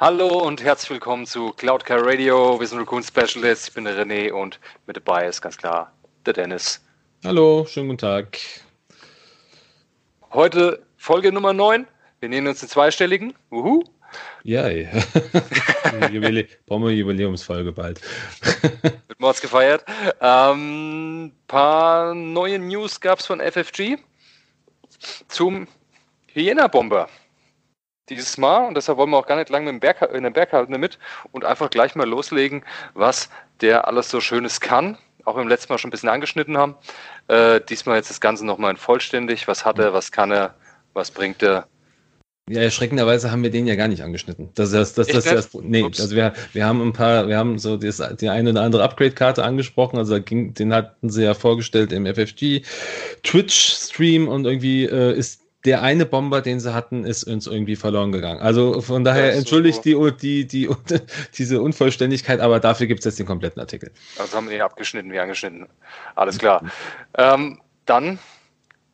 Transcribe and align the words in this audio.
Hallo 0.00 0.28
und 0.28 0.62
herzlich 0.62 0.90
willkommen 0.90 1.26
zu 1.26 1.50
Cloudcar 1.54 1.98
Radio. 2.00 2.60
Wir 2.60 2.68
sind 2.68 2.78
Raccoon 2.78 3.02
Specialist. 3.02 3.66
Ich 3.66 3.74
bin 3.74 3.82
der 3.82 3.98
René 3.98 4.30
und 4.30 4.60
mit 4.86 4.96
dabei 4.96 5.26
ist 5.26 5.42
ganz 5.42 5.56
klar 5.56 5.92
der 6.24 6.34
Dennis. 6.34 6.80
Hallo, 7.24 7.66
schönen 7.68 7.88
guten 7.88 7.98
Tag. 7.98 8.38
Heute 10.32 10.84
Folge 10.98 11.32
Nummer 11.32 11.52
9. 11.52 11.84
Wir 12.20 12.28
nehmen 12.28 12.46
uns 12.46 12.60
den 12.60 12.68
zweistelligen. 12.68 13.34
Uhu. 13.50 13.82
Ja, 14.44 14.68
ja. 14.70 14.88
brauchen 16.66 16.84
wir 16.84 16.92
Jubiläumsfolge 16.92 17.72
bald. 17.72 18.00
Wird 18.82 19.18
Mords 19.18 19.40
gefeiert. 19.40 19.84
Ähm, 20.20 21.32
paar 21.48 22.14
neue 22.14 22.60
News 22.60 23.00
gab 23.00 23.18
es 23.18 23.26
von 23.26 23.40
FFG 23.40 23.96
zum 25.26 25.66
Hyena-Bomber. 26.28 27.08
Dieses 28.08 28.38
Mal, 28.38 28.66
und 28.66 28.76
deshalb 28.76 28.98
wollen 28.98 29.10
wir 29.10 29.18
auch 29.18 29.26
gar 29.26 29.36
nicht 29.36 29.50
lange 29.50 29.66
mit 29.66 29.74
dem 29.74 29.80
Berg, 29.80 30.02
in 30.14 30.22
den 30.22 30.32
Berg 30.32 30.52
halten 30.52 30.78
mit 30.78 30.98
und 31.32 31.44
einfach 31.44 31.70
gleich 31.70 31.94
mal 31.94 32.08
loslegen, 32.08 32.64
was 32.94 33.28
der 33.60 33.86
alles 33.86 34.10
so 34.10 34.20
Schönes 34.20 34.60
kann. 34.60 34.96
Auch 35.24 35.34
beim 35.34 35.48
letzten 35.48 35.72
Mal 35.72 35.78
schon 35.78 35.88
ein 35.88 35.92
bisschen 35.92 36.08
angeschnitten 36.08 36.56
haben. 36.56 36.74
Äh, 37.28 37.60
diesmal 37.68 37.96
jetzt 37.96 38.08
das 38.08 38.20
Ganze 38.20 38.46
nochmal 38.46 38.76
vollständig. 38.76 39.46
Was 39.46 39.64
hat 39.64 39.78
er, 39.78 39.92
was 39.92 40.10
kann 40.10 40.30
er, 40.30 40.54
was 40.94 41.10
bringt 41.10 41.42
er? 41.42 41.66
Ja, 42.48 42.62
erschreckenderweise 42.62 43.30
haben 43.30 43.42
wir 43.42 43.50
den 43.50 43.66
ja 43.66 43.74
gar 43.74 43.88
nicht 43.88 44.02
angeschnitten. 44.02 44.48
Das 44.54 44.72
ist 44.72 44.96
das, 44.96 45.06
das, 45.06 45.24
das, 45.24 45.50
das 45.50 45.62
nee, 45.62 45.82
Ups. 45.82 46.00
also 46.00 46.16
wir, 46.16 46.32
wir 46.54 46.64
haben 46.64 46.80
ein 46.80 46.94
paar, 46.94 47.28
wir 47.28 47.36
haben 47.36 47.58
so 47.58 47.76
das, 47.76 48.02
die 48.18 48.28
eine 48.30 48.50
oder 48.50 48.62
andere 48.62 48.82
Upgrade-Karte 48.82 49.44
angesprochen, 49.44 49.98
also 49.98 50.20
ging, 50.22 50.54
den 50.54 50.72
hatten 50.72 51.10
sie 51.10 51.24
ja 51.24 51.34
vorgestellt 51.34 51.92
im 51.92 52.06
FFG 52.06 52.62
Twitch-Stream 53.22 54.28
und 54.28 54.46
irgendwie 54.46 54.84
äh, 54.84 55.14
ist 55.14 55.42
der 55.64 55.82
eine 55.82 56.06
Bomber, 56.06 56.40
den 56.40 56.60
sie 56.60 56.72
hatten, 56.72 57.04
ist 57.04 57.24
uns 57.24 57.46
irgendwie 57.46 57.76
verloren 57.76 58.12
gegangen. 58.12 58.40
Also 58.40 58.80
von 58.80 59.04
daher 59.04 59.34
entschuldigt 59.34 59.82
so. 59.82 60.10
die, 60.10 60.46
die, 60.46 60.68
die, 60.68 61.00
diese 61.34 61.60
Unvollständigkeit, 61.60 62.40
aber 62.40 62.60
dafür 62.60 62.86
gibt 62.86 63.00
es 63.00 63.06
jetzt 63.06 63.18
den 63.18 63.26
kompletten 63.26 63.60
Artikel. 63.60 63.90
Also 64.18 64.36
haben 64.36 64.48
wir 64.48 64.56
ihn 64.56 64.62
abgeschnitten, 64.62 65.12
wie 65.12 65.18
angeschnitten. 65.18 65.66
Alles 66.14 66.38
klar. 66.38 66.62
ähm, 67.16 67.60
dann 67.86 68.18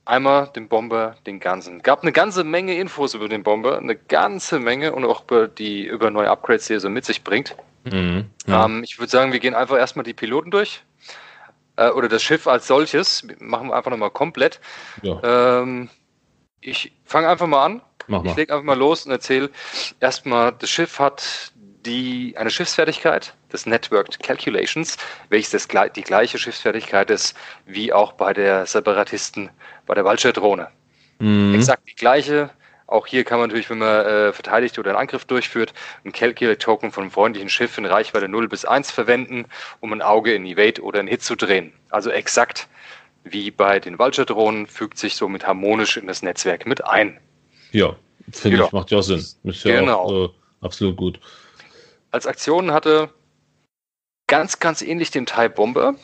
einmal 0.07 0.49
den 0.49 0.69
Bomber, 0.69 1.17
den 1.27 1.41
ganzen. 1.41 1.83
Gab 1.83 2.03
eine 2.03 2.13
ganze 2.13 2.45
Menge 2.45 2.75
Infos 2.75 3.15
über 3.15 3.29
den 3.29 3.43
Bomber, 3.43 3.79
eine 3.79 3.97
ganze 3.97 4.59
Menge 4.59 4.93
und 4.93 5.05
auch 5.05 5.25
über 5.25 5.49
die 5.49 5.87
über 5.87 6.11
neue 6.11 6.31
Upgrades, 6.31 6.67
die 6.67 6.75
er 6.75 6.81
so 6.81 6.89
mit 6.89 7.05
sich 7.05 7.25
bringt. 7.25 7.57
Mhm, 7.85 8.27
ja. 8.47 8.65
ähm, 8.65 8.83
ich 8.83 8.99
würde 8.99 9.11
sagen, 9.11 9.33
wir 9.33 9.41
gehen 9.41 9.55
einfach 9.55 9.77
erstmal 9.77 10.05
die 10.05 10.15
Piloten 10.15 10.51
durch. 10.51 10.83
Äh, 11.77 11.91
oder 11.91 12.09
das 12.09 12.23
Schiff 12.23 12.47
als 12.47 12.67
solches. 12.67 13.27
Machen 13.39 13.69
wir 13.69 13.77
einfach 13.77 13.91
nochmal 13.91 14.11
komplett. 14.11 14.61
Ja. 15.03 15.61
Ähm, 15.61 15.91
ich 16.65 16.93
fange 17.05 17.29
einfach 17.29 17.47
mal 17.47 17.65
an. 17.65 17.83
Mach 18.07 18.25
ich 18.25 18.37
lege 18.37 18.53
einfach 18.53 18.65
mal 18.65 18.79
los 18.79 19.07
und 19.07 19.13
erzähle 19.13 19.51
erstmal, 20.01 20.53
das 20.53 20.69
Schiff 20.69 20.99
hat 20.99 21.53
die, 21.55 22.35
eine 22.37 22.51
Schiffsfertigkeit 22.51 23.35
des 23.53 23.67
Networked 23.67 24.23
Calculations, 24.23 24.97
welches 25.29 25.51
das, 25.51 25.93
die 25.95 26.03
gleiche 26.03 26.39
Schiffsfertigkeit 26.39 27.11
ist 27.11 27.37
wie 27.67 27.93
auch 27.93 28.13
bei 28.13 28.33
der 28.33 28.67
Separatisten, 28.67 29.51
bei 29.87 29.95
der 29.95 30.05
Vulture-Drohne. 30.05 30.69
Mhm. 31.19 31.55
Exakt 31.55 31.89
die 31.89 31.95
gleiche. 31.95 32.51
Auch 32.87 33.07
hier 33.07 33.25
kann 33.25 33.39
man 33.39 33.49
natürlich, 33.49 33.71
wenn 33.71 33.79
man 33.79 34.05
äh, 34.05 34.33
verteidigt 34.33 34.79
oder 34.79 34.91
einen 34.91 34.99
Angriff 34.99 35.25
durchführt, 35.25 35.73
ein 36.05 36.13
Calculate-Token 36.13 36.93
von 36.93 37.05
einem 37.05 37.11
freundlichen 37.11 37.49
Schiff 37.49 37.79
in 37.79 37.87
Reichweite 37.87 38.29
0 38.29 38.49
bis 38.49 38.67
1 38.67 38.91
verwenden, 38.91 39.47
um 39.81 39.93
ein 39.93 40.03
Auge 40.03 40.35
in 40.35 40.45
Evade 40.45 40.83
oder 40.83 41.01
in 41.01 41.07
Hit 41.07 41.23
zu 41.23 41.37
drehen. 41.37 41.73
Also 41.91 42.11
exakt 42.11 42.69
wie 43.25 43.51
bei 43.51 43.81
den 43.81 43.99
Vulture-Drohnen, 43.99 44.67
fügt 44.67 44.99
sich 44.99 45.17
somit 45.17 45.47
harmonisch 45.47 45.97
in 45.97 46.07
das 46.07 46.23
Netzwerk 46.23 46.67
mit 46.67 46.85
ein. 46.85 47.19
Ja, 47.73 47.97
finde 48.31 48.59
ja. 48.59 48.67
ich, 48.67 48.73
macht 48.73 48.91
ja 48.91 48.99
auch 48.99 49.03
Sinn. 49.03 49.19
Ist 49.19 49.65
ja 49.65 49.81
genau. 49.81 49.99
auch, 49.99 50.25
äh, 50.27 50.29
absolut 50.61 50.97
gut. 50.97 51.19
Als 52.11 52.27
Aktion 52.27 52.73
hatte 52.73 53.11
ganz, 54.27 54.61
ganz 54.61 54.83
ähnlich 54.83 55.11
dem 55.11 55.27
TIE 55.27 55.49
Bomber, 55.49 55.95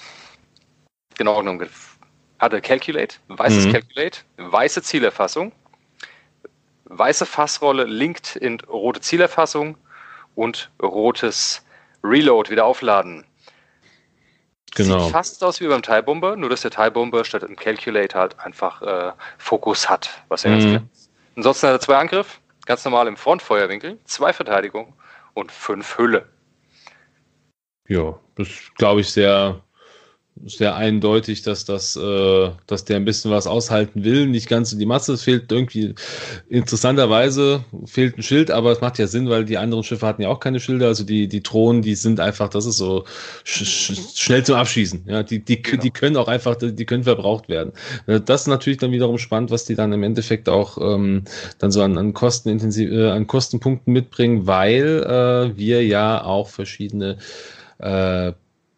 genau 1.16 1.38
genommen, 1.38 1.68
hatte 2.38 2.60
Calculate, 2.60 3.16
weißes 3.28 3.66
mhm. 3.66 3.72
Calculate, 3.72 4.20
weiße 4.38 4.82
Zielerfassung, 4.82 5.52
weiße 6.84 7.26
Fassrolle 7.26 7.84
linked 7.84 8.36
in 8.36 8.60
rote 8.60 9.00
Zielerfassung 9.00 9.76
und 10.34 10.70
rotes 10.82 11.64
Reload 12.02 12.50
wieder 12.50 12.64
aufladen. 12.64 13.24
Genau. 14.74 15.00
Sieht 15.00 15.12
fast 15.12 15.42
aus 15.42 15.60
wie 15.60 15.66
beim 15.66 15.82
TIE 15.82 16.02
Bomber, 16.02 16.36
nur 16.36 16.48
dass 16.48 16.60
der 16.60 16.70
TIE 16.70 16.90
Bomber 16.90 17.24
statt 17.24 17.42
im 17.42 17.56
Calculate 17.56 18.16
halt 18.16 18.38
einfach 18.38 18.82
äh, 18.82 19.12
Fokus 19.38 19.88
hat, 19.88 20.22
was 20.28 20.44
ja 20.44 20.50
mhm. 20.50 20.72
ganz. 20.72 21.10
Ansonsten 21.36 21.68
hat 21.68 21.74
er 21.74 21.80
zwei 21.80 21.96
Angriff, 21.96 22.40
ganz 22.66 22.84
normal 22.84 23.06
im 23.08 23.16
Frontfeuerwinkel, 23.16 23.98
zwei 24.04 24.32
Verteidigung 24.32 24.94
und 25.34 25.50
fünf 25.50 25.98
Hülle. 25.98 26.28
Ja, 27.88 28.18
das 28.36 28.48
glaube 28.76 29.00
ich 29.00 29.10
sehr, 29.10 29.60
sehr 30.46 30.74
eindeutig, 30.74 31.42
dass 31.42 31.64
das, 31.64 31.96
äh, 31.96 32.50
dass 32.66 32.84
der 32.84 32.96
ein 32.96 33.04
bisschen 33.04 33.30
was 33.30 33.46
aushalten 33.46 34.04
will. 34.04 34.26
Nicht 34.26 34.48
ganz 34.48 34.70
so 34.70 34.78
die 34.78 34.86
Masse. 34.86 35.12
Es 35.12 35.22
fehlt 35.22 35.50
irgendwie 35.52 35.94
interessanterweise 36.48 37.64
fehlt 37.84 38.18
ein 38.18 38.22
Schild, 38.22 38.50
aber 38.50 38.72
es 38.72 38.80
macht 38.80 38.98
ja 38.98 39.06
Sinn, 39.06 39.28
weil 39.28 39.44
die 39.44 39.58
anderen 39.58 39.84
Schiffe 39.84 40.06
hatten 40.06 40.22
ja 40.22 40.28
auch 40.28 40.40
keine 40.40 40.60
Schilder. 40.60 40.86
Also 40.86 41.04
die 41.04 41.28
die 41.28 41.42
Drohnen, 41.42 41.82
die 41.82 41.94
sind 41.94 42.20
einfach, 42.20 42.48
das 42.48 42.66
ist 42.66 42.78
so 42.78 43.04
sch 43.44 43.64
sch 43.64 43.92
schnell 44.14 44.44
zum 44.44 44.56
Abschießen. 44.56 45.04
Ja, 45.06 45.22
die 45.22 45.44
die 45.44 45.62
genau. 45.62 45.82
die 45.82 45.90
können 45.90 46.16
auch 46.16 46.28
einfach, 46.28 46.56
die 46.56 46.86
können 46.86 47.04
verbraucht 47.04 47.48
werden. 47.48 47.72
Äh, 48.06 48.20
das 48.20 48.42
ist 48.42 48.46
natürlich 48.48 48.78
dann 48.78 48.92
wiederum 48.92 49.18
spannend, 49.18 49.50
was 49.50 49.64
die 49.64 49.74
dann 49.74 49.92
im 49.92 50.02
Endeffekt 50.02 50.48
auch 50.48 50.78
ähm, 50.78 51.24
dann 51.58 51.70
so 51.70 51.82
an, 51.82 51.98
an 51.98 52.14
Kostenintensiv, 52.14 52.90
äh, 52.90 53.10
an 53.10 53.26
Kostenpunkten 53.26 53.92
mitbringen, 53.92 54.46
weil 54.46 55.02
äh, 55.02 55.56
wir 55.56 55.84
ja 55.84 56.24
auch 56.24 56.48
verschiedene 56.48 57.18
äh, 57.78 58.32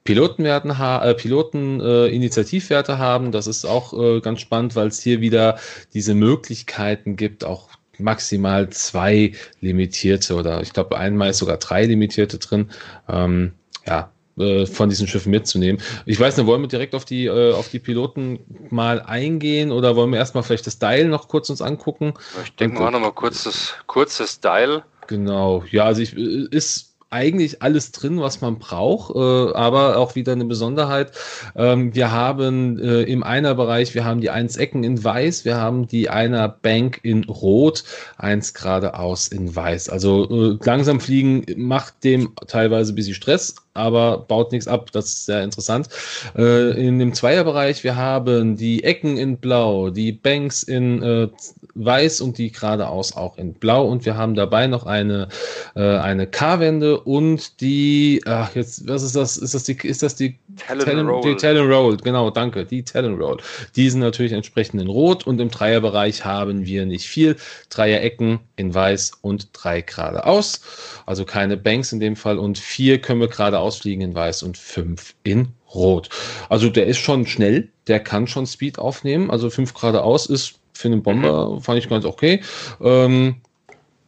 Pilotenwerten 0.05 0.71
äh, 0.71 1.15
Piloten 1.15 1.81
äh, 1.81 2.07
Initiativwerte 2.09 2.99
haben. 2.99 3.33
Das 3.33 3.47
ist 3.47 3.65
auch 3.65 3.93
äh, 3.93 4.21
ganz 4.21 4.41
spannend, 4.41 4.75
weil 4.75 4.89
es 4.89 5.01
hier 5.01 5.21
wieder 5.21 5.59
diese 5.95 6.15
Möglichkeiten 6.15 7.17
gibt, 7.17 7.45
auch 7.45 7.69
maximal 7.99 8.71
zwei 8.71 9.33
limitierte 9.61 10.35
oder 10.35 10.63
ich 10.63 10.73
glaube 10.73 10.97
einmal 10.99 11.31
ist 11.31 11.39
sogar 11.39 11.59
drei 11.59 11.85
limitierte 11.85 12.39
drin. 12.39 12.71
Ähm, 13.09 13.53
ja, 13.87 14.11
äh, 14.39 14.65
von 14.65 14.89
diesen 14.89 15.07
Schiffen 15.07 15.31
mitzunehmen. 15.31 15.81
Ich 16.07 16.19
weiß 16.19 16.37
nicht, 16.37 16.47
wollen 16.47 16.63
wir 16.63 16.69
direkt 16.69 16.95
auf 16.95 17.05
die, 17.05 17.27
äh, 17.27 17.53
auf 17.53 17.69
die 17.69 17.79
Piloten 17.79 18.39
mal 18.71 19.03
eingehen 19.03 19.71
oder 19.71 19.95
wollen 19.95 20.11
wir 20.11 20.19
erstmal 20.19 20.43
vielleicht 20.43 20.67
das 20.67 20.79
Dial 20.79 21.05
noch 21.05 21.29
kurz 21.29 21.51
uns 21.51 21.61
angucken? 21.61 22.15
Ich 22.43 22.57
denke 22.57 22.81
mal 22.81 22.91
nochmal 22.91 23.13
kurz 23.13 23.45
das, 23.45 23.75
kurz 23.87 24.17
das 24.19 24.41
Dial. 24.41 24.85
Genau, 25.07 25.65
ja, 25.71 25.85
also 25.85 26.01
ich, 26.01 26.17
äh, 26.17 26.47
ist 26.51 26.92
eigentlich 27.13 27.63
alles 27.63 27.93
drin, 27.93 28.21
was 28.21 28.41
man 28.41 28.59
braucht, 28.59 29.15
äh, 29.15 29.55
aber 29.55 29.99
auch 29.99 30.15
wieder 30.15 30.33
eine 30.33 30.45
Besonderheit. 30.45 31.13
Ähm, 31.55 31.95
wir 31.95 32.11
haben 32.11 32.79
äh, 32.79 33.03
im 33.03 33.23
Einer-Bereich, 33.23 33.95
wir 33.95 34.05
haben 34.05 34.21
die 34.21 34.31
eins 34.31 34.57
Ecken 34.57 34.85
in 34.85 35.03
Weiß, 35.03 35.45
wir 35.45 35.57
haben 35.57 35.87
die 35.87 36.09
einer 36.09 36.49
Bank 36.49 37.01
in 37.03 37.25
Rot, 37.25 37.85
eins 38.17 38.55
geradeaus 38.55 39.29
in 39.29 39.55
Weiß. 39.55 39.89
Also 39.89 40.29
äh, 40.31 40.59
langsam 40.65 41.01
fliegen 41.01 41.45
macht 41.57 42.03
dem 42.05 42.33
teilweise 42.47 42.93
ein 42.93 42.97
bisschen 42.97 43.15
Stress, 43.15 43.55
aber 43.75 44.19
baut 44.19 44.53
nichts 44.53 44.69
ab. 44.69 44.91
Das 44.93 45.07
ist 45.07 45.27
sehr 45.27 45.43
interessant. 45.43 45.89
Äh, 46.37 46.71
in 46.87 46.99
dem 46.99 47.15
Zweierbereich, 47.15 47.85
wir 47.85 47.97
haben 47.97 48.57
die 48.57 48.85
Ecken 48.85 49.17
in 49.17 49.39
Blau, 49.39 49.91
die 49.91 50.13
Banks 50.13 50.63
in 50.63 51.03
äh, 51.03 51.29
Weiß 51.75 52.21
und 52.21 52.39
die 52.39 52.53
geradeaus 52.53 53.17
auch 53.17 53.39
in 53.39 53.55
Blau. 53.55 53.87
Und 53.87 54.05
wir 54.05 54.17
haben 54.17 54.35
dabei 54.35 54.67
noch 54.67 54.85
eine, 54.85 55.29
äh, 55.75 55.81
eine 55.81 56.27
K-Wende 56.27 57.02
und 57.05 57.61
die, 57.61 58.23
ach, 58.27 58.55
jetzt, 58.55 58.87
was 58.87 59.03
ist 59.03 59.17
das? 59.17 59.37
Ist 59.37 59.55
das 59.55 59.65
die, 59.65 59.77
ist 59.83 60.03
das 60.03 60.15
die 60.15 60.39
Talon, 60.57 60.85
Talon 60.85 61.09
Roll? 61.09 61.23
Die 61.23 61.37
Talon 61.37 61.71
Roll, 61.71 61.97
genau, 61.97 62.31
danke. 62.31 62.65
Die 62.65 62.85
Talon 62.85 63.21
Roll. 63.21 63.39
Die 63.75 63.91
sind 63.91 64.01
natürlich 64.01 64.33
entsprechend 64.33 64.81
in 64.81 64.89
Rot 64.89 65.27
und 65.27 65.41
im 65.41 65.51
Dreierbereich 65.51 66.25
haben 66.25 66.67
wir 66.67 66.87
nicht 66.87 67.07
viel. 67.09 67.37
Dreier-Ecken 67.71 68.39
in 68.57 68.73
Weiß 68.75 69.13
und 69.21 69.49
drei 69.53 69.81
geradeaus. 69.81 70.61
Also 71.05 71.25
keine 71.25 71.57
Banks 71.57 71.93
in 71.93 72.01
dem 72.01 72.17
Fall 72.17 72.39
und 72.39 72.59
vier 72.59 73.01
können 73.01 73.21
wir 73.21 73.29
geradeaus 73.29 73.73
ausfliegen 73.73 74.03
in 74.03 74.15
weiß 74.15 74.43
und 74.43 74.59
fünf 74.59 75.15
in 75.23 75.49
rot. 75.75 76.11
Also 76.49 76.69
der 76.69 76.87
ist 76.87 76.99
schon 76.99 77.27
schnell, 77.27 77.69
der 77.87 78.01
kann 78.01 78.27
schon 78.27 78.47
Speed 78.47 78.79
aufnehmen. 78.79 79.31
Also 79.31 79.49
fünf 79.49 79.73
geradeaus 79.73 80.27
ist 80.27 80.59
für 80.75 80.89
einen 80.89 81.03
Bomber, 81.03 81.51
mhm. 81.51 81.61
fand 81.61 81.79
ich 81.79 81.89
ganz 81.89 82.05
okay. 82.05 82.43
Ähm, 82.81 83.37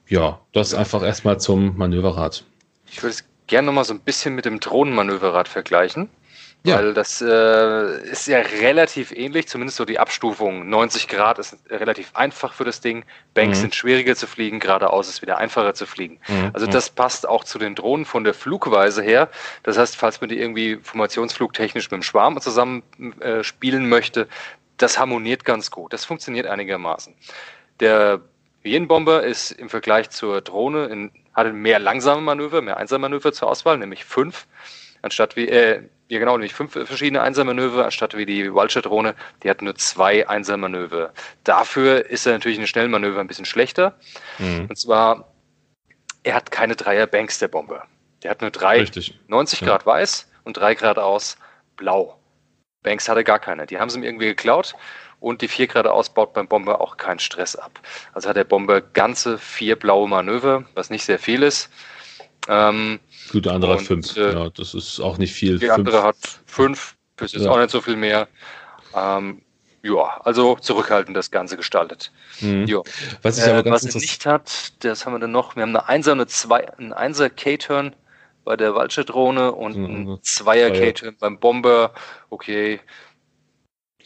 ja, 0.08 0.40
das 0.52 0.75
einfach 0.75 1.02
erstmal 1.02 1.40
zum 1.40 1.76
Manöverrad. 1.76 2.44
Ich 2.86 3.02
würde 3.02 3.14
es 3.14 3.25
gerne 3.46 3.66
nochmal 3.66 3.84
so 3.84 3.94
ein 3.94 4.00
bisschen 4.00 4.34
mit 4.34 4.44
dem 4.44 4.60
Drohnenmanöverrad 4.60 5.48
vergleichen. 5.48 6.08
Ja. 6.66 6.76
Weil 6.76 6.94
das 6.94 7.20
äh, 7.20 8.10
ist 8.10 8.26
ja 8.26 8.38
relativ 8.38 9.12
ähnlich, 9.12 9.48
zumindest 9.48 9.76
so 9.76 9.84
die 9.84 9.98
Abstufung. 9.98 10.66
90 10.66 11.08
Grad 11.08 11.38
ist 11.38 11.58
relativ 11.69 12.12
einfach 12.14 12.54
für 12.54 12.64
das 12.64 12.81
Ding. 12.81 13.04
Banks 13.34 13.58
mhm. 13.58 13.62
sind 13.62 13.75
schwieriger 13.75 14.16
zu 14.16 14.26
fliegen, 14.26 14.60
geradeaus 14.60 15.10
ist 15.10 15.20
wieder 15.20 15.36
einfacher 15.36 15.75
zu 15.75 15.84
fliegen. 15.84 16.20
Mhm. 16.26 16.52
Also 16.54 16.66
das 16.66 16.88
passt 16.88 17.28
auch 17.28 17.44
zu 17.44 17.58
den 17.58 17.75
Drohnen 17.75 18.06
von 18.06 18.25
der 18.25 18.32
Flugweise 18.32 19.02
her. 19.02 19.28
Das 19.62 19.76
heißt, 19.76 19.94
falls 19.94 20.22
man 20.22 20.30
die 20.30 20.38
irgendwie 20.38 20.78
formationsflugtechnisch 20.82 21.90
mit 21.90 22.00
dem 22.00 22.02
Schwarm 22.02 22.40
zusammen 22.40 22.82
äh, 23.20 23.44
spielen 23.44 23.90
möchte, 23.90 24.26
das 24.78 24.98
harmoniert 24.98 25.44
ganz 25.44 25.70
gut. 25.70 25.92
Das 25.92 26.06
funktioniert 26.06 26.46
einigermaßen. 26.46 27.14
Der 27.80 28.22
Hyänenbomber 28.64 29.22
ist 29.22 29.52
im 29.52 29.69
Vergleich 29.69 30.11
zur 30.11 30.40
Drohne 30.40 30.87
in, 30.87 31.12
hatte 31.34 31.52
mehr 31.52 31.78
langsame 31.78 32.22
Manöver, 32.22 32.62
mehr 32.62 32.78
Einsermanöver 32.78 33.32
zur 33.32 33.49
Auswahl, 33.49 33.78
nämlich 33.78 34.05
fünf, 34.05 34.46
anstatt 35.02 35.37
wie, 35.37 35.49
äh, 35.49 35.82
ja 36.08 36.19
genau, 36.19 36.32
nämlich 36.32 36.55
fünf 36.55 36.72
verschiedene 36.72 37.20
Einsermanöver, 37.20 37.84
anstatt 37.84 38.16
wie 38.16 38.26
die 38.26 38.52
Vulture-Drohne, 38.52 39.14
die 39.43 39.50
hat 39.50 39.61
nur 39.61 39.75
zwei 39.75 40.28
Einsermanöver. 40.28 41.12
Dafür 41.44 42.06
ist 42.06 42.26
er 42.26 42.32
natürlich 42.32 42.58
in 42.58 42.66
Schnellmanöver 42.66 43.20
ein 43.20 43.26
bisschen 43.26 43.44
schlechter. 43.44 43.99
Mhm. 44.38 44.66
Und 44.69 44.78
zwar, 44.78 45.28
er 46.22 46.34
hat 46.34 46.50
keine 46.50 46.75
Dreier-Banks, 46.75 47.38
der 47.38 47.49
Bomber. 47.49 47.87
Der 48.22 48.31
hat 48.31 48.40
nur 48.40 48.50
drei, 48.50 48.81
Richtig. 48.81 49.19
90 49.28 49.61
Grad 49.61 49.82
ja. 49.82 49.87
weiß 49.87 50.31
und 50.44 50.56
drei 50.56 50.75
Grad 50.75 50.99
aus 50.99 51.37
blau. 51.76 52.19
Banks 52.82 53.08
hatte 53.08 53.25
gar 53.25 53.38
keine. 53.38 53.66
Die 53.66 53.78
haben 53.78 53.90
sie 53.90 53.99
ihm 53.99 54.05
irgendwie 54.05 54.26
geklaut 54.26 54.75
und 55.25 55.41
die 55.41 55.49
4 55.49 55.69
geradeaus 55.69 56.11
baut 56.11 56.35
beim 56.35 56.47
Bomber 56.47 56.82
auch 56.82 56.99
keinen 56.99 57.19
Stress 57.19 57.56
ab. 57.56 57.81
Also 58.12 58.29
hat 58.29 58.37
der 58.37 58.44
Bomber 58.44 58.82
ganze 58.82 59.38
vier 59.38 59.75
blaue 59.75 60.06
Manöver, 60.06 60.65
was 60.75 60.91
nicht 60.91 61.05
sehr 61.05 61.19
viel 61.19 61.43
ist. 61.43 61.71
Ähm, 62.47 63.00
Gut, 63.32 63.47
der 63.47 63.55
andere 63.55 63.73
und, 63.73 63.79
hat 63.79 63.87
fünf. 63.87 64.17
Äh, 64.19 64.35
ja, 64.35 64.50
das 64.50 64.75
ist 64.75 65.00
auch 65.00 65.17
nicht 65.17 65.32
viel. 65.32 65.59
Fünf. 65.59 65.73
andere 65.73 66.03
hat 66.03 66.17
fünf, 66.44 66.97
das 67.17 67.32
ist 67.32 67.47
ja. 67.47 67.50
auch 67.50 67.56
nicht 67.56 67.71
so 67.71 67.81
viel 67.81 67.97
mehr. 67.97 68.29
Ähm, 68.94 69.41
ja, 69.82 70.21
also 70.25 70.56
zurückhaltend 70.56 71.17
das 71.17 71.31
Ganze 71.31 71.56
gestaltet. 71.56 72.12
Mhm. 72.41 72.67
Ja. 72.67 72.82
Was, 73.23 73.38
ich 73.38 73.44
aber 73.44 73.67
äh, 73.67 73.71
was 73.71 73.85
er 73.85 73.99
nicht 73.99 74.26
hat, 74.26 74.73
das 74.85 75.06
haben 75.06 75.15
wir 75.15 75.21
dann 75.21 75.32
noch. 75.32 75.56
Wir 75.56 75.62
haben 75.62 75.75
eine 75.75 75.88
Einser 75.88 76.12
eine 76.12 76.26
zwei, 76.26 76.71
ein 76.76 76.93
Einser 76.93 77.31
K-Turn 77.31 77.97
bei 78.44 78.59
der 78.59 78.75
Vulture-Drohne 78.75 79.53
und 79.53 79.76
mhm. 79.76 80.12
ein 80.12 80.19
Zweier 80.23 80.71
K-Turn 80.71 81.17
beim 81.19 81.38
Bomber. 81.38 81.94
Okay, 82.29 82.81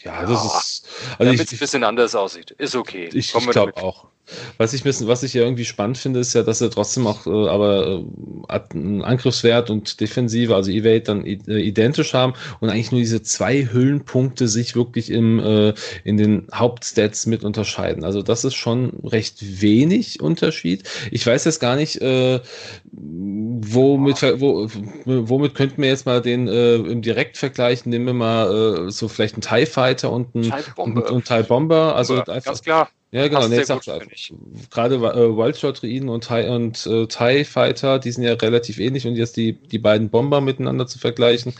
ja, 0.05 0.23
das 0.23 0.31
ja, 0.31 0.59
ist. 0.59 0.89
Also 1.19 1.25
Damit 1.25 1.41
es 1.41 1.53
ein 1.53 1.59
bisschen 1.59 1.85
anders 1.85 2.15
aussieht. 2.15 2.53
Ist 2.53 2.75
okay. 2.77 3.09
Ich, 3.13 3.35
ich 3.35 3.51
glaube 3.51 3.77
auch. 3.77 4.07
Was 4.57 4.73
ich, 4.73 4.83
bisschen, 4.83 5.09
was 5.09 5.23
ich 5.23 5.35
ja 5.35 5.43
irgendwie 5.43 5.65
spannend 5.65 5.99
finde, 5.99 6.21
ist 6.21 6.35
ja, 6.35 6.43
dass 6.43 6.61
er 6.61 6.71
trotzdem 6.71 7.07
auch 7.07 7.27
äh, 7.27 7.49
aber 7.49 8.03
äh, 8.49 9.03
Angriffswert 9.03 9.71
und 9.71 10.01
Defensive, 10.01 10.55
also 10.55 10.71
Evade, 10.71 11.01
dann 11.01 11.25
äh, 11.25 11.37
identisch 11.59 12.15
haben 12.15 12.35
und 12.61 12.71
eigentlich 12.71 12.93
nur 12.93 13.01
diese 13.01 13.23
zwei 13.23 13.69
Hüllenpunkte 13.71 14.49
sich 14.49 14.77
wirklich 14.77 15.11
im, 15.11 15.39
äh, 15.39 15.75
in 16.05 16.17
den 16.17 16.47
Hauptstats 16.53 17.27
mit 17.27 17.45
unterscheiden. 17.45 18.05
Also 18.05 18.23
das 18.23 18.45
ist 18.45 18.55
schon 18.55 19.01
recht 19.05 19.63
wenig 19.63 20.21
Unterschied. 20.21 20.85
Ich 21.11 21.27
weiß 21.27 21.45
jetzt 21.45 21.61
gar 21.61 21.77
nicht, 21.77 22.01
äh, 22.01 22.41
womit, 22.93 24.23
wo, 24.41 24.69
womit 25.05 25.55
könnten 25.55 25.83
wir 25.83 25.89
jetzt 25.89 26.07
mal 26.07 26.21
den 26.21 26.49
äh, 26.49 26.77
im 26.77 27.03
Direktvergleich, 27.03 27.87
nehmen 27.87 28.07
wir 28.07 28.15
mal 28.15 28.87
äh, 28.87 28.91
so 28.91 29.09
vielleicht 29.09 29.35
einen 29.35 29.43
TIE 29.43 29.67
Fighter 29.67 30.13
und 30.13 30.35
einen, 30.35 30.53
und, 30.77 30.99
und 30.99 31.25
TIE 31.25 31.43
Bomber. 31.43 31.95
Also 31.97 32.17
einfach, 32.17 32.45
ganz 32.45 32.63
klar. 32.63 32.89
Ja, 33.11 33.27
genau. 33.27 33.49
Nee, 33.49 33.65
gut, 33.65 34.71
gerade 34.71 34.97
äh, 34.97 35.37
Wildshot-Druiden 35.37 36.11
und, 36.11 36.29
TIE, 36.29 36.47
und 36.51 36.87
äh, 36.87 37.07
TIE 37.07 37.45
Fighter, 37.45 37.99
die 37.99 38.13
sind 38.13 38.25
ja 38.25 38.35
relativ 38.35 38.79
ähnlich 38.79 39.07
und 39.07 39.17
jetzt 39.17 39.39
die, 39.39 39.55
die 39.55 39.79
beiden 39.79 40.11
Bomber 40.11 40.43
miteinander 40.43 40.87
zu 40.87 40.99
vergleichen. 40.99 41.55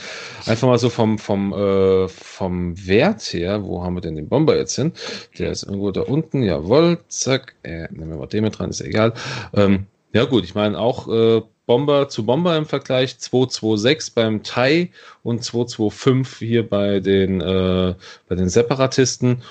Einfach 0.45 0.69
mal 0.69 0.79
so 0.79 0.91
vom, 0.91 1.19
vom, 1.19 1.55
äh, 1.55 2.09
vom 2.09 2.87
Wert 2.87 3.23
her, 3.33 3.65
wo 3.65 3.83
haben 3.83 3.95
wir 3.95 4.03
denn 4.03 4.17
den 4.17 4.29
Bomber 4.29 4.59
jetzt 4.59 4.77
hin? 4.77 4.93
Der 5.39 5.51
ist 5.51 5.63
irgendwo 5.63 5.91
da 5.91 6.03
unten, 6.03 6.43
jawohl, 6.43 6.99
zack, 7.09 7.55
äh, 7.63 7.89
nehmen 7.93 8.11
wir 8.11 8.19
mal 8.19 8.27
den 8.27 8.45
mit 8.45 8.59
dran, 8.59 8.69
ist 8.69 8.83
egal. 8.83 9.15
Ähm, 9.55 9.87
ja 10.13 10.25
gut, 10.25 10.45
ich 10.45 10.55
meine 10.55 10.79
auch 10.79 11.09
äh, 11.09 11.41
Bomber 11.65 12.11
zu 12.11 12.27
Bomber 12.27 12.59
im 12.59 12.67
Vergleich 12.67 13.19
226 13.19 14.15
beim 14.15 14.43
Thai 14.43 14.91
und 15.23 15.43
225 15.43 16.47
hier 16.47 16.69
bei 16.69 17.01
den, 17.01 17.41
äh, 17.41 17.95
bei 18.29 18.35
den 18.35 18.51
Separatisten. 18.51 19.43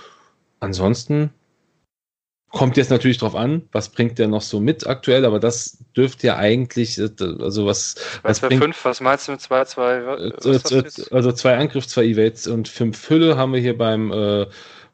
Ansonsten 0.60 1.32
Kommt 2.52 2.78
jetzt 2.78 2.90
natürlich 2.90 3.18
drauf 3.18 3.36
an, 3.36 3.68
was 3.74 3.90
bringt 3.90 4.18
der 4.20 4.30
noch 4.30 4.42
so 4.42 4.62
mit 4.62 4.88
aktuell, 4.88 5.26
aber 5.26 5.40
das 5.40 5.80
dürfte 5.98 6.28
ja 6.28 6.38
eigentlich, 6.38 6.98
äh, 6.98 7.10
also 7.40 7.66
was. 7.66 7.96
Was, 8.24 8.42
was, 8.42 8.50
bringt, 8.50 8.64
fünf, 8.64 8.86
was 8.86 9.02
meinst 9.02 9.28
du 9.28 9.34
mit 9.34 9.42
zwei, 9.42 9.66
zwei? 9.66 9.98
Äh, 9.98 10.32
also 11.12 11.32
zwei 11.34 11.58
Angriff, 11.58 11.88
zwei 11.88 12.06
Evades 12.06 12.48
und 12.48 12.70
fünf 12.70 13.10
Hülle 13.10 13.38
haben 13.38 13.54
wir 13.54 13.60
hier 13.60 13.78
beim, 13.78 14.12
äh, 14.12 14.46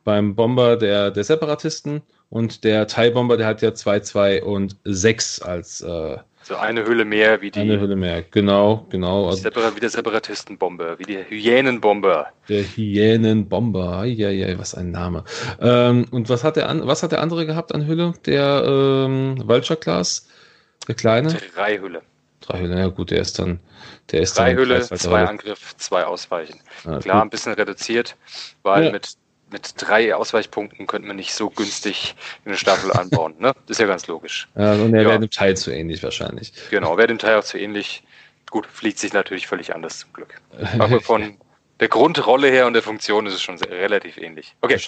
beim 0.03 0.35
Bomber 0.35 0.77
der, 0.77 1.11
der 1.11 1.23
Separatisten 1.23 2.01
und 2.29 2.63
der 2.63 2.87
Thai-Bomber, 2.87 3.37
der 3.37 3.45
hat 3.45 3.61
ja 3.61 3.75
zwei, 3.75 3.99
zwei 3.99 4.43
und 4.43 4.75
sechs 4.83 5.39
als 5.39 5.81
äh, 5.81 6.17
so 6.43 6.55
eine 6.57 6.85
Hülle 6.85 7.05
mehr 7.05 7.41
wie 7.41 7.51
die. 7.51 7.59
Eine 7.59 7.79
Hülle 7.79 7.95
mehr, 7.95 8.21
genau, 8.23 8.85
genau. 8.89 9.27
Also, 9.29 9.45
wie 9.45 9.79
der 9.79 9.89
Separatistenbomber, 9.89 10.99
wie 10.99 11.03
die 11.03 11.17
Hyänenbomber. 11.17 12.27
Der 12.49 12.63
Hyänenbomber, 12.63 14.03
ja, 14.05 14.29
ja, 14.29 14.57
was 14.59 14.75
ein 14.75 14.91
Name. 14.91 15.23
Ähm, 15.61 16.05
und 16.11 16.29
was 16.29 16.43
hat, 16.43 16.57
der 16.57 16.69
an, 16.69 16.85
was 16.85 17.01
hat 17.01 17.13
der 17.13 17.21
andere 17.21 17.45
gehabt 17.45 17.73
an 17.73 17.87
Hülle? 17.87 18.13
Der 18.25 18.63
ähm, 18.65 19.41
Vulture 19.47 19.79
Class? 19.79 20.27
Der 20.87 20.95
kleine? 20.95 21.35
Drei 21.55 21.79
Hülle. 21.79 22.01
Drei 22.41 22.59
Hülle, 22.59 22.77
ja 22.77 22.87
gut, 22.87 23.11
der 23.11 23.21
ist 23.21 23.39
dann. 23.39 23.59
Der 24.11 24.21
ist 24.21 24.37
Drei 24.37 24.53
dann 24.53 24.57
Hülle, 24.63 24.81
zwei 24.81 25.23
Angriff, 25.25 25.75
zwei 25.77 26.03
Ausweichen. 26.03 26.59
Ah, 26.85 26.99
Klar, 26.99 27.17
gut. 27.17 27.27
ein 27.27 27.29
bisschen 27.29 27.53
reduziert, 27.53 28.17
weil 28.63 28.85
ja. 28.85 28.91
mit 28.91 29.13
mit 29.53 29.75
drei 29.77 30.13
Ausweichpunkten 30.13 30.87
könnte 30.87 31.07
man 31.07 31.15
nicht 31.15 31.33
so 31.33 31.49
günstig 31.49 32.15
eine 32.43 32.57
Staffel 32.57 32.91
anbauen. 32.91 33.35
Ne? 33.37 33.53
Das 33.67 33.77
ist 33.77 33.79
ja 33.79 33.85
ganz 33.85 34.07
logisch. 34.07 34.49
Ja, 34.55 34.73
und 34.73 34.93
er 34.93 35.03
ja. 35.03 35.09
wäre 35.09 35.19
dem 35.19 35.29
Teil 35.29 35.55
zu 35.55 35.71
ähnlich 35.71 36.03
wahrscheinlich. 36.03 36.51
Genau, 36.71 36.97
wäre 36.97 37.07
dem 37.07 37.19
Teil 37.19 37.37
auch 37.37 37.43
zu 37.43 37.57
ähnlich. 37.57 38.03
Gut, 38.49 38.65
fliegt 38.65 38.99
sich 38.99 39.13
natürlich 39.13 39.47
völlig 39.47 39.73
anders 39.73 39.99
zum 39.99 40.11
Glück. 40.11 40.41
Aber 40.79 40.99
von 41.01 41.37
der 41.79 41.87
Grundrolle 41.87 42.49
her 42.49 42.65
und 42.65 42.73
der 42.73 42.81
Funktion 42.81 43.25
ist 43.27 43.33
es 43.33 43.41
schon 43.41 43.57
sehr, 43.57 43.69
relativ 43.69 44.17
ähnlich. 44.17 44.55
Okay, 44.61 44.81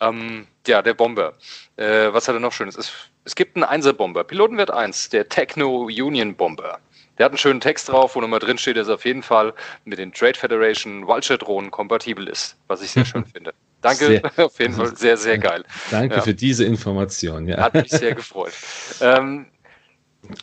ähm, 0.00 0.46
ja, 0.66 0.82
der 0.82 0.94
Bomber. 0.94 1.34
Äh, 1.76 2.12
was 2.12 2.28
hat 2.28 2.34
er 2.34 2.40
noch 2.40 2.52
Schönes? 2.52 2.76
Es, 2.76 2.92
es 3.24 3.34
gibt 3.34 3.56
einen 3.56 3.64
Einser-Bomber, 3.64 4.24
Pilotenwert 4.24 4.70
1, 4.70 5.08
der 5.08 5.28
Techno 5.28 5.84
Union 5.84 6.34
Bomber. 6.36 6.78
Der 7.18 7.26
hat 7.26 7.32
einen 7.32 7.38
schönen 7.38 7.60
Text 7.60 7.88
drauf, 7.88 8.16
wo 8.16 8.20
nochmal 8.20 8.40
drin 8.40 8.58
steht, 8.58 8.76
dass 8.76 8.88
er 8.88 8.94
auf 8.94 9.04
jeden 9.04 9.22
Fall 9.22 9.54
mit 9.84 9.98
den 9.98 10.12
Trade 10.12 10.38
Federation 10.38 11.06
Vulture-Drohnen 11.06 11.70
kompatibel 11.70 12.28
ist, 12.28 12.56
was 12.66 12.82
ich 12.82 12.90
sehr 12.90 13.04
schön 13.06 13.24
finde. 13.26 13.52
Danke, 13.80 14.06
sehr, 14.06 14.22
auf 14.46 14.58
jeden 14.58 14.74
Fall 14.74 14.96
sehr, 14.96 15.16
sehr 15.16 15.38
geil. 15.38 15.64
Danke 15.90 16.16
ja. 16.16 16.20
für 16.22 16.34
diese 16.34 16.64
Information. 16.64 17.48
Ja. 17.48 17.58
Hat 17.58 17.74
mich 17.74 17.90
sehr 17.90 18.14
gefreut. 18.14 18.52
Ähm, 19.00 19.46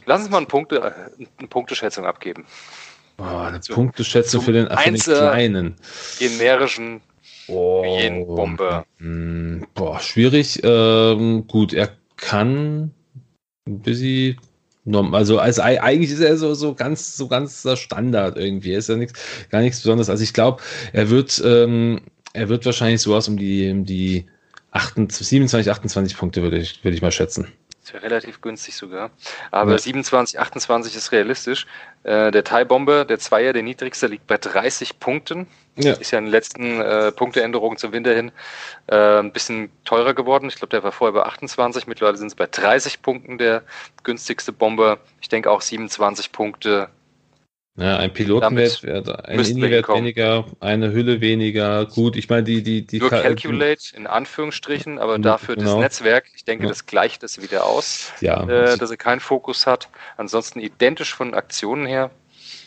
lass 0.05 0.21
uns 0.21 0.29
mal 0.29 0.37
eine, 0.37 0.47
Punkte, 0.47 0.83
eine 0.83 1.47
Punkteschätzung 1.47 2.05
abgeben. 2.05 2.45
Boah, 3.17 3.47
eine 3.47 3.61
zum, 3.61 3.75
Punkteschätzung 3.75 4.41
für 4.41 4.51
den, 4.53 4.67
für 4.69 4.91
den 4.91 4.99
kleinen. 4.99 5.75
generischen 6.19 7.01
oh, 7.47 7.83
Bomber. 8.35 8.85
Hm, 8.97 9.65
boah, 9.73 9.99
schwierig. 9.99 10.61
Ähm, 10.63 11.47
gut, 11.47 11.73
er 11.73 11.89
kann 12.15 12.91
ein 13.67 13.79
bisschen 13.81 14.37
also, 15.11 15.39
also 15.39 15.61
eigentlich 15.61 16.11
ist 16.11 16.21
er 16.21 16.37
so, 16.37 16.53
so 16.53 16.73
ganz, 16.73 17.17
so 17.17 17.27
ganz 17.27 17.67
Standard 17.75 18.37
irgendwie. 18.37 18.71
Er 18.71 18.79
ist 18.79 18.87
ja 18.87 18.95
nichts, 18.95 19.19
gar 19.49 19.61
nichts 19.61 19.81
Besonderes. 19.81 20.09
Also 20.09 20.23
ich 20.23 20.33
glaube, 20.33 20.61
er 20.93 21.09
wird 21.09 21.41
ähm, 21.45 21.99
er 22.37 22.49
wird 22.49 22.65
wahrscheinlich 22.65 23.01
sowas 23.01 23.27
um 23.27 23.37
die, 23.37 23.69
um 23.71 23.83
die 23.83 24.25
28, 24.71 25.27
27, 25.27 25.71
28 25.71 26.17
Punkte, 26.17 26.43
würde 26.43 26.57
ich, 26.57 26.83
würde 26.83 26.95
ich 26.95 27.01
mal 27.01 27.11
schätzen. 27.11 27.51
Das 27.81 27.93
wäre 27.93 28.03
relativ 28.03 28.41
günstig 28.41 28.75
sogar. 28.75 29.11
Aber 29.49 29.71
ja. 29.71 29.77
27, 29.77 30.39
28 30.39 30.95
ist 30.95 31.11
realistisch. 31.13 31.65
Äh, 32.03 32.31
der 32.31 32.43
Thai 32.43 32.65
Bomber, 32.65 33.05
der 33.05 33.17
Zweier, 33.17 33.53
der 33.53 33.63
niedrigste, 33.63 34.07
liegt 34.07 34.27
bei 34.27 34.37
30 34.37 34.99
Punkten. 34.99 35.47
Ja. 35.77 35.93
Ist 35.93 36.11
ja 36.11 36.19
in 36.19 36.25
den 36.25 36.31
letzten 36.31 36.81
äh, 36.81 37.11
Punkteänderungen 37.11 37.77
zum 37.77 37.93
Winter 37.93 38.13
hin 38.13 38.31
äh, 38.87 39.19
ein 39.19 39.31
bisschen 39.31 39.71
teurer 39.85 40.13
geworden. 40.13 40.49
Ich 40.49 40.57
glaube, 40.57 40.71
der 40.71 40.83
war 40.83 40.91
vorher 40.91 41.13
bei 41.13 41.23
28, 41.23 41.87
mittlerweile 41.87 42.17
sind 42.17 42.27
es 42.27 42.35
bei 42.35 42.47
30 42.47 43.01
Punkten 43.01 43.37
der 43.37 43.63
günstigste 44.03 44.51
Bomber. 44.51 44.99
Ich 45.21 45.29
denke 45.29 45.49
auch 45.49 45.61
27 45.61 46.31
Punkte 46.33 46.89
ja, 47.77 47.97
ein 47.97 48.11
Pilotenwert, 48.11 48.83
ein 49.25 49.39
Inni-Wert 49.39 49.87
weniger, 49.87 50.45
eine 50.59 50.91
Hülle 50.91 51.21
weniger. 51.21 51.85
Gut, 51.85 52.15
ich 52.15 52.27
meine, 52.27 52.43
die, 52.43 52.63
die, 52.63 52.81
die. 52.81 52.97
Nur 52.97 53.11
Calculate 53.11 53.95
in 53.95 54.07
Anführungsstrichen, 54.07 54.97
aber 54.97 55.19
dafür 55.19 55.55
genau. 55.55 55.73
das 55.73 55.79
Netzwerk, 55.79 56.25
ich 56.35 56.43
denke, 56.43 56.63
ja. 56.63 56.69
das 56.69 56.87
gleicht 56.87 57.21
es 57.21 57.39
wieder 57.39 57.65
aus, 57.65 58.11
ja. 58.19 58.43
Äh, 58.49 58.77
dass 58.79 58.89
er 58.89 58.97
keinen 58.97 59.19
Fokus 59.19 59.67
hat. 59.67 59.89
Ansonsten 60.17 60.59
identisch 60.59 61.13
von 61.13 61.35
Aktionen 61.35 61.85
her. 61.85 62.09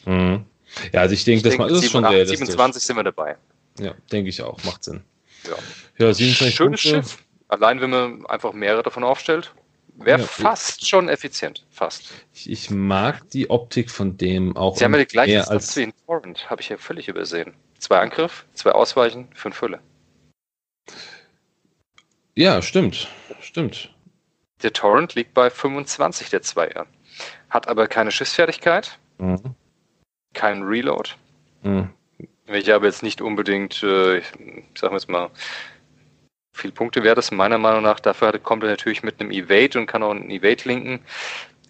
Mhm. 0.06 0.44
Ja, 0.92 1.00
also 1.00 1.14
ich 1.14 1.24
denke, 1.24 1.42
das 1.42 1.56
denke, 1.56 1.72
ist 1.72 1.90
schon 1.90 2.04
realistisch. 2.04 2.38
27 2.38 2.80
sind 2.80 2.94
wir 2.94 3.02
dabei. 3.02 3.36
Ja, 3.80 3.94
denke 4.12 4.30
ich 4.30 4.40
auch, 4.42 4.62
macht 4.62 4.84
Sinn. 4.84 5.02
Ja, 5.44 6.06
ja 6.06 6.14
27 6.14 6.54
Schönes 6.54 6.82
Punkte. 6.82 7.08
Schiff. 7.08 7.18
Allein, 7.48 7.80
wenn 7.80 7.90
man 7.90 8.26
einfach 8.26 8.52
mehrere 8.52 8.84
davon 8.84 9.02
aufstellt, 9.02 9.52
Wäre 10.00 10.20
ja, 10.20 10.26
fast 10.26 10.88
schon 10.88 11.08
effizient. 11.08 11.66
Fast. 11.70 12.12
Ich, 12.32 12.50
ich, 12.50 12.70
mag 12.70 13.28
die 13.30 13.50
Optik 13.50 13.90
von 13.90 14.16
dem 14.16 14.56
auch. 14.56 14.76
Sie 14.76 14.84
haben 14.84 14.94
ja 14.94 15.00
die 15.00 15.06
gleiche 15.06 15.48
als 15.48 15.76
wie 15.76 15.82
in 15.82 15.92
Torrent. 16.06 16.48
Habe 16.48 16.62
ich 16.62 16.70
ja 16.70 16.78
völlig 16.78 17.08
übersehen. 17.08 17.54
Zwei 17.78 17.98
Angriff, 17.98 18.46
zwei 18.54 18.72
Ausweichen, 18.72 19.28
fünf 19.34 19.60
Hülle. 19.60 19.80
Ja, 22.34 22.62
stimmt. 22.62 23.08
Stimmt. 23.40 23.94
Der 24.62 24.72
Torrent 24.72 25.14
liegt 25.14 25.34
bei 25.34 25.50
25, 25.50 26.30
der 26.30 26.42
Zweier. 26.42 26.86
Hat 27.50 27.68
aber 27.68 27.86
keine 27.86 28.10
Schiffsfertigkeit. 28.10 28.98
Mhm. 29.18 29.54
Keinen 30.32 30.62
Reload. 30.62 31.10
Mhm. 31.62 31.90
Welche 32.46 32.74
aber 32.74 32.86
jetzt 32.86 33.02
nicht 33.02 33.20
unbedingt, 33.20 33.82
äh, 33.82 34.18
ich 34.18 34.26
sag 34.78 34.92
jetzt 34.92 35.08
mal, 35.08 35.30
viel 36.60 36.72
Punkte 36.72 37.02
wert 37.02 37.18
ist, 37.18 37.32
meiner 37.32 37.58
Meinung 37.58 37.82
nach. 37.82 38.00
Dafür 38.00 38.38
kommt 38.38 38.62
er 38.62 38.70
natürlich 38.70 39.02
mit 39.02 39.20
einem 39.20 39.30
Evade 39.30 39.78
und 39.78 39.86
kann 39.86 40.02
auch 40.02 40.10
einen 40.10 40.30
Evade 40.30 40.62
linken. 40.64 41.00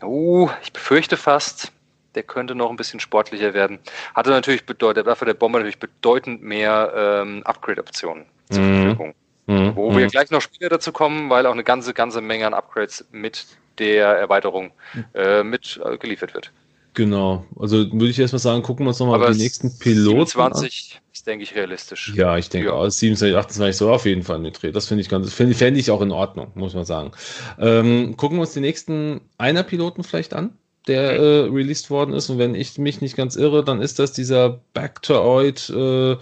Uh, 0.03 0.49
ich 0.63 0.73
befürchte 0.73 1.17
fast, 1.17 1.73
der 2.15 2.23
könnte 2.23 2.55
noch 2.55 2.71
ein 2.71 2.77
bisschen 2.77 3.01
sportlicher 3.01 3.55
werden. 3.55 3.79
Hatte 4.15 4.31
natürlich 4.31 4.67
bedeutet, 4.67 5.07
dafür 5.07 5.27
der 5.27 5.35
Bomber 5.35 5.59
natürlich 5.59 5.79
bedeutend 5.79 6.43
mehr 6.43 6.93
ähm, 7.23 7.43
Upgrade-Optionen 7.45 8.27
zur 8.51 8.63
mhm. 8.63 8.83
Verfügung. 8.83 9.15
Mhm. 9.47 9.77
Wo 9.77 9.97
wir 9.97 10.07
mhm. 10.07 10.11
gleich 10.11 10.31
noch 10.31 10.41
später 10.41 10.71
dazu 10.71 10.93
kommen, 10.93 11.31
weil 11.31 11.47
auch 11.47 11.53
eine 11.53 11.65
ganze, 11.65 11.95
ganze 11.95 12.21
Menge 12.21 12.47
an 12.47 12.55
Upgrades 12.55 13.07
mit 13.11 13.47
der 13.79 14.09
Erweiterung 14.09 14.73
äh, 15.15 15.43
mit 15.43 15.81
äh, 15.85 15.97
geliefert 15.99 16.35
wird. 16.35 16.53
Genau. 16.95 17.47
Also 17.59 17.91
würde 17.93 18.09
ich 18.09 18.19
erstmal 18.19 18.41
sagen, 18.41 18.63
gucken 18.63 18.85
wir 18.85 18.89
uns 18.91 18.99
nochmal 18.99 19.33
die 19.33 19.39
nächsten 19.39 19.79
Piloten 19.79 20.27
27 20.27 20.93
an. 20.97 21.03
ist, 21.13 21.27
denke 21.27 21.45
ich, 21.45 21.55
realistisch. 21.55 22.13
Ja, 22.17 22.37
ich 22.37 22.49
denke 22.49 22.69
ja. 22.69 22.75
auch. 22.75 22.89
27, 22.89 23.37
28 23.37 23.77
so 23.77 23.91
auf 23.91 24.07
jeden 24.07 24.23
Fall 24.23 24.37
eine 24.37 24.51
Dreh. 24.51 24.73
Das 24.73 24.89
finde 24.89 25.03
ich 25.03 25.09
ganz, 25.09 25.33
finde 25.33 25.55
fänd 25.55 25.77
ich 25.77 25.91
auch 25.91 26.01
in 26.03 26.11
Ordnung, 26.11 26.49
muss 26.55 26.75
man 26.75 26.85
sagen. 26.85 27.13
Ähm, 27.59 28.17
gucken 28.17 28.39
wir 28.39 28.43
uns 28.43 28.55
die 28.55 28.61
nächsten 28.61 29.21
einer 29.39 29.63
Piloten 29.63 30.03
vielleicht 30.03 30.35
an, 30.35 30.53
der 30.89 31.13
äh, 31.13 31.41
released 31.45 31.91
worden 31.91 32.13
ist. 32.13 32.29
Und 32.29 32.39
wenn 32.39 32.55
ich 32.55 32.77
mich 32.79 33.01
nicht 33.01 33.17
ganz 33.17 33.37
irre, 33.37 33.65
dann 33.65 33.81
ist 33.81 33.99
das 34.01 34.13
dieser 34.13 34.61
Bacteroid, 34.75 35.71
äh, 35.71 36.17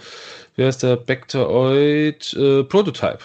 wie 0.55 0.63
heißt 0.63 0.83
der 0.83 0.97
Bacteroid 0.97 2.33
äh, 2.33 2.63
Prototype. 2.63 3.19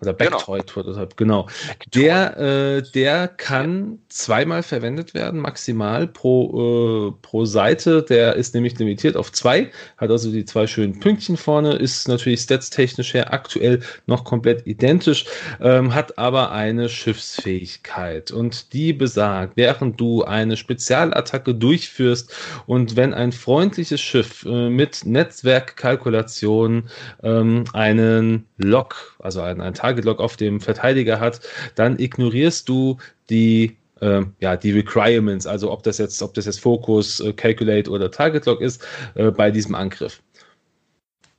Oder 0.00 0.12
Backtoid 0.12 0.66
genau. 0.66 0.72
Prototype, 0.72 1.16
genau. 1.16 1.48
Der, 1.92 2.36
äh, 2.38 2.82
der 2.94 3.26
kann 3.26 3.98
zweimal 4.08 4.62
verwendet 4.62 5.12
werden, 5.12 5.40
maximal 5.40 6.06
pro, 6.06 7.08
äh, 7.08 7.12
pro 7.20 7.44
Seite. 7.44 8.04
Der 8.04 8.36
ist 8.36 8.54
nämlich 8.54 8.78
limitiert 8.78 9.16
auf 9.16 9.32
zwei, 9.32 9.72
hat 9.96 10.10
also 10.10 10.30
die 10.30 10.44
zwei 10.44 10.68
schönen 10.68 11.00
Pünktchen 11.00 11.36
vorne, 11.36 11.74
ist 11.74 12.06
natürlich 12.06 12.42
statstechnisch 12.42 13.12
her 13.12 13.32
aktuell 13.32 13.80
noch 14.06 14.22
komplett 14.22 14.68
identisch, 14.68 15.24
ähm, 15.60 15.92
hat 15.92 16.16
aber 16.16 16.52
eine 16.52 16.88
Schiffsfähigkeit. 16.88 18.30
Und 18.30 18.72
die 18.72 18.92
besagt, 18.92 19.56
während 19.56 20.00
du 20.00 20.22
eine 20.22 20.56
Spezialattacke 20.56 21.56
durchführst 21.56 22.32
und 22.66 22.94
wenn 22.94 23.14
ein 23.14 23.32
freundliches 23.32 24.00
Schiff 24.00 24.44
äh, 24.46 24.70
mit 24.70 25.04
Netzwerkkalkulation 25.04 26.88
ähm, 27.24 27.64
einen 27.72 28.46
Lock, 28.58 29.16
also 29.18 29.40
einen, 29.40 29.60
einen 29.60 29.74
Lock 29.96 30.20
auf 30.20 30.36
dem 30.36 30.60
Verteidiger 30.60 31.20
hat, 31.20 31.40
dann 31.74 31.98
ignorierst 31.98 32.68
du 32.68 32.98
die 33.30 33.76
äh, 34.00 34.22
ja, 34.40 34.56
die 34.56 34.70
Requirements, 34.70 35.46
also 35.46 35.72
ob 35.72 35.82
das 35.82 35.98
jetzt, 35.98 36.22
ob 36.22 36.34
das 36.34 36.46
jetzt 36.46 36.60
Focus, 36.60 37.20
äh, 37.20 37.32
Calculate 37.32 37.90
oder 37.90 38.10
Target 38.10 38.46
Lock 38.46 38.60
ist, 38.60 38.84
äh, 39.14 39.30
bei 39.30 39.50
diesem 39.50 39.74
Angriff. 39.74 40.20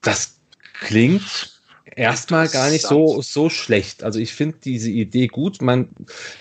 Das 0.01 0.39
klingt 0.73 1.59
erstmal 1.95 2.47
gar 2.47 2.69
nicht 2.69 2.85
so, 2.85 3.21
so 3.21 3.49
schlecht. 3.49 4.03
Also 4.03 4.19
ich 4.19 4.33
finde 4.33 4.57
diese 4.63 4.89
Idee 4.89 5.27
gut. 5.27 5.61
Man 5.61 5.89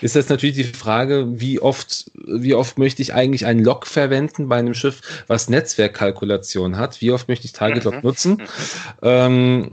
ist 0.01 0.15
jetzt 0.15 0.29
natürlich 0.29 0.55
die 0.55 0.63
Frage, 0.63 1.39
wie 1.39 1.59
oft, 1.59 2.11
wie 2.13 2.53
oft 2.53 2.77
möchte 2.77 3.01
ich 3.01 3.13
eigentlich 3.13 3.45
einen 3.45 3.63
Log 3.63 3.85
verwenden 3.85 4.47
bei 4.47 4.57
einem 4.57 4.73
Schiff, 4.73 5.01
was 5.27 5.49
Netzwerkkalkulation 5.49 6.77
hat? 6.77 7.01
Wie 7.01 7.11
oft 7.11 7.27
möchte 7.27 7.45
ich 7.45 7.53
Target 7.53 7.83
Lock 7.83 7.95
mhm. 7.95 8.01
nutzen? 8.03 8.31
Mhm. 8.33 8.47
Ähm, 9.01 9.69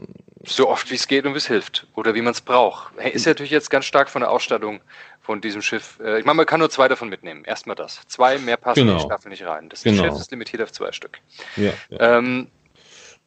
so 0.46 0.68
oft 0.68 0.90
wie 0.90 0.94
es 0.94 1.06
geht 1.08 1.26
und 1.26 1.34
wie 1.34 1.38
es 1.38 1.46
hilft 1.46 1.86
oder 1.94 2.14
wie 2.14 2.22
man 2.22 2.32
es 2.32 2.40
braucht. 2.40 2.94
Ist 2.98 3.26
ja 3.26 3.30
natürlich 3.30 3.50
jetzt 3.50 3.70
ganz 3.70 3.84
stark 3.84 4.08
von 4.08 4.20
der 4.20 4.30
Ausstattung 4.30 4.80
von 5.20 5.40
diesem 5.40 5.60
Schiff. 5.60 5.98
Äh, 6.02 6.20
ich 6.20 6.24
meine, 6.24 6.36
man 6.36 6.46
kann 6.46 6.60
nur 6.60 6.70
zwei 6.70 6.88
davon 6.88 7.08
mitnehmen. 7.08 7.44
Erstmal 7.44 7.76
das. 7.76 8.00
Zwei, 8.06 8.38
mehr 8.38 8.56
passen 8.56 8.80
genau. 8.80 8.92
in 8.92 8.98
die 8.98 9.02
genau. 9.02 9.14
Staffel 9.14 9.28
nicht 9.28 9.44
rein. 9.44 9.68
Das 9.68 9.82
genau. 9.82 10.04
Schiff 10.04 10.14
ist 10.14 10.30
limitiert 10.30 10.62
auf 10.62 10.72
zwei 10.72 10.92
Stück. 10.92 11.18
Ja, 11.56 11.72
ja. 11.90 12.18
Ähm, 12.18 12.48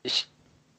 ich, 0.02 0.30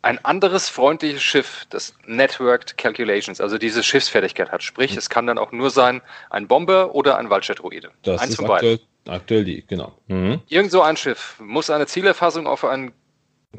ein 0.02 0.24
anderes 0.24 0.70
freundliches 0.70 1.22
Schiff, 1.22 1.66
das 1.68 1.94
Networked 2.06 2.78
Calculations, 2.78 3.40
also 3.40 3.58
diese 3.58 3.82
Schiffsfertigkeit 3.82 4.50
hat. 4.50 4.62
Sprich, 4.62 4.92
mhm. 4.92 4.98
es 4.98 5.10
kann 5.10 5.26
dann 5.26 5.36
auch 5.36 5.52
nur 5.52 5.70
sein 5.70 6.00
ein 6.30 6.48
Bomber 6.48 6.94
oder 6.94 7.18
ein 7.18 7.28
Waldjet-Druide. 7.28 7.90
Das 8.02 8.20
Eins 8.22 8.30
ist 8.30 8.36
von 8.36 8.50
aktuell, 8.50 8.78
beiden. 9.04 9.14
aktuell 9.14 9.44
die, 9.44 9.64
genau. 9.66 9.98
Mhm. 10.08 10.40
Irgend 10.48 10.72
so 10.72 10.80
ein 10.80 10.96
Schiff 10.96 11.36
muss 11.38 11.68
eine 11.68 11.86
Zielerfassung 11.86 12.46
auf 12.46 12.64
ein 12.64 12.92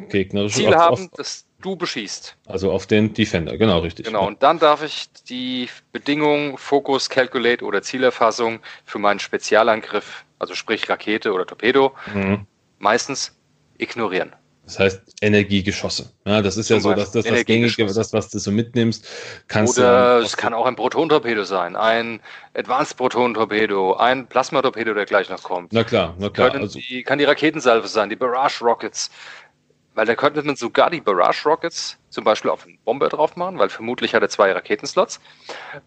Ziel 0.10 0.76
haben, 0.76 0.94
auf, 0.94 1.10
das 1.16 1.46
du 1.62 1.76
beschießt. 1.76 2.38
Also 2.48 2.72
auf 2.72 2.88
den 2.88 3.14
Defender, 3.14 3.58
genau, 3.58 3.80
richtig. 3.80 4.06
Genau, 4.06 4.28
und 4.28 4.44
dann 4.44 4.60
darf 4.60 4.84
ich 4.84 5.10
die 5.30 5.70
Bedingungen 5.92 6.58
Focus, 6.58 7.10
Calculate 7.10 7.64
oder 7.64 7.82
Zielerfassung 7.82 8.60
für 8.86 9.00
meinen 9.00 9.20
Spezialangriff, 9.20 10.26
also 10.40 10.56
sprich 10.56 10.90
Rakete 10.90 11.32
oder 11.32 11.46
Torpedo, 11.46 11.94
mhm. 12.14 12.46
meistens 12.80 13.36
ignorieren. 13.78 14.36
Das 14.66 14.80
heißt 14.80 15.02
Energiegeschosse. 15.22 16.12
Ja, 16.26 16.42
das 16.42 16.56
ist 16.56 16.68
Zum 16.68 16.78
ja 16.78 16.82
so, 16.82 16.94
dass 16.94 17.12
das 17.12 17.26
das 17.26 17.46
gängige, 17.46 17.86
das, 17.86 18.14
was 18.14 18.30
du 18.30 18.40
so 18.40 18.52
mitnimmst, 18.52 19.06
kannst 19.48 19.78
Oder 19.78 20.20
es 20.20 20.38
kann 20.38 20.54
auch 20.54 20.66
ein 20.66 20.76
Proton-Torpedo 20.76 21.44
sein, 21.44 21.76
ein 21.76 22.22
Advanced 22.54 22.96
Proton-Torpedo, 22.96 23.96
ein 23.96 24.28
Plasma-Torpedo, 24.28 24.94
der 24.94 25.06
gleich 25.06 25.30
noch 25.30 25.44
kommt. 25.44 25.74
Na 25.74 25.84
klar, 25.84 26.16
na 26.20 26.30
klar. 26.30 26.54
Also, 26.54 26.80
die, 26.80 27.04
kann 27.04 27.18
die 27.18 27.26
Raketensalve 27.26 27.88
sein, 27.88 28.10
die 28.10 28.16
Barrage 28.16 28.64
Rockets. 28.64 29.10
Weil 29.94 30.06
da 30.06 30.16
könnte 30.16 30.42
man 30.44 30.56
sogar 30.56 30.90
die 30.90 31.02
Barrage 31.02 31.44
Rockets 31.46 31.98
zum 32.10 32.24
Beispiel 32.24 32.50
auf 32.50 32.66
einen 32.66 32.78
Bomber 32.86 33.10
drauf 33.10 33.36
machen, 33.36 33.60
weil 33.60 33.70
vermutlich 33.70 34.14
hat 34.14 34.22
er 34.22 34.30
zwei 34.30 34.52
Raketenslots. 34.52 35.20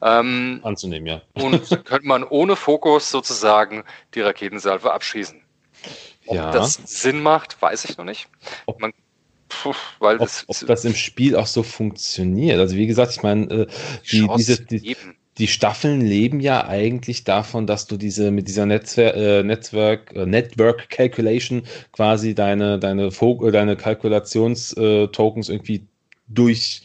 Ähm, 0.03 0.61
Anzunehmen, 0.63 1.07
ja. 1.07 1.23
Und 1.33 1.69
könnte 1.85 2.07
man 2.07 2.23
ohne 2.25 2.57
Fokus 2.57 3.11
sozusagen 3.11 3.85
die 4.15 4.21
Raketensalve 4.21 4.93
abschießen. 4.93 5.41
Ob 6.27 6.37
ja. 6.37 6.51
das 6.51 6.75
Sinn 6.85 7.23
macht, 7.23 7.61
weiß 7.61 7.85
ich 7.87 7.97
noch 7.97 8.05
nicht. 8.05 8.29
Ob, 8.67 8.81
man, 8.81 8.93
pf, 9.51 9.77
weil 9.99 10.19
das, 10.19 10.45
ob, 10.49 10.57
ob 10.61 10.67
das 10.69 10.85
im 10.85 10.95
Spiel 10.95 11.37
auch 11.37 11.47
so 11.47 11.63
funktioniert. 11.63 12.59
Also 12.59 12.77
wie 12.77 12.87
gesagt, 12.87 13.13
ich 13.13 13.23
meine, 13.23 13.47
äh, 13.51 13.67
die, 14.11 14.29
diese, 14.37 14.65
die, 14.65 14.97
die 15.39 15.49
Staffeln 15.49 16.01
leben 16.01 16.41
ja 16.41 16.67
eigentlich 16.67 17.25
davon, 17.25 17.67
dass 17.67 17.87
du 17.87 17.97
diese 17.97 18.31
mit 18.31 18.47
dieser 18.47 18.67
Netzwer 18.67 19.15
äh, 19.15 19.43
Netzwerk 19.43 20.15
äh, 20.15 20.27
Network 20.27 20.89
Calculation 20.91 21.63
quasi 21.93 22.35
deine 22.35 22.79
deine 22.79 23.11
Fo 23.11 23.47
äh, 23.47 23.51
deine 23.51 23.77
Kalkulationstokens 23.77 25.49
irgendwie 25.49 25.87
durch 26.29 26.83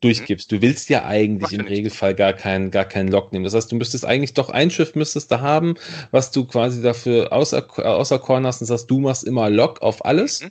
durchgibst. 0.00 0.50
Du 0.50 0.60
willst 0.60 0.88
ja 0.88 1.04
eigentlich 1.04 1.52
im 1.52 1.64
Regelfall 1.64 2.14
gar 2.14 2.32
keinen 2.32 2.72
gar 2.72 2.84
keinen 2.84 3.08
Log 3.08 3.32
nehmen. 3.32 3.44
Das 3.44 3.54
heißt, 3.54 3.70
du 3.70 3.76
müsstest 3.76 4.04
eigentlich 4.04 4.34
doch 4.34 4.50
ein 4.50 4.70
Schiff 4.70 4.96
müsstest 4.96 5.30
da 5.30 5.40
haben, 5.40 5.74
was 6.10 6.32
du 6.32 6.44
quasi 6.44 6.82
dafür 6.82 7.32
außer 7.32 7.64
außerkorn 7.78 8.44
hast 8.44 8.60
und 8.60 8.66
sagst, 8.66 8.90
du 8.90 8.98
machst 8.98 9.22
immer 9.22 9.48
Log 9.48 9.80
auf 9.80 10.04
alles. 10.04 10.42
Mhm. 10.42 10.50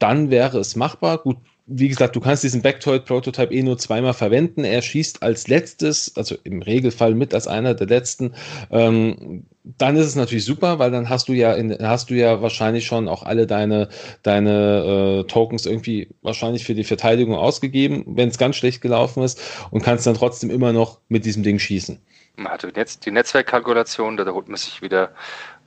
Dann 0.00 0.30
wäre 0.30 0.58
es 0.58 0.74
machbar. 0.74 1.18
Gut, 1.18 1.36
wie 1.66 1.88
gesagt, 1.88 2.16
du 2.16 2.20
kannst 2.20 2.42
diesen 2.42 2.62
Backtoid-Prototype 2.62 3.52
eh 3.54 3.62
nur 3.62 3.78
zweimal 3.78 4.14
verwenden. 4.14 4.64
Er 4.64 4.82
schießt 4.82 5.22
als 5.22 5.48
letztes, 5.48 6.16
also 6.16 6.36
im 6.42 6.60
Regelfall 6.60 7.14
mit 7.14 7.34
als 7.34 7.46
einer 7.46 7.74
der 7.74 7.86
letzten. 7.86 8.34
Ähm, 8.70 9.46
dann 9.64 9.96
ist 9.96 10.06
es 10.06 10.16
natürlich 10.16 10.44
super, 10.44 10.80
weil 10.80 10.90
dann 10.90 11.08
hast 11.08 11.28
du 11.28 11.32
ja 11.32 11.52
in, 11.54 11.76
hast 11.80 12.10
du 12.10 12.14
ja 12.14 12.42
wahrscheinlich 12.42 12.84
schon 12.86 13.08
auch 13.08 13.22
alle 13.22 13.46
deine, 13.46 13.88
deine 14.22 15.20
äh, 15.20 15.24
Tokens 15.28 15.66
irgendwie 15.66 16.08
wahrscheinlich 16.22 16.64
für 16.64 16.74
die 16.74 16.84
Verteidigung 16.84 17.36
ausgegeben, 17.36 18.04
wenn 18.06 18.28
es 18.28 18.38
ganz 18.38 18.56
schlecht 18.56 18.80
gelaufen 18.80 19.22
ist 19.22 19.40
und 19.70 19.82
kannst 19.82 20.06
dann 20.06 20.14
trotzdem 20.14 20.50
immer 20.50 20.72
noch 20.72 20.98
mit 21.08 21.24
diesem 21.24 21.44
Ding 21.44 21.60
schießen. 21.60 22.00
Man 22.36 22.50
hatte 22.50 22.72
jetzt 22.74 23.06
die 23.06 23.12
Netzwerkkalkulation, 23.12 24.16
da 24.16 24.26
holt 24.32 24.48
man 24.48 24.56
sich 24.56 24.82
wieder 24.82 25.12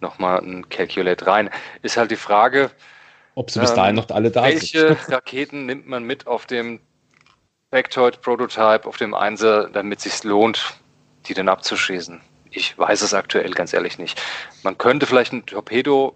nochmal 0.02 0.40
ein 0.40 0.68
Calculate 0.68 1.26
rein. 1.26 1.50
Ist 1.84 1.96
halt 1.96 2.12
die 2.12 2.16
Frage, 2.18 2.72
ob 3.36 3.52
sie 3.52 3.60
bis 3.60 3.72
ähm, 3.72 3.76
dahin 3.76 3.96
noch 3.96 4.10
alle 4.10 4.32
da 4.32 4.44
welche 4.44 4.80
sind. 4.80 4.90
Welche 4.90 5.12
Raketen 5.12 5.66
nimmt 5.66 5.88
man 5.88 6.04
mit 6.04 6.26
auf 6.26 6.46
dem 6.46 6.80
Factoid 7.72 8.22
Prototype, 8.22 8.88
auf 8.88 8.98
dem 8.98 9.14
Einser, 9.14 9.70
damit 9.70 10.00
es 10.00 10.04
sich 10.06 10.24
lohnt, 10.24 10.76
die 11.28 11.34
dann 11.34 11.50
abzuschießen? 11.50 12.22
Ich 12.50 12.78
weiß 12.78 13.02
es 13.02 13.14
aktuell 13.14 13.52
ganz 13.52 13.74
ehrlich 13.74 14.00
nicht. 14.00 14.22
Man 14.64 14.78
könnte 14.78 15.06
vielleicht 15.06 15.34
ein 15.34 15.46
Torpedo 15.46 16.16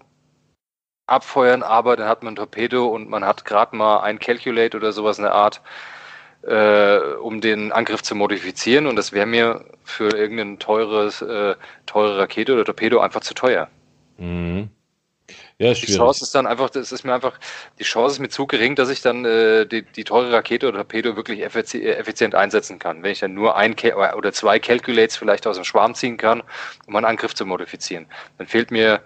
abfeuern, 1.06 1.62
aber 1.62 1.96
dann 1.96 2.08
hat 2.08 2.22
man 2.22 2.32
ein 2.32 2.36
Torpedo 2.36 2.86
und 2.86 3.10
man 3.10 3.24
hat 3.24 3.44
gerade 3.44 3.76
mal 3.76 4.00
ein 4.00 4.18
Calculate 4.18 4.76
oder 4.76 4.92
sowas 4.92 5.18
in 5.18 5.24
der 5.24 5.34
Art, 5.34 5.60
äh, 6.42 6.98
um 7.20 7.42
den 7.42 7.72
Angriff 7.72 8.02
zu 8.02 8.14
modifizieren. 8.14 8.86
Und 8.86 8.96
das 8.96 9.12
wäre 9.12 9.26
mir 9.26 9.66
für 9.84 10.16
irgendeine 10.16 10.58
teures, 10.58 11.20
äh, 11.20 11.56
teure 11.84 12.18
Rakete 12.18 12.54
oder 12.54 12.64
Torpedo 12.64 13.00
einfach 13.00 13.20
zu 13.20 13.34
teuer. 13.34 13.68
Mhm. 14.16 14.70
Ja. 15.60 15.74
Die 15.74 15.94
Chance 15.94 16.24
ist 16.24 16.34
dann 16.34 16.46
einfach, 16.46 16.70
das 16.70 16.90
ist 16.90 17.04
mir 17.04 17.12
einfach, 17.12 17.38
die 17.78 17.84
Chance 17.84 18.14
ist 18.14 18.18
mir 18.18 18.30
zu 18.30 18.46
gering, 18.46 18.76
dass 18.76 18.88
ich 18.88 19.02
dann 19.02 19.26
äh, 19.26 19.66
die, 19.66 19.82
die 19.82 20.04
teure 20.04 20.32
Rakete 20.32 20.66
oder 20.66 20.78
Torpedo 20.78 21.16
wirklich 21.16 21.42
effizient, 21.42 21.84
effizient 21.84 22.34
einsetzen 22.34 22.78
kann. 22.78 23.02
Wenn 23.02 23.12
ich 23.12 23.20
dann 23.20 23.34
nur 23.34 23.56
ein 23.56 23.76
oder 24.16 24.32
zwei 24.32 24.58
Calculates 24.58 25.18
vielleicht 25.18 25.46
aus 25.46 25.56
dem 25.56 25.64
Schwarm 25.64 25.94
ziehen 25.94 26.16
kann, 26.16 26.42
um 26.86 26.96
einen 26.96 27.04
Angriff 27.04 27.34
zu 27.34 27.44
modifizieren, 27.44 28.06
dann 28.38 28.46
fehlt 28.46 28.70
mir 28.70 29.02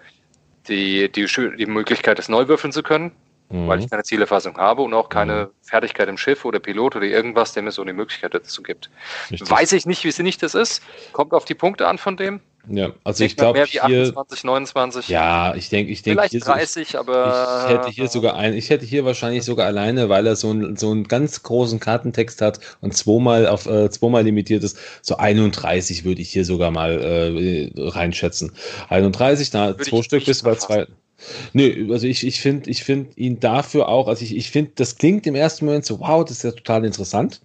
die, 0.68 1.10
die, 1.10 1.26
die 1.26 1.66
Möglichkeit, 1.66 2.20
das 2.20 2.28
neu 2.28 2.46
würfeln 2.46 2.72
zu 2.72 2.84
können, 2.84 3.10
mhm. 3.48 3.66
weil 3.66 3.80
ich 3.80 3.90
keine 3.90 4.04
Zielerfassung 4.04 4.56
habe 4.56 4.82
und 4.82 4.94
auch 4.94 5.08
keine 5.08 5.46
mhm. 5.46 5.66
Fertigkeit 5.68 6.08
im 6.08 6.16
Schiff 6.16 6.44
oder 6.44 6.60
Pilot 6.60 6.94
oder 6.94 7.06
irgendwas, 7.06 7.52
der 7.52 7.64
mir 7.64 7.72
so 7.72 7.82
die 7.82 7.92
Möglichkeit 7.92 8.32
dazu 8.32 8.62
gibt. 8.62 8.90
Richtig. 9.28 9.50
Weiß 9.50 9.72
ich 9.72 9.86
nicht, 9.86 10.04
wie 10.04 10.12
sinnig 10.12 10.38
das 10.38 10.54
ist. 10.54 10.84
Kommt 11.12 11.32
auf 11.32 11.46
die 11.46 11.54
Punkte 11.54 11.88
an 11.88 11.98
von 11.98 12.16
dem. 12.16 12.40
Ja, 12.68 12.92
also 13.04 13.24
ich 13.24 13.36
glaube 13.36 13.64
hier 13.66 13.84
28, 13.84 14.44
29. 14.44 15.08
Ja, 15.08 15.54
ich 15.54 15.68
denke, 15.68 15.92
ich 15.92 16.02
denke 16.02 16.22
vielleicht 16.28 16.46
30, 16.46 16.88
so, 16.88 16.98
aber 16.98 17.66
ich 17.66 17.74
hätte 17.74 17.90
hier 17.90 18.08
sogar 18.08 18.36
ein, 18.36 18.54
ich 18.54 18.70
hätte 18.70 18.86
hier 18.86 19.04
wahrscheinlich 19.04 19.44
sogar 19.44 19.66
alleine, 19.66 20.08
weil 20.08 20.26
er 20.26 20.36
so, 20.36 20.50
ein, 20.50 20.76
so 20.76 20.90
einen 20.90 21.04
ganz 21.04 21.42
großen 21.42 21.78
Kartentext 21.80 22.40
hat 22.40 22.60
und 22.80 22.96
zweimal 22.96 23.46
auf 23.46 23.66
äh, 23.66 23.90
zweimal 23.90 24.24
limitiert 24.24 24.64
ist, 24.64 24.78
so 25.02 25.16
31 25.16 26.04
würde 26.04 26.22
ich 26.22 26.30
hier 26.30 26.44
sogar 26.44 26.70
mal 26.70 27.00
äh, 27.00 27.70
reinschätzen. 27.76 28.52
31, 28.88 29.50
da 29.50 29.76
zwei 29.76 30.02
Stück 30.02 30.24
bis 30.24 30.42
bei 30.42 30.54
zwei. 30.54 30.86
Nö, 31.52 31.92
also 31.92 32.06
ich, 32.06 32.26
ich 32.26 32.40
finde 32.40 32.70
ich 32.70 32.84
find 32.84 33.16
ihn 33.16 33.40
dafür 33.40 33.88
auch, 33.88 34.08
also 34.08 34.24
ich, 34.24 34.36
ich 34.36 34.50
finde, 34.50 34.72
das 34.74 34.96
klingt 34.96 35.26
im 35.26 35.34
ersten 35.34 35.66
Moment 35.66 35.84
so, 35.84 36.00
wow, 36.00 36.24
das 36.24 36.38
ist 36.38 36.42
ja 36.44 36.50
total 36.52 36.84
interessant. 36.84 37.40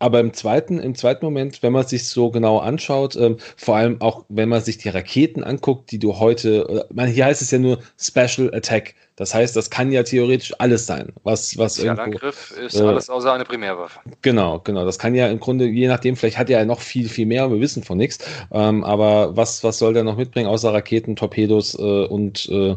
Aber 0.00 0.18
im 0.18 0.32
zweiten, 0.32 0.80
im 0.80 0.94
zweiten 0.94 1.24
Moment, 1.24 1.62
wenn 1.62 1.74
man 1.74 1.86
sich 1.86 2.08
so 2.08 2.30
genau 2.30 2.58
anschaut, 2.58 3.16
ähm, 3.16 3.36
vor 3.56 3.76
allem 3.76 4.00
auch 4.00 4.24
wenn 4.30 4.48
man 4.48 4.62
sich 4.62 4.78
die 4.78 4.88
Raketen 4.88 5.44
anguckt, 5.44 5.90
die 5.90 5.98
du 5.98 6.18
heute, 6.18 6.86
äh, 6.96 7.06
hier 7.06 7.26
heißt 7.26 7.42
es 7.42 7.50
ja 7.50 7.58
nur 7.58 7.80
Special 7.98 8.52
Attack. 8.54 8.94
Das 9.16 9.34
heißt, 9.34 9.54
das 9.54 9.68
kann 9.68 9.92
ja 9.92 10.02
theoretisch 10.02 10.54
alles 10.58 10.86
sein, 10.86 11.12
was 11.22 11.58
was 11.58 11.76
ja, 11.76 11.92
irgendwo. 11.92 12.02
Angriff 12.02 12.52
ist 12.52 12.80
äh, 12.80 12.84
alles 12.84 13.10
außer 13.10 13.30
eine 13.30 13.44
Primärwaffe. 13.44 14.00
Genau, 14.22 14.60
genau. 14.60 14.86
Das 14.86 14.98
kann 14.98 15.14
ja 15.14 15.28
im 15.28 15.38
Grunde, 15.38 15.66
je 15.66 15.88
nachdem, 15.88 16.16
vielleicht 16.16 16.38
hat 16.38 16.48
er 16.48 16.60
ja 16.60 16.64
noch 16.64 16.80
viel, 16.80 17.06
viel 17.06 17.26
mehr. 17.26 17.50
Wir 17.50 17.60
wissen 17.60 17.84
von 17.84 17.98
nichts. 17.98 18.18
Ähm, 18.50 18.82
aber 18.82 19.36
was 19.36 19.62
was 19.62 19.78
soll 19.78 19.92
der 19.92 20.04
noch 20.04 20.16
mitbringen 20.16 20.48
außer 20.48 20.72
Raketen, 20.72 21.14
Torpedos 21.14 21.78
äh, 21.78 22.06
und 22.06 22.48
äh, 22.48 22.74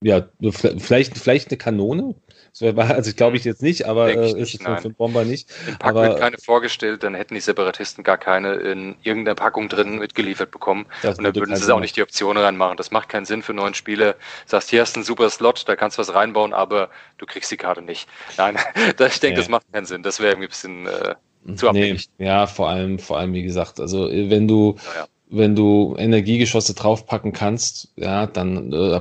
ja, 0.00 0.26
vielleicht 0.50 1.16
vielleicht 1.16 1.50
eine 1.50 1.58
Kanone? 1.58 2.16
Also 2.60 3.10
ich 3.10 3.16
glaube 3.16 3.36
ich 3.36 3.44
jetzt 3.44 3.62
nicht, 3.62 3.86
aber 3.86 4.10
äh, 4.10 4.40
ist 4.40 4.54
es 4.54 4.62
für, 4.62 4.76
für 4.78 4.90
Bomber 4.90 5.24
nicht. 5.24 5.48
Im 5.66 5.78
Pack 5.78 5.90
aber, 5.90 6.02
wird 6.02 6.20
keine 6.20 6.38
vorgestellt, 6.38 7.02
dann 7.02 7.14
hätten 7.14 7.34
die 7.34 7.40
Separatisten 7.40 8.04
gar 8.04 8.18
keine 8.18 8.54
in 8.54 8.96
irgendeiner 9.02 9.34
Packung 9.34 9.68
drin 9.68 9.98
mitgeliefert 9.98 10.50
bekommen. 10.50 10.86
Und 11.02 11.22
dann 11.22 11.34
würden 11.34 11.56
sie 11.56 11.74
auch 11.74 11.80
nicht 11.80 11.96
die 11.96 12.02
Option 12.02 12.36
reinmachen. 12.36 12.76
Das 12.76 12.90
macht 12.90 13.08
keinen 13.08 13.26
Sinn 13.26 13.42
für 13.42 13.54
neuen 13.54 13.74
Spiele. 13.74 14.12
Du 14.12 14.50
sagst, 14.50 14.70
hier 14.70 14.80
hast 14.80 14.96
du 14.96 15.00
einen 15.00 15.04
super 15.04 15.30
Slot, 15.30 15.64
da 15.66 15.76
kannst 15.76 15.98
du 15.98 16.00
was 16.00 16.14
reinbauen, 16.14 16.52
aber 16.52 16.90
du 17.18 17.26
kriegst 17.26 17.50
die 17.50 17.56
Karte 17.56 17.82
nicht. 17.82 18.08
Nein, 18.36 18.56
ich 18.74 19.20
denke, 19.20 19.28
nee. 19.28 19.34
das 19.34 19.48
macht 19.48 19.72
keinen 19.72 19.86
Sinn. 19.86 20.02
Das 20.02 20.20
wäre 20.20 20.32
irgendwie 20.32 20.46
ein 20.46 20.50
bisschen 20.50 20.86
äh, 20.86 21.56
zu 21.56 21.68
abhängig. 21.68 22.08
Nee, 22.18 22.26
ja, 22.26 22.46
vor 22.46 22.68
allem, 22.68 22.98
vor 22.98 23.18
allem, 23.18 23.32
wie 23.32 23.42
gesagt, 23.42 23.80
also 23.80 24.08
wenn 24.10 24.48
du 24.48 24.76
ja, 24.94 25.02
ja 25.02 25.06
wenn 25.30 25.54
du 25.54 25.94
Energiegeschosse 25.98 26.74
draufpacken 26.74 27.32
kannst, 27.32 27.88
ja, 27.96 28.26
dann, 28.26 28.72
äh, 28.72 29.00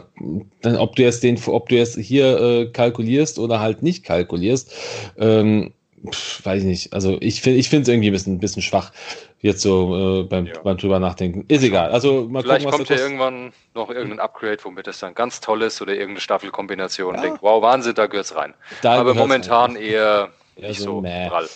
dann 0.62 0.76
ob 0.78 0.96
du 0.96 1.04
jetzt 1.04 1.24
den, 1.24 1.40
ob 1.46 1.70
du 1.70 1.76
jetzt 1.76 1.98
hier 1.98 2.40
äh, 2.40 2.66
kalkulierst 2.68 3.40
oder 3.40 3.60
halt 3.60 3.82
nicht 3.82 4.04
kalkulierst, 4.04 4.74
ähm, 5.18 5.74
pf, 6.10 6.46
weiß 6.46 6.64
ich 6.64 6.68
nicht. 6.68 6.94
Also 6.94 7.18
ich 7.22 7.42
finde, 7.42 7.60
ich 7.60 7.70
finde 7.70 7.84
es 7.84 7.88
irgendwie 7.88 8.10
ein 8.10 8.14
bisschen, 8.14 8.36
ein 8.36 8.40
bisschen 8.40 8.62
schwach 8.62 8.92
jetzt 9.40 9.62
so 9.62 10.22
äh, 10.22 10.24
beim, 10.24 10.48
ja. 10.48 10.54
beim 10.64 10.78
drüber 10.78 11.00
nachdenken. 11.00 11.46
Ist 11.48 11.64
egal. 11.64 11.92
Also 11.92 12.28
mal 12.30 12.42
Vielleicht 12.42 12.66
gucken, 12.66 12.86
kommt 12.86 12.90
ja 12.90 12.98
irgendwann 12.98 13.54
noch 13.74 13.90
irgendein 13.90 14.20
Upgrade, 14.20 14.58
womit 14.64 14.88
es 14.88 15.00
dann 15.00 15.14
ganz 15.14 15.40
toll 15.40 15.62
ist 15.62 15.82
oder 15.82 15.94
irgendeine 15.94 16.22
Staffelkombination. 16.22 17.16
Ja. 17.16 17.22
Denkt, 17.22 17.42
wow, 17.42 17.62
Wahnsinn, 17.62 17.96
da 17.96 18.08
gehört's 18.08 18.36
rein. 18.36 18.54
Da 18.82 19.00
Aber 19.00 19.14
momentan 19.14 19.76
rein. 19.76 19.84
eher 19.84 20.30
ja, 20.58 20.70
nicht 20.70 20.80
so, 20.80 20.86
so 20.86 21.02
prall. 21.02 21.48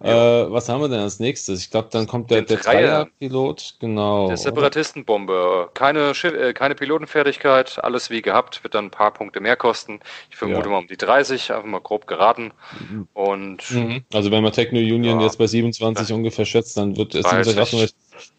äh, 0.00 0.50
was 0.50 0.68
haben 0.68 0.80
wir 0.80 0.88
denn 0.88 1.00
als 1.00 1.20
nächstes? 1.20 1.60
Ich 1.60 1.70
glaube, 1.70 1.88
dann 1.90 2.06
kommt 2.06 2.30
der, 2.30 2.42
der 2.42 2.58
Dreier-Pilot, 2.58 3.76
genau. 3.78 4.28
Der 4.28 4.36
Separatistenbombe. 4.36 5.70
Keine, 5.74 6.10
äh, 6.10 6.52
keine 6.52 6.74
Pilotenfertigkeit, 6.74 7.82
alles 7.82 8.10
wie 8.10 8.22
gehabt, 8.22 8.62
wird 8.64 8.74
dann 8.74 8.86
ein 8.86 8.90
paar 8.90 9.12
Punkte 9.12 9.40
mehr 9.40 9.56
kosten. 9.56 10.00
Ich 10.30 10.36
vermute 10.36 10.64
ja. 10.64 10.70
mal 10.70 10.78
um 10.78 10.86
die 10.86 10.96
30, 10.96 11.52
einfach 11.52 11.66
mal 11.66 11.80
grob 11.80 12.06
geraten. 12.06 12.52
Mhm. 12.80 13.08
Und 13.14 13.70
mhm. 13.70 14.04
Also 14.12 14.30
wenn 14.30 14.42
man 14.42 14.52
Techno 14.52 14.78
Union 14.78 15.20
ja. 15.20 15.26
jetzt 15.26 15.38
bei 15.38 15.46
27 15.46 16.08
ja. 16.08 16.16
ungefähr 16.16 16.44
schätzt, 16.44 16.76
dann 16.76 16.96
wird 16.96 17.14
es 17.14 17.24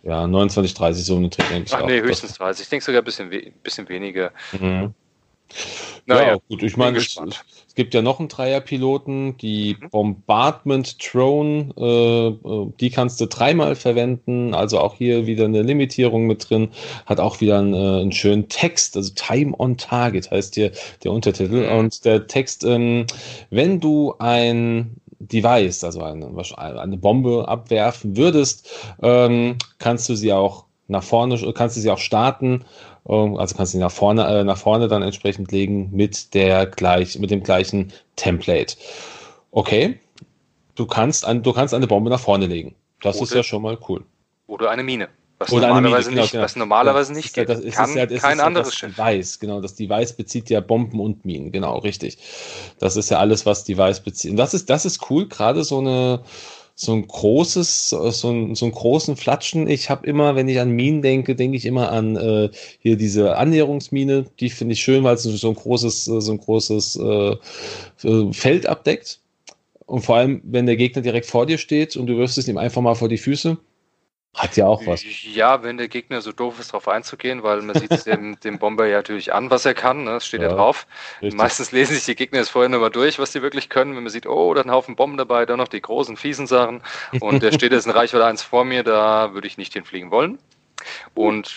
ja 0.04 0.28
29, 0.28 0.74
30 0.74 1.06
so 1.06 1.16
eine 1.16 1.30
Trick, 1.30 1.48
denke 1.50 1.68
ich. 1.68 1.74
Ach 1.74 1.82
auch. 1.82 1.88
nee, 1.88 2.02
höchstens 2.02 2.34
30. 2.34 2.64
Ich 2.64 2.70
denke 2.70 2.86
sogar 2.86 3.02
ein 3.02 3.06
bisschen, 3.06 3.32
we 3.32 3.52
bisschen 3.64 3.88
weniger. 3.90 4.32
Mhm. 4.52 4.94
Naja, 6.06 6.34
ja, 6.34 6.38
gut, 6.50 6.64
ich 6.64 6.76
meine, 6.76 6.98
es, 6.98 7.20
es, 7.74 7.76
gibt 7.76 7.94
ja 7.96 8.02
noch 8.04 8.20
einen 8.20 8.30
Dreierpiloten, 8.30 9.38
die 9.38 9.78
mhm. 9.80 9.90
Bombardment 9.90 10.98
Drone, 11.14 11.74
äh, 11.76 12.28
äh, 12.28 12.72
die 12.80 12.90
kannst 12.92 13.20
du 13.20 13.26
dreimal 13.26 13.76
verwenden, 13.76 14.54
also 14.54 14.80
auch 14.80 14.96
hier 14.96 15.26
wieder 15.26 15.46
eine 15.46 15.64
Limitierung 15.64 16.28
mit 16.28 16.50
drin, 16.50 16.70
hat 17.06 17.20
auch 17.20 17.42
wieder 17.42 17.60
einen, 17.60 17.74
äh, 17.74 18.02
einen 18.02 18.12
schönen 18.12 18.48
Text, 18.48 18.96
also 18.96 19.12
Time 19.16 19.54
on 19.58 19.78
Target 19.78 20.30
heißt 20.30 20.56
hier 20.56 20.72
der 21.04 21.12
Untertitel. 21.12 21.68
Mhm. 21.68 21.78
Und 21.80 22.06
der 22.06 22.28
Text, 22.28 22.64
ähm, 22.64 23.08
wenn 23.50 23.80
du 23.80 24.14
ein 24.20 24.98
Device, 25.20 25.84
also 25.84 26.02
eine, 26.04 26.30
eine 26.58 26.98
Bombe 26.98 27.48
abwerfen 27.48 28.18
würdest, 28.18 28.70
ähm, 29.02 29.58
kannst 29.80 30.10
du 30.10 30.16
sie 30.16 30.34
auch 30.34 30.66
nach 30.88 31.04
vorne, 31.04 31.38
kannst 31.54 31.78
du 31.78 31.82
sie 31.82 31.90
auch 31.90 31.98
starten 31.98 32.66
also 33.06 33.56
kannst 33.56 33.74
du 33.74 33.78
ihn 33.78 33.82
nach 33.82 33.92
vorne, 33.92 34.26
äh, 34.26 34.44
nach 34.44 34.58
vorne 34.58 34.88
dann 34.88 35.02
entsprechend 35.02 35.52
legen 35.52 35.90
mit 35.92 36.34
der 36.34 36.66
gleich, 36.66 37.20
mit 37.20 37.32
dem 37.32 37.44
gleichen 37.44 37.92
Template. 38.16 38.76
Okay. 39.52 40.00
Du 40.76 40.88
kannst, 40.88 41.26
ein, 41.26 41.44
du 41.44 41.54
kannst 41.54 41.74
eine 41.74 41.86
Bombe 41.86 42.10
nach 42.10 42.20
vorne 42.20 42.48
legen. 42.48 42.76
Das 43.02 43.18
oder, 43.18 43.24
ist 43.24 43.34
ja 43.36 43.44
schon 43.44 43.62
mal 43.62 43.78
cool. 43.88 44.04
Oder 44.48 44.72
eine 44.72 44.84
Mine. 44.84 45.10
Was 45.38 45.52
oder 45.52 45.68
normalerweise 45.68 46.10
Mine, 46.10 46.16
genau, 46.16 46.22
nicht, 46.24 46.32
genau. 46.32 46.44
Was 46.44 46.56
normalerweise 46.56 47.14
nicht 47.14 47.34
geht. 47.34 47.50
Das 47.50 47.60
ist, 47.60 47.76
Kann 47.76 47.96
ja, 47.96 48.06
das 48.06 48.22
kein 48.22 48.38
ist 48.38 48.44
anderes 48.44 48.80
das 48.80 48.96
Device, 48.96 49.40
genau. 49.40 49.62
Das 49.62 49.76
Device 49.76 50.14
bezieht 50.14 50.50
ja 50.50 50.62
Bomben 50.62 51.00
und 51.00 51.26
Minen, 51.26 51.52
genau, 51.52 51.80
richtig. 51.80 52.18
Das 52.80 52.96
ist 52.96 53.12
ja 53.12 53.20
alles, 53.20 53.46
was 53.46 53.66
Device 53.66 54.00
bezieht. 54.00 54.32
Und 54.32 54.38
das 54.38 54.54
ist, 54.54 54.70
das 54.70 54.86
ist 54.86 55.10
cool, 55.10 55.28
gerade 55.28 55.64
so 55.64 55.80
eine, 55.80 56.22
so 56.76 56.94
ein 56.94 57.08
großes, 57.08 57.90
so, 57.90 58.30
ein, 58.30 58.56
so 58.56 58.66
einen 58.66 58.74
großen 58.74 59.16
Flatschen. 59.16 59.70
Ich 59.70 59.90
habe 59.90 60.08
immer, 60.08 60.36
wenn 60.36 60.48
ich 60.48 60.60
an 60.60 60.72
Minen 60.72 61.02
denke, 61.02 61.36
denke 61.36 61.58
ich 61.58 61.66
immer 61.66 61.92
an 61.92 62.16
äh, 62.16 62.50
hier 62.80 62.98
diese 62.98 63.38
Annäherungsmine. 63.38 64.26
Die 64.40 64.50
finde 64.50 64.74
ich 64.74 64.82
schön, 64.82 65.04
weil 65.04 65.16
es 65.16 65.24
so 65.24 65.48
ein 65.50 65.56
großes, 65.56 66.06
so 66.06 66.32
ein 66.32 66.40
großes 66.40 66.96
äh, 66.96 68.34
Feld 68.34 68.66
abdeckt. 68.66 69.20
Und 69.86 70.02
vor 70.02 70.16
allem, 70.16 70.42
wenn 70.46 70.66
der 70.66 70.78
Gegner 70.78 71.02
direkt 71.02 71.28
vor 71.28 71.46
dir 71.46 71.58
steht 71.58 71.96
und 71.96 72.08
du 72.08 72.18
wirfst 72.18 72.38
es 72.38 72.48
ihm 72.48 72.58
einfach 72.58 72.82
mal 72.82 72.96
vor 72.96 73.10
die 73.10 73.18
Füße, 73.18 73.58
hat 74.34 74.58
ja 74.58 74.66
auch 74.66 74.86
was. 74.88 75.04
Ja, 75.24 75.62
wenn 75.62 75.78
der 75.78 75.88
Gegner 75.88 76.22
so 76.22 76.32
doof 76.32 76.60
ist, 76.60 76.70
darauf 76.70 76.88
einzugehen, 76.88 77.44
weil 77.44 77.62
man 77.62 77.76
sieht 77.76 77.92
dem, 78.08 78.40
dem 78.40 78.58
Bomber 78.58 78.88
ja 78.88 78.98
natürlich 78.98 79.32
an, 79.32 79.52
was 79.52 79.66
er 79.66 79.76
kann. 79.76 80.06
Ne? 80.06 80.12
Das 80.12 80.26
steht 80.26 80.42
ja, 80.42 80.50
ja 80.50 80.56
drauf. 80.56 80.88
Richtig. 81.22 81.38
Meistens 81.38 81.72
lesen 81.72 81.94
sich 81.94 82.06
die 82.06 82.16
Gegner 82.16 82.40
jetzt 82.40 82.50
vorher 82.50 82.70
nochmal 82.70 82.90
durch, 82.90 83.20
was 83.20 83.32
sie 83.32 83.44
wirklich 83.44 83.70
können. 83.70 83.96
Wenn 83.96 84.04
man 84.04 84.12
sieht, 84.12 84.26
oh, 84.26 84.54
da 84.54 84.62
ist 84.62 84.68
ein 84.68 84.72
Haufen 84.72 84.96
Bomben 84.96 85.18
dabei, 85.18 85.46
dann 85.46 85.60
noch 85.60 85.68
die 85.68 85.82
großen, 85.82 86.18
fiesen 86.18 86.48
Sachen. 86.48 86.82
Und 87.20 87.44
der 87.44 87.52
steht 87.52 87.72
jetzt 87.72 87.86
in 87.86 87.92
Reichweite 87.92 88.26
1 88.26 88.42
vor 88.42 88.66
mir, 88.66 88.84
da 88.84 89.34
würde 89.34 89.48
ich 89.48 89.58
nicht 89.58 89.74
hinfliegen 89.74 90.10
wollen. 90.10 90.40
Und 91.14 91.54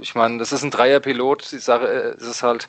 ich 0.00 0.16
meine, 0.16 0.38
das 0.38 0.52
ist 0.52 0.64
ein 0.64 0.72
Dreierpilot. 0.72 1.52
Die 1.52 1.58
Sache 1.58 1.86
äh, 1.86 2.16
es 2.16 2.26
ist 2.26 2.42
halt 2.42 2.66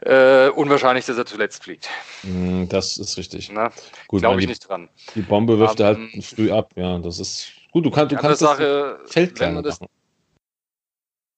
äh, 0.00 0.48
unwahrscheinlich, 0.48 1.06
dass 1.06 1.16
er 1.16 1.24
zuletzt 1.24 1.64
fliegt. 1.64 1.88
Mm, 2.22 2.66
das 2.68 2.98
ist 2.98 3.16
richtig. 3.16 3.48
Glaube 3.48 4.40
ich 4.40 4.40
die, 4.40 4.46
nicht 4.46 4.68
dran. 4.68 4.90
Die 5.14 5.22
Bombe 5.22 5.58
wirft 5.58 5.80
um, 5.80 5.86
er 5.86 5.96
halt 5.96 6.24
früh 6.24 6.50
ab, 6.50 6.72
ja. 6.76 6.98
Das 6.98 7.18
ist 7.18 7.52
Gut, 7.72 7.86
du, 7.86 7.90
kann, 7.90 8.08
du 8.08 8.16
kannst 8.16 8.40
Sache, 8.40 9.00
das 9.02 9.12
Feld 9.12 9.34
kleiner 9.34 9.62
das, 9.62 9.80
machen. 9.80 9.90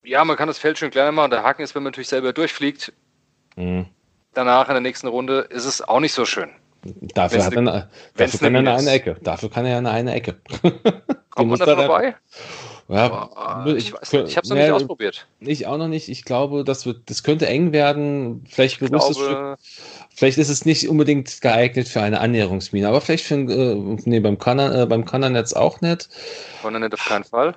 Ja, 0.03 0.23
man 0.25 0.35
kann 0.35 0.47
das 0.47 0.59
Feld 0.59 0.77
schon 0.77 0.91
kleiner 0.91 1.11
machen. 1.11 1.31
Der 1.31 1.43
Haken 1.43 1.63
ist, 1.63 1.73
wenn 1.73 1.83
man 1.83 1.91
natürlich 1.91 2.09
selber 2.09 2.33
durchfliegt, 2.33 2.93
mhm. 3.55 3.87
danach 4.33 4.67
in 4.67 4.73
der 4.73 4.81
nächsten 4.81 5.07
Runde 5.07 5.39
ist 5.49 5.65
es 5.65 5.81
auch 5.81 6.01
nicht 6.01 6.13
so 6.13 6.25
schön. 6.25 6.51
Dafür, 6.83 7.43
hat 7.43 7.57
eine, 7.57 7.89
dafür 8.15 8.39
kann 8.39 8.53
er 8.53 8.77
eine, 8.77 8.91
Ecke. 8.91 9.17
Dafür 9.23 9.49
kann 9.49 9.65
er 9.65 9.79
eine, 9.79 9.89
eine 9.89 10.13
Ecke. 10.13 10.35
Kommt 11.31 11.49
man 11.49 11.59
da 11.59 11.75
vorbei? 11.75 12.15
Ja, 12.87 13.63
oh, 13.65 13.69
ich 13.71 13.93
weiß 13.93 14.13
nicht, 14.13 14.27
ich 14.27 14.37
habe 14.37 14.45
es 14.45 14.49
noch 14.49 14.57
nicht 14.57 14.69
ausprobiert. 14.69 15.25
Ich 15.39 15.65
auch 15.65 15.77
noch 15.77 15.87
nicht. 15.87 16.07
Ich 16.07 16.23
glaube, 16.23 16.63
das 16.63 16.85
wird, 16.85 17.09
das 17.09 17.23
könnte 17.23 17.47
eng 17.47 17.71
werden. 17.71 18.45
Vielleicht 18.47 18.79
glaube, 18.79 19.57
Vielleicht 20.13 20.37
ist 20.37 20.49
es 20.49 20.65
nicht 20.65 20.87
unbedingt 20.87 21.41
geeignet 21.41 21.87
für 21.87 22.01
eine 22.01 22.19
Annäherungsmine, 22.21 22.87
aber 22.87 23.01
vielleicht 23.01 23.25
für 23.25 23.35
äh, 23.35 23.97
nee, 24.05 24.19
beim 24.19 24.37
Kanner, 24.37 24.83
äh, 24.83 24.85
beim 24.85 25.03
Kannernetz 25.03 25.53
auch 25.53 25.81
nicht. 25.81 26.09
Kannernetz 26.61 26.93
auf 26.93 27.05
keinen 27.05 27.23
Fall. 27.23 27.55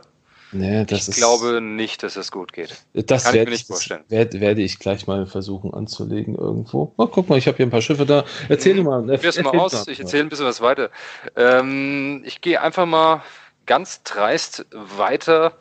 Nee, 0.50 0.86
das 0.86 1.02
ich 1.02 1.08
ist, 1.08 1.16
glaube 1.16 1.60
nicht, 1.60 2.02
dass 2.02 2.16
es 2.16 2.32
gut 2.32 2.54
geht. 2.54 2.74
Das 2.94 3.24
Kann 3.24 3.34
werde 3.34 3.42
ich 3.42 3.46
mir 3.48 3.56
nicht 3.56 3.66
vorstellen. 3.66 4.04
Werde, 4.08 4.40
werde 4.40 4.62
ich 4.62 4.78
gleich 4.78 5.06
mal 5.06 5.26
versuchen 5.26 5.74
anzulegen 5.74 6.36
irgendwo. 6.36 6.94
Oh, 6.96 7.06
guck 7.06 7.28
mal, 7.28 7.36
ich 7.36 7.46
habe 7.46 7.58
hier 7.58 7.66
ein 7.66 7.70
paar 7.70 7.82
Schiffe 7.82 8.06
da. 8.06 8.24
Erzähl 8.48 8.76
mhm. 8.76 8.84
mal. 8.84 9.10
Erzähl 9.10 9.42
mal 9.42 9.58
aus. 9.58 9.86
Ich 9.88 10.00
erzähle 10.00 10.22
ein 10.22 10.30
bisschen 10.30 10.46
was 10.46 10.62
weiter. 10.62 10.90
Ähm, 11.36 12.22
ich 12.24 12.40
gehe 12.40 12.60
einfach 12.62 12.86
mal 12.86 13.22
ganz 13.68 14.02
dreist 14.02 14.66
weiter 14.72 15.56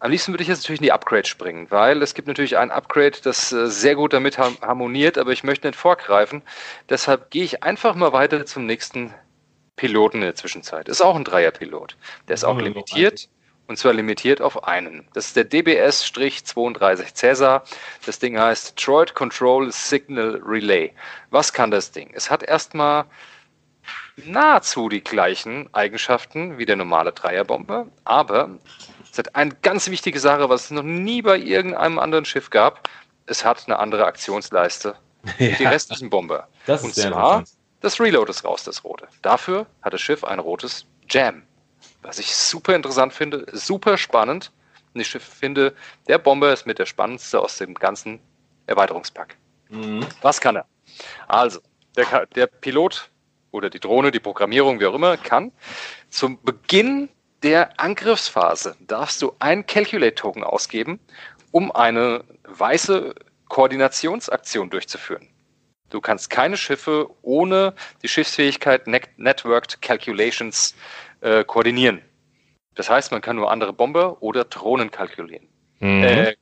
am 0.00 0.12
liebsten 0.12 0.32
würde 0.32 0.42
ich 0.42 0.48
jetzt 0.48 0.62
natürlich 0.62 0.80
in 0.80 0.84
die 0.84 0.92
Upgrade 0.92 1.26
springen, 1.26 1.66
weil 1.70 2.02
es 2.02 2.14
gibt 2.14 2.28
natürlich 2.28 2.56
ein 2.56 2.70
Upgrade, 2.70 3.18
das 3.22 3.52
äh, 3.52 3.68
sehr 3.68 3.96
gut 3.96 4.12
damit 4.12 4.38
harmoniert, 4.38 5.18
aber 5.18 5.32
ich 5.32 5.42
möchte 5.42 5.66
nicht 5.66 5.76
vorgreifen. 5.76 6.42
Deshalb 6.88 7.30
gehe 7.30 7.42
ich 7.42 7.64
einfach 7.64 7.94
mal 7.96 8.12
weiter 8.12 8.46
zum 8.46 8.64
nächsten 8.64 9.12
Piloten 9.74 10.18
in 10.18 10.22
der 10.22 10.34
Zwischenzeit. 10.36 10.88
Ist 10.88 11.00
auch 11.00 11.16
ein 11.16 11.24
Dreierpilot. 11.24 11.96
Der 12.28 12.34
ist 12.34 12.44
auch 12.44 12.60
limitiert 12.60 13.28
und 13.66 13.76
zwar 13.76 13.92
limitiert 13.92 14.40
auf 14.40 14.64
einen. 14.64 15.08
Das 15.14 15.26
ist 15.26 15.36
der 15.36 15.44
DBS-32 15.44 17.14
Cäsar. 17.14 17.64
Das 18.06 18.18
Ding 18.20 18.38
heißt 18.38 18.78
Detroit 18.78 19.14
Control 19.14 19.72
Signal 19.72 20.40
Relay. 20.44 20.92
Was 21.30 21.52
kann 21.52 21.70
das 21.70 21.90
Ding? 21.90 22.10
Es 22.14 22.30
hat 22.30 22.42
erstmal 22.44 23.04
nahezu 24.26 24.88
die 24.88 25.02
gleichen 25.02 25.72
Eigenschaften 25.74 26.58
wie 26.58 26.66
der 26.66 26.76
normale 26.76 27.12
Dreierbomber, 27.12 27.86
aber 28.04 28.50
es 29.10 29.18
hat 29.18 29.34
eine 29.34 29.54
ganz 29.62 29.88
wichtige 29.90 30.20
Sache, 30.20 30.48
was 30.48 30.64
es 30.64 30.70
noch 30.70 30.82
nie 30.82 31.22
bei 31.22 31.38
irgendeinem 31.38 31.98
anderen 31.98 32.24
Schiff 32.24 32.50
gab. 32.50 32.88
Es 33.26 33.44
hat 33.44 33.64
eine 33.66 33.78
andere 33.78 34.06
Aktionsleiste 34.06 34.96
ja. 35.38 35.56
die 35.56 35.64
restlichen 35.64 36.10
Bomber. 36.10 36.48
Das 36.66 36.82
Und 36.82 36.94
zwar, 36.94 37.44
das 37.80 38.00
Reload 38.00 38.30
ist 38.30 38.44
raus, 38.44 38.64
das 38.64 38.84
rote. 38.84 39.08
Dafür 39.22 39.66
hat 39.82 39.92
das 39.92 40.00
Schiff 40.00 40.24
ein 40.24 40.38
rotes 40.38 40.86
Jam. 41.08 41.42
Was 42.02 42.18
ich 42.18 42.34
super 42.34 42.74
interessant 42.74 43.12
finde, 43.12 43.46
super 43.52 43.96
spannend. 43.96 44.52
Und 44.94 45.00
ich 45.00 45.10
finde, 45.10 45.74
der 46.06 46.18
Bomber 46.18 46.52
ist 46.52 46.66
mit 46.66 46.78
der 46.78 46.86
spannendste 46.86 47.40
aus 47.40 47.58
dem 47.58 47.74
ganzen 47.74 48.20
Erweiterungspack. 48.66 49.36
Mhm. 49.68 50.06
Was 50.22 50.40
kann 50.40 50.56
er? 50.56 50.66
Also, 51.26 51.60
der, 51.96 52.26
der 52.26 52.46
Pilot 52.46 53.10
oder 53.58 53.70
die 53.70 53.80
Drohne, 53.80 54.10
die 54.10 54.20
Programmierung, 54.20 54.80
wie 54.80 54.86
auch 54.86 54.94
immer, 54.94 55.16
kann 55.16 55.52
zum 56.08 56.42
Beginn 56.42 57.08
der 57.42 57.78
Angriffsphase 57.78 58.76
darfst 58.80 59.20
du 59.22 59.32
ein 59.38 59.66
Calculate-Token 59.66 60.42
ausgeben, 60.42 60.98
um 61.50 61.70
eine 61.72 62.24
weiße 62.44 63.14
Koordinationsaktion 63.48 64.70
durchzuführen. 64.70 65.28
Du 65.90 66.00
kannst 66.00 66.30
keine 66.30 66.56
Schiffe 66.56 67.08
ohne 67.22 67.74
die 68.02 68.08
Schiffsfähigkeit 68.08 68.86
Networked 68.86 69.80
Calculations 69.80 70.74
äh, 71.20 71.44
koordinieren. 71.44 72.02
Das 72.74 72.90
heißt, 72.90 73.10
man 73.10 73.20
kann 73.20 73.36
nur 73.36 73.50
andere 73.50 73.72
Bomber 73.72 74.22
oder 74.22 74.44
Drohnen 74.44 74.90
kalkulieren. 74.90 75.48
Mhm. 75.80 76.02
Äh, 76.04 76.34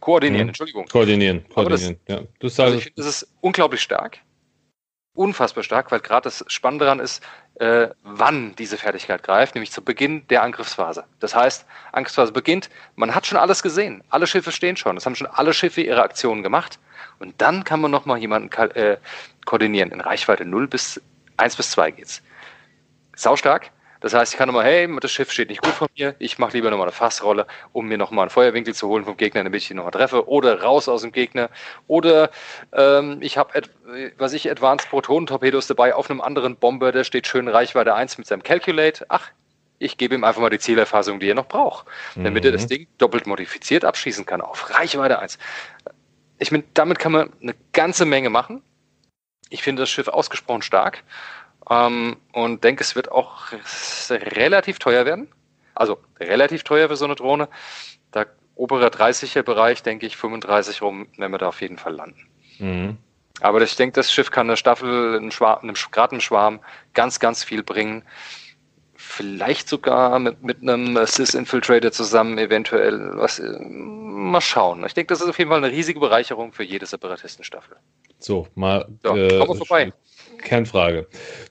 koordinieren, 0.00 0.44
mhm. 0.44 0.48
Entschuldigung. 0.50 0.86
Koordinieren, 0.86 1.48
koordinieren, 1.48 1.98
das, 2.06 2.16
ja. 2.16 2.26
Das, 2.40 2.60
also 2.60 2.76
ich 2.76 2.84
finde, 2.84 3.02
das 3.02 3.06
ist 3.06 3.34
unglaublich 3.40 3.80
stark. 3.80 4.18
Unfassbar 5.20 5.62
stark, 5.62 5.92
weil 5.92 6.00
gerade 6.00 6.24
das 6.24 6.42
Spannende 6.46 6.86
daran 6.86 6.98
ist, 6.98 7.22
äh, 7.56 7.88
wann 8.02 8.56
diese 8.56 8.78
Fertigkeit 8.78 9.22
greift, 9.22 9.54
nämlich 9.54 9.70
zu 9.70 9.84
Beginn 9.84 10.26
der 10.28 10.42
Angriffsphase. 10.42 11.04
Das 11.18 11.34
heißt, 11.34 11.66
Angriffsphase 11.92 12.32
beginnt, 12.32 12.70
man 12.96 13.14
hat 13.14 13.26
schon 13.26 13.36
alles 13.36 13.62
gesehen, 13.62 14.02
alle 14.08 14.26
Schiffe 14.26 14.50
stehen 14.50 14.78
schon, 14.78 14.96
es 14.96 15.04
haben 15.04 15.14
schon 15.14 15.26
alle 15.26 15.52
Schiffe 15.52 15.82
ihre 15.82 16.00
Aktionen 16.00 16.42
gemacht 16.42 16.78
und 17.18 17.34
dann 17.42 17.64
kann 17.64 17.82
man 17.82 17.90
nochmal 17.90 18.16
jemanden 18.16 18.50
äh, 18.70 18.96
koordinieren. 19.44 19.90
In 19.90 20.00
Reichweite 20.00 20.46
0 20.46 20.68
bis 20.68 21.02
1 21.36 21.54
bis 21.54 21.70
2 21.72 21.90
geht's. 21.90 22.22
Sau 23.14 23.36
stark, 23.36 23.72
das 24.00 24.14
heißt, 24.14 24.32
ich 24.32 24.38
kann 24.38 24.48
nochmal, 24.48 24.64
hey, 24.64 24.88
das 25.00 25.12
Schiff 25.12 25.30
steht 25.30 25.50
nicht 25.50 25.62
gut 25.62 25.72
von 25.72 25.88
mir, 25.96 26.14
ich 26.18 26.38
mache 26.38 26.52
lieber 26.52 26.70
nochmal 26.70 26.86
eine 26.86 26.92
Fassrolle, 26.92 27.46
um 27.72 27.86
mir 27.86 27.98
nochmal 27.98 28.24
einen 28.24 28.30
Feuerwinkel 28.30 28.74
zu 28.74 28.88
holen 28.88 29.04
vom 29.04 29.16
Gegner, 29.16 29.44
damit 29.44 29.62
ich 29.62 29.70
ihn 29.70 29.76
nochmal 29.76 29.92
treffe, 29.92 30.28
oder 30.28 30.62
raus 30.62 30.88
aus 30.88 31.02
dem 31.02 31.12
Gegner, 31.12 31.50
oder 31.86 32.30
ähm, 32.72 33.18
ich 33.20 33.36
habe, 33.36 33.62
was 34.16 34.32
ich, 34.32 34.50
Advanced 34.50 34.88
Protonentorpedos 34.88 35.66
dabei 35.66 35.94
auf 35.94 36.10
einem 36.10 36.20
anderen 36.20 36.56
Bomber, 36.56 36.92
der 36.92 37.04
steht 37.04 37.26
schön 37.26 37.48
Reichweite 37.48 37.94
1 37.94 38.18
mit 38.18 38.26
seinem 38.26 38.42
Calculate. 38.42 39.04
Ach, 39.08 39.30
ich 39.78 39.96
gebe 39.96 40.14
ihm 40.14 40.24
einfach 40.24 40.40
mal 40.40 40.50
die 40.50 40.58
Zielerfassung, 40.58 41.20
die 41.20 41.30
er 41.30 41.34
noch 41.34 41.48
braucht, 41.48 41.86
damit 42.14 42.44
mhm. 42.44 42.48
er 42.48 42.52
das 42.52 42.64
mhm. 42.64 42.68
Ding 42.68 42.86
doppelt 42.98 43.26
modifiziert 43.26 43.84
abschießen 43.84 44.26
kann 44.26 44.40
auf 44.40 44.70
Reichweite 44.70 45.18
1. 45.18 45.38
Ich 46.38 46.52
meine, 46.52 46.64
damit 46.74 46.98
kann 46.98 47.12
man 47.12 47.32
eine 47.42 47.54
ganze 47.72 48.04
Menge 48.06 48.30
machen. 48.30 48.62
Ich 49.48 49.62
finde 49.62 49.82
das 49.82 49.90
Schiff 49.90 50.08
ausgesprochen 50.08 50.62
stark. 50.62 51.02
Ähm, 51.70 52.16
und 52.32 52.64
denke, 52.64 52.82
es 52.82 52.96
wird 52.96 53.10
auch 53.12 53.52
relativ 54.10 54.78
teuer 54.78 55.06
werden. 55.06 55.28
Also 55.74 55.98
relativ 56.18 56.64
teuer 56.64 56.88
für 56.88 56.96
so 56.96 57.04
eine 57.04 57.14
Drohne. 57.14 57.48
Der 58.12 58.26
obere 58.56 58.88
30er 58.88 59.42
Bereich, 59.42 59.82
denke 59.82 60.06
ich, 60.06 60.16
35 60.16 60.82
rum, 60.82 61.06
wenn 61.16 61.30
wir 61.30 61.38
da 61.38 61.48
auf 61.48 61.60
jeden 61.60 61.78
Fall 61.78 61.94
landen. 61.94 62.26
Mhm. 62.58 62.98
Aber 63.40 63.62
ich 63.62 63.76
denke, 63.76 63.94
das 63.94 64.12
Schiff 64.12 64.30
kann 64.30 64.48
eine 64.48 64.56
Staffel, 64.56 65.16
einem 65.16 65.30
Schwarm, 65.30 65.72
gerade 65.92 66.14
im 66.14 66.20
Schwarm, 66.20 66.60
ganz, 66.92 67.20
ganz 67.20 67.44
viel 67.44 67.62
bringen. 67.62 68.04
Vielleicht 68.94 69.68
sogar 69.68 70.18
mit, 70.18 70.42
mit 70.42 70.60
einem 70.60 70.94
Sys-Infiltrator 71.06 71.90
zusammen, 71.90 72.36
eventuell. 72.36 73.12
Was, 73.14 73.38
äh, 73.38 73.58
mal 73.58 74.42
schauen. 74.42 74.84
Ich 74.84 74.92
denke, 74.92 75.14
das 75.14 75.22
ist 75.22 75.28
auf 75.28 75.38
jeden 75.38 75.50
Fall 75.50 75.64
eine 75.64 75.72
riesige 75.72 76.00
Bereicherung 76.00 76.52
für 76.52 76.64
jede 76.64 76.84
Separatistenstaffel. 76.84 77.76
So, 78.18 78.46
mal. 78.54 78.86
So, 79.02 79.16
äh, 79.16 79.38
kommen 79.38 79.58
wir 79.58 79.66
vorbei. 79.66 79.92
Kernfrage. 80.42 81.06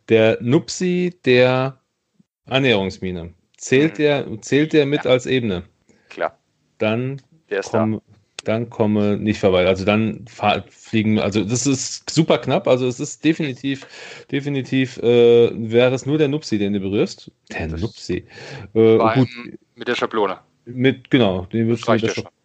Der 0.09 0.37
Nupsi 0.41 1.13
der 1.25 1.79
Annäherungsmine, 2.45 3.33
zählt, 3.57 3.93
mhm. 3.93 3.97
der, 3.97 4.41
zählt 4.41 4.73
der 4.73 4.85
mit 4.85 5.05
ja. 5.05 5.11
als 5.11 5.25
Ebene? 5.25 5.63
Klar. 6.09 6.37
Dann, 6.77 7.21
komm, 7.69 8.01
dann 8.45 8.69
komme 8.69 9.17
nicht 9.17 9.39
vorbei. 9.39 9.65
Also 9.67 9.85
dann 9.85 10.25
fliegen, 10.69 11.19
also 11.19 11.43
das 11.43 11.67
ist 11.67 12.09
super 12.09 12.37
knapp, 12.37 12.67
also 12.67 12.87
es 12.87 12.99
ist 12.99 13.23
definitiv, 13.23 13.85
definitiv, 14.31 14.97
äh, 14.97 15.51
wäre 15.53 15.93
es 15.93 16.05
nur 16.05 16.17
der 16.17 16.29
Nupsi, 16.29 16.57
den 16.57 16.73
du 16.73 16.79
berührst. 16.79 17.31
Der 17.51 17.67
Nupsi. 17.67 18.25
Äh, 18.73 18.97
gut. 18.97 19.27
Mit 19.75 19.87
der 19.87 19.95
Schablone. 19.95 20.39
Mit, 20.65 21.09
genau, 21.09 21.45
den 21.45 21.67
würdest 21.67 21.87
du 21.87 21.91
mit 21.91 22.01
der 22.03 22.09
Schablone 22.09 22.38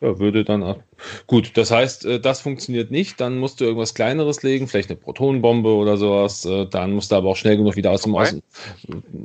ja, 0.00 0.18
würde 0.18 0.44
dann 0.44 0.62
auch. 0.62 0.78
Gut, 1.26 1.56
das 1.56 1.70
heißt, 1.70 2.04
äh, 2.04 2.20
das 2.20 2.40
funktioniert 2.40 2.90
nicht. 2.90 3.20
Dann 3.20 3.38
musst 3.38 3.60
du 3.60 3.64
irgendwas 3.64 3.94
Kleineres 3.94 4.42
legen, 4.42 4.68
vielleicht 4.68 4.90
eine 4.90 4.98
Protonenbombe 4.98 5.70
oder 5.70 5.96
sowas. 5.96 6.44
Äh, 6.44 6.66
dann 6.66 6.92
musst 6.92 7.12
du 7.12 7.16
aber 7.16 7.30
auch 7.30 7.36
schnell 7.36 7.56
genug 7.56 7.76
wieder 7.76 7.90
aus 7.90 8.02
dem 8.02 8.14
Außen. 8.14 8.42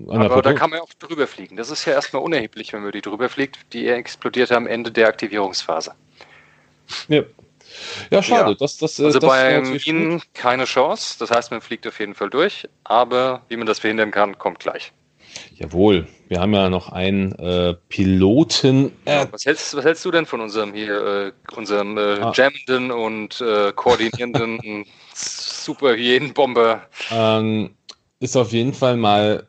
Aber 0.07 0.41
da 0.41 0.53
kann 0.53 0.69
man 0.69 0.79
ja 0.79 0.83
auch 0.83 0.93
drüber 0.99 1.27
fliegen. 1.27 1.55
Das 1.55 1.69
ist 1.69 1.85
ja 1.85 1.93
erstmal 1.93 2.21
unerheblich, 2.21 2.73
wenn 2.73 2.83
man 2.83 2.91
die 2.91 3.01
drüber 3.01 3.29
fliegt. 3.29 3.59
Die 3.73 3.87
explodiert 3.87 4.51
am 4.51 4.67
Ende 4.67 4.91
der 4.91 5.07
Aktivierungsphase. 5.07 5.93
Ja. 7.07 7.23
Ja, 8.09 8.21
schade. 8.21 8.51
Ja. 8.51 8.57
Das, 8.57 8.77
das, 8.77 8.99
äh, 8.99 9.05
also 9.05 9.19
das 9.19 9.29
bei 9.29 9.61
Minen 9.61 10.21
keine 10.33 10.65
Chance. 10.65 11.15
Das 11.19 11.31
heißt, 11.31 11.51
man 11.51 11.61
fliegt 11.61 11.87
auf 11.87 11.99
jeden 11.99 12.15
Fall 12.15 12.29
durch. 12.29 12.67
Aber 12.83 13.43
wie 13.47 13.57
man 13.57 13.67
das 13.67 13.79
verhindern 13.79 14.11
kann, 14.11 14.37
kommt 14.37 14.59
gleich. 14.59 14.91
Jawohl, 15.61 16.07
wir 16.27 16.39
haben 16.39 16.55
ja 16.55 16.71
noch 16.71 16.91
einen 16.91 17.33
äh, 17.33 17.75
Piloten. 17.87 18.91
Äh, 19.05 19.27
was, 19.29 19.45
hältst, 19.45 19.75
was 19.77 19.85
hältst 19.85 20.03
du 20.03 20.09
denn 20.09 20.25
von 20.25 20.41
unserem 20.41 20.73
hier, 20.73 21.05
äh, 21.27 21.31
unserem 21.55 21.99
äh, 21.99 22.19
ah. 22.19 22.33
jammenden 22.33 22.89
und 22.89 23.39
äh, 23.41 23.71
koordinierenden 23.71 24.85
Superhyänenbomber? 25.13 26.81
Ähm, 27.11 27.75
ist 28.19 28.35
auf 28.35 28.51
jeden 28.53 28.73
Fall 28.73 28.97
mal 28.97 29.45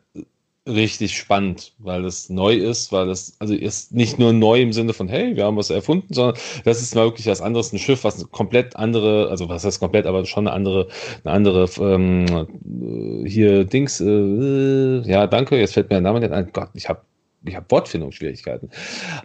richtig 0.67 1.17
spannend, 1.17 1.73
weil 1.79 2.05
es 2.05 2.29
neu 2.29 2.53
ist, 2.55 2.91
weil 2.91 3.09
es, 3.09 3.35
also 3.39 3.53
ist 3.53 3.93
nicht 3.93 4.17
nur 4.17 4.31
neu 4.31 4.61
im 4.61 4.71
Sinne 4.71 4.93
von, 4.93 5.07
hey, 5.09 5.35
wir 5.35 5.45
haben 5.45 5.57
was 5.57 5.69
erfunden, 5.69 6.13
sondern 6.13 6.37
das 6.63 6.81
ist 6.81 6.95
mal 6.95 7.05
wirklich 7.05 7.27
was 7.27 7.41
anderes, 7.41 7.73
ein 7.73 7.79
Schiff, 7.79 8.03
was 8.03 8.29
komplett 8.31 8.75
andere, 8.75 9.29
also 9.29 9.49
was 9.49 9.65
heißt 9.65 9.79
komplett, 9.79 10.05
aber 10.05 10.25
schon 10.25 10.47
eine 10.47 10.55
andere, 10.55 10.87
eine 11.25 11.33
andere, 11.33 11.69
ähm, 11.79 13.25
hier 13.27 13.65
Dings, 13.65 13.99
äh, 13.99 15.01
ja, 15.01 15.27
danke, 15.27 15.59
jetzt 15.59 15.73
fällt 15.73 15.89
mir 15.89 15.95
der 15.95 16.01
Name 16.01 16.21
nicht 16.21 16.31
ein, 16.31 16.49
Gott, 16.53 16.69
ich 16.75 16.87
habe 16.87 17.01
ich 17.45 17.55
habe 17.55 17.65
Wortfindungsschwierigkeiten. 17.69 18.69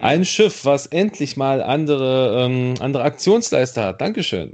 Ein 0.01 0.25
Schiff, 0.25 0.65
was 0.65 0.87
endlich 0.87 1.37
mal 1.37 1.63
andere, 1.63 2.45
ähm, 2.45 2.75
andere 2.81 3.05
Aktionsleister 3.05 3.85
hat. 3.85 4.01
Dankeschön. 4.01 4.53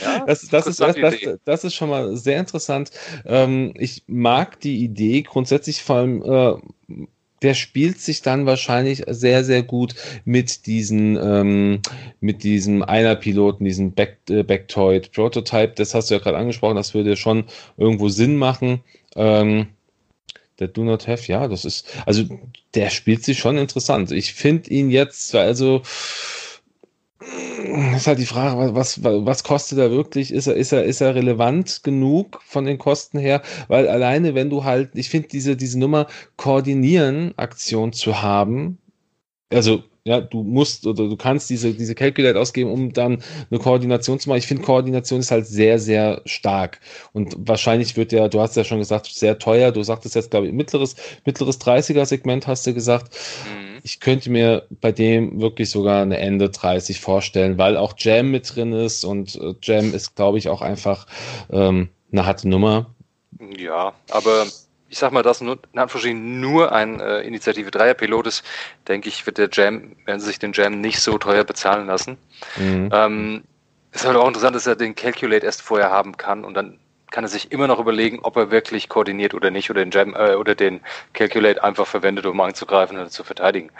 Ja, 0.00 0.24
das, 0.26 0.48
das, 0.48 0.66
ist, 0.66 0.80
das, 0.80 0.96
das, 0.96 1.14
das, 1.44 1.64
ist 1.64 1.74
schon 1.74 1.90
mal 1.90 2.16
sehr 2.16 2.40
interessant. 2.40 2.90
Ähm, 3.24 3.72
ich 3.78 4.04
mag 4.06 4.60
die 4.60 4.82
Idee 4.82 5.22
grundsätzlich 5.22 5.82
vor 5.82 5.96
allem. 5.96 6.22
Äh, 6.22 7.06
der 7.42 7.54
spielt 7.54 8.00
sich 8.00 8.22
dann 8.22 8.46
wahrscheinlich 8.46 9.02
sehr, 9.08 9.42
sehr 9.42 9.64
gut 9.64 9.96
mit 10.24 10.66
diesen, 10.66 11.18
ähm, 11.20 11.80
mit 12.20 12.44
diesem 12.44 12.84
Einer-Piloten, 12.84 13.64
diesem 13.64 13.92
Back, 13.92 14.18
äh, 14.30 14.44
Backtoid 14.44 15.10
Prototype. 15.12 15.72
Das 15.74 15.92
hast 15.92 16.08
du 16.08 16.14
ja 16.14 16.20
gerade 16.20 16.36
angesprochen, 16.36 16.76
das 16.76 16.94
würde 16.94 17.16
schon 17.16 17.44
irgendwo 17.76 18.08
Sinn 18.08 18.36
machen. 18.36 18.82
Ähm, 19.16 19.66
der 20.62 20.68
Do 20.68 20.84
Not 20.84 21.08
Have, 21.08 21.26
ja, 21.26 21.48
das 21.48 21.64
ist, 21.64 21.86
also 22.06 22.24
der 22.74 22.90
spielt 22.90 23.24
sich 23.24 23.38
schon 23.38 23.58
interessant. 23.58 24.12
Ich 24.12 24.32
finde 24.32 24.70
ihn 24.70 24.90
jetzt, 24.90 25.34
also 25.34 25.82
ist 27.96 28.06
halt 28.06 28.18
die 28.18 28.26
Frage, 28.26 28.74
was, 28.74 29.02
was, 29.02 29.44
kostet 29.44 29.78
er 29.78 29.90
wirklich? 29.90 30.32
Ist 30.32 30.46
er, 30.46 30.54
ist 30.54 30.72
er, 30.72 30.84
ist 30.84 31.00
er 31.00 31.14
relevant 31.14 31.82
genug 31.82 32.40
von 32.44 32.64
den 32.64 32.78
Kosten 32.78 33.18
her? 33.18 33.42
Weil 33.68 33.88
alleine, 33.88 34.34
wenn 34.34 34.50
du 34.50 34.64
halt, 34.64 34.90
ich 34.94 35.08
finde 35.08 35.28
diese, 35.28 35.56
diese 35.56 35.78
Nummer 35.78 36.06
koordinieren 36.36 37.32
Aktion 37.36 37.92
zu 37.92 38.22
haben, 38.22 38.78
also 39.50 39.84
ja, 40.04 40.20
du 40.20 40.42
musst 40.42 40.86
oder 40.86 41.08
du 41.08 41.16
kannst 41.16 41.48
diese, 41.48 41.74
diese 41.74 41.94
Calculate 41.94 42.38
ausgeben, 42.38 42.70
um 42.70 42.92
dann 42.92 43.22
eine 43.50 43.60
Koordination 43.60 44.18
zu 44.18 44.28
machen. 44.28 44.38
Ich 44.38 44.46
finde, 44.48 44.64
Koordination 44.64 45.20
ist 45.20 45.30
halt 45.30 45.46
sehr, 45.46 45.78
sehr 45.78 46.22
stark. 46.24 46.80
Und 47.12 47.36
wahrscheinlich 47.38 47.96
wird 47.96 48.10
der, 48.10 48.28
du 48.28 48.40
hast 48.40 48.56
ja 48.56 48.64
schon 48.64 48.78
gesagt, 48.78 49.06
sehr 49.06 49.38
teuer. 49.38 49.70
Du 49.70 49.82
sagtest 49.84 50.16
jetzt, 50.16 50.32
glaube 50.32 50.48
ich, 50.48 50.52
mittleres, 50.52 50.96
mittleres 51.24 51.60
30er-Segment 51.60 52.48
hast 52.48 52.66
du 52.66 52.74
gesagt. 52.74 53.14
Mhm. 53.44 53.78
Ich 53.84 54.00
könnte 54.00 54.30
mir 54.30 54.66
bei 54.80 54.90
dem 54.90 55.40
wirklich 55.40 55.70
sogar 55.70 56.02
eine 56.02 56.18
Ende 56.18 56.50
30 56.50 57.00
vorstellen, 57.00 57.58
weil 57.58 57.76
auch 57.76 57.94
Jam 57.96 58.30
mit 58.30 58.54
drin 58.54 58.72
ist 58.72 59.04
und 59.04 59.36
äh, 59.36 59.54
Jam 59.62 59.94
ist, 59.94 60.16
glaube 60.16 60.38
ich, 60.38 60.48
auch 60.48 60.62
einfach 60.62 61.06
ähm, 61.50 61.90
eine 62.10 62.26
harte 62.26 62.48
Nummer. 62.48 62.92
Ja, 63.56 63.94
aber 64.10 64.46
ich 64.92 64.98
sag 64.98 65.10
mal, 65.10 65.22
dass 65.22 65.40
nur, 65.40 65.58
in 65.72 65.78
Anführungsstrichen 65.78 66.40
nur 66.40 66.70
ein 66.70 67.00
äh, 67.00 67.22
Initiative 67.22 67.70
3er 67.70 67.94
Pilot 67.94 68.26
ist, 68.26 68.44
denke 68.88 69.08
ich, 69.08 69.24
wird 69.24 69.38
der 69.38 69.48
Jam, 69.50 69.96
werden 70.04 70.20
sie 70.20 70.26
sich 70.26 70.38
den 70.38 70.52
Jam 70.52 70.82
nicht 70.82 71.00
so 71.00 71.16
teuer 71.16 71.44
bezahlen 71.44 71.86
lassen. 71.86 72.18
Mhm. 72.56 72.90
Ähm, 72.92 73.44
ist 73.92 74.06
halt 74.06 74.18
auch 74.18 74.28
interessant, 74.28 74.54
dass 74.54 74.66
er 74.66 74.76
den 74.76 74.94
Calculate 74.94 75.46
erst 75.46 75.62
vorher 75.62 75.90
haben 75.90 76.18
kann 76.18 76.44
und 76.44 76.52
dann 76.52 76.78
kann 77.10 77.24
er 77.24 77.28
sich 77.28 77.52
immer 77.52 77.68
noch 77.68 77.78
überlegen, 77.78 78.20
ob 78.22 78.36
er 78.36 78.50
wirklich 78.50 78.90
koordiniert 78.90 79.32
oder 79.32 79.50
nicht 79.50 79.70
oder 79.70 79.82
den 79.82 79.92
Jam 79.92 80.14
äh, 80.14 80.34
oder 80.34 80.54
den 80.54 80.82
Calculate 81.14 81.64
einfach 81.64 81.86
verwendet, 81.86 82.26
um 82.26 82.38
anzugreifen 82.38 82.98
oder 82.98 83.08
zu 83.08 83.24
verteidigen. 83.24 83.70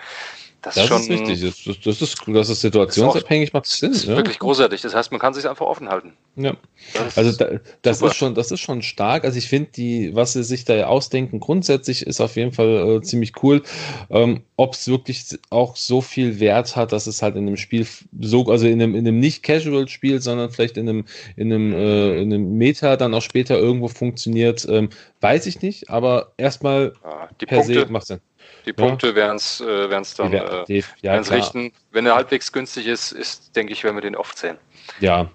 Das, 0.63 0.77
das 0.77 0.85
ist, 0.85 0.89
schon, 0.89 1.01
ist 1.01 1.11
richtig. 1.11 1.41
Das, 1.41 1.81
das, 1.81 2.03
ist, 2.03 2.23
das 2.25 2.49
ist 2.49 2.61
situationsabhängig, 2.61 3.53
macht 3.53 3.67
Sinn. 3.67 3.91
Das 3.91 4.03
ist 4.03 4.09
ja. 4.09 4.17
wirklich 4.17 4.39
großartig. 4.39 4.81
Das 4.81 4.95
heißt, 4.95 5.11
man 5.11 5.21
kann 5.21 5.35
sich 5.35 5.49
einfach 5.49 5.67
offen 5.67 5.89
halten. 5.89 6.13
Ja. 6.37 6.55
Das 6.95 7.19
also 7.19 7.37
da, 7.37 7.59
das 7.83 8.01
ist 8.01 8.15
schon, 8.15 8.37
das 8.37 8.53
ist 8.53 8.61
schon 8.61 8.81
stark. 8.83 9.25
Also 9.25 9.39
ich 9.39 9.49
finde 9.49 9.71
die, 9.73 10.15
was 10.15 10.35
sie 10.35 10.45
sich 10.45 10.65
da 10.65 10.87
ausdenken, 10.87 11.41
grundsätzlich 11.41 12.07
ist 12.07 12.21
auf 12.21 12.37
jeden 12.37 12.53
Fall 12.53 12.99
äh, 12.99 13.03
ziemlich 13.03 13.33
cool. 13.43 13.63
Ähm, 14.09 14.43
Ob 14.57 14.75
es 14.75 14.87
wirklich 14.87 15.25
auch 15.51 15.75
so 15.75 16.01
viel 16.01 16.39
Wert 16.39 16.77
hat, 16.77 16.93
dass 16.93 17.09
es 17.09 17.23
halt 17.23 17.35
in 17.35 17.49
einem 17.49 17.57
Spiel 17.57 17.85
so, 18.21 18.47
also 18.47 18.67
in 18.69 18.81
einem, 18.81 18.95
in 18.95 19.07
einem 19.07 19.19
nicht 19.19 19.43
Casual 19.43 19.89
Spiel, 19.89 20.21
sondern 20.21 20.53
vielleicht 20.53 20.77
in 20.77 20.89
einem, 20.89 21.05
in 21.35 21.53
einem, 21.53 21.73
äh, 21.73 22.23
in 22.23 22.33
einem 22.33 22.57
Meta 22.57 22.97
dann 22.97 23.15
auch 23.15 23.23
später 23.23 23.59
irgendwo 23.59 23.89
funktioniert, 23.89 24.65
ähm, 24.71 24.91
weiß 25.21 25.47
ich 25.47 25.61
nicht. 25.61 25.91
Aber 25.91 26.35
erstmal 26.37 26.93
ja, 27.03 27.29
per 27.47 27.59
Punkte, 27.59 27.81
se 27.81 27.87
macht 27.91 28.07
Sinn. 28.07 28.21
Die 28.67 28.73
Punkte 28.73 29.09
ja. 29.09 29.15
werden 29.15 29.37
es 29.37 29.61
äh, 29.61 29.89
dann 30.17 30.33
äh, 30.33 30.83
ja, 31.03 31.15
richten. 31.19 31.73
Wenn 31.91 32.07
er 32.07 32.15
halbwegs 32.15 32.53
günstig 32.53 32.87
ist, 32.87 33.13
ist, 33.13 33.57
denke 33.57 33.73
ich, 33.73 33.85
werden 33.85 33.97
wir 33.97 34.03
den 34.03 34.17
oft 34.17 34.39
sehen. 34.39 34.59
Ja, 35.01 35.31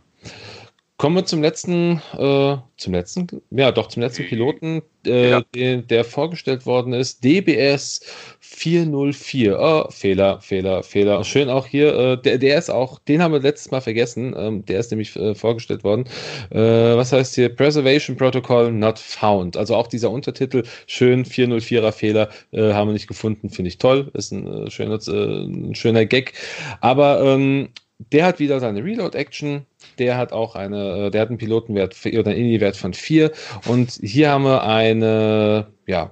Kommen 0.98 1.16
wir 1.16 1.26
zum 1.26 1.44
letzten, 1.44 2.02
äh, 2.18 2.58
zum 2.76 2.94
letzten, 2.94 3.28
ja 3.52 3.72
doch, 3.72 3.88
zum 3.88 4.02
letzten 4.02 4.26
Piloten, 4.26 4.82
äh, 5.06 5.30
ja. 5.30 5.42
der, 5.54 5.78
der, 5.84 6.04
vorgestellt 6.04 6.66
worden 6.66 6.94
ist. 6.94 7.24
DBS 7.24 8.02
404. 8.50 9.60
Oh, 9.60 9.92
Fehler, 9.92 10.40
Fehler, 10.42 10.82
Fehler. 10.82 11.24
Schön 11.24 11.50
auch 11.50 11.66
hier, 11.66 11.94
äh, 11.96 12.22
der, 12.22 12.38
der 12.38 12.58
ist 12.58 12.70
auch, 12.70 12.98
den 13.00 13.22
haben 13.22 13.34
wir 13.34 13.42
letztes 13.42 13.72
Mal 13.72 13.82
vergessen. 13.82 14.34
Ähm, 14.38 14.66
der 14.66 14.80
ist 14.80 14.90
nämlich 14.90 15.16
äh, 15.16 15.36
vorgestellt 15.36 15.84
worden. 15.84 16.06
Äh, 16.50 16.60
was 16.60 17.12
heißt 17.12 17.36
hier? 17.36 17.50
Preservation 17.50 18.16
Protocol 18.16 18.72
not 18.72 18.98
found. 18.98 19.58
Also 19.58 19.76
auch 19.76 19.88
dieser 19.88 20.10
Untertitel, 20.10 20.64
schön, 20.88 21.26
404er 21.26 21.92
Fehler, 21.92 22.30
äh, 22.52 22.74
haben 22.74 22.88
wir 22.88 22.94
nicht 22.94 23.08
gefunden. 23.08 23.50
Finde 23.50 23.68
ich 23.68 23.78
toll. 23.78 24.10
Ist 24.14 24.32
ein, 24.32 24.48
äh, 24.48 24.72
schöner, 24.72 25.00
äh, 25.08 25.44
ein 25.44 25.76
schöner 25.76 26.06
Gag. 26.06 26.34
Aber 26.80 27.22
ähm, 27.22 27.70
der 28.12 28.26
hat 28.26 28.40
wieder 28.40 28.60
seine 28.60 28.84
Reload-Action. 28.84 29.66
Der 30.00 30.18
hat 30.18 30.32
auch 30.32 30.56
eine, 30.56 31.12
der 31.12 31.22
hat 31.22 31.30
einen 31.30 31.38
Pilotenwert 31.38 31.96
oder 32.06 32.32
einen 32.32 32.40
Indie-Wert 32.40 32.78
von 32.78 32.94
4. 32.94 33.32
Und 33.68 34.00
hier 34.02 34.32
haben 34.32 34.46
wir 34.46 34.64
eine, 34.64 35.68
ja, 35.86 36.12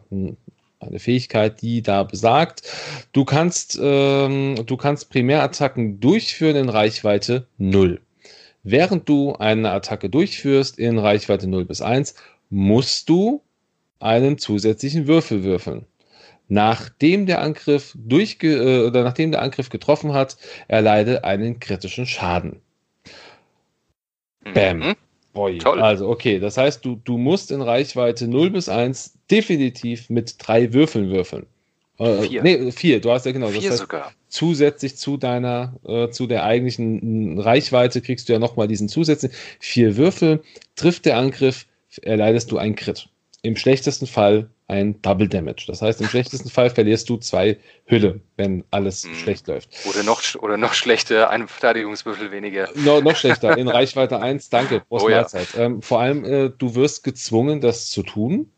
eine 0.79 0.99
Fähigkeit, 0.99 1.61
die 1.61 1.81
da 1.81 2.03
besagt, 2.03 2.63
du 3.11 3.25
kannst, 3.25 3.79
ähm, 3.81 4.55
du 4.65 4.77
kannst 4.77 5.09
Primärattacken 5.09 5.99
durchführen 5.99 6.55
in 6.55 6.69
Reichweite 6.69 7.47
0. 7.57 8.01
Während 8.63 9.07
du 9.07 9.35
eine 9.35 9.71
Attacke 9.71 10.09
durchführst 10.09 10.79
in 10.79 10.97
Reichweite 10.97 11.47
0 11.47 11.65
bis 11.65 11.81
1, 11.81 12.15
musst 12.49 13.09
du 13.09 13.41
einen 13.99 14.37
zusätzlichen 14.37 15.07
Würfel 15.07 15.43
würfeln. 15.43 15.85
Nachdem 16.47 17.25
der 17.25 17.41
Angriff 17.41 17.93
durchge 17.95 18.55
äh, 18.55 18.87
oder 18.87 19.03
nachdem 19.03 19.31
der 19.31 19.41
Angriff 19.41 19.69
getroffen 19.69 20.13
hat, 20.13 20.37
erleide 20.67 21.23
einen 21.23 21.59
kritischen 21.59 22.05
Schaden. 22.05 22.61
Bam. 24.53 24.79
Mhm. 24.79 24.95
Boy. 25.35 25.59
Toll. 25.59 25.79
Also, 25.81 26.09
okay, 26.09 26.39
das 26.39 26.57
heißt, 26.57 26.83
du, 26.83 26.99
du 27.03 27.19
musst 27.19 27.51
in 27.51 27.61
Reichweite 27.61 28.27
0 28.27 28.49
bis 28.49 28.69
1 28.69 29.13
definitiv 29.29 30.09
mit 30.09 30.35
drei 30.39 30.73
Würfeln 30.73 31.11
würfeln. 31.11 31.45
Äh, 31.99 32.23
vier. 32.23 32.41
Nee, 32.41 32.71
vier, 32.71 32.99
du 32.99 33.11
hast 33.11 33.25
ja 33.25 33.31
genau. 33.31 33.49
Vier 33.49 33.61
das 33.61 33.71
heißt, 33.71 33.79
sogar. 33.81 34.11
Zusätzlich 34.29 34.95
zu 34.95 35.17
deiner, 35.17 35.75
äh, 35.85 36.09
zu 36.09 36.25
der 36.25 36.43
eigentlichen 36.43 37.39
Reichweite 37.39 38.01
kriegst 38.01 38.27
du 38.27 38.33
ja 38.33 38.39
nochmal 38.39 38.67
diesen 38.67 38.89
zusätzlichen. 38.89 39.37
Vier 39.59 39.97
Würfel, 39.97 40.41
trifft 40.75 41.05
der 41.05 41.17
Angriff, 41.17 41.67
erleidest 42.01 42.51
du 42.51 42.57
einen 42.57 42.75
Crit. 42.75 43.07
Im 43.43 43.55
schlechtesten 43.55 44.07
Fall 44.07 44.49
ein 44.67 45.01
Double 45.01 45.27
Damage. 45.27 45.65
Das 45.67 45.81
heißt, 45.81 46.01
im 46.01 46.07
schlechtesten 46.07 46.49
Fall 46.49 46.69
verlierst 46.69 47.09
du 47.09 47.17
zwei 47.17 47.57
Hülle, 47.85 48.21
wenn 48.35 48.63
alles 48.71 49.03
hm. 49.03 49.13
schlecht 49.15 49.47
läuft. 49.47 49.69
Oder 49.85 50.03
noch, 50.03 50.21
oder 50.39 50.57
noch 50.57 50.73
schlechter, 50.73 51.29
ein 51.29 51.47
Verteidigungswürfel 51.47 52.31
weniger. 52.31 52.69
No, 52.75 52.99
noch 53.01 53.15
schlechter, 53.15 53.57
in 53.57 53.67
Reichweite 53.75 54.19
1, 54.19 54.49
danke, 54.49 54.81
Prost 54.81 55.05
oh. 55.05 55.09
Ja. 55.09 55.27
Ähm, 55.57 55.81
vor 55.81 56.01
allem, 56.01 56.25
äh, 56.25 56.49
du 56.49 56.75
wirst 56.75 57.03
gezwungen, 57.03 57.61
das 57.61 57.89
zu 57.89 58.03
tun. 58.03 58.51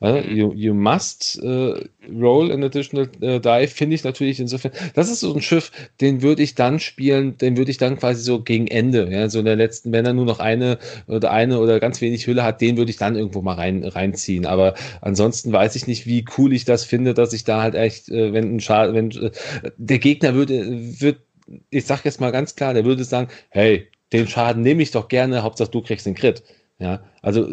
You, 0.00 0.52
you 0.54 0.74
must 0.74 1.40
uh, 1.42 1.76
roll 2.10 2.52
an 2.52 2.62
additional 2.62 3.08
uh, 3.22 3.38
die, 3.38 3.66
finde 3.68 3.94
ich 3.94 4.04
natürlich 4.04 4.38
insofern. 4.40 4.72
Das 4.94 5.08
ist 5.08 5.20
so 5.20 5.34
ein 5.34 5.40
Schiff, 5.40 5.70
den 6.00 6.20
würde 6.20 6.42
ich 6.42 6.54
dann 6.54 6.78
spielen, 6.80 7.38
den 7.38 7.56
würde 7.56 7.70
ich 7.70 7.78
dann 7.78 7.96
quasi 7.96 8.22
so 8.22 8.42
gegen 8.42 8.66
Ende, 8.66 9.08
ja, 9.10 9.28
so 9.28 9.38
in 9.38 9.46
der 9.46 9.56
letzten, 9.56 9.92
wenn 9.92 10.04
er 10.04 10.12
nur 10.12 10.26
noch 10.26 10.40
eine 10.40 10.78
oder 11.06 11.30
eine 11.30 11.58
oder 11.58 11.80
ganz 11.80 12.00
wenig 12.00 12.26
Hülle 12.26 12.42
hat, 12.42 12.60
den 12.60 12.76
würde 12.76 12.90
ich 12.90 12.96
dann 12.96 13.16
irgendwo 13.16 13.40
mal 13.40 13.54
rein, 13.54 13.84
reinziehen. 13.84 14.46
Aber 14.46 14.74
ansonsten 15.00 15.52
weiß 15.52 15.76
ich 15.76 15.86
nicht, 15.86 16.06
wie 16.06 16.24
cool 16.36 16.52
ich 16.52 16.64
das 16.64 16.84
finde, 16.84 17.14
dass 17.14 17.32
ich 17.32 17.44
da 17.44 17.62
halt 17.62 17.74
echt, 17.74 18.08
äh, 18.08 18.32
wenn 18.32 18.56
ein 18.56 18.60
Schaden, 18.60 18.94
wenn 18.94 19.10
äh, 19.10 19.30
der 19.76 19.98
Gegner 19.98 20.34
würde, 20.34 21.00
wird, 21.00 21.18
ich 21.70 21.86
sag 21.86 22.04
jetzt 22.04 22.20
mal 22.20 22.32
ganz 22.32 22.56
klar, 22.56 22.74
der 22.74 22.84
würde 22.84 23.04
sagen, 23.04 23.28
hey, 23.48 23.88
den 24.12 24.28
Schaden 24.28 24.62
nehme 24.62 24.82
ich 24.82 24.90
doch 24.90 25.08
gerne, 25.08 25.42
Hauptsache 25.42 25.70
du 25.70 25.80
kriegst 25.82 26.06
den 26.06 26.14
Crit. 26.14 26.42
Ja, 26.80 27.04
also 27.22 27.48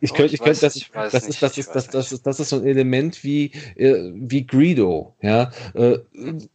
ich 0.00 0.14
könnte, 0.14 0.30
oh, 0.30 0.34
ich, 0.34 0.38
könnte, 0.40 0.60
das, 0.60 0.74
das 0.92 1.26
ist, 1.26 1.42
das 1.42 1.58
ist, 1.58 1.74
das, 1.74 1.88
das 1.88 2.12
ist, 2.12 2.24
das 2.24 2.38
ist 2.38 2.50
so 2.50 2.56
ein 2.56 2.66
Element 2.66 3.24
wie, 3.24 3.50
äh, 3.74 4.12
wie 4.14 4.46
Greedo, 4.46 5.16
ja. 5.20 5.50
Äh, 5.74 5.98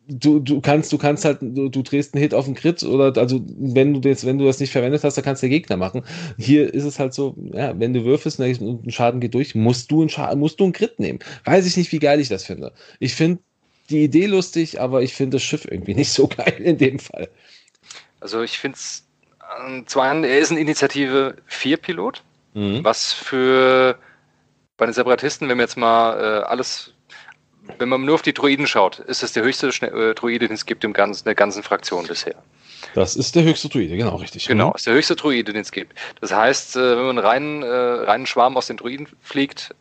du, 0.08 0.40
du 0.40 0.62
kannst, 0.62 0.94
du 0.94 0.98
kannst 0.98 1.26
halt, 1.26 1.40
du, 1.42 1.68
du 1.68 1.82
drehst 1.82 2.14
einen 2.14 2.22
Hit 2.22 2.34
auf 2.34 2.46
den 2.46 2.54
Crit 2.54 2.84
oder, 2.84 3.20
also, 3.20 3.42
wenn 3.46 3.94
du 3.94 4.00
das, 4.00 4.26
wenn 4.26 4.38
du 4.38 4.46
das 4.46 4.62
nicht 4.62 4.72
verwendet 4.72 5.04
hast, 5.04 5.18
dann 5.18 5.26
kannst 5.26 5.44
du 5.44 5.48
der 5.48 5.60
Gegner 5.60 5.76
machen. 5.76 6.04
Hier 6.38 6.74
ist 6.74 6.86
es 6.86 7.00
halt 7.00 7.14
so, 7.14 7.36
ja, 7.52 7.78
wenn 7.78 7.94
du 7.94 8.06
würfelst 8.06 8.40
und 8.40 8.86
ein 8.86 8.92
Schaden 8.92 9.20
geht 9.20 9.34
durch, 9.34 9.54
musst 9.54 9.92
du 9.92 10.00
einen 10.00 10.10
Schaden, 10.10 10.40
musst 10.40 10.62
du 10.62 10.64
einen 10.64 10.74
Crit 10.74 11.00
nehmen. 11.00 11.20
Weiß 11.44 11.66
ich 11.66 11.76
nicht, 11.76 11.92
wie 11.92 12.00
geil 12.00 12.22
ich 12.22 12.30
das 12.30 12.46
finde. 12.46 12.72
Ich 13.00 13.14
finde 13.14 13.42
die 13.90 14.06
Idee 14.06 14.28
lustig, 14.28 14.80
aber 14.80 15.02
ich 15.02 15.14
finde 15.14 15.36
das 15.36 15.44
Schiff 15.44 15.66
irgendwie 15.70 15.96
nicht 15.96 16.12
so 16.12 16.30
geil 16.30 16.56
in 16.60 16.78
dem 16.78 17.00
Fall. 17.00 17.28
Also 18.22 18.42
ich 18.42 18.58
finde 18.58 18.78
es 18.78 19.06
einen, 19.56 20.24
er 20.24 20.40
ist 20.40 20.52
ein 20.52 20.58
Initiative 20.58 21.36
4 21.46 21.78
Pilot, 21.78 22.24
mhm. 22.54 22.84
was 22.84 23.14
für 23.14 23.98
bei 24.78 24.86
den 24.86 24.94
Separatisten, 24.94 25.48
wenn 25.50 25.58
man 25.58 25.66
jetzt 25.66 25.78
mal 25.78 26.20
äh, 26.20 26.44
alles, 26.46 26.94
wenn 27.78 27.90
man 27.90 28.04
nur 28.04 28.16
auf 28.16 28.22
die 28.22 28.34
Droiden 28.34 28.68
schaut, 28.68 29.00
ist 29.00 29.24
das 29.24 29.34
der 29.34 29.44
höchste 29.44 29.68
äh, 29.68 30.14
Droide, 30.14 30.48
den 30.48 30.56
es 30.56 30.66
gibt 30.66 30.84
im 30.84 30.94
ganzen, 30.94 31.26
der 31.26 31.36
ganzen 31.36 31.64
Fraktion 31.64 32.08
bisher. 32.08 32.36
Das 32.96 33.16
ist 33.16 33.36
der 33.36 33.44
höchste 33.44 33.70
Druide, 33.70 33.96
genau, 33.96 34.16
richtig. 34.18 34.48
Genau, 34.48 34.70
mhm. 34.70 34.76
ist 34.76 34.88
der 34.88 34.94
höchste 34.94 35.16
Druide, 35.16 35.54
den 35.54 35.62
es 35.62 35.72
gibt. 35.72 35.98
Das 36.20 36.34
heißt, 36.34 36.76
äh, 36.76 36.98
wenn 36.98 37.06
man 37.06 37.18
rein, 37.20 37.64
äh, 37.64 37.68
reinen 37.68 38.26
Schwarm 38.26 38.58
aus 38.58 38.68
den 38.68 38.78
Druiden 38.78 39.08
fliegt, 39.22 39.74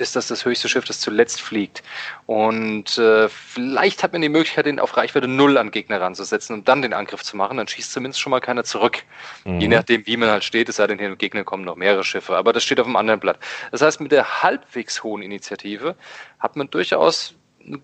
ist 0.00 0.16
das 0.16 0.26
das 0.26 0.44
höchste 0.44 0.68
Schiff, 0.68 0.84
das 0.84 1.00
zuletzt 1.00 1.40
fliegt. 1.40 1.82
Und 2.26 2.98
äh, 2.98 3.28
vielleicht 3.28 4.02
hat 4.02 4.12
man 4.12 4.22
die 4.22 4.28
Möglichkeit, 4.28 4.66
den 4.66 4.80
auf 4.80 4.96
Reichweite 4.96 5.28
0 5.28 5.58
an 5.58 5.70
Gegner 5.70 6.00
ranzusetzen 6.00 6.56
und 6.56 6.68
dann 6.68 6.82
den 6.82 6.92
Angriff 6.92 7.22
zu 7.22 7.36
machen. 7.36 7.58
Dann 7.58 7.68
schießt 7.68 7.92
zumindest 7.92 8.20
schon 8.20 8.30
mal 8.30 8.40
keiner 8.40 8.64
zurück. 8.64 9.02
Mhm. 9.44 9.60
Je 9.60 9.68
nachdem, 9.68 10.06
wie 10.06 10.16
man 10.16 10.30
halt 10.30 10.44
steht, 10.44 10.68
es 10.68 10.76
sei 10.76 10.86
denn, 10.86 10.98
hier 10.98 11.08
im 11.08 11.18
Gegner 11.18 11.44
kommen 11.44 11.64
noch 11.64 11.76
mehrere 11.76 12.04
Schiffe. 12.04 12.36
Aber 12.36 12.52
das 12.52 12.64
steht 12.64 12.80
auf 12.80 12.86
dem 12.86 12.96
anderen 12.96 13.20
Blatt. 13.20 13.38
Das 13.70 13.82
heißt, 13.82 14.00
mit 14.00 14.12
der 14.12 14.42
halbwegs 14.42 15.02
hohen 15.02 15.22
Initiative 15.22 15.96
hat 16.38 16.56
man 16.56 16.70
durchaus 16.70 17.34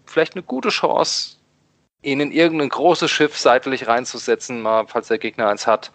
vielleicht 0.07 0.35
eine 0.35 0.43
gute 0.43 0.71
Chance, 0.71 1.37
ihn 2.03 2.21
in 2.21 2.31
irgendein 2.31 2.69
großes 2.69 3.11
Schiff 3.11 3.37
seitlich 3.37 3.87
reinzusetzen, 3.87 4.63
mal, 4.63 4.87
falls 4.87 5.09
der 5.09 5.19
Gegner 5.19 5.49
eins 5.49 5.67
hat. 5.67 5.91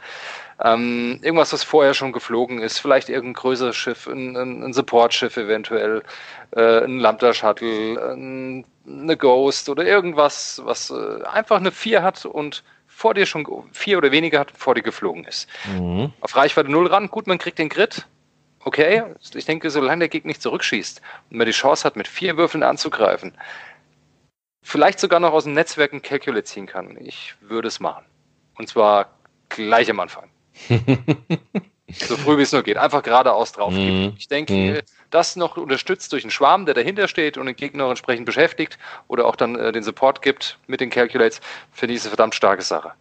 Ähm, 0.64 1.20
irgendwas, 1.24 1.54
was 1.54 1.64
vorher 1.64 1.94
schon 1.94 2.12
geflogen 2.12 2.62
ist, 2.62 2.78
vielleicht 2.78 3.10
irgendein 3.10 3.42
größeres 3.42 3.76
Schiff, 3.76 4.08
ein, 4.08 4.36
ein, 4.38 4.64
ein 4.64 4.74
Support-Schiff 4.74 5.36
eventuell, 5.38 6.04
äh, 6.52 6.84
ein 6.84 7.00
Lambda-Shuttle, 7.00 8.14
ein, 8.14 8.66
eine 8.86 9.18
Ghost 9.18 9.70
oder 9.70 9.86
irgendwas, 9.86 10.62
was 10.64 10.92
äh, 10.92 11.24
einfach 11.24 11.58
eine 11.58 11.72
4 11.72 12.04
hat 12.04 12.26
und 12.26 12.64
vor 12.86 13.16
dir 13.16 13.26
schon 13.26 13.48
vier 13.72 13.98
oder 13.98 14.12
weniger 14.12 14.40
hat, 14.40 14.52
vor 14.52 14.76
dir 14.76 14.84
geflogen 14.84 15.26
ist. 15.26 15.50
Mhm. 15.66 16.14
Auf 16.22 16.36
Reichweite 16.36 16.70
0 16.70 16.88
ran, 16.88 17.08
gut, 17.08 17.26
man 17.26 17.40
kriegt 17.40 17.58
den 17.58 17.70
Grid. 17.70 18.06
Okay, 18.64 19.04
ich 19.34 19.46
denke, 19.46 19.72
solange 19.72 20.02
der 20.02 20.10
Gegner 20.10 20.30
nicht 20.30 20.44
zurückschießt 20.44 21.02
und 21.32 21.38
man 21.38 21.48
die 21.48 21.54
Chance 21.54 21.84
hat, 21.84 21.96
mit 21.96 22.08
vier 22.08 22.38
Würfeln 22.38 22.62
anzugreifen, 22.62 23.34
vielleicht 24.62 25.00
sogar 25.00 25.20
noch 25.20 25.34
aus 25.34 25.46
dem 25.46 25.54
Netzwerk 25.54 25.94
ein 25.94 26.04
Calculate 26.04 26.44
ziehen 26.44 26.68
kann, 26.68 26.96
ich 27.04 27.34
würde 27.42 27.68
es 27.68 27.80
machen. 27.80 28.06
Und 28.60 28.68
zwar 28.70 29.18
gleich 29.50 29.90
am 29.90 30.00
Anfang. 30.00 30.30
so 31.90 32.18
früh 32.18 32.38
wie 32.38 32.42
es 32.42 32.52
nur 32.52 32.64
geht. 32.64 32.78
Einfach 32.78 33.04
geradeaus 33.04 33.52
drauf. 33.52 33.74
Mhm. 33.74 34.14
Ich 34.18 34.28
denke, 34.28 34.54
mhm. 34.54 34.80
das 35.10 35.36
noch 35.36 35.58
unterstützt 35.58 36.12
durch 36.14 36.24
einen 36.24 36.32
Schwarm, 36.32 36.66
der 36.66 36.74
dahinter 36.74 37.08
steht 37.08 37.38
und 37.38 37.46
den 37.46 37.56
Gegner 37.56 37.90
entsprechend 37.90 38.26
beschäftigt 38.26 38.78
oder 39.08 39.26
auch 39.26 39.36
dann 39.36 39.56
äh, 39.56 39.72
den 39.72 39.84
Support 39.84 40.22
gibt 40.22 40.58
mit 40.68 40.82
den 40.82 40.90
Calculates, 40.90 41.42
finde 41.72 41.96
ich 41.96 42.02
eine 42.02 42.10
verdammt 42.10 42.36
starke 42.36 42.62
Sache. 42.62 42.94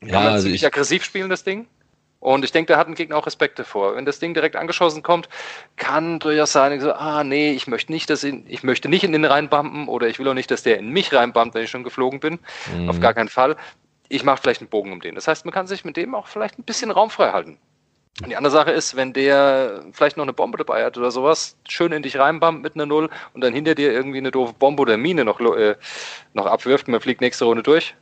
Ja, 0.00 0.08
Kann 0.08 0.24
man 0.24 0.32
also 0.34 0.44
ziemlich 0.44 0.64
aggressiv 0.64 1.04
spielen, 1.04 1.28
das 1.28 1.44
Ding. 1.44 1.66
Und 2.20 2.44
ich 2.44 2.50
denke, 2.50 2.72
da 2.72 2.78
hat 2.78 2.88
ein 2.88 2.96
Gegner 2.96 3.16
auch 3.16 3.26
Respekt 3.26 3.60
davor. 3.60 3.94
Wenn 3.94 4.04
das 4.04 4.18
Ding 4.18 4.34
direkt 4.34 4.56
angeschossen 4.56 5.04
kommt, 5.04 5.28
kann 5.76 6.18
durchaus 6.18 6.50
sein, 6.50 6.80
so, 6.80 6.92
ah, 6.92 7.22
nee, 7.22 7.52
ich 7.52 7.68
möchte 7.68 7.92
nicht, 7.92 8.10
dass 8.10 8.24
ihn, 8.24 8.44
ich 8.48 8.64
möchte 8.64 8.88
nicht 8.88 9.04
in 9.04 9.12
den 9.12 9.24
reinbumpen 9.24 9.86
oder 9.86 10.08
ich 10.08 10.18
will 10.18 10.26
auch 10.26 10.34
nicht, 10.34 10.50
dass 10.50 10.64
der 10.64 10.78
in 10.78 10.90
mich 10.90 11.12
reinbumpt, 11.14 11.54
wenn 11.54 11.62
ich 11.62 11.70
schon 11.70 11.84
geflogen 11.84 12.18
bin. 12.18 12.40
Mhm. 12.76 12.88
Auf 12.88 12.98
gar 12.98 13.14
keinen 13.14 13.28
Fall 13.28 13.56
ich 14.08 14.24
mache 14.24 14.40
vielleicht 14.40 14.60
einen 14.60 14.70
Bogen 14.70 14.92
um 14.92 15.00
den. 15.00 15.14
Das 15.14 15.28
heißt, 15.28 15.44
man 15.44 15.52
kann 15.52 15.66
sich 15.66 15.84
mit 15.84 15.96
dem 15.96 16.14
auch 16.14 16.26
vielleicht 16.26 16.58
ein 16.58 16.64
bisschen 16.64 16.90
Raum 16.90 17.10
frei 17.10 17.32
halten. 17.32 17.58
Und 18.22 18.30
die 18.30 18.36
andere 18.36 18.50
Sache 18.50 18.72
ist, 18.72 18.96
wenn 18.96 19.12
der 19.12 19.84
vielleicht 19.92 20.16
noch 20.16 20.24
eine 20.24 20.32
Bombe 20.32 20.58
dabei 20.58 20.84
hat 20.84 20.98
oder 20.98 21.10
sowas, 21.10 21.56
schön 21.68 21.92
in 21.92 22.02
dich 22.02 22.18
reinbammt 22.18 22.62
mit 22.62 22.74
einer 22.74 22.86
Null 22.86 23.10
und 23.32 23.42
dann 23.42 23.54
hinter 23.54 23.76
dir 23.76 23.92
irgendwie 23.92 24.18
eine 24.18 24.32
doofe 24.32 24.54
Bombe 24.54 24.82
oder 24.82 24.96
Mine 24.96 25.24
noch, 25.24 25.40
äh, 25.40 25.76
noch 26.32 26.46
abwirft 26.46 26.88
und 26.88 26.92
man 26.92 27.00
fliegt 27.00 27.20
nächste 27.20 27.44
Runde 27.44 27.62
durch, 27.62 27.94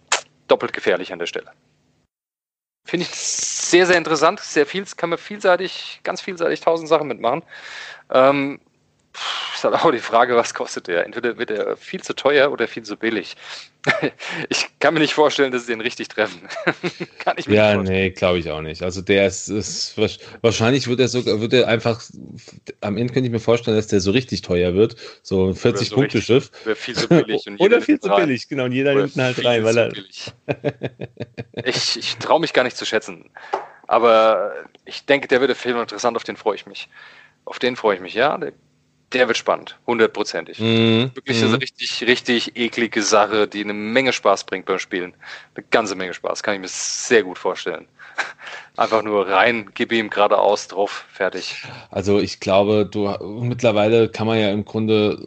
doppelt 0.48 0.72
gefährlich 0.72 1.12
an 1.12 1.18
der 1.18 1.26
Stelle. 1.26 1.50
Finde 2.86 3.04
ich 3.04 3.10
sehr, 3.10 3.84
sehr 3.84 3.98
interessant, 3.98 4.40
sehr 4.40 4.64
viel, 4.64 4.86
kann 4.96 5.10
man 5.10 5.18
vielseitig, 5.18 6.00
ganz 6.02 6.22
vielseitig 6.22 6.60
tausend 6.60 6.88
Sachen 6.88 7.08
mitmachen. 7.08 7.42
Ähm, 8.10 8.60
ist 9.54 9.64
halt 9.64 9.74
auch 9.74 9.90
die 9.90 9.98
Frage, 9.98 10.36
was 10.36 10.54
kostet 10.54 10.86
der? 10.88 11.04
Entweder 11.04 11.38
wird 11.38 11.50
er 11.50 11.76
viel 11.76 12.02
zu 12.02 12.14
teuer 12.14 12.50
oder 12.50 12.68
viel 12.68 12.82
zu 12.82 12.96
billig. 12.96 13.36
Ich 14.48 14.66
kann 14.80 14.94
mir 14.94 15.00
nicht 15.00 15.14
vorstellen, 15.14 15.52
dass 15.52 15.66
sie 15.66 15.72
den 15.72 15.80
richtig 15.80 16.08
treffen. 16.08 16.40
kann 17.18 17.36
ich 17.38 17.46
mir 17.46 17.54
ja, 17.54 17.76
nicht 17.76 17.88
nee, 17.88 18.10
glaube 18.10 18.38
ich 18.38 18.50
auch 18.50 18.60
nicht. 18.60 18.82
Also 18.82 19.00
der 19.00 19.26
ist, 19.26 19.48
ist, 19.48 19.96
wahrscheinlich 20.42 20.88
wird 20.88 21.00
er 21.00 21.08
sogar, 21.08 21.40
wird 21.40 21.52
er 21.52 21.68
einfach, 21.68 22.02
am 22.80 22.96
Ende 22.96 23.12
könnte 23.12 23.28
ich 23.28 23.32
mir 23.32 23.40
vorstellen, 23.40 23.76
dass 23.76 23.86
der 23.86 24.00
so 24.00 24.10
richtig 24.10 24.42
teuer 24.42 24.74
wird. 24.74 24.96
So 25.22 25.46
ein 25.46 25.54
40-Punkte-Schiff. 25.54 26.50
So 26.64 26.74
viel 26.74 26.94
zu 26.96 27.08
billig. 27.08 27.48
oder 27.58 27.80
viel 27.80 28.00
zu 28.00 28.10
billig, 28.10 28.48
genau. 28.48 28.64
Und 28.64 28.72
jeder 28.72 28.94
nimmt 28.94 29.16
ihn 29.16 29.22
halt 29.22 29.44
rein, 29.44 29.64
weil 29.64 29.78
er. 29.78 29.92
ich 31.64 31.96
ich 31.96 32.16
traue 32.16 32.40
mich 32.40 32.52
gar 32.52 32.64
nicht 32.64 32.76
zu 32.76 32.84
schätzen. 32.84 33.30
Aber 33.86 34.52
ich 34.84 35.06
denke, 35.06 35.28
der 35.28 35.40
wird 35.40 35.50
der 35.50 35.56
Film 35.56 35.78
interessant, 35.78 36.16
auf 36.16 36.24
den 36.24 36.36
freue 36.36 36.56
ich 36.56 36.66
mich. 36.66 36.88
Auf 37.44 37.58
den 37.58 37.76
freue 37.76 37.96
ich 37.96 38.00
mich, 38.00 38.14
ja. 38.14 38.36
Der 38.38 38.52
der 39.12 39.28
wird 39.28 39.38
spannend, 39.38 39.78
hundertprozentig. 39.86 40.58
Mhm. 40.58 41.10
Wirklich 41.14 41.38
eine 41.38 41.48
mhm. 41.48 41.54
richtig, 41.56 42.04
richtig 42.06 42.56
eklige 42.56 43.02
Sache, 43.02 43.46
die 43.46 43.62
eine 43.62 43.72
Menge 43.72 44.12
Spaß 44.12 44.44
bringt 44.44 44.66
beim 44.66 44.78
Spielen. 44.78 45.14
Eine 45.54 45.64
ganze 45.70 45.94
Menge 45.94 46.14
Spaß, 46.14 46.42
kann 46.42 46.54
ich 46.54 46.60
mir 46.60 46.68
sehr 46.68 47.22
gut 47.22 47.38
vorstellen. 47.38 47.86
Einfach 48.78 49.02
nur 49.02 49.26
rein, 49.26 49.70
gib 49.74 49.90
ihm 49.90 50.10
geradeaus 50.10 50.68
drauf, 50.68 51.06
fertig. 51.10 51.62
Also 51.90 52.18
ich 52.18 52.40
glaube, 52.40 52.86
du 52.90 53.08
mittlerweile 53.42 54.10
kann 54.10 54.26
man 54.26 54.38
ja 54.38 54.50
im 54.50 54.66
Grunde, 54.66 55.18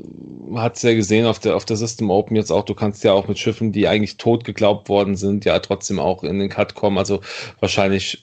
hat 0.56 0.76
es 0.76 0.84
ja 0.84 0.94
gesehen 0.94 1.26
auf 1.26 1.40
der, 1.40 1.56
auf 1.56 1.66
der 1.66 1.76
System 1.76 2.12
Open 2.12 2.36
jetzt 2.36 2.52
auch, 2.52 2.64
du 2.64 2.76
kannst 2.76 3.04
ja 3.04 3.14
auch 3.14 3.28
mit 3.28 3.40
Schiffen, 3.40 3.72
die 3.72 3.88
eigentlich 3.88 4.18
tot 4.18 4.44
geglaubt 4.44 4.88
worden 4.88 5.16
sind, 5.16 5.46
ja 5.46 5.58
trotzdem 5.58 5.98
auch 5.98 6.24
in 6.24 6.38
den 6.38 6.50
Cut 6.50 6.76
kommen. 6.76 7.00
Also 7.00 7.22
wahrscheinlich, 7.60 8.22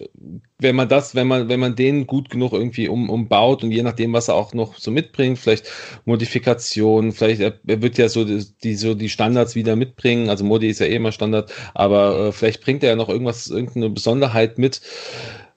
wenn 0.58 0.76
man 0.76 0.88
das, 0.88 1.16
wenn 1.16 1.26
man, 1.26 1.48
wenn 1.48 1.58
man 1.58 1.74
den 1.74 2.06
gut 2.06 2.30
genug 2.30 2.52
irgendwie 2.52 2.88
um, 2.88 3.10
umbaut 3.10 3.64
und 3.64 3.72
je 3.72 3.82
nachdem, 3.82 4.12
was 4.12 4.28
er 4.28 4.36
auch 4.36 4.54
noch 4.54 4.76
so 4.76 4.92
mitbringt, 4.92 5.40
vielleicht 5.40 5.68
Modifikationen, 6.04 7.10
vielleicht, 7.10 7.40
er, 7.40 7.58
er 7.66 7.82
wird 7.82 7.98
ja 7.98 8.08
so 8.08 8.24
die, 8.24 8.74
so 8.76 8.94
die 8.94 9.08
Standards 9.08 9.56
wieder 9.56 9.74
mitbringen. 9.74 10.30
Also 10.30 10.44
Modi 10.44 10.68
ist 10.68 10.78
ja 10.78 10.86
eh 10.86 10.94
immer 10.94 11.10
Standard, 11.10 11.52
aber 11.74 12.28
äh, 12.28 12.32
vielleicht 12.32 12.62
bringt 12.62 12.84
er 12.84 12.90
ja 12.90 12.96
noch 12.96 13.08
irgendwas, 13.08 13.50
irgendeine 13.50 13.90
Besonderheit 13.90 14.45
mit 14.58 14.80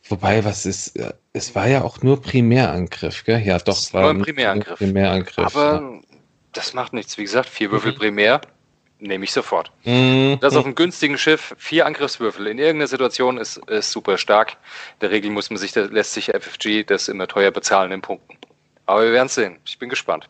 Wobei, 0.10 0.44
was 0.44 0.66
ist, 0.66 0.98
äh, 0.98 1.14
es 1.34 1.54
war 1.54 1.68
ja 1.68 1.84
auch 1.84 2.02
nur 2.02 2.22
Primärangriff, 2.22 3.24
gell? 3.26 3.42
Ja, 3.42 3.60
doch, 3.60 3.78
es 3.78 3.94
war 3.94 4.10
ein 4.10 4.24
Primärangriff. 4.24 4.80
Primärangriff. 4.80 5.38
Aber 5.38 5.82
ja. 5.82 6.00
das 6.52 6.74
macht 6.74 6.94
nichts. 6.94 7.18
Wie 7.20 7.24
gesagt, 7.24 7.48
vier 7.48 7.72
Würfel 7.72 7.92
mhm. 7.92 7.98
Primär 7.98 8.42
nehme 8.98 9.24
ich 9.24 9.32
sofort. 9.32 9.72
Mhm. 9.86 10.40
Das 10.42 10.56
auf 10.56 10.66
einem 10.66 10.74
günstigen 10.74 11.18
Schiff, 11.20 11.56
vier 11.60 11.86
Angriffswürfel 11.86 12.48
in 12.48 12.58
irgendeiner 12.58 12.88
Situation 12.88 13.38
ist, 13.38 13.58
ist 13.68 13.92
super 13.92 14.18
stark. 14.18 14.58
In 14.96 15.02
der 15.02 15.12
Regel 15.12 15.30
muss 15.30 15.52
man 15.52 15.58
sich, 15.58 15.76
lässt 15.76 16.14
sich 16.14 16.32
FFG 16.32 16.84
das 16.84 17.08
immer 17.08 17.28
teuer 17.28 17.52
bezahlen 17.52 17.92
in 17.92 18.02
Punkten. 18.02 18.36
Aber 18.88 19.04
wir 19.04 19.14
werden 19.14 19.28
es 19.28 19.36
sehen. 19.36 19.60
Ich 19.64 19.78
bin 19.78 19.90
gespannt. 19.90 20.28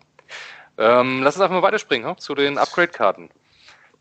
Ähm, 0.77 1.23
lass 1.23 1.35
uns 1.35 1.41
einfach 1.41 1.55
mal 1.55 1.63
weiterspringen 1.63 2.09
hm, 2.09 2.17
zu 2.17 2.35
den 2.35 2.57
Upgrade-Karten. 2.57 3.29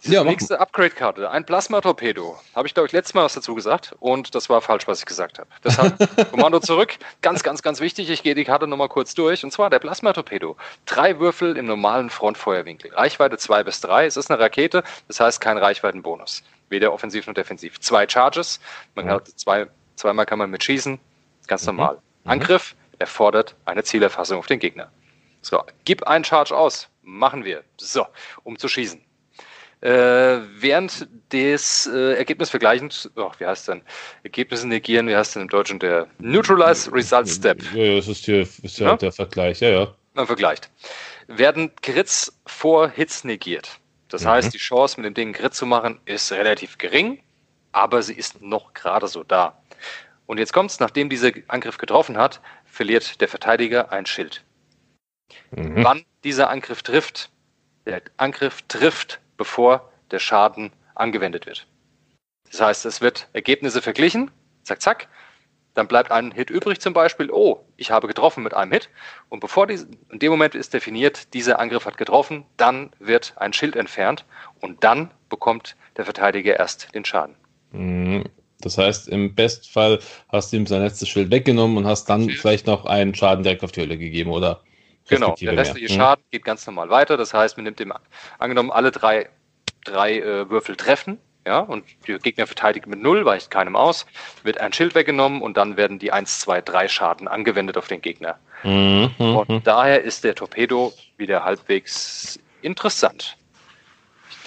Die 0.05 0.13
ja, 0.13 0.23
nächste 0.23 0.61
Upgrade-Karte, 0.61 1.29
ein 1.29 1.45
Plasma-Torpedo. 1.45 2.39
Habe 2.55 2.69
ich, 2.69 2.75
glaube 2.75 2.87
ich, 2.87 2.93
letztes 2.93 3.15
Mal 3.15 3.25
was 3.25 3.35
dazu 3.35 3.57
gesagt 3.57 3.97
und 3.99 4.33
das 4.35 4.49
war 4.49 4.61
falsch, 4.61 4.87
was 4.87 5.01
ich 5.01 5.07
gesagt 5.07 5.41
habe. 5.41 5.51
Deshalb 5.65 5.97
Kommando 6.31 6.61
zurück. 6.61 6.95
Ganz, 7.21 7.43
ganz, 7.43 7.63
ganz 7.63 7.81
wichtig, 7.81 8.09
ich 8.09 8.23
gehe 8.23 8.37
die 8.37 8.45
Karte 8.45 8.69
nochmal 8.69 8.89
kurz 8.89 9.15
durch. 9.15 9.43
Und 9.43 9.51
zwar 9.51 9.71
der 9.71 9.81
Plasma-Torpedo. 9.81 10.57
Drei 10.87 11.19
Würfel 11.19 11.57
im 11.57 11.67
normalen 11.67 12.11
Frontfeuerwinkel. 12.11 12.95
Reichweite 12.95 13.39
2 13.39 13.65
bis 13.65 13.81
3. 13.81 14.07
Es 14.07 14.17
ist 14.17 14.31
eine 14.31 14.39
Rakete, 14.41 14.85
das 15.09 15.19
heißt 15.19 15.41
kein 15.41 15.59
Reichweitenbonus. 15.59 16.45
Weder 16.69 16.93
offensiv 16.93 17.27
noch 17.27 17.35
defensiv. 17.35 17.81
Zwei 17.81 18.07
Charges. 18.09 18.61
Man 18.95 19.11
hat 19.11 19.27
zwei, 19.29 19.67
zweimal 19.97 20.27
kann 20.27 20.39
man 20.39 20.51
mit 20.51 20.63
schießen. 20.63 21.01
Ganz 21.49 21.63
mhm. 21.63 21.77
normal. 21.77 21.99
Mhm. 22.23 22.31
Angriff 22.31 22.77
erfordert 23.01 23.57
eine 23.65 23.83
Zielerfassung 23.83 24.39
auf 24.39 24.47
den 24.47 24.61
Gegner. 24.61 24.93
So, 25.43 25.63
gib 25.85 26.05
einen 26.05 26.25
Charge 26.25 26.57
aus. 26.57 26.89
Machen 27.03 27.45
wir. 27.45 27.65
So, 27.79 28.07
um 28.45 28.59
zu 28.59 28.69
schießen. 28.69 29.08
Äh, 29.81 30.41
während 30.57 31.09
des 31.33 31.87
äh, 31.87 32.15
Ergebnis 32.15 32.51
vergleichend, 32.51 33.11
oh, 33.15 33.31
wie 33.39 33.47
heißt 33.47 33.69
denn? 33.69 33.83
Ergebnisse 34.25 34.67
negieren, 34.67 35.07
wie 35.07 35.15
heißt 35.15 35.37
denn 35.37 35.43
im 35.43 35.49
Deutschen 35.49 35.79
der 35.79 36.09
Neutralize 36.19 36.93
Result 36.93 37.29
Step? 37.29 37.63
Ja, 37.75 37.85
ja 37.85 37.97
das 37.97 38.09
ist, 38.09 38.25
hier, 38.25 38.41
ist 38.41 38.79
ja, 38.79 38.89
ja, 38.89 38.97
der 38.97 39.13
Vergleich, 39.13 39.61
ja, 39.61 39.69
ja. 39.69 39.95
Man 40.15 40.27
vergleicht. 40.27 40.69
Werden 41.29 41.71
Crits 41.81 42.41
vor 42.47 42.89
Hits 42.91 43.23
negiert. 43.23 43.79
Das 44.09 44.25
mhm. 44.25 44.29
heißt, 44.29 44.55
die 44.55 44.59
Chance, 44.59 45.01
mit 45.01 45.07
dem 45.07 45.15
Ding 45.15 45.33
Crit 45.33 45.55
zu 45.55 45.65
machen, 45.65 46.01
ist 46.07 46.33
relativ 46.33 46.79
gering, 46.79 47.23
aber 47.71 48.03
sie 48.03 48.15
ist 48.15 48.43
noch 48.43 48.75
gerade 48.75 49.07
so 49.07 49.23
da. 49.23 49.63
Und 50.27 50.39
jetzt 50.39 50.53
kommt 50.53 50.73
es, 50.73 50.81
nachdem 50.81 51.09
dieser 51.09 51.31
Angriff 51.47 51.79
getroffen 51.79 52.19
hat, 52.19 52.41
verliert 52.65 53.21
der 53.21 53.29
Verteidiger 53.29 53.93
ein 53.93 54.07
Schild. 54.07 54.43
Mhm. 55.53 55.85
Wann 55.85 56.05
dieser 56.25 56.51
Angriff 56.51 56.83
trifft, 56.83 57.31
der 57.87 58.03
Angriff 58.17 58.63
trifft 58.63 59.21
bevor 59.39 59.91
der 60.11 60.19
Schaden 60.19 60.73
angewendet 60.95 61.47
wird. 61.47 61.67
Das 62.51 62.61
heißt, 62.61 62.85
es 62.85 63.01
wird 63.01 63.29
Ergebnisse 63.33 63.81
verglichen, 63.81 64.31
zack, 64.63 64.83
zack, 64.83 65.09
dann 65.75 65.87
bleibt 65.87 66.11
ein 66.11 66.33
Hit 66.33 66.51
übrig 66.51 66.81
zum 66.81 66.93
Beispiel, 66.93 67.31
oh, 67.31 67.65
ich 67.77 67.91
habe 67.91 68.09
getroffen 68.09 68.43
mit 68.43 68.53
einem 68.53 68.73
Hit 68.73 68.91
und 69.29 69.41
bevor 69.41 69.67
die, 69.67 69.79
in 70.11 70.19
dem 70.19 70.31
Moment 70.31 70.55
ist 70.55 70.75
definiert, 70.75 71.33
dieser 71.35 71.61
Angriff 71.61 71.87
hat 71.87 71.97
getroffen, 71.97 72.45
dann 72.57 72.91
wird 72.99 73.35
ein 73.37 73.53
Schild 73.53 73.77
entfernt 73.77 74.25
und 74.61 74.83
dann 74.83 75.11
bekommt 75.29 75.77
der 75.97 76.05
Verteidiger 76.05 76.59
erst 76.59 76.95
den 76.95 77.05
Schaden. 77.05 77.37
Mhm. 77.71 78.25
Das 78.61 78.77
heißt, 78.77 79.09
im 79.09 79.37
Bestfall 79.37 80.01
hast 80.31 80.53
du 80.53 80.57
ihm 80.57 80.67
sein 80.67 80.83
letztes 80.83 81.09
Schild 81.09 81.31
weggenommen 81.31 81.77
und 81.77 81.87
hast 81.87 82.07
dann 82.07 82.29
vielleicht 82.29 82.67
noch 82.67 82.87
einen 82.87 83.15
Schaden 83.15 83.45
direkt 83.45 83.63
auf 83.63 83.71
die 83.71 83.83
Hölle 83.83 83.99
gegeben, 83.99 84.31
oder? 84.31 84.63
Genau, 85.09 85.35
der 85.41 85.57
restliche 85.57 85.95
mehr. 85.95 86.05
Schaden 86.05 86.25
geht 86.31 86.45
ganz 86.45 86.67
normal 86.67 86.91
weiter. 86.91 87.17
Das 87.17 87.35
heißt, 87.35 87.57
man 87.57 87.65
nimmt 87.65 87.79
dem, 87.81 87.93
angenommen, 88.39 88.71
alle 88.71 88.91
drei, 88.91 89.29
drei 89.85 90.19
äh, 90.19 90.51
Würfel 90.51 90.77
treffen, 90.77 91.19
ja, 91.47 91.61
und 91.61 91.85
der 92.07 92.19
Gegner 92.19 92.47
verteidigt 92.47 92.87
mit 92.87 93.01
null, 93.01 93.25
weicht 93.25 93.51
keinem 93.51 93.75
aus, 93.75 94.05
wird 94.43 94.61
ein 94.61 94.75
Schild 94.75 94.95
weggenommen 94.95 95.41
und 95.41 95.57
dann 95.57 95.79
werden 95.79 95.99
die 95.99 96.13
1, 96.13 96.41
2, 96.41 96.61
3 96.61 96.89
Schaden 96.89 97.27
angewendet 97.27 97.79
auf 97.79 97.89
den 97.89 98.03
Gegner. 98.03 98.39
Mhm, 98.65 99.15
und 99.19 99.49
mhm. 99.49 99.63
daher 99.65 100.03
ist 100.03 100.25
der 100.25 100.35
Torpedo 100.35 100.93
wieder 101.17 101.45
halbwegs 101.45 102.39
interessant. 102.61 103.38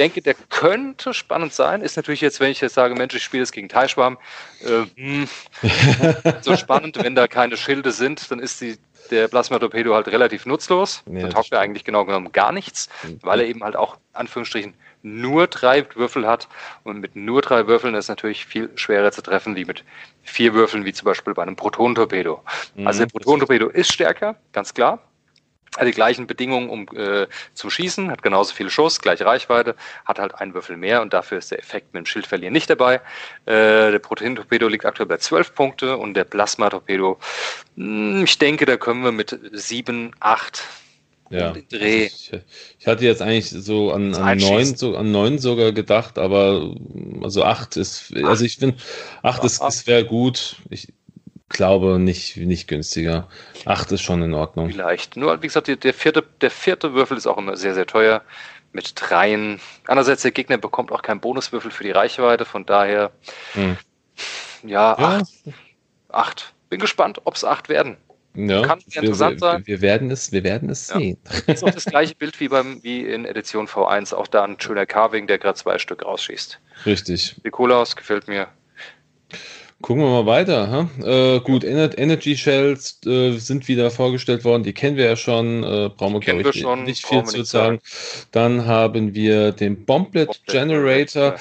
Ich 0.02 0.04
denke, 0.14 0.24
der 0.24 0.34
könnte 0.50 1.14
spannend 1.14 1.54
sein. 1.54 1.84
Ist 1.84 1.96
natürlich 1.96 2.22
jetzt, 2.22 2.40
wenn 2.40 2.50
ich 2.50 2.60
jetzt 2.60 2.74
sage, 2.74 2.96
Mensch, 2.96 3.14
ich 3.14 3.22
spiele 3.22 3.44
es 3.44 3.52
gegen 3.52 3.70
Teichschwarm, 3.70 4.18
äh, 4.66 4.86
hm, 4.96 5.30
so 6.42 6.58
spannend, 6.58 6.98
wenn 7.04 7.14
da 7.14 7.28
keine 7.28 7.56
Schilde 7.56 7.92
sind, 7.92 8.32
dann 8.32 8.40
ist 8.40 8.62
die 8.62 8.80
der 9.12 9.28
Plasma-Torpedo 9.28 9.94
halt 9.94 10.08
relativ 10.08 10.48
nutzlos. 10.48 11.04
Ja, 11.06 11.22
da 11.22 11.30
taugt 11.30 11.52
er 11.52 11.60
eigentlich 11.60 11.84
genau 11.84 12.06
genommen 12.06 12.32
gar 12.32 12.52
nichts, 12.52 12.90
mhm. 13.04 13.20
weil 13.22 13.42
er 13.42 13.46
eben 13.46 13.64
halt 13.64 13.76
auch, 13.76 13.98
Anführungsstrichen, 14.14 14.74
nur 15.04 15.46
drei 15.46 15.86
Würfel 15.94 16.26
hat. 16.26 16.48
Und 16.84 17.00
mit 17.00 17.16
nur 17.16 17.44
drei 17.44 17.68
Würfeln 17.68 17.94
ist 17.94 18.06
es 18.06 18.10
natürlich 18.10 18.48
viel 18.48 18.72
schwerer 18.74 19.12
zu 19.12 19.22
treffen, 19.22 19.56
wie 19.56 19.66
mit 19.66 19.84
vier 20.24 20.56
Würfeln, 20.56 20.84
wie 20.84 20.94
zum 20.94 21.06
Beispiel 21.06 21.36
bei 21.36 21.44
einem 21.44 21.56
Protonentorpedo. 21.56 22.42
Mhm. 22.74 22.88
Also 22.88 23.02
der 23.02 23.08
Protonentorpedo 23.08 23.68
ist 23.68 23.94
stärker, 23.94 24.36
ganz 24.52 24.74
klar 24.74 25.00
hat 25.78 25.88
die 25.88 25.92
gleichen 25.92 26.28
Bedingungen 26.28 26.70
um, 26.70 26.88
äh, 26.98 27.28
zum 27.54 27.70
Schießen, 27.70 28.12
hat 28.12 28.24
genauso 28.24 28.54
viel 28.54 28.70
Schuss, 28.70 29.00
gleiche 29.00 29.26
Reichweite, 29.26 29.76
hat 30.06 30.20
halt 30.20 30.36
einen 30.36 30.54
Würfel 30.54 30.76
mehr 30.76 31.02
und 31.02 31.14
dafür 31.14 31.38
ist 31.38 31.52
der 31.52 31.60
Effekt 31.60 31.94
mit 31.94 32.02
dem 32.02 32.06
Schildverlieren 32.06 32.54
nicht 32.54 32.70
dabei. 32.70 32.96
Äh, 33.46 33.92
der 33.92 34.00
Protein-Torpedo 34.00 34.68
liegt 34.68 34.86
aktuell 34.86 35.08
bei 35.08 35.18
12 35.18 35.56
Punkte 35.56 35.98
und 35.98 36.14
der 36.16 36.26
Plasma-Torpedo, 36.26 37.18
hm, 37.78 38.24
ich 38.26 38.38
denke, 38.38 38.66
da 38.66 38.76
können 38.76 39.04
wir 39.04 39.14
mit 39.14 39.40
7, 39.54 40.13
8 40.19 40.63
ja. 41.32 41.54
Dreh. 41.69 42.08
Ich, 42.08 42.32
ich, 42.78 42.88
hatte 42.88 43.06
jetzt 43.06 43.22
eigentlich 43.22 43.50
so 43.50 43.94
an, 43.94 44.13
an 44.15 44.38
neun, 44.38 44.76
so 44.76 44.98
an 44.98 45.12
neun 45.12 45.40
sogar 45.40 45.72
gedacht, 45.72 46.17
aber 46.19 46.76
also 47.22 47.44
acht 47.44 47.78
ist, 47.78 48.13
also 48.17 48.44
ich 48.44 48.58
finde, 48.58 48.78
acht 49.24 49.44
ist, 49.46 49.63
ist 49.63 49.88
wäre 49.88 50.06
gut. 50.06 50.58
Ich, 50.69 50.90
glaube 51.52 51.99
nicht, 51.99 52.37
nicht 52.37 52.67
günstiger. 52.67 53.27
Acht 53.65 53.91
ist 53.91 54.02
schon 54.02 54.21
in 54.21 54.33
Ordnung. 54.33 54.69
Vielleicht. 54.69 55.17
Nur, 55.17 55.41
wie 55.41 55.47
gesagt, 55.47 55.67
der 55.67 55.93
vierte, 55.93 56.23
der 56.41 56.52
vierte 56.52 56.93
Würfel 56.93 57.17
ist 57.17 57.27
auch 57.27 57.37
immer 57.37 57.56
sehr, 57.58 57.73
sehr 57.73 57.85
teuer. 57.85 58.21
Mit 58.73 58.93
dreien. 58.95 59.60
Andererseits, 59.87 60.21
der 60.21 60.31
Gegner 60.31 60.58
bekommt 60.58 60.93
auch 60.93 61.02
keinen 61.02 61.19
Bonuswürfel 61.19 61.71
für 61.71 61.83
die 61.83 61.91
Reichweite, 61.91 62.45
von 62.45 62.65
daher, 62.65 63.12
hm. 63.52 63.75
ja, 64.63 64.95
ja, 64.97 64.97
acht. 64.97 65.27
Acht. 66.08 66.54
Bin 66.69 66.79
gespannt, 66.79 67.19
ob 67.25 67.35
es 67.35 67.43
acht 67.43 67.67
werden. 67.67 67.97
Ja, 68.33 68.62
Kann 68.62 68.79
wir, 68.87 69.04
interessant 69.04 69.39
sein. 69.41 69.63
Wir 69.65 69.81
werden 69.81 70.10
es, 70.10 70.31
wir 70.31 70.43
werden 70.43 70.69
es 70.69 70.87
ja. 70.87 70.97
sehen. 70.97 71.17
Das 71.25 71.41
ist 71.47 71.63
auch 71.63 71.71
das 71.71 71.85
gleiche 71.85 72.15
Bild 72.15 72.39
wie, 72.39 72.47
beim, 72.47 72.81
wie 72.81 73.02
in 73.06 73.25
Edition 73.25 73.67
V1. 73.67 74.13
Auch 74.13 74.27
da 74.27 74.43
ein 74.43 74.60
schöner 74.60 74.85
Carving, 74.85 75.27
der 75.27 75.37
gerade 75.37 75.58
zwei 75.58 75.77
Stück 75.77 76.06
rausschießt. 76.06 76.60
Richtig. 76.85 77.35
Nikolaus 77.43 77.95
gefällt 77.95 78.27
mir. 78.27 78.47
Gucken 79.82 80.04
wir 80.04 80.10
mal 80.10 80.25
weiter. 80.25 80.90
Äh, 81.04 81.40
gut, 81.40 81.63
Ener 81.63 81.98
Energy 81.98 82.38
Shells 82.38 83.00
äh, 83.06 83.34
sind 83.34 83.67
wieder 83.67 83.90
vorgestellt 83.92 84.44
worden. 84.44 84.63
Die 84.63 84.73
kennen 84.73 84.98
wir 84.98 85.06
ja 85.06 85.15
schon. 85.15 85.63
Äh, 85.63 85.90
brauchen 85.90 86.13
wir, 86.13 86.19
glaube 86.19 86.50
ich, 86.50 86.60
schon, 86.60 86.84
nicht 86.84 87.06
viel 87.06 87.23
zu 87.23 87.44
sagen. 87.44 87.79
sagen. 87.79 88.27
Dann 88.32 88.65
haben 88.65 89.15
wir 89.15 89.52
den 89.52 89.86
Bomblet, 89.86 90.27
Bomblet 90.27 90.48
Generator. 90.48 91.36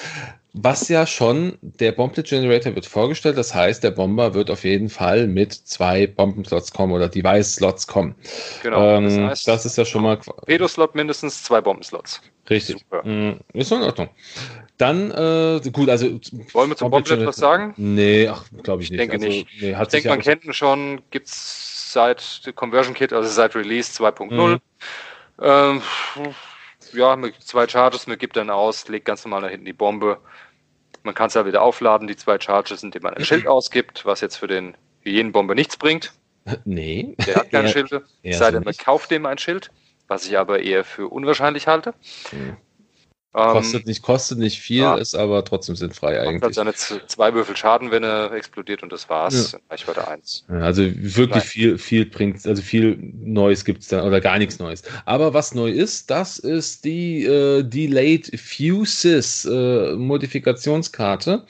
Was 0.53 0.89
ja 0.89 1.07
schon, 1.07 1.57
der 1.61 1.93
Bomblet 1.93 2.27
Generator 2.27 2.75
wird 2.75 2.85
vorgestellt, 2.85 3.37
das 3.37 3.55
heißt, 3.55 3.85
der 3.85 3.91
Bomber 3.91 4.33
wird 4.33 4.51
auf 4.51 4.65
jeden 4.65 4.89
Fall 4.89 5.27
mit 5.27 5.53
zwei 5.53 6.07
Bombenslots 6.07 6.73
kommen 6.73 6.91
oder 6.91 7.07
Device-Slots 7.07 7.87
kommen. 7.87 8.15
Genau. 8.61 8.97
Ähm, 8.97 9.05
das, 9.05 9.17
heißt, 9.17 9.47
das, 9.47 9.65
ist 9.65 9.77
ja 9.77 9.85
schon 9.85 10.03
mal. 10.03 10.19
Pedo-Slot 10.45 10.93
mindestens 10.93 11.43
zwei 11.43 11.61
Bombenslots. 11.61 12.21
Richtig. 12.49 12.79
Super. 12.79 13.07
Mm, 13.07 13.39
ist 13.53 13.71
in 13.71 13.81
Ordnung. 13.81 14.09
Dann, 14.81 15.11
äh, 15.11 15.69
gut, 15.69 15.89
also. 15.89 16.07
Wollen 16.53 16.69
wir 16.71 16.75
zum 16.75 16.89
Bomblet 16.89 17.23
was 17.23 17.35
sagen? 17.35 17.75
Nee, 17.77 18.27
ach, 18.27 18.45
glaube 18.63 18.81
ich 18.81 18.89
nicht. 18.89 18.99
Ich 18.99 19.09
denke 19.09 19.23
also, 19.23 19.27
nicht. 19.27 19.47
Nee, 19.61 19.77
ich 19.79 19.87
denke, 19.89 20.09
man 20.09 20.21
kennt 20.21 20.43
ihn 20.43 20.53
schon, 20.53 21.03
gibt 21.11 21.27
es 21.27 21.93
seit 21.93 22.51
Conversion 22.55 22.95
Kit, 22.95 23.13
also 23.13 23.29
seit 23.29 23.55
Release 23.55 23.91
2.0. 23.91 24.31
Mhm. 24.33 24.59
Ähm, 25.39 25.81
ja, 26.93 27.15
mit 27.15 27.35
zwei 27.43 27.67
Charges, 27.67 28.07
man 28.07 28.17
gibt 28.17 28.35
dann 28.37 28.49
aus, 28.49 28.87
legt 28.87 29.05
ganz 29.05 29.23
normal 29.23 29.41
nach 29.41 29.49
hinten 29.49 29.65
die 29.65 29.73
Bombe. 29.73 30.17
Man 31.03 31.13
kann 31.13 31.27
es 31.27 31.35
ja 31.35 31.45
wieder 31.45 31.61
aufladen, 31.61 32.07
die 32.07 32.15
zwei 32.15 32.39
Charges, 32.39 32.81
indem 32.81 33.03
man 33.03 33.13
ein 33.13 33.23
Schild 33.23 33.45
ausgibt, 33.47 34.03
was 34.07 34.21
jetzt 34.21 34.37
für 34.37 34.47
den 34.47 34.75
Hyänenbomber 35.01 35.53
nichts 35.53 35.77
bringt. 35.77 36.11
Nee. 36.65 37.15
Der 37.27 37.35
hat 37.35 37.51
keine 37.51 37.67
Schilde. 37.69 38.03
Es 38.23 38.39
sei 38.39 38.49
denn, 38.49 38.63
man 38.63 38.75
kauft 38.75 39.11
dem 39.11 39.27
ein 39.27 39.37
Schild, 39.37 39.69
was 40.07 40.25
ich 40.25 40.39
aber 40.39 40.63
eher 40.63 40.83
für 40.83 41.07
unwahrscheinlich 41.07 41.67
halte. 41.67 41.93
Mhm. 42.31 42.57
Kostet, 43.33 43.83
ähm, 43.83 43.87
nicht, 43.87 44.01
kostet 44.01 44.39
nicht 44.39 44.59
viel, 44.59 44.81
ja. 44.81 44.95
ist 44.95 45.15
aber 45.15 45.45
trotzdem 45.45 45.77
sinnfrei 45.77 46.19
eigentlich. 46.19 46.41
Hat 46.41 46.53
seine 46.53 46.73
zwei 46.73 47.33
Würfel 47.33 47.55
Schaden, 47.55 47.89
wenn 47.89 48.03
er 48.03 48.33
explodiert 48.33 48.83
und 48.83 48.91
das 48.91 49.09
war's. 49.09 49.53
Ja. 49.53 49.59
Reichweite 49.69 50.05
1. 50.05 50.45
Also 50.49 50.83
wirklich 50.83 51.43
viel, 51.45 51.77
viel 51.77 52.05
bringt, 52.05 52.45
also 52.45 52.61
viel 52.61 52.97
Neues 52.99 53.63
gibt 53.63 53.83
es 53.83 53.87
da 53.87 54.03
oder 54.03 54.19
gar 54.19 54.37
nichts 54.37 54.59
Neues. 54.59 54.83
Aber 55.05 55.33
was 55.33 55.53
neu 55.55 55.69
ist, 55.69 56.11
das 56.11 56.39
ist 56.39 56.83
die 56.83 57.23
äh, 57.23 57.63
Delayed 57.63 58.37
Fuses 58.37 59.45
äh, 59.45 59.93
Modifikationskarte. 59.95 61.45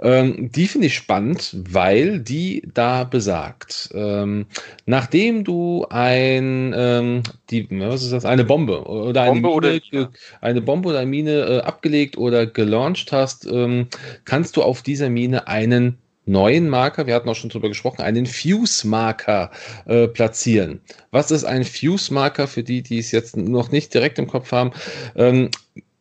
Ähm, 0.00 0.50
die 0.50 0.66
finde 0.66 0.86
ich 0.86 0.94
spannend, 0.94 1.54
weil 1.68 2.20
die 2.20 2.62
da 2.72 3.04
besagt, 3.04 3.90
ähm, 3.92 4.46
nachdem 4.86 5.44
du 5.44 5.84
ein, 5.90 6.72
ähm, 6.74 7.22
die, 7.50 7.68
was 7.70 8.02
ist 8.02 8.12
das, 8.12 8.24
eine 8.24 8.44
Bombe 8.44 8.86
oder 8.86 9.22
eine 9.22 9.40
Bombe 9.42 9.68
Mine, 9.68 9.80
oder, 9.92 10.10
eine 10.40 10.62
Bombe 10.62 10.88
oder 10.88 11.04
Mine 11.04 11.17
Mine 11.18 11.32
äh, 11.32 11.60
abgelegt 11.60 12.16
oder 12.16 12.46
gelauncht 12.46 13.10
hast, 13.12 13.46
ähm, 13.46 13.88
kannst 14.24 14.56
du 14.56 14.62
auf 14.62 14.82
dieser 14.82 15.10
Mine 15.10 15.48
einen 15.48 15.98
neuen 16.26 16.68
Marker, 16.68 17.06
wir 17.06 17.14
hatten 17.14 17.28
auch 17.28 17.34
schon 17.34 17.50
drüber 17.50 17.68
gesprochen, 17.68 18.02
einen 18.02 18.26
Fuse-Marker 18.26 19.50
äh, 19.86 20.06
platzieren. 20.06 20.80
Was 21.10 21.30
ist 21.30 21.44
ein 21.44 21.64
Fuse-Marker 21.64 22.46
für 22.46 22.62
die, 22.62 22.82
die 22.82 22.98
es 22.98 23.10
jetzt 23.10 23.36
noch 23.36 23.72
nicht 23.72 23.94
direkt 23.94 24.18
im 24.18 24.28
Kopf 24.28 24.52
haben? 24.52 24.72
Ähm, 25.16 25.50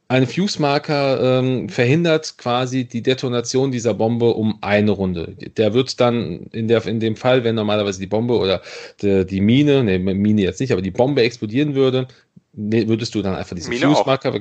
ein 0.10 0.26
Fuse-Marker 0.28 1.40
ähm, 1.40 1.68
verhindert 1.68 2.38
quasi 2.38 2.86
die 2.86 3.02
Detonation 3.02 3.72
dieser 3.72 3.94
Bombe 3.94 4.34
um 4.34 4.58
eine 4.62 4.92
Runde. 4.92 5.36
Der 5.58 5.74
wird 5.74 6.00
dann 6.00 6.48
in, 6.52 6.68
der, 6.70 6.86
in 6.86 7.00
dem 7.00 7.18
Fall, 7.18 7.44
wenn 7.44 7.56
normalerweise 7.56 8.00
die 8.00 8.08
Bombe 8.08 8.38
oder 8.38 8.62
die, 9.02 9.26
die 9.26 9.42
Mine, 9.42 9.84
ne, 9.84 10.00
Mine 10.00 10.42
jetzt 10.42 10.62
nicht, 10.62 10.72
aber 10.72 10.82
die 10.82 10.92
Bombe 10.92 11.24
explodieren 11.24 11.76
würde, 11.76 12.08
Nee, 12.60 12.88
würdest 12.88 13.14
du 13.14 13.22
dann 13.22 13.36
einfach 13.36 13.56
diesen 13.56 13.72
Fuse-Marker. 13.74 14.40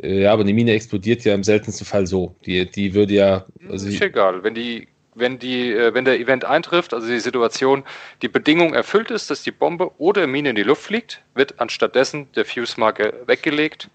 Äh, 0.00 0.22
ja, 0.22 0.32
aber 0.32 0.42
eine 0.42 0.54
Mine 0.54 0.70
explodiert 0.72 1.24
ja 1.24 1.34
im 1.34 1.42
seltensten 1.42 1.84
Fall 1.84 2.06
so. 2.06 2.36
Die, 2.46 2.64
die 2.70 2.94
würde 2.94 3.14
ja. 3.14 3.44
Also 3.68 3.88
ist 3.88 4.00
egal. 4.00 4.44
Wenn 4.44 4.54
die, 4.54 4.86
wenn 5.16 5.40
die, 5.40 5.72
äh, 5.72 5.92
wenn 5.92 6.04
der 6.04 6.20
Event 6.20 6.44
eintrifft, 6.44 6.94
also 6.94 7.08
die 7.08 7.18
Situation, 7.18 7.82
die 8.22 8.28
Bedingung 8.28 8.72
erfüllt 8.72 9.10
ist, 9.10 9.30
dass 9.30 9.42
die 9.42 9.50
Bombe 9.50 9.90
oder 9.98 10.28
Mine 10.28 10.50
in 10.50 10.56
die 10.56 10.62
Luft 10.62 10.82
fliegt, 10.82 11.22
wird 11.34 11.58
anstattdessen 11.58 12.28
der 12.36 12.44
Fuse-Marker 12.44 13.12
weggelegt 13.26 13.90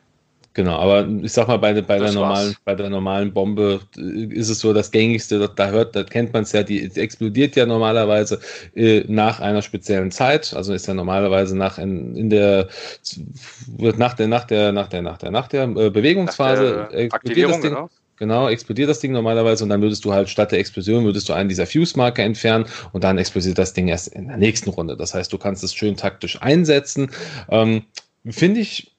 Genau, 0.54 0.76
aber 0.76 1.08
ich 1.22 1.32
sag 1.32 1.48
mal, 1.48 1.58
bei, 1.58 1.80
bei, 1.82 1.98
der, 1.98 2.12
normalen, 2.12 2.56
bei 2.66 2.76
der 2.76 2.90
normalen 2.90 3.34
Bombe 3.34 3.80
äh, 3.98 4.26
ist 4.26 4.50
es 4.50 4.60
so 4.60 4.74
das 4.74 4.92
gängigste, 4.92 5.50
da 5.56 5.70
hört, 5.70 5.96
da 5.96 6.04
kennt 6.04 6.34
man 6.34 6.44
es 6.44 6.52
ja, 6.52 6.62
die 6.62 6.84
explodiert 6.96 7.56
ja 7.56 7.66
normalerweise 7.66 8.40
äh, 8.76 9.06
nach 9.08 9.40
einer 9.40 9.62
speziellen 9.62 10.12
Zeit, 10.12 10.54
also 10.54 10.74
ist 10.74 10.88
ja 10.88 10.94
normalerweise 10.94 11.58
nach 11.58 11.78
in, 11.78 12.18
in 12.18 12.30
der 12.30 12.68
wird 13.78 13.98
nach 13.98 14.14
der 14.14 14.28
nach 14.28 14.44
der 14.44 14.74
nach 14.74 14.90
der 14.90 15.02
nach 15.02 15.18
der 15.18 15.32
nach 15.32 15.48
der 15.48 15.64
äh, 15.64 15.90
Bewegungsphase 15.90 16.90
der 16.92 17.00
explodiert 17.00 17.50
das 17.50 17.62
Ding. 17.62 17.72
Genau. 17.72 17.90
Genau, 18.18 18.50
explodiert 18.50 18.88
das 18.88 19.00
Ding 19.00 19.14
normalerweise 19.14 19.64
und 19.64 19.72
dann 19.72 19.82
würdest 19.82 20.06
du 20.06 20.14
halt 20.14 20.30
statt 20.30 20.52
der 20.52 20.60
Explosion 20.60 21.06
würdest 21.06 21.28
du 21.28 21.34
einen 21.34 21.50
dieser 21.50 21.66
Fuse-Marker 21.66 22.22
entfernen 22.22 22.66
und 22.92 23.04
dann 23.04 23.18
explodiert 23.18 23.58
das 23.58 23.74
Ding 23.74 23.88
erst 23.88 24.10
in 24.10 24.28
der 24.28 24.38
nächsten 24.38 24.70
Runde. 24.70 24.96
Das 24.96 25.16
heißt, 25.16 25.34
du 25.34 25.40
kannst 25.40 25.64
es 25.64 25.74
schön 25.74 25.98
taktisch 25.98 26.40
einsetzen. 26.40 27.10
Ähm, 27.50 27.84
Finde 28.30 28.60
ich 28.60 28.92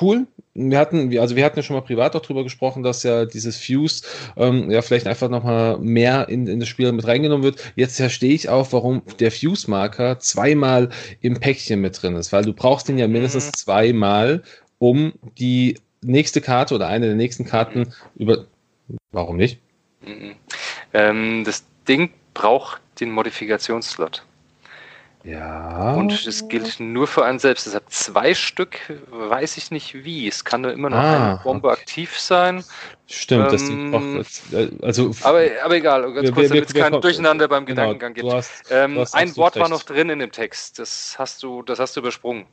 cool. 0.00 0.26
Wir 0.54 0.78
hatten, 0.78 1.16
also 1.18 1.36
wir 1.36 1.44
hatten 1.44 1.58
ja 1.58 1.62
schon 1.62 1.76
mal 1.76 1.82
privat 1.82 2.16
auch 2.16 2.22
drüber 2.22 2.42
gesprochen, 2.42 2.82
dass 2.82 3.04
ja 3.04 3.24
dieses 3.24 3.56
Fuse 3.56 4.02
ähm, 4.36 4.68
ja 4.70 4.82
vielleicht 4.82 5.06
einfach 5.06 5.28
nochmal 5.28 5.78
mehr 5.78 6.28
in, 6.28 6.48
in 6.48 6.58
das 6.58 6.68
Spiel 6.68 6.90
mit 6.90 7.06
reingenommen 7.06 7.44
wird. 7.44 7.72
Jetzt 7.76 7.96
verstehe 7.96 8.34
ich 8.34 8.48
auch, 8.48 8.72
warum 8.72 9.02
der 9.20 9.30
Fuse-Marker 9.30 10.18
zweimal 10.18 10.90
im 11.20 11.38
Päckchen 11.38 11.80
mit 11.80 12.02
drin 12.02 12.16
ist, 12.16 12.32
weil 12.32 12.44
du 12.44 12.52
brauchst 12.52 12.88
den 12.88 12.98
ja 12.98 13.06
mindestens 13.06 13.46
mhm. 13.46 13.52
zweimal, 13.54 14.42
um 14.78 15.12
die 15.38 15.78
nächste 16.02 16.40
Karte 16.40 16.74
oder 16.74 16.88
eine 16.88 17.06
der 17.06 17.16
nächsten 17.16 17.44
Karten 17.44 17.92
über. 18.16 18.46
Warum 19.12 19.36
nicht? 19.36 19.60
Mhm. 20.00 20.34
Ähm, 20.92 21.44
das 21.44 21.64
Ding 21.86 22.10
braucht 22.34 22.80
den 22.98 23.12
Modifikationsslot. 23.12 24.24
Ja. 25.22 25.94
Und 25.94 26.26
es 26.26 26.48
gilt 26.48 26.80
nur 26.80 27.06
für 27.06 27.24
einen 27.24 27.38
selbst. 27.38 27.66
Deshalb 27.66 27.90
zwei 27.90 28.34
Stück, 28.34 28.78
weiß 29.10 29.58
ich 29.58 29.70
nicht 29.70 30.04
wie. 30.04 30.26
Es 30.26 30.44
kann 30.44 30.62
da 30.62 30.70
immer 30.70 30.88
noch 30.88 30.96
ah, 30.96 31.30
eine 31.32 31.40
Bombe 31.42 31.70
aktiv 31.70 32.18
sein. 32.18 32.64
Stimmt, 33.06 33.52
ähm, 33.52 34.16
das 34.16 34.42
auch, 34.52 34.58
äh, 34.58 34.70
also 34.82 35.10
aber, 35.22 35.42
aber 35.62 35.76
egal, 35.76 36.12
ganz 36.14 36.32
kurz, 36.32 36.48
damit 36.48 36.66
es 36.66 36.74
kein 36.74 37.00
Durcheinander 37.00 37.48
beim 37.48 37.66
genau, 37.66 37.82
Gedankengang 37.82 38.14
gibt. 38.14 38.32
Hast, 38.32 38.64
ähm, 38.70 39.04
ein 39.12 39.36
Wort 39.36 39.58
war 39.58 39.68
noch 39.68 39.82
drin 39.82 40.08
in 40.08 40.20
dem 40.20 40.32
Text. 40.32 40.78
Das 40.78 41.16
hast 41.18 41.42
du, 41.42 41.62
das 41.62 41.78
hast 41.78 41.96
du 41.96 42.00
übersprungen. 42.00 42.46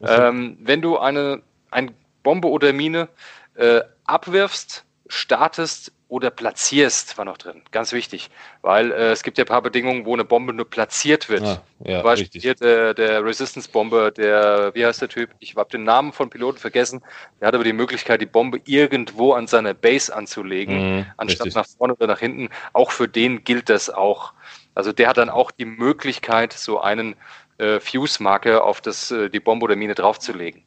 Okay. 0.00 0.28
Ähm, 0.28 0.56
wenn 0.60 0.80
du 0.80 0.98
eine, 0.98 1.42
eine 1.70 1.92
Bombe 2.22 2.48
oder 2.48 2.72
Mine 2.72 3.08
äh, 3.56 3.80
abwirfst, 4.06 4.84
startest 5.08 5.92
oder 6.08 6.30
platzierst, 6.30 7.16
war 7.18 7.24
noch 7.24 7.38
drin. 7.38 7.62
Ganz 7.70 7.92
wichtig, 7.92 8.30
weil 8.62 8.92
äh, 8.92 9.10
es 9.10 9.22
gibt 9.22 9.38
ja 9.38 9.44
ein 9.44 9.48
paar 9.48 9.62
Bedingungen, 9.62 10.04
wo 10.04 10.12
eine 10.12 10.24
Bombe 10.24 10.52
nur 10.52 10.68
platziert 10.68 11.28
wird. 11.28 11.42
Ah, 11.42 11.62
ja, 11.80 11.98
Zum 11.98 12.04
Beispiel 12.04 12.40
hier 12.40 12.54
der, 12.54 12.94
der 12.94 13.24
Resistance-Bomber, 13.24 14.10
der, 14.10 14.72
wie 14.74 14.84
heißt 14.84 15.00
der 15.00 15.08
Typ? 15.08 15.30
Ich 15.38 15.56
habe 15.56 15.70
den 15.70 15.84
Namen 15.84 16.12
von 16.12 16.30
Piloten 16.30 16.58
vergessen. 16.58 17.02
Der 17.40 17.48
hat 17.48 17.54
aber 17.54 17.64
die 17.64 17.72
Möglichkeit, 17.72 18.20
die 18.20 18.26
Bombe 18.26 18.60
irgendwo 18.64 19.32
an 19.32 19.46
seine 19.46 19.74
Base 19.74 20.14
anzulegen, 20.14 20.96
mhm, 20.96 21.06
anstatt 21.16 21.46
richtig. 21.46 21.54
nach 21.54 21.66
vorne 21.78 21.94
oder 21.94 22.06
nach 22.06 22.20
hinten. 22.20 22.50
Auch 22.74 22.90
für 22.90 23.08
den 23.08 23.42
gilt 23.44 23.68
das 23.68 23.88
auch. 23.88 24.34
Also 24.74 24.92
der 24.92 25.08
hat 25.08 25.16
dann 25.16 25.30
auch 25.30 25.50
die 25.50 25.64
Möglichkeit, 25.64 26.52
so 26.52 26.80
einen 26.80 27.16
äh, 27.58 27.80
Fuse-Marker 27.80 28.64
auf 28.64 28.80
das, 28.80 29.10
äh, 29.10 29.30
die 29.30 29.40
Bombe 29.40 29.64
oder 29.64 29.76
Mine 29.76 29.94
draufzulegen. 29.94 30.64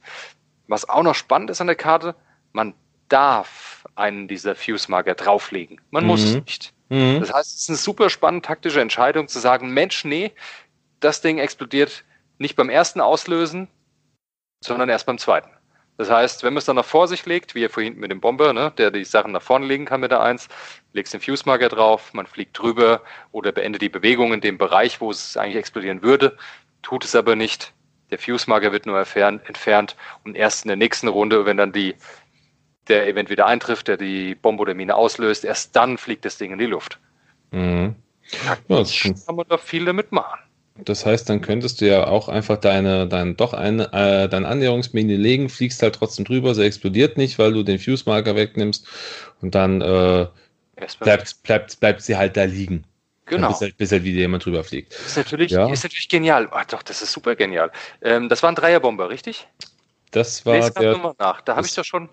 Was 0.67 0.89
auch 0.89 1.03
noch 1.03 1.15
spannend 1.15 1.49
ist 1.49 1.61
an 1.61 1.67
der 1.67 1.75
Karte, 1.75 2.15
man 2.53 2.73
darf 3.09 3.85
einen 3.95 4.27
dieser 4.27 4.55
Fuse-Marker 4.55 5.15
drauflegen. 5.15 5.81
Man 5.91 6.03
mhm. 6.03 6.07
muss 6.07 6.23
es 6.23 6.35
nicht. 6.35 6.73
Mhm. 6.89 7.19
Das 7.19 7.33
heißt, 7.33 7.55
es 7.55 7.61
ist 7.63 7.69
eine 7.69 7.77
super 7.77 8.09
spannende 8.09 8.45
taktische 8.45 8.81
Entscheidung 8.81 9.27
zu 9.27 9.39
sagen, 9.39 9.73
Mensch, 9.73 10.05
nee, 10.05 10.31
das 10.99 11.21
Ding 11.21 11.37
explodiert 11.37 12.03
nicht 12.37 12.55
beim 12.55 12.69
ersten 12.69 13.01
Auslösen, 13.01 13.67
sondern 14.63 14.89
erst 14.89 15.05
beim 15.05 15.17
zweiten. 15.17 15.49
Das 15.97 16.11
heißt, 16.11 16.43
wenn 16.43 16.53
man 16.53 16.59
es 16.59 16.65
dann 16.65 16.75
nach 16.75 16.85
vor 16.85 17.07
sich 17.07 17.25
legt, 17.25 17.55
wie 17.55 17.61
ihr 17.61 17.71
vorhin 17.71 17.97
mit 17.97 18.11
dem 18.11 18.21
Bomber, 18.21 18.53
ne, 18.53 18.71
der 18.77 18.91
die 18.91 19.03
Sachen 19.03 19.31
nach 19.31 19.41
vorne 19.41 19.65
legen 19.65 19.85
kann 19.85 19.99
mit 19.99 20.11
der 20.11 20.21
1, 20.21 20.47
legst 20.93 21.13
den 21.13 21.21
Fuse-Marker 21.21 21.69
drauf, 21.69 22.13
man 22.13 22.27
fliegt 22.27 22.57
drüber 22.57 23.01
oder 23.31 23.51
beendet 23.51 23.81
die 23.81 23.89
Bewegung 23.89 24.31
in 24.31 24.41
dem 24.41 24.59
Bereich, 24.59 25.01
wo 25.01 25.09
es 25.09 25.35
eigentlich 25.37 25.55
explodieren 25.55 26.03
würde, 26.03 26.37
tut 26.83 27.03
es 27.03 27.15
aber 27.15 27.35
nicht. 27.35 27.73
Der 28.11 28.19
Fuse-Marker 28.19 28.71
wird 28.71 28.85
nur 28.85 28.99
entfernt 28.99 29.95
und 30.23 30.37
erst 30.37 30.65
in 30.65 30.69
der 30.69 30.77
nächsten 30.77 31.07
Runde, 31.07 31.45
wenn 31.45 31.57
dann 31.57 31.73
die 31.73 31.95
der 32.89 33.07
Event 33.07 33.29
wieder 33.29 33.45
eintrifft, 33.45 33.87
der 33.87 33.97
die 33.97 34.35
Bombe 34.35 34.61
oder 34.61 34.73
Mine 34.73 34.95
auslöst, 34.95 35.45
erst 35.45 35.75
dann 35.75 35.97
fliegt 35.97 36.25
das 36.25 36.37
Ding 36.37 36.51
in 36.51 36.59
die 36.59 36.65
Luft. 36.65 36.99
Mhm. 37.51 37.95
Ja, 38.45 38.57
kann 39.25 39.35
man 39.35 39.45
da 39.47 39.57
viel 39.57 39.85
damit 39.85 40.11
machen. 40.11 40.39
Das 40.83 41.05
heißt, 41.05 41.29
dann 41.29 41.41
könntest 41.41 41.81
du 41.81 41.87
ja 41.87 42.05
auch 42.05 42.29
einfach 42.29 42.57
deine, 42.57 43.07
dein, 43.07 43.35
doch 43.35 43.53
eine, 43.53 43.91
äh, 43.93 44.29
deine 44.29 44.47
Annäherungsmine 44.47 45.15
legen, 45.15 45.49
fliegst 45.49 45.81
halt 45.81 45.95
trotzdem 45.95 46.25
drüber, 46.25 46.53
sie 46.53 46.65
explodiert 46.65 47.17
nicht, 47.17 47.39
weil 47.39 47.53
du 47.53 47.63
den 47.63 47.79
Fuse-Marker 47.79 48.35
wegnimmst 48.35 48.87
und 49.41 49.55
dann 49.55 49.81
äh, 49.81 50.27
bleibt, 50.99 51.43
bleibt, 51.43 51.79
bleibt 51.79 52.01
sie 52.01 52.15
halt 52.15 52.37
da 52.37 52.43
liegen. 52.43 52.83
Genau. 53.25 53.49
Bis 53.49 53.61
halt, 53.61 53.77
bis 53.77 53.91
halt 53.91 54.03
wieder 54.03 54.19
jemand 54.19 54.45
drüber 54.45 54.63
fliegt. 54.63 54.93
Ist 54.93 55.17
natürlich, 55.17 55.51
ja. 55.51 55.69
ist 55.69 55.83
natürlich 55.83 56.07
genial. 56.07 56.47
Oh, 56.51 56.61
doch, 56.69 56.81
das 56.81 57.01
ist 57.01 57.11
super 57.11 57.35
genial. 57.35 57.71
Ähm, 58.01 58.29
das 58.29 58.41
war 58.41 58.49
ein 58.49 58.55
Dreierbomber, 58.55 59.09
richtig? 59.09 59.47
Das 60.11 60.45
war 60.45 60.69
der. 60.69 61.13
Nach. 61.19 61.41
Da 61.41 61.57
habe 61.57 61.67
ich 61.67 61.75
doch 61.75 61.83
schon 61.83 62.07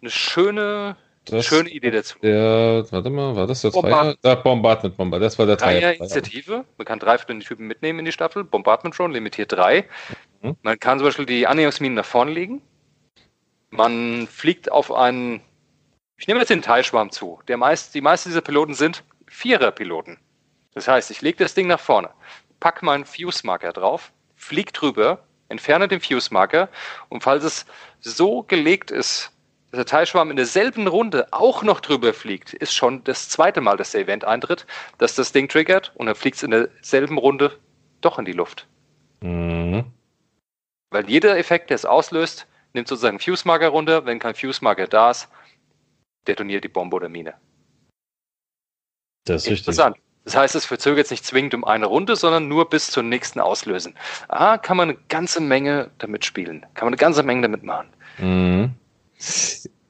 eine 0.00 0.10
schöne 0.10 0.96
das 1.30 1.44
Schöne 1.44 1.68
Idee 1.68 1.90
dazu. 1.90 2.18
Der, 2.20 2.86
warte 2.90 3.10
mal, 3.10 3.36
war 3.36 3.46
das 3.46 3.60
der 3.60 3.70
Bombard 3.70 4.18
Dreier? 4.22 4.36
Bombardment 4.36 4.96
Bomber, 4.96 5.18
das 5.18 5.38
war 5.38 5.46
der 5.46 5.56
Dreier. 5.56 5.94
Initiative. 5.94 6.64
Man 6.78 6.86
kann 6.86 6.98
drei 6.98 7.18
von 7.18 7.26
den 7.28 7.40
Typen 7.40 7.66
mitnehmen 7.66 7.98
in 7.98 8.04
die 8.06 8.12
Staffel. 8.12 8.44
Bombardment 8.44 8.98
Drone 8.98 9.12
limitiert 9.12 9.52
drei. 9.52 9.84
Mhm. 10.40 10.56
Man 10.62 10.78
kann 10.78 10.98
zum 10.98 11.06
Beispiel 11.06 11.26
die 11.26 11.46
Annäherungsminen 11.46 11.96
nach 11.96 12.04
vorne 12.04 12.30
legen. 12.30 12.62
Man 13.70 14.26
fliegt 14.26 14.72
auf 14.72 14.92
einen, 14.92 15.42
ich 16.16 16.26
nehme 16.26 16.40
jetzt 16.40 16.48
den 16.48 16.62
Teilschwarm 16.62 17.10
zu. 17.10 17.40
Der 17.48 17.58
meist, 17.58 17.94
die 17.94 18.00
meisten 18.00 18.30
dieser 18.30 18.40
Piloten 18.40 18.74
sind 18.74 19.04
Vierer-Piloten. 19.26 20.18
Das 20.72 20.88
heißt, 20.88 21.10
ich 21.10 21.20
lege 21.20 21.38
das 21.38 21.54
Ding 21.54 21.66
nach 21.66 21.80
vorne, 21.80 22.10
packe 22.60 22.84
meinen 22.84 23.04
Fuse-Marker 23.04 23.72
drauf, 23.72 24.12
fliege 24.36 24.72
drüber, 24.72 25.24
entferne 25.48 25.88
den 25.88 26.00
Fuse-Marker 26.00 26.70
und 27.10 27.22
falls 27.22 27.44
es 27.44 27.66
so 28.00 28.42
gelegt 28.42 28.90
ist, 28.90 29.32
der 29.72 29.86
Teilschwarm 29.86 30.30
in 30.30 30.36
derselben 30.36 30.86
Runde 30.86 31.28
auch 31.30 31.62
noch 31.62 31.80
drüber 31.80 32.14
fliegt, 32.14 32.54
ist 32.54 32.74
schon 32.74 33.04
das 33.04 33.28
zweite 33.28 33.60
Mal, 33.60 33.76
dass 33.76 33.92
der 33.92 34.02
Event 34.02 34.24
eintritt, 34.24 34.66
dass 34.96 35.14
das 35.14 35.32
Ding 35.32 35.48
triggert 35.48 35.92
und 35.96 36.06
dann 36.06 36.14
fliegt 36.14 36.36
es 36.36 36.42
in 36.42 36.50
derselben 36.50 37.18
Runde 37.18 37.58
doch 38.00 38.18
in 38.18 38.24
die 38.24 38.32
Luft. 38.32 38.66
Mhm. 39.20 39.84
Weil 40.90 41.08
jeder 41.08 41.36
Effekt, 41.36 41.70
der 41.70 41.74
es 41.74 41.84
auslöst, 41.84 42.46
nimmt 42.72 42.88
sozusagen 42.88 43.18
Fuse-Marker 43.18 43.68
runter. 43.68 44.06
Wenn 44.06 44.18
kein 44.18 44.34
Fuse-Marker 44.34 44.86
da 44.86 45.10
ist, 45.10 45.28
detoniert 46.26 46.64
die 46.64 46.68
Bombe 46.68 46.96
oder 46.96 47.08
Mine. 47.08 47.34
Das 49.24 49.42
ist 49.42 49.58
Interessant. 49.58 49.96
Richtig. 49.96 50.08
Das 50.24 50.36
heißt, 50.36 50.54
es 50.56 50.66
verzögert 50.66 51.06
sich 51.06 51.22
zwingend 51.22 51.54
um 51.54 51.64
eine 51.64 51.86
Runde, 51.86 52.14
sondern 52.14 52.48
nur 52.48 52.68
bis 52.68 52.90
zur 52.90 53.02
nächsten 53.02 53.40
Auslösen. 53.40 53.94
Ah, 54.28 54.58
kann 54.58 54.76
man 54.76 54.90
eine 54.90 54.98
ganze 55.08 55.40
Menge 55.40 55.90
damit 55.98 56.24
spielen. 56.24 56.66
Kann 56.74 56.86
man 56.86 56.88
eine 56.88 56.98
ganze 56.98 57.22
Menge 57.22 57.42
damit 57.42 57.62
machen. 57.62 57.88
Mhm. 58.18 58.74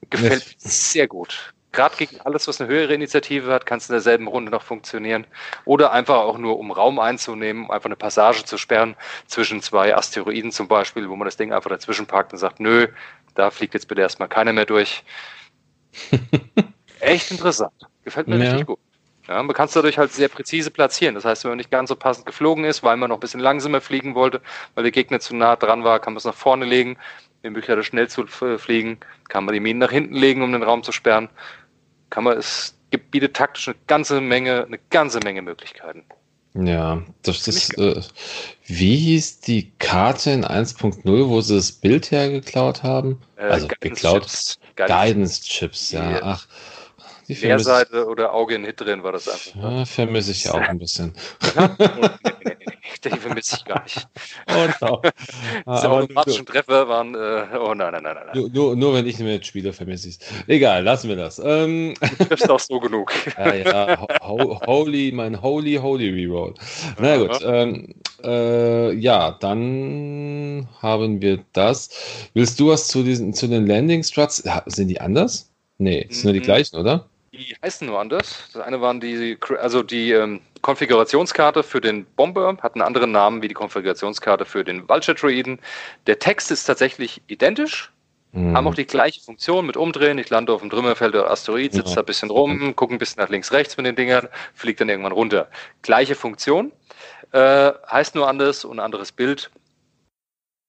Gefällt 0.09 0.45
mir 0.45 0.53
sehr 0.57 1.07
gut. 1.07 1.53
Gerade 1.71 1.95
gegen 1.97 2.19
alles, 2.21 2.47
was 2.47 2.59
eine 2.59 2.69
höhere 2.69 2.95
Initiative 2.95 3.51
hat, 3.53 3.67
kann 3.67 3.77
es 3.77 3.87
in 3.89 3.93
derselben 3.93 4.27
Runde 4.27 4.51
noch 4.51 4.63
funktionieren. 4.63 5.27
Oder 5.65 5.91
einfach 5.91 6.17
auch 6.17 6.39
nur, 6.39 6.57
um 6.57 6.71
Raum 6.71 6.97
einzunehmen, 6.97 7.65
um 7.65 7.71
einfach 7.71 7.85
eine 7.85 7.95
Passage 7.95 8.43
zu 8.43 8.57
sperren 8.57 8.95
zwischen 9.27 9.61
zwei 9.61 9.95
Asteroiden 9.95 10.51
zum 10.51 10.67
Beispiel, 10.67 11.09
wo 11.09 11.15
man 11.15 11.25
das 11.25 11.37
Ding 11.37 11.53
einfach 11.53 11.69
dazwischen 11.69 12.07
parkt 12.07 12.33
und 12.33 12.39
sagt, 12.39 12.59
nö, 12.59 12.87
da 13.35 13.51
fliegt 13.51 13.75
jetzt 13.75 13.87
bitte 13.87 14.01
erstmal 14.01 14.29
keiner 14.29 14.51
mehr 14.51 14.65
durch. 14.65 15.03
Echt 16.99 17.29
interessant. 17.29 17.73
Gefällt 18.03 18.27
mir 18.27 18.37
ja. 18.37 18.49
richtig 18.49 18.65
gut. 18.65 18.79
Ja, 19.29 19.43
man 19.43 19.55
kann 19.55 19.67
es 19.67 19.73
dadurch 19.73 19.99
halt 19.99 20.11
sehr 20.11 20.27
präzise 20.27 20.71
platzieren. 20.71 21.13
Das 21.13 21.23
heißt, 21.23 21.43
wenn 21.43 21.51
man 21.51 21.59
nicht 21.59 21.69
ganz 21.69 21.89
so 21.89 21.95
passend 21.95 22.25
geflogen 22.25 22.63
ist, 22.65 22.81
weil 22.81 22.97
man 22.97 23.09
noch 23.09 23.17
ein 23.17 23.19
bisschen 23.19 23.39
langsamer 23.39 23.79
fliegen 23.79 24.15
wollte, 24.15 24.41
weil 24.73 24.83
der 24.83 24.91
Gegner 24.91 25.19
zu 25.19 25.35
nah 25.35 25.55
dran 25.55 25.83
war, 25.83 25.99
kann 25.99 26.13
man 26.13 26.17
es 26.17 26.25
nach 26.25 26.33
vorne 26.33 26.65
legen. 26.65 26.97
Wenn 27.43 27.53
Möglichkeit 27.53 27.85
schnell 27.85 28.07
zu 28.07 28.25
fliegen, 28.25 28.97
kann 29.27 29.45
man 29.45 29.53
die 29.53 29.59
Minen 29.59 29.77
nach 29.77 29.91
hinten 29.91 30.15
legen, 30.15 30.41
um 30.41 30.51
den 30.51 30.63
Raum 30.63 30.81
zu 30.81 30.91
sperren. 30.91 31.29
Kann 32.09 32.23
man, 32.23 32.39
es 32.39 32.75
gibt, 32.89 33.11
bietet 33.11 33.35
taktisch 33.35 33.67
eine 33.67 33.77
ganze 33.85 34.19
Menge, 34.19 34.65
eine 34.65 34.79
ganze 34.89 35.19
Menge 35.19 35.43
Möglichkeiten. 35.43 36.03
Ja, 36.55 37.03
das 37.21 37.47
ist, 37.47 37.77
äh, 37.77 38.01
wie 38.65 38.95
hieß 38.97 39.41
die 39.41 39.71
Karte 39.77 40.31
in 40.31 40.43
1.0, 40.43 41.03
wo 41.05 41.41
sie 41.41 41.55
das 41.55 41.71
Bild 41.71 42.09
hergeklaut 42.09 42.81
haben? 42.81 43.21
Äh, 43.35 43.43
also 43.43 43.67
Guidance 43.67 43.79
geklaut. 43.79 44.21
Chips. 44.23 44.59
Guidance 44.75 45.43
Chips, 45.43 45.91
ja. 45.91 46.19
Ach, 46.23 46.47
die 47.29 47.35
Leerseite 47.35 48.07
oder 48.07 48.33
Auge 48.33 48.55
in 48.55 48.65
Hit 48.65 48.81
drin 48.81 49.03
war 49.03 49.11
das 49.11 49.29
einfach. 49.29 49.55
Ja, 49.61 49.85
vermisse 49.85 50.31
ich 50.31 50.45
ja 50.45 50.53
auch 50.53 50.61
ein 50.61 50.79
bisschen. 50.79 51.13
die 53.03 53.09
vermisse 53.09 53.57
ich 53.57 53.65
gar 53.65 53.83
nicht. 53.83 54.07
Oh 54.49 54.67
no. 54.81 55.01
Diese 55.75 55.89
automatischen 55.89 56.45
Treffer 56.45 56.87
waren, 56.87 57.13
äh, 57.13 57.57
oh 57.59 57.75
nein, 57.75 57.91
nein, 57.93 58.03
nein, 58.03 58.15
nein. 58.15 58.35
Nur, 58.35 58.49
nur, 58.49 58.75
nur 58.75 58.93
wenn 58.95 59.05
ich 59.05 59.19
nicht 59.19 59.27
mehr 59.27 59.43
spiele, 59.43 59.73
vermisse 59.73 60.09
ich 60.09 60.19
es. 60.19 60.27
Egal, 60.47 60.83
lassen 60.83 61.07
wir 61.07 61.15
das. 61.15 61.39
Ähm, 61.39 61.93
du 62.17 62.25
triffst 62.25 62.49
auch 62.49 62.59
so 62.59 62.79
genug. 62.79 63.13
ja, 63.37 63.53
ja, 63.53 64.07
ho 64.21 64.59
holy, 64.65 65.11
mein 65.11 65.39
holy, 65.39 65.75
holy 65.75 66.09
Reroll. 66.09 66.55
Na 66.97 67.17
gut, 67.17 67.39
ähm, 67.43 67.93
äh, 68.23 68.91
ja, 68.93 69.37
dann 69.39 70.67
haben 70.81 71.21
wir 71.21 71.43
das. 71.53 71.89
Willst 72.33 72.59
du 72.59 72.69
was 72.69 72.87
zu 72.87 73.03
diesen, 73.03 73.33
zu 73.33 73.47
den 73.47 73.67
Landing 73.67 74.03
Struts? 74.03 74.43
Sind 74.65 74.87
die 74.87 74.99
anders? 74.99 75.51
Nee, 75.77 76.07
sind 76.09 76.25
nur 76.25 76.33
die 76.33 76.39
mhm. 76.39 76.43
gleichen, 76.43 76.75
oder? 76.75 77.05
Die 77.39 77.55
heißen 77.63 77.87
nur 77.87 77.97
anders. 77.97 78.49
Das 78.51 78.61
eine 78.61 78.81
waren 78.81 78.99
die, 78.99 79.37
also 79.61 79.81
die 79.81 80.11
ähm, 80.11 80.41
Konfigurationskarte 80.61 81.63
für 81.63 81.79
den 81.79 82.05
Bomber 82.05 82.57
hat 82.61 82.75
einen 82.75 82.81
anderen 82.81 83.13
Namen 83.13 83.41
wie 83.41 83.47
die 83.47 83.53
Konfigurationskarte 83.53 84.43
für 84.43 84.65
den 84.65 84.89
Vulture-Droiden. 84.89 85.59
Der 86.05 86.19
Text 86.19 86.51
ist 86.51 86.65
tatsächlich 86.65 87.21
identisch, 87.27 87.93
mhm. 88.33 88.57
haben 88.57 88.67
auch 88.67 88.75
die 88.75 88.85
gleiche 88.85 89.21
Funktion 89.21 89.65
mit 89.65 89.77
Umdrehen. 89.77 90.17
Ich 90.17 90.29
lande 90.29 90.51
auf 90.51 90.59
dem 90.59 90.69
Trümmerfeld 90.69 91.15
oder 91.15 91.31
Asteroid, 91.31 91.71
sitze 91.71 91.89
ja. 91.89 91.95
da 91.95 92.01
ein 92.01 92.05
bisschen 92.05 92.29
rum, 92.29 92.75
gucke 92.75 92.93
ein 92.93 92.99
bisschen 92.99 93.21
nach 93.21 93.29
links, 93.29 93.53
rechts 93.53 93.77
mit 93.77 93.85
den 93.85 93.95
Dingern, 93.95 94.27
fliegt 94.53 94.81
dann 94.81 94.89
irgendwann 94.89 95.13
runter. 95.13 95.47
Gleiche 95.81 96.15
Funktion, 96.15 96.73
äh, 97.31 97.71
heißt 97.89 98.15
nur 98.15 98.27
anders 98.27 98.65
und 98.65 98.81
anderes 98.81 99.13
Bild. 99.13 99.49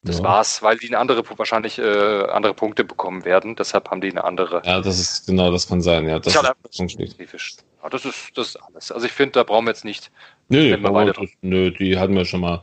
Das 0.02 0.18
ja. 0.18 0.24
war's, 0.24 0.62
weil 0.62 0.78
die 0.78 0.88
eine 0.88 0.98
andere 0.98 1.22
wahrscheinlich 1.36 1.78
äh, 1.78 1.82
andere 1.82 2.54
Punkte 2.54 2.84
bekommen 2.84 3.26
werden. 3.26 3.54
Deshalb 3.54 3.90
haben 3.90 4.00
die 4.00 4.10
eine 4.10 4.24
andere. 4.24 4.62
Ja, 4.64 4.80
das 4.80 4.98
ist 4.98 5.26
genau, 5.26 5.52
das 5.52 5.68
kann 5.68 5.82
sein. 5.82 6.08
Ja, 6.08 6.18
das, 6.18 6.34
ist, 6.34 6.92
spezifisch. 6.92 7.56
Ja, 7.82 7.90
das 7.90 8.06
ist 8.06 8.30
das 8.34 8.48
ist 8.48 8.56
alles. 8.56 8.90
Also 8.90 9.06
ich 9.06 9.12
finde, 9.12 9.32
da 9.32 9.42
brauchen 9.42 9.66
wir 9.66 9.72
jetzt 9.72 9.84
nicht. 9.84 10.10
Nö, 10.48 10.74
das, 10.76 11.16
nö, 11.42 11.70
die 11.70 11.98
hatten 11.98 12.14
wir 12.14 12.24
schon 12.24 12.40
mal. 12.40 12.62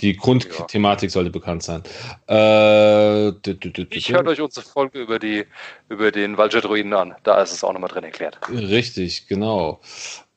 Die 0.00 0.14
Grundthematik 0.14 1.08
ja. 1.08 1.12
sollte 1.12 1.30
bekannt 1.30 1.62
sein. 1.62 1.82
Äh, 2.28 3.28
ich 3.28 4.12
höre 4.12 4.26
euch 4.26 4.40
unsere 4.42 4.66
Folge 4.66 5.00
über 5.00 5.18
die 5.18 5.46
über 5.88 6.12
den 6.12 6.36
Valja-Druiden 6.36 6.92
an. 6.92 7.14
Da 7.22 7.40
ist 7.40 7.52
es 7.52 7.64
auch 7.64 7.72
nochmal 7.72 7.88
drin 7.88 8.04
erklärt. 8.04 8.38
Richtig, 8.50 9.26
genau. 9.26 9.80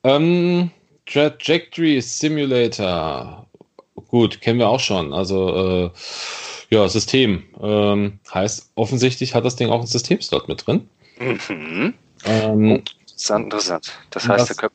Ähm, 0.02 0.70
Trajectory 1.04 2.00
Simulator 2.00 3.46
gut, 4.08 4.40
kennen 4.40 4.58
wir 4.58 4.68
auch 4.68 4.80
schon. 4.80 5.12
Also 5.12 5.86
äh, 5.86 5.90
ja, 6.70 6.88
System. 6.88 7.44
Ähm, 7.60 8.18
heißt, 8.32 8.72
offensichtlich 8.74 9.34
hat 9.34 9.44
das 9.44 9.56
Ding 9.56 9.70
auch 9.70 9.78
einen 9.78 9.86
Systemslot 9.86 10.48
mit 10.48 10.66
drin. 10.66 10.88
Mhm. 11.18 11.94
Ähm, 12.24 12.72
oh, 12.72 12.74
interessant, 12.74 13.44
interessant. 13.44 13.92
Das 14.10 14.28
heißt, 14.28 14.50
was, 14.50 14.56
der 14.56 14.70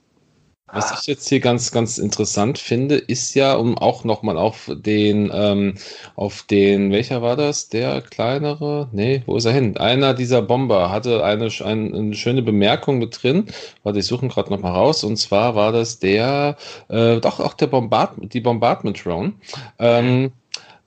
was 0.73 0.99
ich 0.99 1.07
jetzt 1.07 1.29
hier 1.29 1.39
ganz, 1.39 1.71
ganz 1.71 1.97
interessant 1.97 2.57
finde, 2.57 2.95
ist 2.95 3.33
ja, 3.35 3.53
um 3.53 3.77
auch 3.77 4.03
nochmal 4.03 4.37
auf 4.37 4.71
den, 4.73 5.31
ähm, 5.33 5.75
auf 6.15 6.43
den, 6.43 6.91
welcher 6.91 7.21
war 7.21 7.35
das? 7.35 7.69
Der 7.69 8.01
kleinere? 8.01 8.89
Nee, 8.91 9.23
wo 9.25 9.37
ist 9.37 9.45
er 9.45 9.53
hin? 9.53 9.77
Einer 9.77 10.13
dieser 10.13 10.41
Bomber 10.41 10.91
hatte 10.91 11.23
eine, 11.23 11.49
eine, 11.63 11.97
eine 11.97 12.15
schöne 12.15 12.41
Bemerkung 12.41 12.97
mit 12.97 13.21
drin. 13.21 13.45
Warte, 13.83 13.99
ich 13.99 14.05
suche 14.05 14.25
ihn 14.25 14.29
gerade 14.29 14.51
nochmal 14.51 14.73
raus. 14.73 15.03
Und 15.03 15.17
zwar 15.17 15.55
war 15.55 15.71
das 15.71 15.99
der, 15.99 16.57
äh, 16.89 17.19
doch 17.19 17.39
auch 17.39 17.53
der 17.53 17.67
Bombard, 17.67 18.13
die 18.33 18.41
Bombardment 18.41 19.03
Drone. 19.03 19.33
Ähm, 19.79 20.31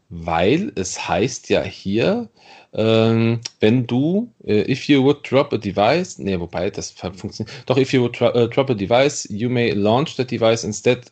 weil 0.09 0.72
es 0.76 1.09
heißt 1.09 1.49
ja 1.49 1.62
hier, 1.62 2.28
ähm, 2.76 3.40
wenn 3.60 3.86
du, 3.86 4.30
äh, 4.44 4.70
if 4.70 4.86
you 4.86 5.02
would 5.02 5.28
drop 5.28 5.52
a 5.52 5.56
device, 5.56 6.18
nee, 6.18 6.38
wobei 6.38 6.68
das 6.68 6.90
funktioniert, 6.90 7.50
doch, 7.64 7.78
if 7.78 7.92
you 7.94 8.02
would 8.02 8.20
uh, 8.20 8.46
drop 8.48 8.68
a 8.68 8.74
device, 8.74 9.26
you 9.30 9.48
may 9.48 9.70
launch 9.70 10.16
that 10.16 10.30
device 10.30 10.62
instead 10.62 11.10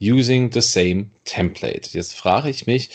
using 0.00 0.52
the 0.52 0.60
same 0.60 1.10
template. 1.24 1.92
Jetzt 1.92 2.14
frage 2.14 2.48
ich 2.48 2.66
mich, 2.68 2.90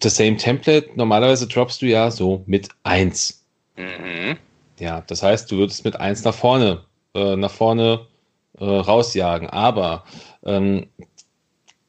the 0.00 0.08
same 0.08 0.36
template, 0.36 0.90
normalerweise 0.94 1.48
droppst 1.48 1.82
du 1.82 1.86
ja 1.86 2.12
so 2.12 2.44
mit 2.46 2.68
1. 2.84 3.42
Mhm. 3.76 4.36
Ja, 4.78 5.02
das 5.08 5.24
heißt, 5.24 5.50
du 5.50 5.56
würdest 5.56 5.84
mit 5.84 5.96
1 5.96 6.22
nach 6.22 6.34
vorne, 6.34 6.84
äh, 7.14 7.34
nach 7.34 7.50
vorne 7.50 8.06
äh, 8.58 8.64
rausjagen, 8.64 9.50
aber 9.50 10.04
ähm, 10.44 10.86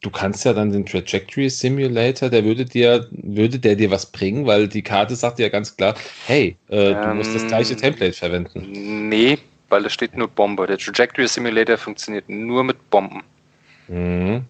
du 0.04 0.10
kannst 0.10 0.46
ja 0.46 0.54
dann 0.54 0.72
den 0.72 0.86
Trajectory 0.86 1.50
Simulator, 1.50 2.30
der 2.30 2.44
würde 2.44 2.66
dir, 2.66 3.08
würde 3.12 3.58
der 3.58 3.76
dir 3.76 3.90
was 3.90 4.06
bringen, 4.06 4.46
weil 4.46 4.68
die 4.68 4.84
Karte 4.84 5.16
sagt 5.16 5.40
ja 5.40 5.50
ganz 5.50 5.76
klar, 5.76 5.96
hey, 6.28 6.56
äh, 6.70 6.92
ähm, 6.92 7.02
du 7.02 7.16
musst 7.16 7.34
das 7.34 7.48
gleiche 7.48 7.74
ähm, 7.74 7.80
Template 7.80 8.14
verwenden. 8.14 9.10
Nee, 9.10 9.40
weil 9.70 9.84
da 9.84 9.90
steht 9.90 10.16
nur 10.16 10.28
Bombe. 10.28 10.68
Der 10.68 10.78
Trajectory 10.78 11.28
Simulator 11.28 11.78
funktioniert 11.78 12.30
nur 12.30 12.64
mit 12.64 12.90
Bomben. 12.90 13.24
Mhm. 13.88 14.46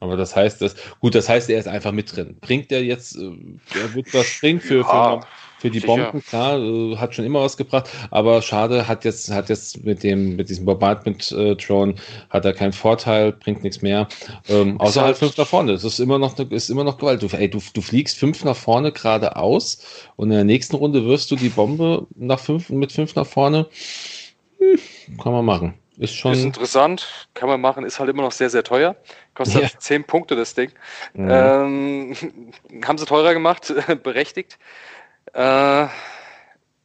Aber 0.00 0.16
das 0.16 0.34
heißt, 0.34 0.60
dass, 0.60 0.74
gut, 1.00 1.14
das 1.14 1.28
heißt, 1.28 1.48
er 1.48 1.58
ist 1.58 1.68
einfach 1.68 1.92
mit 1.92 2.14
drin. 2.14 2.36
Bringt 2.40 2.72
er 2.72 2.82
jetzt, 2.82 3.16
äh, 3.16 3.30
er 3.74 3.94
wird 3.94 4.12
was 4.12 4.40
bringen 4.40 4.60
für, 4.60 4.80
ja. 4.80 5.20
für 5.20 5.26
für 5.64 5.70
die 5.70 5.80
Sicher. 5.80 6.10
Bomben, 6.10 6.22
klar, 6.22 6.58
äh, 6.58 6.96
hat 6.98 7.14
schon 7.14 7.24
immer 7.24 7.40
was 7.40 7.56
gebracht, 7.56 7.88
aber 8.10 8.42
schade, 8.42 8.86
hat 8.86 9.06
jetzt, 9.06 9.30
hat 9.30 9.48
jetzt 9.48 9.82
mit 9.82 10.02
dem, 10.02 10.36
mit 10.36 10.50
diesem 10.50 10.66
Bombardment-Drone, 10.66 11.94
hat 12.28 12.44
er 12.44 12.52
keinen 12.52 12.74
Vorteil, 12.74 13.32
bringt 13.32 13.64
nichts 13.64 13.80
mehr. 13.80 14.06
Ähm, 14.50 14.78
außer 14.78 15.00
halt 15.02 15.16
fünf 15.16 15.38
nach 15.38 15.46
vorne. 15.46 15.72
Das 15.72 15.84
ist 15.84 16.00
immer 16.00 16.18
noch, 16.18 16.38
ist 16.38 16.68
immer 16.68 16.84
noch 16.84 16.98
Gewalt. 16.98 17.22
Du, 17.22 17.28
ey, 17.28 17.48
du, 17.48 17.62
du 17.72 17.80
fliegst 17.80 18.18
fünf 18.18 18.44
nach 18.44 18.56
vorne 18.56 18.92
geradeaus 18.92 19.82
und 20.16 20.28
in 20.28 20.36
der 20.36 20.44
nächsten 20.44 20.76
Runde 20.76 21.06
wirst 21.06 21.30
du 21.30 21.36
die 21.36 21.48
Bombe 21.48 22.06
nach 22.14 22.40
fünf, 22.40 22.68
mit 22.68 22.92
fünf 22.92 23.14
nach 23.14 23.26
vorne. 23.26 23.66
Hm, 24.58 24.78
kann 25.18 25.32
man 25.32 25.46
machen. 25.46 25.74
Ist 25.96 26.14
schon. 26.14 26.32
Ist 26.32 26.42
interessant, 26.42 27.28
kann 27.34 27.48
man 27.48 27.60
machen, 27.60 27.84
ist 27.84 28.00
halt 28.00 28.10
immer 28.10 28.22
noch 28.22 28.32
sehr, 28.32 28.50
sehr 28.50 28.64
teuer. 28.64 28.96
Kostet 29.34 29.62
ja. 29.62 29.68
10 29.78 30.04
Punkte 30.04 30.34
das 30.34 30.54
Ding. 30.54 30.72
Mhm. 31.12 31.28
Ähm, 31.30 32.16
haben 32.84 32.98
sie 32.98 33.06
teurer 33.06 33.32
gemacht, 33.32 33.72
berechtigt. 34.02 34.58
Äh, 35.34 35.88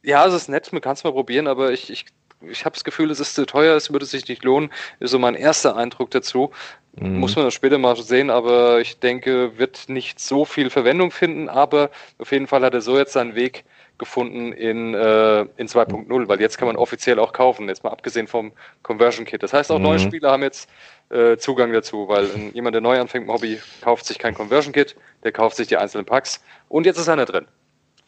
ja, 0.02 0.26
es 0.26 0.34
ist 0.34 0.48
nett, 0.48 0.72
man 0.72 0.82
kann 0.82 0.94
es 0.94 1.04
mal 1.04 1.12
probieren, 1.12 1.46
aber 1.46 1.72
ich, 1.72 1.90
ich 1.90 2.06
ich 2.48 2.64
habe 2.64 2.74
das 2.74 2.84
Gefühl, 2.84 3.10
es 3.10 3.20
ist 3.20 3.34
zu 3.34 3.46
teuer, 3.46 3.76
es 3.76 3.92
würde 3.92 4.06
sich 4.06 4.26
nicht 4.28 4.44
lohnen. 4.44 4.70
Ist 4.98 5.10
so 5.10 5.18
mein 5.18 5.34
erster 5.34 5.76
Eindruck 5.76 6.10
dazu. 6.10 6.50
Mhm. 6.96 7.18
Muss 7.18 7.36
man 7.36 7.44
das 7.44 7.54
später 7.54 7.78
mal 7.78 7.96
sehen, 7.96 8.30
aber 8.30 8.80
ich 8.80 8.98
denke, 8.98 9.58
wird 9.58 9.88
nicht 9.88 10.18
so 10.20 10.44
viel 10.44 10.70
Verwendung 10.70 11.10
finden, 11.10 11.48
aber 11.48 11.90
auf 12.18 12.32
jeden 12.32 12.46
Fall 12.46 12.62
hat 12.62 12.74
er 12.74 12.80
so 12.80 12.96
jetzt 12.96 13.12
seinen 13.12 13.34
Weg 13.34 13.64
gefunden 13.98 14.52
in, 14.52 14.94
äh, 14.94 15.42
in 15.58 15.68
2.0, 15.68 16.28
weil 16.28 16.40
jetzt 16.40 16.56
kann 16.56 16.66
man 16.66 16.76
offiziell 16.76 17.18
auch 17.18 17.34
kaufen, 17.34 17.68
jetzt 17.68 17.84
mal 17.84 17.90
abgesehen 17.90 18.26
vom 18.26 18.52
Conversion 18.82 19.26
Kit. 19.26 19.42
Das 19.42 19.52
heißt, 19.52 19.70
auch 19.70 19.76
mhm. 19.76 19.84
neue 19.84 19.98
Spieler 19.98 20.30
haben 20.30 20.42
jetzt 20.42 20.70
äh, 21.10 21.36
Zugang 21.36 21.72
dazu, 21.72 22.08
weil 22.08 22.24
äh, 22.24 22.50
jemand, 22.54 22.74
der 22.74 22.80
neu 22.80 22.98
anfängt 22.98 23.26
im 23.26 23.32
Hobby, 23.32 23.60
kauft 23.82 24.06
sich 24.06 24.18
kein 24.18 24.34
Conversion 24.34 24.72
Kit, 24.72 24.96
der 25.22 25.32
kauft 25.32 25.56
sich 25.56 25.68
die 25.68 25.76
einzelnen 25.76 26.06
Packs 26.06 26.42
und 26.70 26.86
jetzt 26.86 26.98
ist 26.98 27.10
einer 27.10 27.26
drin. 27.26 27.46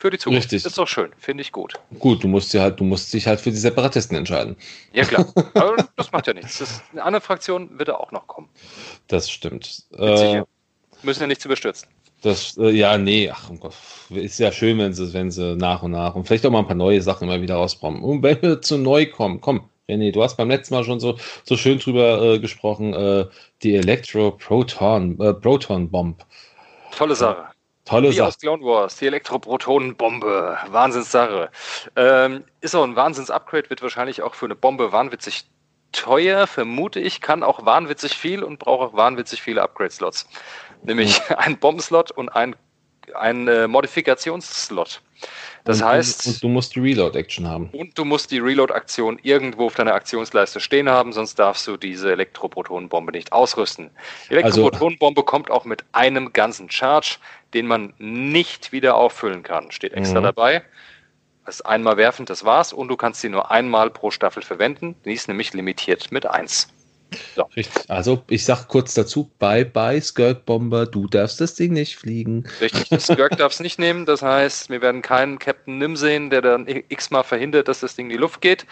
Für 0.03 0.11
die 0.11 0.19
Zukunft. 0.19 0.47
Richtig. 0.47 0.67
Ist 0.67 0.79
doch 0.79 0.89
schön, 0.89 1.13
finde 1.17 1.43
ich 1.43 1.53
gut. 1.53 1.75
Gut, 2.01 2.25
du 2.25 2.27
musst, 2.27 2.53
halt, 2.55 2.81
du 2.81 2.83
musst 2.83 3.15
dich 3.15 3.25
halt 3.29 3.41
für 3.41 3.53
die 3.53 3.57
Separatisten 3.57 4.17
entscheiden. 4.17 4.57
Ja, 4.93 5.05
klar. 5.05 5.25
Aber 5.55 5.77
das 5.95 6.11
macht 6.11 6.27
ja 6.27 6.35
nichts. 6.35 6.59
Das, 6.59 6.83
eine 6.91 7.05
andere 7.05 7.21
Fraktion 7.21 7.79
wird 7.79 7.89
da 7.89 7.95
auch 7.95 8.11
noch 8.11 8.27
kommen. 8.27 8.49
Das 9.07 9.31
stimmt. 9.31 9.85
Äh, 9.97 10.43
Müssen 11.05 11.21
ja 11.21 11.27
nichts 11.29 11.45
überstürzen. 11.45 11.89
Das, 12.21 12.57
äh, 12.57 12.71
ja, 12.71 12.99
nee, 12.99 13.31
ach, 13.31 13.49
oh 13.53 13.55
Gott, 13.55 13.75
ist 14.11 14.41
ja 14.41 14.51
schön, 14.51 14.77
wenn 14.79 14.93
sie, 14.93 15.13
wenn 15.13 15.31
sie 15.31 15.55
nach 15.55 15.85
und 15.85 15.93
nach 15.93 16.17
und 16.17 16.27
vielleicht 16.27 16.45
auch 16.47 16.51
mal 16.51 16.59
ein 16.59 16.67
paar 16.67 16.75
neue 16.75 17.01
Sachen 17.01 17.29
immer 17.29 17.41
wieder 17.41 17.55
rauskommen. 17.55 18.03
Und 18.03 18.25
wenn 18.25 18.43
wir 18.43 18.61
zu 18.61 18.79
neu 18.79 19.07
kommen, 19.07 19.41
komm, 19.41 19.69
René, 19.89 20.11
du 20.11 20.21
hast 20.25 20.37
beim 20.37 20.49
letzten 20.49 20.75
Mal 20.75 20.83
schon 20.83 20.99
so, 20.99 21.17
so 21.45 21.57
schön 21.57 21.79
drüber 21.79 22.21
äh, 22.21 22.39
gesprochen, 22.41 22.93
äh, 22.93 23.27
die 23.63 23.77
Elektro-Proton, 23.77 25.21
äh, 25.21 25.33
Proton-Bomb. 25.35 26.27
Tolle 26.91 27.15
Sache. 27.15 27.52
Tolle 27.85 28.11
Wie 28.11 28.15
Sache. 28.15 28.29
aus 28.29 28.39
Clone 28.39 28.63
Wars, 28.63 28.97
die 28.97 29.07
Elektroprotonenbombe. 29.07 30.59
Wahnsinnssache. 30.69 31.51
Ähm, 31.97 32.45
ist 32.61 32.75
auch 32.75 32.85
ein 32.85 32.95
Wahnsinns-Upgrade, 32.95 33.71
wird 33.71 33.83
wahrscheinlich 33.83 34.23
auch 34.23 34.35
für 34.35 34.47
eine 34.47 34.55
Bombe 34.55 34.93
wahnwitzig 34.93 35.47
teuer, 35.91 36.47
vermute 36.47 37.01
ich, 37.01 37.21
kann 37.21 37.43
auch 37.43 37.65
wahnwitzig 37.65 38.15
viel 38.15 38.43
und 38.43 38.59
braucht 38.59 38.93
auch 38.93 38.97
wahnwitzig 38.97 39.43
viele 39.43 39.63
Upgrade-Slots. 39.63 40.29
Nämlich 40.83 41.21
mhm. 41.29 41.35
ein 41.39 41.59
Bombenslot 41.59 42.13
und 42.13 42.29
ein, 42.31 42.57
ein 43.15 43.49
äh, 43.49 43.67
Modifikationsslot. 43.67 45.03
Das 45.65 45.81
und, 45.81 45.87
heißt. 45.87 46.27
Und 46.27 46.43
du 46.43 46.49
musst 46.49 46.75
die 46.75 46.81
Reload-Action 46.81 47.49
haben. 47.49 47.69
Und 47.73 47.97
du 47.97 48.05
musst 48.05 48.31
die 48.31 48.39
Reload-Aktion 48.39 49.21
irgendwo 49.23 49.67
auf 49.67 49.75
deiner 49.75 49.95
Aktionsleiste 49.95 50.59
stehen 50.61 50.89
haben, 50.89 51.13
sonst 51.13 51.39
darfst 51.39 51.67
du 51.69 51.77
diese 51.77 52.11
Elektroprotonenbombe 52.11 53.13
nicht 53.13 53.33
ausrüsten. 53.33 53.91
Die 54.31 54.37
also 54.37 54.61
Elektroprotonenbombe 54.61 55.21
also, 55.21 55.27
kommt 55.27 55.51
auch 55.51 55.65
mit 55.65 55.85
einem 55.93 56.33
ganzen 56.33 56.71
Charge, 56.71 57.19
den 57.55 57.67
man 57.67 57.95
nicht 57.99 58.73
wieder 58.73 58.97
auffüllen 58.97 59.43
kann. 59.43 59.71
Steht 59.71 59.93
extra 59.93 60.21
mhm. 60.21 60.25
dabei. 60.25 60.63
Das 61.45 61.61
einmal 61.61 61.97
werfen, 61.97 62.27
das 62.27 62.45
war's. 62.45 62.73
Und 62.73 62.89
du 62.89 62.97
kannst 62.97 63.21
sie 63.21 63.29
nur 63.29 63.51
einmal 63.51 63.91
pro 63.91 64.11
Staffel 64.11 64.43
verwenden. 64.43 64.95
Die 65.05 65.13
ist 65.13 65.29
nämlich 65.29 65.53
limitiert 65.53 66.13
mit 66.13 66.27
1. 66.27 66.69
So. 67.37 67.43
Richtig. 67.57 67.89
Also 67.89 68.23
ich 68.29 68.45
sag 68.45 68.69
kurz 68.69 68.95
dazu, 68.95 69.31
bye 69.39 69.65
bye 69.65 70.01
Skirk 70.01 70.45
Bomber, 70.47 70.87
du 70.87 71.07
darfst 71.07 71.41
das 71.41 71.55
Ding 71.55 71.73
nicht 71.73 71.97
fliegen. 71.97 72.45
Richtig, 72.61 73.01
Skirk 73.01 73.37
darf 73.37 73.53
es 73.53 73.61
nicht 73.61 73.79
nehmen, 73.79 74.07
das 74.07 74.23
heißt, 74.23 74.71
wir 74.71 74.83
werden 74.83 75.03
keinen 75.03 75.39
Captain 75.39 75.79
Nim 75.79 75.97
sehen, 75.97 76.31
der 76.31 76.43
dann 76.43 76.67
x-mal 76.67 77.23
verhindert, 77.23 77.69
dass 77.69 77.81
das 77.81 77.97
Ding 77.97 78.07
in 78.07 78.11
die 78.11 78.17
Luft 78.17 78.41
geht. 78.41 78.67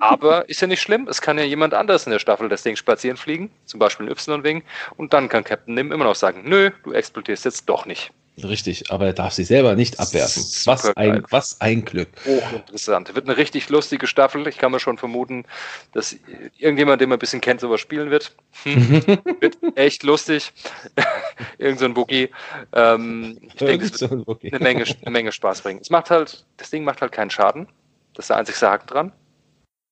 Aber 0.00 0.48
ist 0.48 0.60
ja 0.60 0.66
nicht 0.66 0.82
schlimm, 0.82 1.08
es 1.08 1.20
kann 1.20 1.38
ja 1.38 1.44
jemand 1.44 1.74
anders 1.74 2.06
in 2.06 2.12
der 2.12 2.18
Staffel 2.18 2.48
das 2.48 2.62
Ding 2.62 2.76
spazieren 2.76 3.16
fliegen, 3.16 3.50
zum 3.64 3.80
Beispiel 3.80 4.06
ein 4.06 4.12
Y-Wing, 4.12 4.62
und 4.96 5.12
dann 5.12 5.28
kann 5.28 5.44
Captain 5.44 5.74
Nim 5.74 5.92
immer 5.92 6.04
noch 6.04 6.16
sagen, 6.16 6.42
nö, 6.44 6.70
du 6.84 6.92
explodierst 6.92 7.44
jetzt 7.44 7.68
doch 7.68 7.86
nicht. 7.86 8.12
Richtig, 8.42 8.90
aber 8.90 9.06
er 9.06 9.12
darf 9.12 9.32
sich 9.32 9.46
selber 9.46 9.76
nicht 9.76 10.00
abwerfen. 10.00 10.42
Was 10.64 10.96
ein, 10.96 11.24
was 11.30 11.60
ein 11.60 11.84
Glück. 11.84 12.08
Hochinteressant. 12.24 13.14
Wird 13.14 13.28
eine 13.28 13.36
richtig 13.36 13.68
lustige 13.68 14.08
Staffel. 14.08 14.48
Ich 14.48 14.58
kann 14.58 14.72
mir 14.72 14.80
schon 14.80 14.98
vermuten, 14.98 15.44
dass 15.92 16.16
irgendjemand, 16.58 17.00
den 17.00 17.10
man 17.10 17.16
ein 17.16 17.20
bisschen 17.20 17.40
kennt, 17.40 17.60
sowas 17.60 17.80
spielen 17.80 18.10
wird. 18.10 18.34
wird 18.64 19.56
echt 19.76 20.02
lustig. 20.02 20.52
Irgend 21.58 21.78
so 21.78 21.84
ein 21.84 21.96
Wookie. 21.96 22.30
Ähm, 22.72 23.38
ich 23.42 23.54
denke, 23.54 23.86
es 23.86 24.00
wird 24.00 24.12
eine 24.12 24.58
Menge, 24.58 24.84
eine 25.02 25.10
Menge 25.10 25.30
Spaß 25.30 25.60
bringen. 25.60 25.80
Es 25.80 25.90
macht 25.90 26.10
halt, 26.10 26.44
das 26.56 26.70
Ding 26.70 26.82
macht 26.82 27.02
halt 27.02 27.12
keinen 27.12 27.30
Schaden. 27.30 27.68
Das 28.14 28.24
ist 28.24 28.30
der 28.30 28.38
einzige 28.38 28.60
Haken 28.60 28.86
dran 28.88 29.12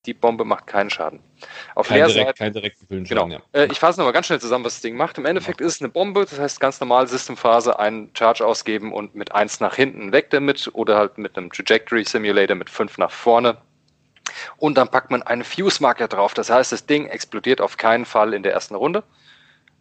die 0.07 0.15
Bombe 0.15 0.45
macht 0.45 0.67
keinen 0.67 0.91
Schaden. 0.91 1.21
Auf 1.75 1.89
kein, 1.89 2.07
direkt, 2.09 2.39
kein 2.39 2.53
direkten 2.53 3.05
Genau. 3.05 3.29
Ja. 3.29 3.41
Äh, 3.53 3.69
ich 3.71 3.79
fasse 3.79 4.01
nochmal 4.01 4.13
ganz 4.13 4.27
schnell 4.27 4.41
zusammen, 4.41 4.65
was 4.65 4.75
das 4.75 4.83
Ding 4.83 4.97
macht. 4.97 5.19
Im 5.19 5.27
Endeffekt 5.27 5.61
ist 5.61 5.77
es 5.77 5.81
eine 5.81 5.91
Bombe, 5.91 6.27
das 6.29 6.39
heißt 6.39 6.61
ganz 6.61 6.81
normal 6.81 7.07
Systemphase 7.07 7.79
einen 7.79 8.11
Charge 8.17 8.45
ausgeben 8.45 8.93
und 8.93 9.15
mit 9.15 9.33
1 9.33 9.61
nach 9.61 9.77
hinten 9.77 10.13
weg 10.13 10.31
damit 10.31 10.71
oder 10.73 10.99
halt 10.99 11.19
mit 11.19 11.37
einem 11.37 11.51
Trajectory 11.51 12.05
Simulator 12.05 12.57
mit 12.57 12.69
5 12.69 12.99
nach 12.99 13.11
vorne. 13.11 13.59
Und 14.57 14.77
dann 14.77 14.89
packt 14.89 15.11
man 15.11 15.23
einen 15.23 15.45
Fuse-Marker 15.45 16.09
drauf. 16.09 16.35
Das 16.35 16.51
heißt, 16.51 16.73
das 16.73 16.87
Ding 16.87 17.07
explodiert 17.07 17.61
auf 17.61 17.77
keinen 17.77 18.05
Fall 18.05 18.35
in 18.35 18.43
der 18.43 18.53
ersten 18.53 18.75
Runde. 18.75 19.05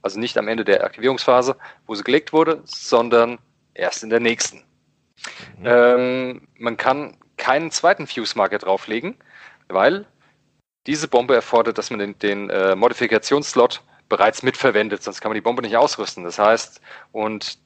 Also 0.04 0.20
nicht 0.20 0.38
am 0.38 0.48
Ende 0.48 0.66
der 0.66 0.84
Aktivierungsphase, 0.84 1.56
wo 1.88 1.96
sie 1.96 2.04
gelegt 2.04 2.34
wurde, 2.34 2.62
sondern 2.66 3.40
erst 3.74 4.04
in 4.04 4.10
der 4.10 4.20
nächsten. 4.20 4.64
Mhm. 5.58 5.66
Ähm, 5.66 6.48
man 6.58 6.78
kann 6.78 7.18
keinen 7.38 7.72
zweiten 7.72 8.08
Fuse-Marker 8.08 8.60
drauflegen 8.60 9.16
weil 9.74 10.06
diese 10.88 11.08
Bombe 11.08 11.36
erfordert, 11.36 11.78
dass 11.78 11.90
man 11.90 12.00
den, 12.00 12.20
den 12.20 12.50
äh, 12.50 12.76
Modifikationsslot 12.76 13.82
bereits 14.10 14.44
mitverwendet, 14.44 15.04
sonst 15.04 15.22
kann 15.22 15.30
man 15.30 15.36
die 15.36 15.42
Bombe 15.42 15.62
nicht 15.62 15.78
ausrüsten. 15.78 16.24
Das 16.24 16.40
heißt, 16.40 16.82
und 17.12 17.60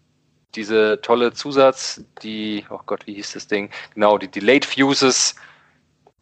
diese 0.55 1.01
tolle 1.01 1.33
Zusatz, 1.33 2.03
die, 2.21 2.65
oh 2.69 2.79
Gott, 2.85 3.07
wie 3.07 3.15
hieß 3.15 3.33
das 3.33 3.47
Ding? 3.47 3.69
Genau, 3.93 4.17
die 4.17 4.27
Delayed 4.27 4.65
Fuses 4.65 5.35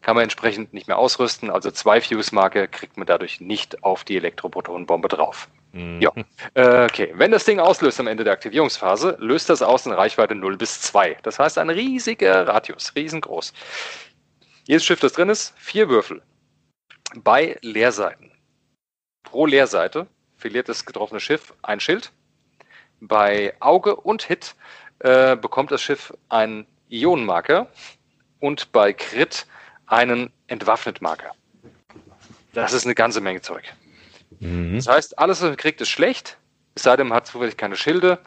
kann 0.02 0.16
man 0.16 0.24
entsprechend 0.24 0.74
nicht 0.74 0.86
mehr 0.86 0.98
ausrüsten. 0.98 1.50
Also 1.50 1.70
zwei 1.70 2.00
Fuse-Marke 2.00 2.68
kriegt 2.68 2.96
man 2.96 3.06
dadurch 3.06 3.40
nicht 3.40 3.82
auf 3.82 4.04
die 4.04 4.16
Elektroprotonenbombe 4.16 5.08
drauf. 5.08 5.48
Mhm. 5.72 6.00
Ja. 6.00 6.12
Äh, 6.54 6.84
okay, 6.84 7.12
wenn 7.14 7.30
das 7.30 7.44
Ding 7.44 7.58
auslöst 7.58 7.98
am 8.00 8.06
Ende 8.06 8.22
der 8.22 8.34
Aktivierungsphase, 8.34 9.16
löst 9.18 9.48
das 9.50 9.62
aus 9.62 9.86
in 9.86 9.92
Reichweite 9.92 10.34
0 10.34 10.56
bis 10.56 10.80
2. 10.82 11.16
Das 11.22 11.38
heißt, 11.38 11.58
ein 11.58 11.70
riesiger 11.70 12.46
Radius, 12.46 12.92
riesengroß. 12.94 13.52
Jedes 14.64 14.84
Schiff, 14.84 15.00
das 15.00 15.12
drin 15.12 15.28
ist, 15.28 15.52
vier 15.58 15.88
Würfel. 15.88 16.22
Bei 17.16 17.58
Leerseiten. 17.60 18.32
Pro 19.22 19.46
Leerseite 19.46 20.06
verliert 20.36 20.68
das 20.68 20.86
getroffene 20.86 21.20
Schiff 21.20 21.54
ein 21.62 21.80
Schild. 21.80 22.12
Bei 23.00 23.54
Auge 23.60 23.96
und 23.96 24.22
Hit 24.22 24.54
äh, 25.00 25.36
bekommt 25.36 25.70
das 25.70 25.82
Schiff 25.82 26.14
einen 26.28 26.66
Ionenmarker 26.88 27.68
und 28.40 28.72
bei 28.72 28.92
Crit 28.92 29.46
einen 29.86 30.32
Entwaffnet-Marker. 30.46 31.32
Das 32.54 32.72
ist 32.72 32.84
eine 32.84 32.94
ganze 32.94 33.20
Menge 33.20 33.42
Zeug. 33.42 33.74
Mhm. 34.40 34.76
Das 34.76 34.86
heißt, 34.86 35.18
alles, 35.18 35.42
was 35.42 35.48
man 35.48 35.56
kriegt, 35.56 35.80
ist 35.80 35.90
schlecht. 35.90 36.38
Es 36.74 36.84
sei 36.84 36.96
denn, 36.96 37.08
man 37.08 37.16
hat 37.16 37.26
zufällig 37.26 37.56
keine 37.56 37.76
Schilde. 37.76 38.18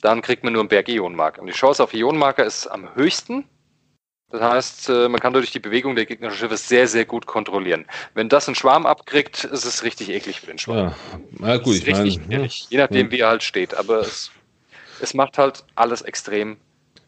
Dann 0.00 0.22
kriegt 0.22 0.42
man 0.42 0.52
nur 0.52 0.62
einen 0.62 0.68
Berg 0.68 0.88
Ionenmarker. 0.88 1.40
Und 1.40 1.46
die 1.46 1.52
Chance 1.52 1.82
auf 1.82 1.94
Ionenmarker 1.94 2.44
ist 2.44 2.66
am 2.66 2.92
höchsten, 2.94 3.44
das 4.32 4.40
heißt, 4.40 4.88
äh, 4.88 5.08
man 5.10 5.20
kann 5.20 5.34
durch 5.34 5.50
die 5.50 5.60
Bewegung 5.60 5.94
der 5.94 6.06
gegnerischen 6.06 6.40
Schiffe 6.40 6.56
sehr, 6.56 6.88
sehr 6.88 7.04
gut 7.04 7.26
kontrollieren. 7.26 7.84
Wenn 8.14 8.30
das 8.30 8.48
ein 8.48 8.54
Schwarm 8.54 8.86
abkriegt, 8.86 9.44
ist 9.44 9.66
es 9.66 9.82
richtig 9.84 10.08
eklig 10.08 10.40
für 10.40 10.46
den 10.46 10.58
Schwarm. 10.58 10.94
Ja, 11.38 11.48
ja 11.48 11.56
gut, 11.58 11.74
ich 11.74 11.86
richtig 11.86 12.18
meine, 12.26 12.46
ja. 12.46 12.50
je 12.70 12.78
nachdem, 12.78 13.10
wie 13.10 13.20
er 13.20 13.28
halt 13.28 13.42
steht. 13.42 13.74
Aber 13.74 14.00
es, 14.00 14.30
es 15.02 15.12
macht 15.12 15.36
halt 15.36 15.64
alles 15.74 16.00
extrem 16.00 16.56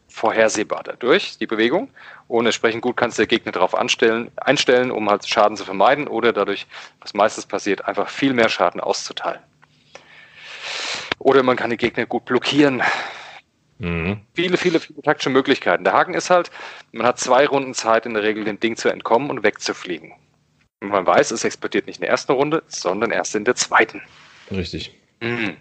vorhersehbar 0.07 0.83
dadurch, 0.83 1.39
die 1.39 1.47
Bewegung. 1.47 1.89
Und 2.27 2.45
entsprechend 2.45 2.83
gut 2.83 2.95
kannst 2.95 3.17
du 3.17 3.23
der 3.23 3.27
Gegner 3.27 3.51
darauf 3.51 3.73
anstellen, 3.73 4.31
einstellen, 4.35 4.91
um 4.91 5.09
halt 5.09 5.27
Schaden 5.27 5.57
zu 5.57 5.65
vermeiden 5.65 6.07
oder 6.07 6.31
dadurch, 6.31 6.67
was 7.01 7.15
meistens 7.15 7.47
passiert, 7.47 7.85
einfach 7.85 8.07
viel 8.07 8.33
mehr 8.33 8.49
Schaden 8.49 8.79
auszuteilen. 8.79 9.41
Oder 11.17 11.41
man 11.41 11.55
kann 11.55 11.71
die 11.71 11.77
Gegner 11.77 12.05
gut 12.05 12.25
blockieren, 12.25 12.83
Mhm. 13.79 14.21
Viele, 14.33 14.57
viele, 14.57 14.79
viele 14.79 15.01
taktische 15.01 15.29
Möglichkeiten. 15.29 15.83
Der 15.83 15.93
Haken 15.93 16.13
ist 16.13 16.29
halt, 16.29 16.49
man 16.91 17.05
hat 17.05 17.19
zwei 17.19 17.45
Runden 17.45 17.73
Zeit 17.73 18.05
in 18.05 18.13
der 18.13 18.23
Regel, 18.23 18.45
dem 18.45 18.59
Ding 18.59 18.77
zu 18.77 18.89
entkommen 18.89 19.29
und 19.29 19.43
wegzufliegen. 19.43 20.13
Und 20.81 20.89
man 20.89 21.05
weiß, 21.05 21.31
es 21.31 21.43
explodiert 21.43 21.87
nicht 21.87 21.97
in 21.97 22.01
der 22.01 22.11
ersten 22.11 22.31
Runde, 22.31 22.63
sondern 22.67 23.11
erst 23.11 23.35
in 23.35 23.45
der 23.45 23.55
zweiten. 23.55 24.01
Richtig. 24.51 24.95
Mhm. 25.21 25.57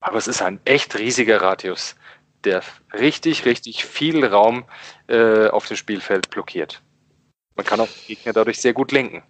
Aber 0.00 0.18
es 0.18 0.28
ist 0.28 0.42
ein 0.42 0.60
echt 0.64 0.98
riesiger 0.98 1.40
Radius, 1.40 1.96
der 2.44 2.62
richtig, 2.92 3.44
richtig 3.44 3.84
viel 3.84 4.24
Raum 4.24 4.64
äh, 5.08 5.48
auf 5.48 5.66
dem 5.66 5.76
Spielfeld 5.76 6.30
blockiert. 6.30 6.82
Man 7.54 7.64
kann 7.64 7.80
auch 7.80 7.88
Gegner 8.06 8.32
dadurch 8.32 8.60
sehr 8.60 8.74
gut 8.74 8.92
lenken. 8.92 9.22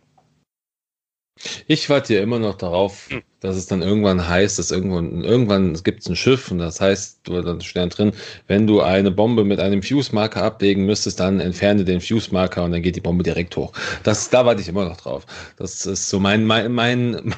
Ich 1.66 1.90
warte 1.90 2.14
ja 2.14 2.22
immer 2.22 2.38
noch 2.38 2.56
darauf, 2.56 3.10
hm. 3.10 3.22
dass 3.40 3.56
es 3.56 3.66
dann 3.66 3.82
irgendwann 3.82 4.26
heißt, 4.26 4.58
dass 4.58 4.70
irgendwann, 4.70 5.22
irgendwann 5.22 5.74
gibt 5.82 6.00
es 6.00 6.08
ein 6.08 6.16
Schiff 6.16 6.50
und 6.50 6.58
das 6.58 6.80
heißt, 6.80 7.20
da 7.24 7.60
steht 7.60 7.98
drin, 7.98 8.12
wenn 8.46 8.66
du 8.66 8.80
eine 8.80 9.10
Bombe 9.10 9.44
mit 9.44 9.60
einem 9.60 9.82
Fuse-Marker 9.82 10.42
ablegen 10.42 10.86
müsstest, 10.86 11.20
dann 11.20 11.40
entferne 11.40 11.84
den 11.84 12.00
Fuse-Marker 12.00 12.64
und 12.64 12.72
dann 12.72 12.82
geht 12.82 12.96
die 12.96 13.00
Bombe 13.00 13.22
direkt 13.22 13.56
hoch. 13.56 13.72
Das, 14.02 14.30
da 14.30 14.46
warte 14.46 14.62
ich 14.62 14.68
immer 14.68 14.86
noch 14.86 14.96
drauf. 14.96 15.26
Das 15.56 15.84
ist 15.84 16.08
so 16.08 16.18
mein, 16.18 16.46
mein, 16.46 16.72
mein, 16.72 17.34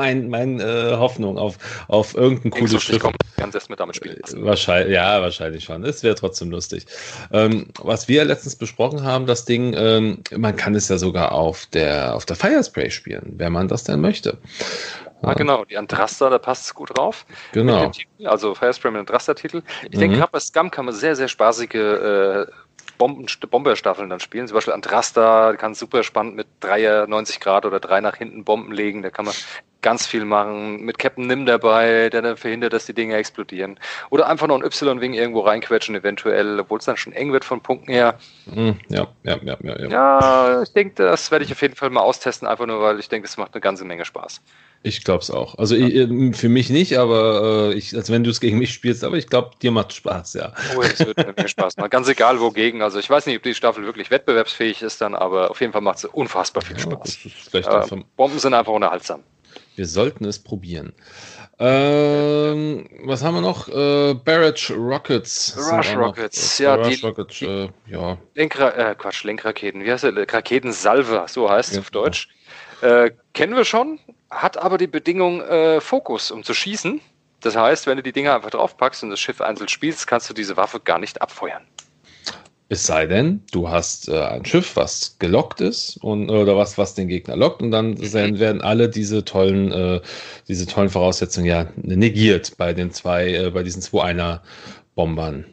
mein, 0.00 0.30
mein 0.30 0.60
äh, 0.60 0.96
Hoffnung 0.96 1.36
auf, 1.36 1.58
auf 1.88 2.14
irgendein 2.14 2.52
cooles 2.52 2.82
Schiff. 2.82 3.00
Kommen, 3.00 3.16
ganz 3.36 3.54
erst 3.54 3.68
mit 3.68 3.80
damit 3.80 3.96
spielen 3.96 4.16
lassen. 4.18 4.42
Wahrscheinlich, 4.42 4.94
ja, 4.94 5.20
wahrscheinlich 5.20 5.64
schon. 5.64 5.84
Es 5.84 6.02
wäre 6.02 6.14
trotzdem 6.14 6.50
lustig. 6.50 6.86
Ähm, 7.32 7.66
was 7.78 8.08
wir 8.08 8.24
letztens 8.24 8.56
besprochen 8.56 9.04
haben, 9.04 9.26
das 9.26 9.44
Ding, 9.44 9.74
ähm, 9.76 10.22
man 10.34 10.56
kann 10.56 10.74
es 10.74 10.88
ja 10.88 10.96
sogar 10.96 11.32
auf 11.32 11.66
der, 11.66 12.14
auf 12.14 12.24
der 12.24 12.36
Firespray 12.36 12.90
spielen, 12.90 13.34
wenn 13.36 13.52
man 13.52 13.68
das 13.68 13.84
denn 13.84 14.00
möchte. 14.00 14.38
Ah, 15.20 15.34
genau, 15.34 15.66
die 15.66 15.76
Andrasta, 15.76 16.30
da 16.30 16.38
passt 16.38 16.64
es 16.64 16.74
gut 16.74 16.96
drauf. 16.96 17.26
Genau. 17.52 17.92
also 18.24 18.54
Firespray 18.54 18.90
mit 18.90 19.00
Andrasta-Titel. 19.00 19.62
Ich 19.82 19.96
mhm. 19.96 20.00
denke, 20.00 20.16
gerade 20.16 20.32
bei 20.32 20.40
Scum 20.40 20.70
kann 20.70 20.86
man 20.86 20.94
sehr, 20.94 21.14
sehr 21.14 21.28
spaßige 21.28 21.74
äh, 21.74 22.46
Bomben, 22.96 23.26
Bomberstaffeln 23.50 24.08
dann 24.08 24.20
spielen. 24.20 24.48
Zum 24.48 24.54
Beispiel 24.54 24.72
Andrasta 24.72 25.54
kann 25.58 25.74
super 25.74 26.02
spannend 26.04 26.36
mit 26.36 26.46
3 26.60 27.04
90 27.06 27.40
Grad 27.40 27.66
oder 27.66 27.80
3 27.80 28.00
nach 28.00 28.16
hinten 28.16 28.44
Bomben 28.44 28.72
legen. 28.72 29.02
Da 29.02 29.10
kann 29.10 29.26
man 29.26 29.34
ganz 29.82 30.06
viel 30.06 30.24
machen. 30.24 30.82
Mit 30.82 30.98
Captain 30.98 31.26
Nim 31.26 31.46
dabei, 31.46 32.10
der 32.10 32.22
dann 32.22 32.36
verhindert, 32.36 32.72
dass 32.72 32.86
die 32.86 32.94
Dinge 32.94 33.16
explodieren. 33.16 33.78
Oder 34.10 34.28
einfach 34.28 34.46
noch 34.46 34.56
ein 34.56 34.64
Y-Wing 34.64 35.14
irgendwo 35.14 35.40
reinquetschen, 35.40 35.94
eventuell, 35.94 36.60
obwohl 36.60 36.78
es 36.78 36.84
dann 36.84 36.96
schon 36.96 37.12
eng 37.12 37.32
wird 37.32 37.44
von 37.44 37.60
Punkten 37.60 37.92
her. 37.92 38.18
Hm, 38.52 38.76
ja, 38.88 39.08
ja, 39.24 39.38
ja, 39.42 39.56
ja. 39.62 39.76
Ja, 39.78 39.88
ja 39.88 40.62
ich 40.62 40.72
denke, 40.72 41.02
das 41.02 41.30
werde 41.30 41.44
ich 41.44 41.52
auf 41.52 41.62
jeden 41.62 41.76
Fall 41.76 41.90
mal 41.90 42.00
austesten, 42.00 42.46
einfach 42.46 42.66
nur, 42.66 42.80
weil 42.80 42.98
ich 42.98 43.08
denke, 43.08 43.26
es 43.26 43.36
macht 43.36 43.54
eine 43.54 43.60
ganze 43.60 43.84
Menge 43.84 44.04
Spaß. 44.04 44.40
Ich 44.82 45.04
glaube 45.04 45.22
es 45.22 45.30
auch. 45.30 45.58
Also 45.58 45.76
ich, 45.76 45.94
äh, 45.94 46.32
für 46.32 46.48
mich 46.48 46.70
nicht, 46.70 46.96
aber 46.96 47.70
äh, 47.70 47.74
ich, 47.74 47.94
also 47.94 48.14
wenn 48.14 48.24
du 48.24 48.30
es 48.30 48.40
gegen 48.40 48.58
mich 48.58 48.72
spielst, 48.72 49.04
aber 49.04 49.16
ich 49.16 49.26
glaube, 49.26 49.50
dir 49.60 49.72
macht 49.72 49.92
Spaß, 49.92 50.34
ja. 50.34 50.54
Oh, 50.74 50.80
es 50.80 51.00
wird 51.00 51.18
mir 51.18 51.48
Spaß 51.48 51.76
machen. 51.76 51.90
Ganz 51.90 52.08
egal 52.08 52.40
wogegen. 52.40 52.80
Also 52.80 52.98
ich 52.98 53.10
weiß 53.10 53.26
nicht, 53.26 53.36
ob 53.36 53.42
die 53.42 53.54
Staffel 53.54 53.84
wirklich 53.84 54.10
wettbewerbsfähig 54.10 54.80
ist 54.80 55.02
dann, 55.02 55.14
aber 55.14 55.50
auf 55.50 55.60
jeden 55.60 55.74
Fall 55.74 55.82
macht 55.82 55.98
es 55.98 56.06
unfassbar 56.06 56.62
viel 56.62 56.78
Spaß. 56.78 57.18
Ja, 57.52 57.84
äh, 57.84 58.02
Bomben 58.16 58.38
sind 58.38 58.54
einfach 58.54 58.72
unterhaltsam. 58.72 59.22
Wir 59.80 59.86
sollten 59.86 60.26
es 60.26 60.38
probieren. 60.38 60.92
Ähm, 61.58 62.86
was 63.02 63.24
haben 63.24 63.36
wir 63.36 63.40
noch? 63.40 63.66
Äh, 63.66 64.12
Barrage 64.12 64.74
Rockets. 64.74 65.56
Rush 65.56 65.96
Rockets, 65.96 66.60
noch, 66.60 66.66
äh, 66.66 66.68
ja. 66.68 66.74
Rush 66.74 67.00
die, 67.00 67.06
Rockets, 67.06 67.38
die 67.38 67.44
äh, 67.46 67.68
ja. 67.86 68.18
Lenkra 68.34 68.68
äh, 68.72 68.94
Quatsch, 68.94 69.24
Lenkraketen. 69.24 69.82
Wie 69.82 69.90
heißt 69.90 70.04
der? 70.04 70.12
Raketensalve, 70.30 71.24
so 71.28 71.48
heißt 71.48 71.70
es 71.70 71.76
ja, 71.76 71.80
auf 71.80 71.90
Deutsch. 71.90 72.28
Äh, 72.82 73.12
kennen 73.32 73.56
wir 73.56 73.64
schon, 73.64 73.98
hat 74.28 74.58
aber 74.58 74.76
die 74.76 74.86
Bedingung 74.86 75.40
äh, 75.40 75.80
Fokus, 75.80 76.30
um 76.30 76.44
zu 76.44 76.52
schießen. 76.52 77.00
Das 77.40 77.56
heißt, 77.56 77.86
wenn 77.86 77.96
du 77.96 78.02
die 78.02 78.12
Dinger 78.12 78.34
einfach 78.34 78.50
draufpackst 78.50 79.02
und 79.02 79.08
das 79.08 79.20
Schiff 79.20 79.40
einzeln 79.40 79.68
spielst, 79.68 80.06
kannst 80.06 80.28
du 80.28 80.34
diese 80.34 80.58
Waffe 80.58 80.78
gar 80.80 80.98
nicht 80.98 81.22
abfeuern. 81.22 81.66
Es 82.72 82.86
sei 82.86 83.06
denn, 83.06 83.42
du 83.50 83.68
hast 83.68 84.08
äh, 84.08 84.22
ein 84.22 84.44
Schiff, 84.44 84.76
was 84.76 85.16
gelockt 85.18 85.60
ist 85.60 85.96
und 86.02 86.30
oder 86.30 86.56
was, 86.56 86.78
was 86.78 86.94
den 86.94 87.08
Gegner 87.08 87.36
lockt 87.36 87.62
und 87.62 87.72
dann 87.72 87.94
mhm. 87.94 88.38
werden 88.38 88.62
alle 88.62 88.88
diese 88.88 89.24
tollen, 89.24 89.72
äh, 89.72 90.00
diese 90.46 90.68
tollen 90.68 90.88
Voraussetzungen 90.88 91.46
ja 91.46 91.66
negiert 91.74 92.56
bei 92.58 92.72
den 92.72 92.92
zwei, 92.92 93.34
äh, 93.34 93.50
bei 93.50 93.64
diesen 93.64 93.82
zwei 93.82 94.04
einer 94.04 94.42
Bombern. 94.94 95.46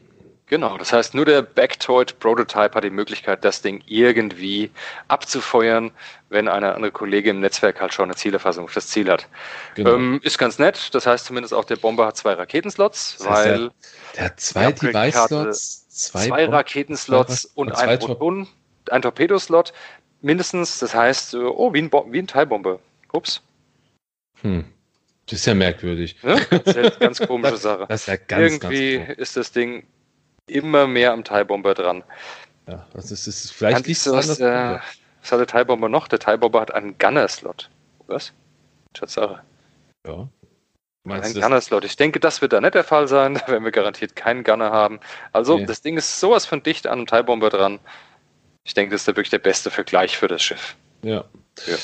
Genau, 0.45 0.77
das 0.77 0.93
heißt, 0.93 1.13
nur 1.13 1.25
der 1.25 1.41
Backtoid 1.41 2.19
Prototype 2.19 2.73
hat 2.73 2.83
die 2.83 2.89
Möglichkeit, 2.89 3.43
das 3.43 3.61
Ding 3.61 3.83
irgendwie 3.87 4.69
abzufeuern, 5.09 5.91
wenn 6.29 6.47
eine 6.47 6.73
andere 6.73 6.91
Kollege 6.91 7.31
im 7.31 7.41
Netzwerk 7.41 7.81
halt 7.81 7.93
schon 7.93 8.05
eine 8.05 8.15
Zielerfassung 8.15 8.65
auf 8.65 8.73
das 8.73 8.87
Ziel 8.87 9.11
hat. 9.11 9.27
Genau. 9.75 9.95
Ähm, 9.95 10.19
ist 10.23 10.37
ganz 10.37 10.57
nett, 10.57 10.93
das 10.93 11.05
heißt 11.05 11.25
zumindest 11.25 11.53
auch 11.53 11.65
der 11.65 11.75
Bomber 11.75 12.05
hat 12.05 12.15
zwei 12.15 12.33
Raketenslots, 12.33 13.17
das 13.17 13.27
heißt, 13.27 13.49
weil 13.49 13.57
der, 13.57 13.71
der 14.15 14.25
hat 14.25 14.39
zwei 14.39 14.71
Device-Slots, 14.71 15.86
zwei, 15.97 16.27
zwei 16.27 16.45
Raketenslots 16.45 17.43
zwei, 17.43 17.61
und 17.61 17.71
ein, 17.73 17.99
Proton, 17.99 18.47
ein 18.89 19.01
Torpedoslot 19.01 19.73
mindestens, 20.21 20.79
das 20.79 20.93
heißt, 20.93 21.33
äh, 21.33 21.37
oh, 21.37 21.73
wie 21.73 21.79
ein, 21.79 21.89
Bo 21.89 22.05
wie 22.09 22.19
ein 22.19 22.27
Teilbombe. 22.27 22.79
Ups. 23.13 23.41
Hm. 24.41 24.65
Das 25.25 25.39
ist 25.39 25.45
ja 25.45 25.55
merkwürdig. 25.55 26.15
Ja, 26.23 26.35
das 26.35 26.61
ist 26.61 26.77
eine 26.77 26.91
ganz 26.91 27.19
komische 27.19 27.57
Sache. 27.57 27.85
Das 27.89 28.01
ist 28.01 28.07
ja 28.07 28.15
ganz, 28.15 28.53
Irgendwie 28.53 28.99
ganz 28.99 29.19
ist 29.19 29.37
das 29.37 29.51
Ding 29.51 29.85
immer 30.47 30.87
mehr 30.87 31.11
am 31.11 31.23
Teilbomber 31.23 31.73
dran. 31.73 32.03
Ja, 32.67 32.85
das 32.93 33.11
ist, 33.11 33.27
ist 33.27 33.51
vielleicht 33.51 33.87
nicht 33.87 33.99
so 33.99 34.13
was, 34.13 34.39
äh, 34.39 34.79
was 35.21 35.31
hat 35.31 35.39
der 35.39 35.47
Teilbomber 35.47 35.89
noch? 35.89 36.07
Der 36.07 36.19
Teilbomber 36.19 36.61
hat 36.61 36.73
einen 36.73 36.97
Gunner-Slot. 36.97 37.69
Was? 38.07 38.31
Tatsache. 38.93 39.41
Ja. 40.05 40.29
Meinst 41.07 41.35
ein 41.35 41.41
Gunner-Slot. 41.41 41.85
Ich 41.85 41.95
denke, 41.95 42.19
das 42.19 42.41
wird 42.41 42.53
da 42.53 42.61
nicht 42.61 42.75
der 42.75 42.83
Fall 42.83 43.07
sein. 43.07 43.35
Da 43.47 43.47
werden 43.47 43.63
wir 43.63 43.71
garantiert 43.71 44.15
keinen 44.15 44.43
Gunner 44.43 44.71
haben. 44.71 44.99
Also, 45.31 45.57
nee. 45.57 45.65
das 45.65 45.81
Ding 45.81 45.97
ist 45.97 46.19
sowas 46.19 46.45
von 46.45 46.63
dicht 46.63 46.87
an 46.87 46.99
einem 46.99 47.07
Teilbomber 47.07 47.49
dran. 47.49 47.79
Ich 48.63 48.73
denke, 48.73 48.91
das 48.91 49.01
ist 49.01 49.07
da 49.07 49.11
wirklich 49.11 49.29
der 49.29 49.39
beste 49.39 49.71
Vergleich 49.71 50.17
für 50.17 50.27
das 50.27 50.43
Schiff. 50.43 50.75
Ja. 51.01 51.23
ja. 51.65 51.75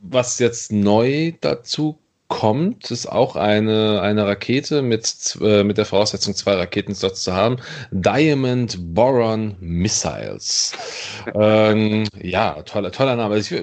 Was 0.00 0.38
jetzt 0.38 0.72
neu 0.72 1.32
dazu 1.40 1.98
kommt, 2.28 2.90
ist 2.90 3.06
auch 3.06 3.36
eine, 3.36 4.02
eine 4.02 4.26
Rakete 4.26 4.82
mit, 4.82 5.38
äh, 5.40 5.64
mit 5.64 5.78
der 5.78 5.86
Voraussetzung, 5.86 6.34
zwei 6.34 6.54
Raketenslots 6.54 7.22
zu 7.22 7.32
haben. 7.32 7.56
Diamond 7.90 8.76
Boron 8.94 9.56
Missiles. 9.60 10.74
ähm, 11.34 12.04
ja, 12.20 12.62
toller, 12.62 12.92
toller 12.92 13.16
Name. 13.16 13.34
Also, 13.34 13.56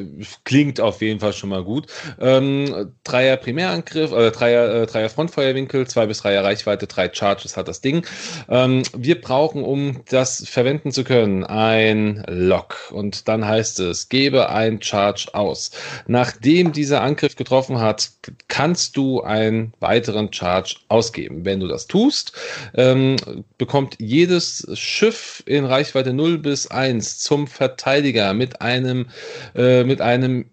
klingt 0.46 0.82
auf 0.82 1.02
jeden 1.02 1.20
Fall 1.20 1.34
schon 1.34 1.50
mal 1.50 1.64
gut. 1.64 1.88
Ähm, 2.20 2.92
Dreier 3.04 3.38
Primärangriff, 3.38 4.12
äh, 4.12 4.32
Dreier, 4.32 4.82
äh, 4.82 4.86
Dreier 4.88 5.10
Frontfeuerwinkel, 5.10 5.86
zwei 5.88 6.08
bis 6.08 6.20
dreier 6.20 6.44
Reichweite, 6.44 6.88
drei 6.88 7.12
Charges 7.14 7.56
hat 7.58 7.68
das 7.68 7.82
Ding. 7.82 8.06
Ähm, 8.50 8.82
wir 8.98 9.22
brauchen, 9.22 9.64
um 9.64 10.02
das 10.10 10.44
verwenden 10.48 10.92
zu 10.92 11.04
können, 11.04 11.44
ein 11.44 12.24
Lock. 12.28 12.92
Und 12.92 13.28
dann 13.28 13.46
heißt 13.46 13.80
es, 13.82 14.10
gebe 14.10 14.50
ein 14.50 14.82
Charge 14.82 15.28
aus. 15.34 15.70
Nachdem 16.08 16.72
dieser 16.72 17.02
Angriff 17.02 17.36
getroffen 17.36 17.80
hat, 17.80 18.10
kannst 18.56 18.96
du 18.96 19.22
einen 19.22 19.74
weiteren 19.82 20.32
Charge 20.32 20.78
ausgeben. 20.88 21.44
Wenn 21.44 21.60
du 21.60 21.68
das 21.68 21.88
tust, 21.88 22.32
ähm, 22.74 23.18
bekommt 23.58 23.98
jedes 24.00 24.66
Schiff 24.76 25.44
in 25.46 25.66
Reichweite 25.66 26.14
0 26.14 26.38
bis 26.38 26.68
1 26.68 27.20
zum 27.20 27.48
Verteidiger 27.48 28.34
mit 28.34 28.62
einem, 28.62 29.08
äh, 29.56 29.84
mit 29.84 30.00
einem 30.00 30.46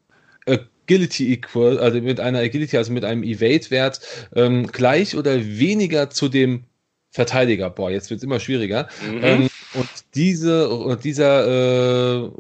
Agility 0.48 1.32
Equal, 1.32 1.78
also 1.78 2.00
mit 2.00 2.18
einer 2.18 2.40
Agility, 2.40 2.76
also 2.76 2.92
mit 2.92 3.04
einem 3.04 3.22
Evade-Wert 3.22 4.00
ähm, 4.34 4.66
gleich 4.66 5.14
oder 5.16 5.36
weniger 5.36 6.10
zu 6.10 6.28
dem 6.28 6.64
Verteidiger. 7.12 7.70
Boah, 7.70 7.92
jetzt 7.92 8.10
wird 8.10 8.18
es 8.18 8.24
immer 8.24 8.40
schwieriger. 8.40 8.88
Mhm. 9.08 9.20
Ähm, 9.22 9.50
und 9.74 9.88
diese, 10.16 10.98
dieser 11.04 12.24
äh, 12.24 12.30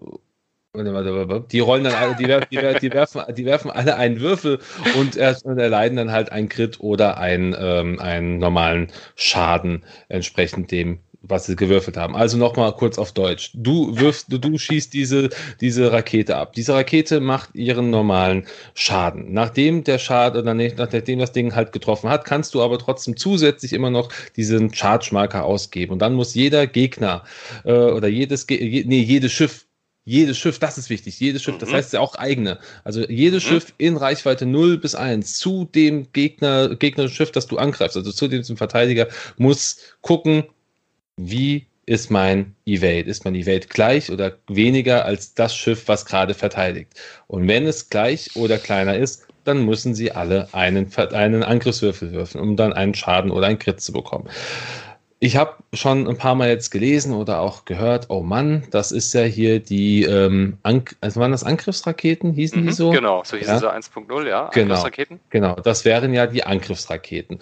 die 0.74 1.60
rollen 1.60 1.84
dann 1.84 1.94
alle, 1.94 2.16
die, 2.16 2.26
werfen, 2.28 2.46
die, 2.50 2.92
werfen, 2.92 3.22
die 3.36 3.44
werfen 3.44 3.70
alle 3.70 3.96
einen 3.96 4.20
Würfel 4.20 4.58
und, 4.98 5.18
und 5.44 5.58
erleiden 5.58 5.96
dann 5.96 6.12
halt 6.12 6.32
einen 6.32 6.48
Crit 6.48 6.80
oder 6.80 7.18
einen, 7.18 7.54
ähm, 7.58 8.00
einen 8.00 8.38
normalen 8.38 8.90
Schaden 9.14 9.84
entsprechend 10.08 10.70
dem, 10.70 11.00
was 11.20 11.44
sie 11.44 11.56
gewürfelt 11.56 11.98
haben. 11.98 12.16
Also 12.16 12.38
nochmal 12.38 12.74
kurz 12.74 12.96
auf 12.96 13.12
Deutsch. 13.12 13.50
Du 13.52 13.98
wirfst, 13.98 14.32
du, 14.32 14.38
du 14.38 14.56
schießt 14.56 14.94
diese, 14.94 15.28
diese 15.60 15.92
Rakete 15.92 16.36
ab. 16.36 16.54
Diese 16.54 16.72
Rakete 16.72 17.20
macht 17.20 17.54
ihren 17.54 17.90
normalen 17.90 18.46
Schaden. 18.72 19.30
Nachdem 19.30 19.84
der 19.84 19.98
Schaden, 19.98 20.40
oder 20.40 20.54
nachdem 20.54 21.18
das 21.18 21.32
Ding 21.32 21.54
halt 21.54 21.72
getroffen 21.72 22.08
hat, 22.08 22.24
kannst 22.24 22.54
du 22.54 22.62
aber 22.62 22.78
trotzdem 22.78 23.18
zusätzlich 23.18 23.74
immer 23.74 23.90
noch 23.90 24.10
diesen 24.36 24.72
Charge-Marker 24.72 25.44
ausgeben. 25.44 25.92
Und 25.92 25.98
dann 25.98 26.14
muss 26.14 26.32
jeder 26.32 26.66
Gegner 26.66 27.24
äh, 27.64 27.72
oder 27.72 28.08
jedes, 28.08 28.48
nee, 28.48 29.02
jedes 29.02 29.32
Schiff 29.32 29.66
jedes 30.04 30.38
Schiff, 30.38 30.58
das 30.58 30.78
ist 30.78 30.90
wichtig, 30.90 31.18
jedes 31.20 31.42
Schiff, 31.42 31.58
das 31.58 31.68
mhm. 31.68 31.74
heißt 31.74 31.92
ja 31.92 32.00
auch 32.00 32.16
eigene. 32.16 32.58
Also 32.84 33.06
jedes 33.08 33.44
mhm. 33.44 33.48
Schiff 33.48 33.74
in 33.78 33.96
Reichweite 33.96 34.46
0 34.46 34.78
bis 34.78 34.94
1 34.94 35.38
zu 35.38 35.64
dem 35.64 36.10
Gegner, 36.12 36.74
gegnerischen 36.74 37.14
Schiff, 37.16 37.32
das 37.32 37.46
du 37.46 37.58
angreifst, 37.58 37.96
also 37.96 38.10
zu 38.10 38.28
dem 38.28 38.42
Verteidiger, 38.56 39.08
muss 39.36 39.78
gucken, 40.00 40.44
wie 41.16 41.66
ist 41.86 42.10
mein 42.10 42.54
Evade? 42.64 43.08
Ist 43.10 43.24
mein 43.24 43.34
Evade 43.34 43.66
gleich 43.68 44.10
oder 44.10 44.36
weniger 44.48 45.04
als 45.04 45.34
das 45.34 45.54
Schiff, 45.54 45.88
was 45.88 46.06
gerade 46.06 46.34
verteidigt? 46.34 46.92
Und 47.26 47.46
wenn 47.48 47.66
es 47.66 47.88
gleich 47.88 48.30
oder 48.34 48.58
kleiner 48.58 48.96
ist, 48.96 49.26
dann 49.44 49.64
müssen 49.64 49.94
sie 49.94 50.12
alle 50.12 50.48
einen, 50.52 50.94
einen 50.96 51.42
Angriffswürfel 51.42 52.12
würfeln, 52.12 52.42
um 52.42 52.56
dann 52.56 52.72
einen 52.72 52.94
Schaden 52.94 53.30
oder 53.30 53.48
einen 53.48 53.58
Crit 53.58 53.80
zu 53.80 53.92
bekommen. 53.92 54.28
Ich 55.24 55.36
habe 55.36 55.54
schon 55.72 56.08
ein 56.08 56.18
paar 56.18 56.34
Mal 56.34 56.48
jetzt 56.48 56.70
gelesen 56.70 57.14
oder 57.14 57.38
auch 57.38 57.64
gehört, 57.64 58.06
oh 58.08 58.22
Mann, 58.22 58.64
das 58.72 58.90
ist 58.90 59.12
ja 59.12 59.22
hier 59.22 59.60
die, 59.60 60.02
ähm, 60.02 60.58
also 61.00 61.20
waren 61.20 61.30
das 61.30 61.44
Angriffsraketen, 61.44 62.32
hießen 62.32 62.60
mhm, 62.60 62.66
die 62.66 62.72
so? 62.72 62.90
Genau, 62.90 63.22
so 63.22 63.36
hießen 63.36 63.54
ja? 63.54 63.60
sie 63.60 63.72
1.0, 63.72 64.28
ja, 64.28 64.48
genau, 64.48 64.64
Angriffsraketen. 64.64 65.20
Genau, 65.30 65.54
das 65.54 65.84
wären 65.84 66.12
ja 66.12 66.26
die 66.26 66.42
Angriffsraketen 66.42 67.38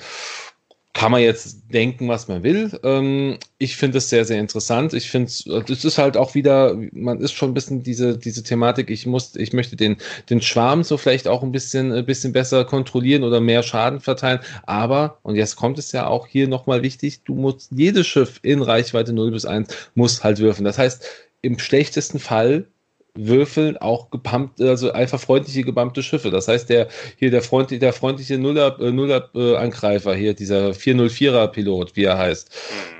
kann 0.92 1.12
man 1.12 1.20
jetzt 1.20 1.72
denken, 1.72 2.08
was 2.08 2.26
man 2.26 2.42
will. 2.42 2.78
Ähm, 2.82 3.38
ich 3.58 3.76
finde 3.76 3.98
es 3.98 4.10
sehr, 4.10 4.24
sehr 4.24 4.40
interessant. 4.40 4.92
Ich 4.92 5.08
finde 5.08 5.30
es 5.30 5.84
ist 5.84 5.98
halt 5.98 6.16
auch 6.16 6.34
wieder, 6.34 6.76
man 6.92 7.20
ist 7.20 7.32
schon 7.32 7.50
ein 7.50 7.54
bisschen 7.54 7.82
diese, 7.82 8.18
diese 8.18 8.42
Thematik, 8.42 8.90
ich 8.90 9.06
muss, 9.06 9.36
ich 9.36 9.52
möchte 9.52 9.76
den, 9.76 9.98
den 10.28 10.42
Schwarm 10.42 10.82
so 10.82 10.96
vielleicht 10.96 11.28
auch 11.28 11.44
ein 11.44 11.52
bisschen, 11.52 11.92
ein 11.92 12.06
bisschen 12.06 12.32
besser 12.32 12.64
kontrollieren 12.64 13.22
oder 13.22 13.40
mehr 13.40 13.62
Schaden 13.62 14.00
verteilen. 14.00 14.40
Aber, 14.64 15.18
und 15.22 15.36
jetzt 15.36 15.54
kommt 15.54 15.78
es 15.78 15.92
ja 15.92 16.08
auch 16.08 16.26
hier 16.26 16.48
nochmal 16.48 16.82
wichtig, 16.82 17.22
du 17.24 17.34
musst, 17.34 17.70
jedes 17.70 18.06
Schiff 18.08 18.40
in 18.42 18.60
Reichweite 18.60 19.12
0 19.12 19.30
bis 19.30 19.46
1 19.46 19.68
muss 19.94 20.24
halt 20.24 20.40
würfen. 20.40 20.64
Das 20.64 20.78
heißt, 20.78 21.06
im 21.42 21.58
schlechtesten 21.58 22.18
Fall 22.18 22.66
würfeln 23.14 23.76
auch 23.78 24.10
gepumpt, 24.10 24.60
also 24.60 24.92
einfach 24.92 25.20
freundliche 25.20 25.62
gebumpte 25.62 26.02
Schiffe. 26.02 26.30
Das 26.30 26.48
heißt, 26.48 26.68
der 26.68 26.88
hier 27.16 27.30
der, 27.30 27.42
Freund, 27.42 27.70
der 27.70 27.92
freundliche 27.92 28.38
Nuller, 28.38 28.78
äh, 28.80 28.90
Nuller 28.90 29.30
äh, 29.34 29.56
Angreifer 29.56 30.14
hier, 30.14 30.34
dieser 30.34 30.70
404er 30.70 31.48
Pilot, 31.48 31.96
wie 31.96 32.04
er 32.04 32.18
heißt. 32.18 32.50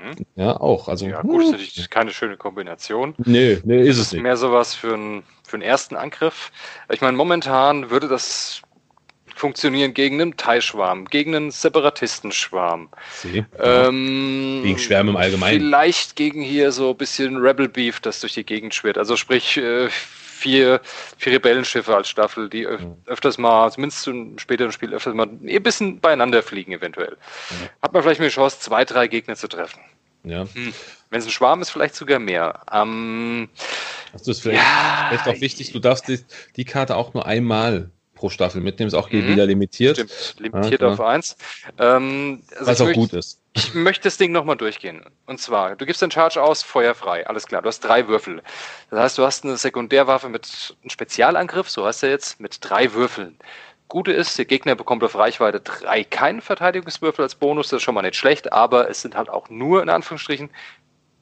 Mhm. 0.03 0.25
Ja, 0.35 0.59
auch. 0.59 0.87
Also, 0.87 1.07
ja, 1.07 1.21
gut, 1.21 1.43
ist 1.43 1.51
natürlich 1.51 1.89
keine 1.89 2.11
schöne 2.11 2.37
Kombination. 2.37 3.15
Nee, 3.25 3.59
nee, 3.63 3.81
ist 3.81 3.97
es 3.97 4.11
nicht. 4.11 4.21
Mehr 4.21 4.37
sowas 4.37 4.73
für, 4.73 4.95
ein, 4.95 5.23
für 5.43 5.55
einen 5.55 5.63
ersten 5.63 5.95
Angriff. 5.95 6.51
Ich 6.91 7.01
meine, 7.01 7.15
momentan 7.17 7.89
würde 7.89 8.07
das 8.07 8.61
funktionieren 9.41 9.95
gegen 9.95 10.21
einen 10.21 10.37
Thai-Schwarm, 10.37 11.05
gegen 11.05 11.35
einen 11.35 11.49
Separatistenschwarm. 11.49 12.89
Ähm, 13.59 14.61
gegen 14.63 14.77
Schwärme 14.77 15.09
im 15.09 15.17
Allgemeinen. 15.17 15.59
Vielleicht 15.59 16.15
gegen 16.15 16.43
hier 16.43 16.71
so 16.71 16.91
ein 16.91 16.97
bisschen 16.97 17.37
Rebel 17.37 17.67
Beef, 17.67 17.99
das 17.99 18.19
durch 18.19 18.35
die 18.35 18.43
Gegend 18.43 18.75
schwirrt. 18.75 18.99
Also 18.99 19.15
sprich 19.17 19.57
äh, 19.57 19.89
vier, 19.89 20.79
vier 21.17 21.33
Rebellenschiffe 21.33 21.95
als 21.95 22.07
Staffel, 22.07 22.49
die 22.49 22.67
öf 22.67 22.81
mhm. 22.81 22.97
öfters 23.07 23.39
mal, 23.39 23.71
zumindest 23.71 24.07
im 24.07 24.37
späteren 24.37 24.71
Spiel, 24.71 24.93
öfters 24.93 25.15
mal 25.15 25.27
ein 25.27 25.63
bisschen 25.63 25.99
beieinander 25.99 26.43
fliegen 26.43 26.73
eventuell. 26.73 27.17
Mhm. 27.49 27.69
Hat 27.81 27.93
man 27.93 28.03
vielleicht 28.03 28.21
die 28.21 28.27
Chance, 28.27 28.59
zwei, 28.59 28.85
drei 28.85 29.07
Gegner 29.07 29.35
zu 29.35 29.47
treffen. 29.47 29.79
Ja. 30.23 30.41
Hm. 30.53 30.71
Wenn 31.09 31.19
es 31.19 31.25
ein 31.25 31.31
Schwarm 31.31 31.63
ist, 31.63 31.71
vielleicht 31.71 31.95
sogar 31.95 32.19
mehr. 32.19 32.61
Ähm, 32.71 33.49
das 34.13 34.27
ist 34.27 34.43
vielleicht, 34.43 34.61
ja, 34.61 35.07
vielleicht 35.09 35.27
auch 35.27 35.41
wichtig, 35.41 35.71
du 35.71 35.79
darfst 35.79 36.07
die, 36.07 36.19
die 36.57 36.65
Karte 36.65 36.95
auch 36.95 37.15
nur 37.15 37.25
einmal 37.25 37.89
pro 38.21 38.29
Staffel 38.29 38.61
mitnehmen. 38.61 38.87
Ist 38.87 38.93
auch 38.93 39.11
mhm. 39.11 39.27
wieder 39.27 39.47
limitiert. 39.47 39.97
Stimmt, 39.97 40.35
limitiert 40.37 40.81
ja, 40.81 40.87
auf 40.89 41.01
eins. 41.01 41.35
Ähm, 41.79 42.43
also 42.51 42.67
Was 42.67 42.81
auch 42.81 42.85
möchte, 42.85 42.99
gut 42.99 43.13
ist. 43.13 43.41
Ich 43.53 43.73
möchte 43.73 44.03
das 44.03 44.17
Ding 44.17 44.31
nochmal 44.31 44.57
durchgehen. 44.57 45.03
Und 45.25 45.41
zwar, 45.41 45.75
du 45.75 45.85
gibst 45.87 46.03
den 46.03 46.11
Charge 46.11 46.41
aus, 46.41 46.61
feuerfrei, 46.61 47.25
alles 47.25 47.47
klar. 47.47 47.63
Du 47.63 47.67
hast 47.67 47.79
drei 47.79 48.07
Würfel. 48.07 48.43
Das 48.91 48.99
heißt, 48.99 49.17
du 49.17 49.23
hast 49.23 49.43
eine 49.43 49.57
Sekundärwaffe 49.57 50.29
mit 50.29 50.47
einem 50.81 50.91
Spezialangriff, 50.91 51.67
so 51.67 51.85
hast 51.85 52.03
du 52.03 52.09
jetzt, 52.09 52.39
mit 52.39 52.57
drei 52.61 52.93
Würfeln. 52.93 53.37
Gute 53.87 54.13
ist, 54.13 54.37
der 54.37 54.45
Gegner 54.45 54.75
bekommt 54.75 55.03
auf 55.03 55.15
Reichweite 55.15 55.59
drei 55.59 56.03
keinen 56.03 56.41
Verteidigungswürfel 56.41 57.23
als 57.23 57.35
Bonus, 57.35 57.69
das 57.69 57.77
ist 57.77 57.83
schon 57.83 57.95
mal 57.95 58.03
nicht 58.03 58.15
schlecht, 58.15 58.53
aber 58.53 58.89
es 58.89 59.01
sind 59.01 59.17
halt 59.17 59.29
auch 59.29 59.49
nur 59.49 59.81
in 59.81 59.89
Anführungsstrichen 59.89 60.49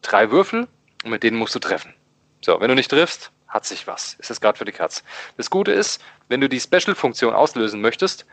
drei 0.01 0.29
Würfel 0.29 0.67
und 1.03 1.09
mit 1.09 1.23
denen 1.23 1.37
musst 1.37 1.55
du 1.55 1.59
treffen. 1.59 1.95
So, 2.41 2.59
wenn 2.59 2.69
du 2.69 2.75
nicht 2.75 2.91
triffst, 2.91 3.31
hat 3.49 3.65
sich 3.65 3.87
was. 3.87 4.13
Ist 4.15 4.29
das 4.29 4.39
gerade 4.39 4.57
für 4.57 4.65
die 4.65 4.71
Katz. 4.71 5.03
Das 5.37 5.49
Gute 5.49 5.71
ist, 5.71 6.01
wenn 6.27 6.39
du 6.39 6.47
die 6.47 6.59
Special-Funktion 6.59 7.33
auslösen 7.33 7.81
möchtest, 7.81 8.25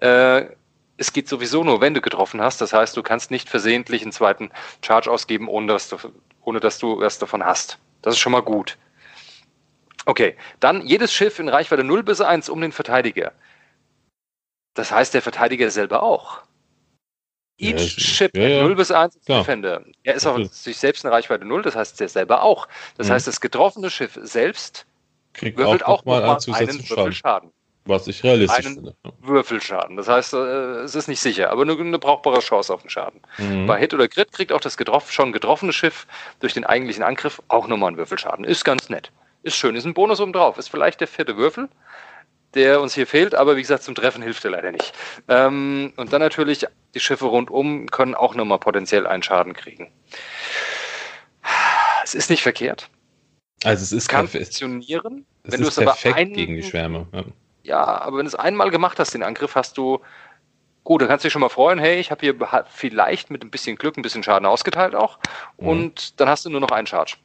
äh, 0.00 0.46
es 0.96 1.12
geht 1.12 1.28
sowieso 1.28 1.64
nur, 1.64 1.80
wenn 1.80 1.94
du 1.94 2.00
getroffen 2.00 2.40
hast. 2.40 2.60
Das 2.60 2.72
heißt, 2.72 2.96
du 2.96 3.02
kannst 3.02 3.30
nicht 3.30 3.48
versehentlich 3.48 4.02
einen 4.02 4.12
zweiten 4.12 4.50
Charge 4.82 5.10
ausgeben, 5.10 5.48
ohne 5.48 5.66
dass 5.68 5.88
du, 5.88 5.96
ohne 6.42 6.60
dass 6.60 6.78
du 6.78 7.00
was 7.00 7.18
davon 7.18 7.44
hast. 7.44 7.78
Das 8.02 8.14
ist 8.14 8.20
schon 8.20 8.32
mal 8.32 8.42
gut. 8.42 8.78
Okay, 10.06 10.36
dann 10.60 10.86
jedes 10.86 11.12
Schiff 11.12 11.38
in 11.38 11.48
Reichweite 11.48 11.82
0 11.82 12.02
bis 12.02 12.20
1 12.20 12.48
um 12.48 12.60
den 12.60 12.72
Verteidiger. 12.72 13.32
Das 14.74 14.92
heißt, 14.92 15.14
der 15.14 15.22
Verteidiger 15.22 15.70
selber 15.70 16.02
auch. 16.02 16.42
Each 17.58 17.90
Ship 17.98 18.36
ja, 18.36 18.48
ja. 18.48 18.62
0 18.62 18.74
bis 18.74 18.90
1 18.90 19.16
ist 19.16 19.28
Defender. 19.28 19.84
Er 20.02 20.14
ist 20.14 20.26
auch 20.26 20.38
sich 20.44 20.76
selbst 20.76 21.04
eine 21.04 21.14
Reichweite 21.14 21.44
0, 21.44 21.62
das 21.62 21.76
heißt, 21.76 22.00
er 22.00 22.08
selber 22.08 22.42
auch. 22.42 22.66
Das 22.96 23.08
mhm. 23.08 23.12
heißt, 23.12 23.26
das 23.26 23.40
getroffene 23.40 23.90
Schiff 23.90 24.18
selbst 24.22 24.86
Kriegt 25.32 25.58
würfelt 25.58 25.84
auch, 25.84 26.00
auch 26.00 26.04
mal 26.04 26.22
einen, 26.22 26.54
einen 26.54 26.90
Würfelschaden. 26.90 27.52
Was 27.86 28.06
ich 28.06 28.24
realistisch 28.24 28.64
einen 28.64 28.74
finde. 28.76 28.94
Würfelschaden. 29.20 29.96
Das 29.96 30.08
heißt, 30.08 30.32
äh, 30.32 30.36
es 30.84 30.94
ist 30.94 31.06
nicht 31.06 31.20
sicher, 31.20 31.50
aber 31.50 31.64
nur 31.66 31.78
eine 31.78 31.98
brauchbare 31.98 32.40
Chance 32.40 32.72
auf 32.72 32.80
den 32.80 32.88
Schaden. 32.88 33.20
Mhm. 33.36 33.66
Bei 33.66 33.78
Hit 33.78 33.92
oder 33.92 34.08
Crit 34.08 34.32
kriegt 34.32 34.52
auch 34.52 34.60
das 34.60 34.76
getroff 34.76 35.12
schon 35.12 35.32
getroffene 35.32 35.72
Schiff 35.72 36.06
durch 36.40 36.54
den 36.54 36.64
eigentlichen 36.64 37.02
Angriff 37.02 37.42
auch 37.48 37.68
nochmal 37.68 37.88
einen 37.88 37.98
Würfelschaden. 37.98 38.44
Ist 38.44 38.64
ganz 38.64 38.88
nett. 38.88 39.12
Ist 39.42 39.56
schön. 39.56 39.76
Ist 39.76 39.84
ein 39.84 39.92
Bonus 39.92 40.20
oben 40.20 40.32
drauf. 40.32 40.56
Ist 40.56 40.70
vielleicht 40.70 41.00
der 41.00 41.08
vierte 41.08 41.36
Würfel, 41.36 41.68
der 42.54 42.80
uns 42.80 42.94
hier 42.94 43.06
fehlt, 43.06 43.34
aber 43.34 43.56
wie 43.56 43.62
gesagt, 43.62 43.82
zum 43.82 43.94
Treffen 43.94 44.22
hilft 44.22 44.44
er 44.44 44.52
leider 44.52 44.72
nicht. 44.72 44.92
Ähm, 45.28 45.92
und 45.96 46.12
dann 46.12 46.20
natürlich, 46.20 46.66
die 46.94 47.00
Schiffe 47.00 47.26
rundum 47.26 47.86
können 47.86 48.14
auch 48.14 48.34
nochmal 48.34 48.58
potenziell 48.58 49.06
einen 49.06 49.22
Schaden 49.22 49.52
kriegen. 49.52 49.90
Es 52.02 52.14
ist 52.14 52.30
nicht 52.30 52.42
verkehrt. 52.42 52.88
Also 53.64 53.82
es 53.82 53.92
ist 53.92 54.08
kann 54.08 54.28
funktionieren. 54.28 55.24
Es 55.42 55.52
wenn 55.52 55.62
ist 55.62 55.76
du 55.78 55.82
es 55.82 55.86
perfekt 55.86 56.14
aber 56.14 56.16
ein, 56.16 56.32
gegen 56.32 56.56
die 56.56 56.62
Schwärme. 56.62 57.06
Ja. 57.12 57.24
ja, 57.62 57.84
aber 57.84 58.18
wenn 58.18 58.24
du 58.24 58.28
es 58.28 58.34
einmal 58.34 58.70
gemacht 58.70 58.98
hast, 58.98 59.14
den 59.14 59.22
Angriff, 59.22 59.54
hast 59.54 59.78
du 59.78 60.00
Gut, 60.84 61.00
dann 61.00 61.08
kannst 61.08 61.24
du 61.24 61.26
dich 61.26 61.32
schon 61.32 61.40
mal 61.40 61.48
freuen, 61.48 61.78
hey, 61.78 61.98
ich 61.98 62.10
habe 62.10 62.20
hier 62.20 62.34
vielleicht 62.68 63.30
mit 63.30 63.42
ein 63.42 63.50
bisschen 63.50 63.76
Glück 63.76 63.96
ein 63.96 64.02
bisschen 64.02 64.22
Schaden 64.22 64.46
ausgeteilt 64.46 64.94
auch. 64.94 65.18
Mhm. 65.56 65.68
Und 65.68 66.20
dann 66.20 66.28
hast 66.28 66.44
du 66.44 66.50
nur 66.50 66.60
noch 66.60 66.70
einen 66.70 66.86
Charge. 66.86 67.16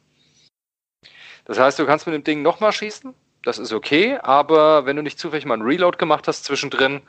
Das 1.44 1.58
heißt, 1.58 1.78
du 1.78 1.84
kannst 1.84 2.06
mit 2.06 2.14
dem 2.14 2.24
Ding 2.24 2.42
nochmal 2.42 2.72
schießen, 2.72 3.14
das 3.42 3.58
ist 3.58 3.72
okay, 3.72 4.18
aber 4.22 4.86
wenn 4.86 4.96
du 4.96 5.02
nicht 5.02 5.18
zufällig 5.18 5.44
mal 5.46 5.54
einen 5.54 5.62
Reload 5.62 5.98
gemacht 5.98 6.28
hast 6.28 6.44
zwischendrin, 6.44 7.00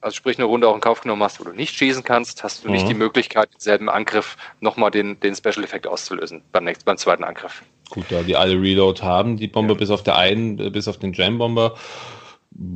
also 0.00 0.14
sprich 0.14 0.38
eine 0.38 0.46
Runde 0.46 0.68
auch 0.68 0.74
in 0.74 0.80
Kauf 0.80 1.00
genommen 1.00 1.22
hast, 1.22 1.40
wo 1.40 1.44
du 1.44 1.52
nicht 1.52 1.74
schießen 1.74 2.04
kannst, 2.04 2.44
hast 2.44 2.64
du 2.64 2.68
mhm. 2.68 2.74
nicht 2.74 2.88
die 2.88 2.94
Möglichkeit, 2.94 3.50
denselben 3.52 3.88
Angriff 3.88 4.36
nochmal 4.60 4.90
den, 4.90 5.18
den 5.20 5.34
Special-Effekt 5.34 5.86
auszulösen 5.86 6.42
beim, 6.52 6.64
nächsten, 6.64 6.84
beim 6.84 6.96
zweiten 6.96 7.24
Angriff. 7.24 7.62
Gut, 7.90 8.04
da 8.10 8.22
die 8.22 8.36
alle 8.36 8.60
Reload 8.60 9.02
haben, 9.02 9.36
die 9.36 9.48
Bombe 9.48 9.72
ja. 9.72 9.78
bis 9.78 9.90
auf 9.90 10.02
der 10.02 10.16
einen, 10.16 10.72
bis 10.72 10.88
auf 10.88 10.98
den 10.98 11.12
Jam-Bomber, 11.12 11.74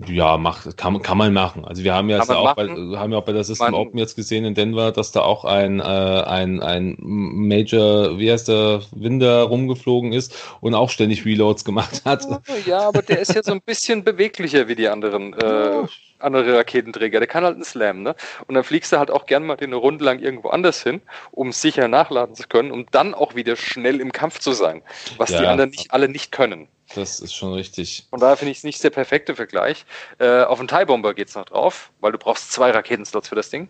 ja, 0.07 0.37
macht, 0.37 0.77
kann, 0.77 1.03
kann 1.03 1.19
man 1.19 1.33
machen. 1.33 1.65
Also 1.65 1.83
wir 1.83 1.95
haben 1.95 2.09
ja, 2.09 2.21
auch 2.21 2.55
bei, 2.55 2.69
haben 2.69 3.13
ja 3.13 3.19
auch 3.19 3.25
bei 3.25 3.33
der 3.33 3.43
System 3.43 3.73
man, 3.73 3.81
Open 3.81 3.99
jetzt 3.99 4.15
gesehen 4.15 4.45
in 4.45 4.55
Denver, 4.55 4.93
dass 4.93 5.13
da 5.13 5.23
auch 5.23 5.45
ein, 5.45 5.81
äh, 5.81 5.83
ein, 5.83 6.63
ein 6.63 6.97
Major, 7.01 8.19
wie 8.19 8.31
heißt 8.31 8.49
der, 8.49 8.83
Winder 8.93 9.43
rumgeflogen 9.45 10.13
ist 10.13 10.37
und 10.61 10.75
auch 10.75 10.91
ständig 10.91 11.25
Reloads 11.25 11.65
gemacht 11.65 12.03
hat. 12.05 12.27
Ja, 12.67 12.81
aber 12.81 13.03
der 13.03 13.21
ist 13.21 13.35
ja 13.35 13.43
so 13.43 13.53
ein 13.53 13.63
bisschen 13.63 14.05
beweglicher 14.05 14.69
wie 14.69 14.77
die 14.77 14.89
anderen. 14.89 15.33
Äh, 15.35 15.87
andere 16.23 16.57
Raketenträger, 16.57 17.19
der 17.19 17.27
kann 17.27 17.43
halt 17.45 17.57
einen 17.57 17.65
Slam, 17.65 18.03
ne? 18.03 18.15
Und 18.47 18.55
dann 18.55 18.63
fliegst 18.63 18.93
du 18.93 18.99
halt 18.99 19.11
auch 19.11 19.27
gern 19.27 19.45
mal 19.45 19.57
eine 19.57 19.75
Runde 19.75 20.05
lang 20.05 20.21
irgendwo 20.21 20.51
anders 20.51 20.83
hin, 20.83 21.03
um 21.33 21.51
sicher 21.51 21.89
nachladen 21.89 22.37
zu 22.37 22.47
können, 22.47 22.71
um 22.71 22.87
dann 22.93 23.15
auch 23.15 23.35
wieder 23.35 23.57
schnell 23.57 24.01
im 24.01 24.13
Kampf 24.13 24.39
zu 24.39 24.53
sein, 24.53 24.83
was 25.17 25.31
ja. 25.31 25.41
die 25.41 25.47
anderen 25.47 25.71
nicht 25.71 25.93
alle 25.93 26.09
nicht 26.09 26.31
können. 26.31 26.69
Das 26.95 27.21
ist 27.21 27.35
schon 27.35 27.55
richtig. 27.55 28.07
Von 28.11 28.21
daher 28.21 28.37
finde 28.37 28.53
ich 28.53 28.59
es 28.59 28.65
nicht 28.65 28.83
der 28.83 28.91
perfekte 28.91 29.35
Vergleich. 29.35 29.85
Äh, 30.19 30.43
auf 30.43 30.59
den 30.59 30.69
TIE 30.69 30.85
Bomber 30.85 31.15
geht 31.15 31.29
es 31.29 31.35
noch 31.35 31.47
drauf, 31.47 31.91
weil 32.01 32.13
du 32.13 32.19
brauchst 32.19 32.53
zwei 32.53 32.71
Raketenslots 32.71 33.29
für 33.29 33.35
das 33.35 33.51
Ding. 33.51 33.69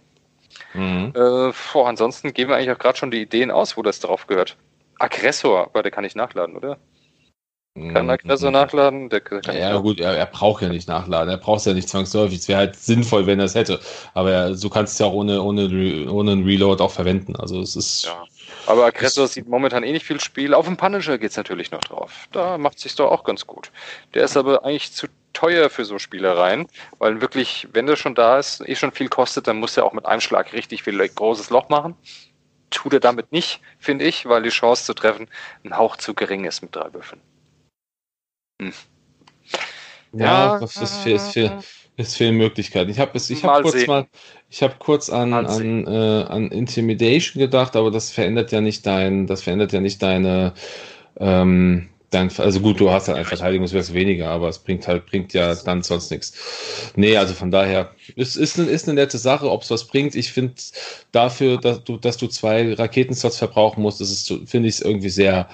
Mhm. 0.75 1.13
Äh, 1.15 1.53
boah, 1.73 1.89
ansonsten 1.89 2.33
geben 2.33 2.51
wir 2.51 2.57
eigentlich 2.57 2.73
auch 2.73 2.79
gerade 2.79 2.99
schon 2.99 3.11
die 3.11 3.23
Ideen 3.23 3.51
aus, 3.51 3.77
wo 3.77 3.83
das 3.83 4.01
drauf 4.01 4.27
gehört. 4.27 4.57
Aggressor, 4.99 5.65
aber 5.65 5.83
der 5.83 5.93
kann 5.93 6.05
ich 6.05 6.15
nachladen, 6.15 6.57
oder? 6.57 6.79
Kann 7.75 8.11
Aggressor 8.11 8.51
mhm. 8.51 8.55
nachladen? 8.55 9.09
Der, 9.09 9.21
der 9.21 9.55
ja, 9.55 9.71
ja 9.71 9.79
gut, 9.79 9.99
er, 9.99 10.15
er, 10.15 10.27
braucht 10.27 10.63
ja 10.63 10.69
nicht 10.69 10.89
nachladen. 10.89 11.31
Er 11.31 11.39
braucht 11.39 11.61
es 11.61 11.65
ja 11.65 11.73
nicht 11.73 11.89
zwangsläufig. 11.89 12.41
Es 12.41 12.49
wäre 12.49 12.59
halt 12.59 12.77
sinnvoll, 12.77 13.27
wenn 13.27 13.39
er 13.39 13.47
es 13.47 13.55
hätte. 13.55 13.81
Aber 14.13 14.31
er, 14.31 14.55
so 14.55 14.69
kannst 14.69 14.93
du 14.93 14.95
es 14.95 14.99
ja 14.99 15.07
auch 15.07 15.15
ohne, 15.15 15.41
ohne, 15.41 16.11
ohne 16.11 16.33
einen 16.33 16.45
Reload 16.45 16.83
auch 16.83 16.91
verwenden. 16.91 17.35
Also 17.37 17.61
es 17.61 17.75
ist. 17.75 18.05
Ja. 18.05 18.25
Aber 18.67 18.85
Aggressor 18.85 19.27
sieht 19.27 19.49
momentan 19.49 19.85
eh 19.85 19.93
nicht 19.93 20.05
viel 20.05 20.21
Spiel. 20.21 20.53
Auf 20.53 20.67
dem 20.67 20.77
Punisher 20.77 21.17
geht 21.17 21.31
es 21.31 21.37
natürlich 21.39 21.71
noch 21.71 21.81
drauf. 21.81 22.29
Da 22.33 22.59
macht 22.59 22.77
es 22.77 22.83
sich 22.83 22.95
doch 22.95 23.11
auch 23.11 23.25
ganz 23.25 23.47
gut. 23.47 23.73
Der 24.13 24.25
ist 24.25 24.37
aber 24.37 24.67
eigentlich 24.67 24.93
zu 24.93 25.07
teuer 25.33 25.71
für 25.71 25.87
so 25.87 25.99
Spielereien, 25.99 26.69
weil 26.99 27.23
wirklich, 27.23 27.67
wenn 27.73 27.87
der 27.87 27.97
schon 27.97 28.15
da 28.15 28.39
ist, 28.39 28.61
eh 28.69 28.75
schon 28.75 28.93
viel 28.93 29.09
kostet, 29.09 29.47
dann 29.47 29.57
muss 29.57 29.79
er 29.79 29.87
auch 29.87 29.95
mit 29.95 30.05
einem 30.05 30.21
Schlag 30.21 30.53
richtig 30.53 30.83
viel 30.83 31.09
großes 31.09 31.49
Loch 31.49 31.71
machen. 31.71 31.97
Tut 32.71 32.93
er 32.93 33.01
damit 33.01 33.33
nicht, 33.33 33.61
finde 33.79 34.05
ich, 34.05 34.27
weil 34.27 34.43
die 34.43 34.51
Chance 34.51 34.85
zu 34.85 34.93
treffen 34.93 35.29
ein 35.65 35.77
Hauch 35.77 35.97
zu 35.97 36.13
gering 36.13 36.45
ist 36.45 36.61
mit 36.61 36.77
drei 36.77 36.93
Würfeln. 36.93 37.21
Hm. 38.63 38.73
Ja, 40.15 40.55
ja, 40.55 40.61
das 40.61 40.77
ist 40.77 40.97
viel, 40.99 41.13
ist 41.17 41.31
viel, 41.31 41.51
ist 41.97 42.17
viel 42.17 42.33
Möglichkeiten. 42.33 42.91
Ich 42.91 42.99
habe 42.99 43.17
ich 43.17 43.45
hab 43.45 43.63
kurz 43.63 43.73
sehen. 43.73 43.87
mal, 43.87 44.07
ich 44.51 44.63
habe 44.63 44.75
kurz 44.79 45.09
an, 45.09 45.33
an, 45.33 45.87
äh, 45.87 45.91
an 46.25 46.51
Intimidation 46.51 47.41
gedacht, 47.41 47.77
aber 47.77 47.91
das 47.91 48.11
verändert 48.11 48.53
ja 48.53 48.61
nicht 48.61 48.87
dein, 48.87 49.27
das 49.27 49.43
verändert 49.43 49.73
ja 49.73 49.81
nicht 49.81 50.03
deine, 50.03 50.53
ähm, 51.19 51.89
dein, 52.11 52.31
also 52.39 52.61
gut, 52.61 52.79
du 52.79 52.91
hast 52.91 53.09
halt 53.09 53.17
ein 53.17 53.25
Verteidigungswert 53.25 53.95
weniger, 53.95 54.29
aber 54.29 54.49
es 54.51 54.59
bringt 54.59 54.87
halt, 54.87 55.07
bringt 55.07 55.33
ja 55.33 55.55
dann 55.55 55.83
sonst 55.83 56.11
nichts. 56.11 56.93
Nee, 56.95 57.17
also 57.17 57.33
von 57.33 57.51
daher, 57.51 57.93
es 58.17 58.37
ist, 58.37 58.59
ist, 58.59 58.69
ist 58.69 58.89
eine 58.89 59.01
nette 59.01 59.17
Sache, 59.17 59.51
ob 59.51 59.63
es 59.63 59.71
was 59.71 59.87
bringt. 59.87 60.15
Ich 60.15 60.31
finde 60.31 60.55
dafür, 61.11 61.59
dass 61.59 61.85
du, 61.85 61.97
dass 61.97 62.19
du 62.19 62.27
zwei 62.27 62.75
Raketenslots 62.75 63.39
verbrauchen 63.39 63.81
musst, 63.81 64.03
ist 64.03 64.11
es, 64.11 64.51
finde 64.51 64.69
ich 64.69 64.75
es 64.75 64.81
irgendwie 64.83 65.09
sehr, 65.09 65.49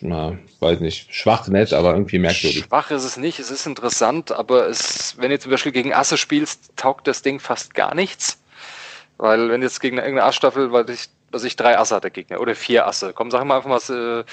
na, 0.00 0.38
weiß 0.60 0.80
nicht, 0.80 1.12
schwach 1.14 1.48
nett, 1.48 1.72
aber 1.72 1.92
irgendwie 1.92 2.18
merkwürdig. 2.18 2.64
Schwach 2.64 2.90
ist 2.90 3.04
es 3.04 3.16
nicht, 3.16 3.38
es 3.38 3.50
ist 3.50 3.66
interessant, 3.66 4.32
aber 4.32 4.68
es, 4.68 5.14
wenn 5.18 5.30
du 5.30 5.38
zum 5.38 5.50
Beispiel 5.50 5.72
gegen 5.72 5.94
Asse 5.94 6.18
spielst, 6.18 6.76
taugt 6.76 7.06
das 7.06 7.22
Ding 7.22 7.40
fast 7.40 7.74
gar 7.74 7.94
nichts. 7.94 8.42
Weil 9.18 9.50
wenn 9.50 9.62
jetzt 9.62 9.80
gegen 9.80 9.98
irgendeine 9.98 10.24
Ass-Staffel, 10.24 10.72
weil 10.72 10.88
ich, 10.90 11.08
was 11.30 11.44
ich 11.44 11.56
drei 11.56 11.78
Asse 11.78 11.94
hat 11.94 12.04
der 12.04 12.10
Gegner 12.10 12.40
oder 12.40 12.54
vier 12.54 12.86
Asse. 12.86 13.12
Komm, 13.14 13.30
sag 13.30 13.44
mal 13.44 13.56
einfach 13.56 13.88
mal, 13.88 14.24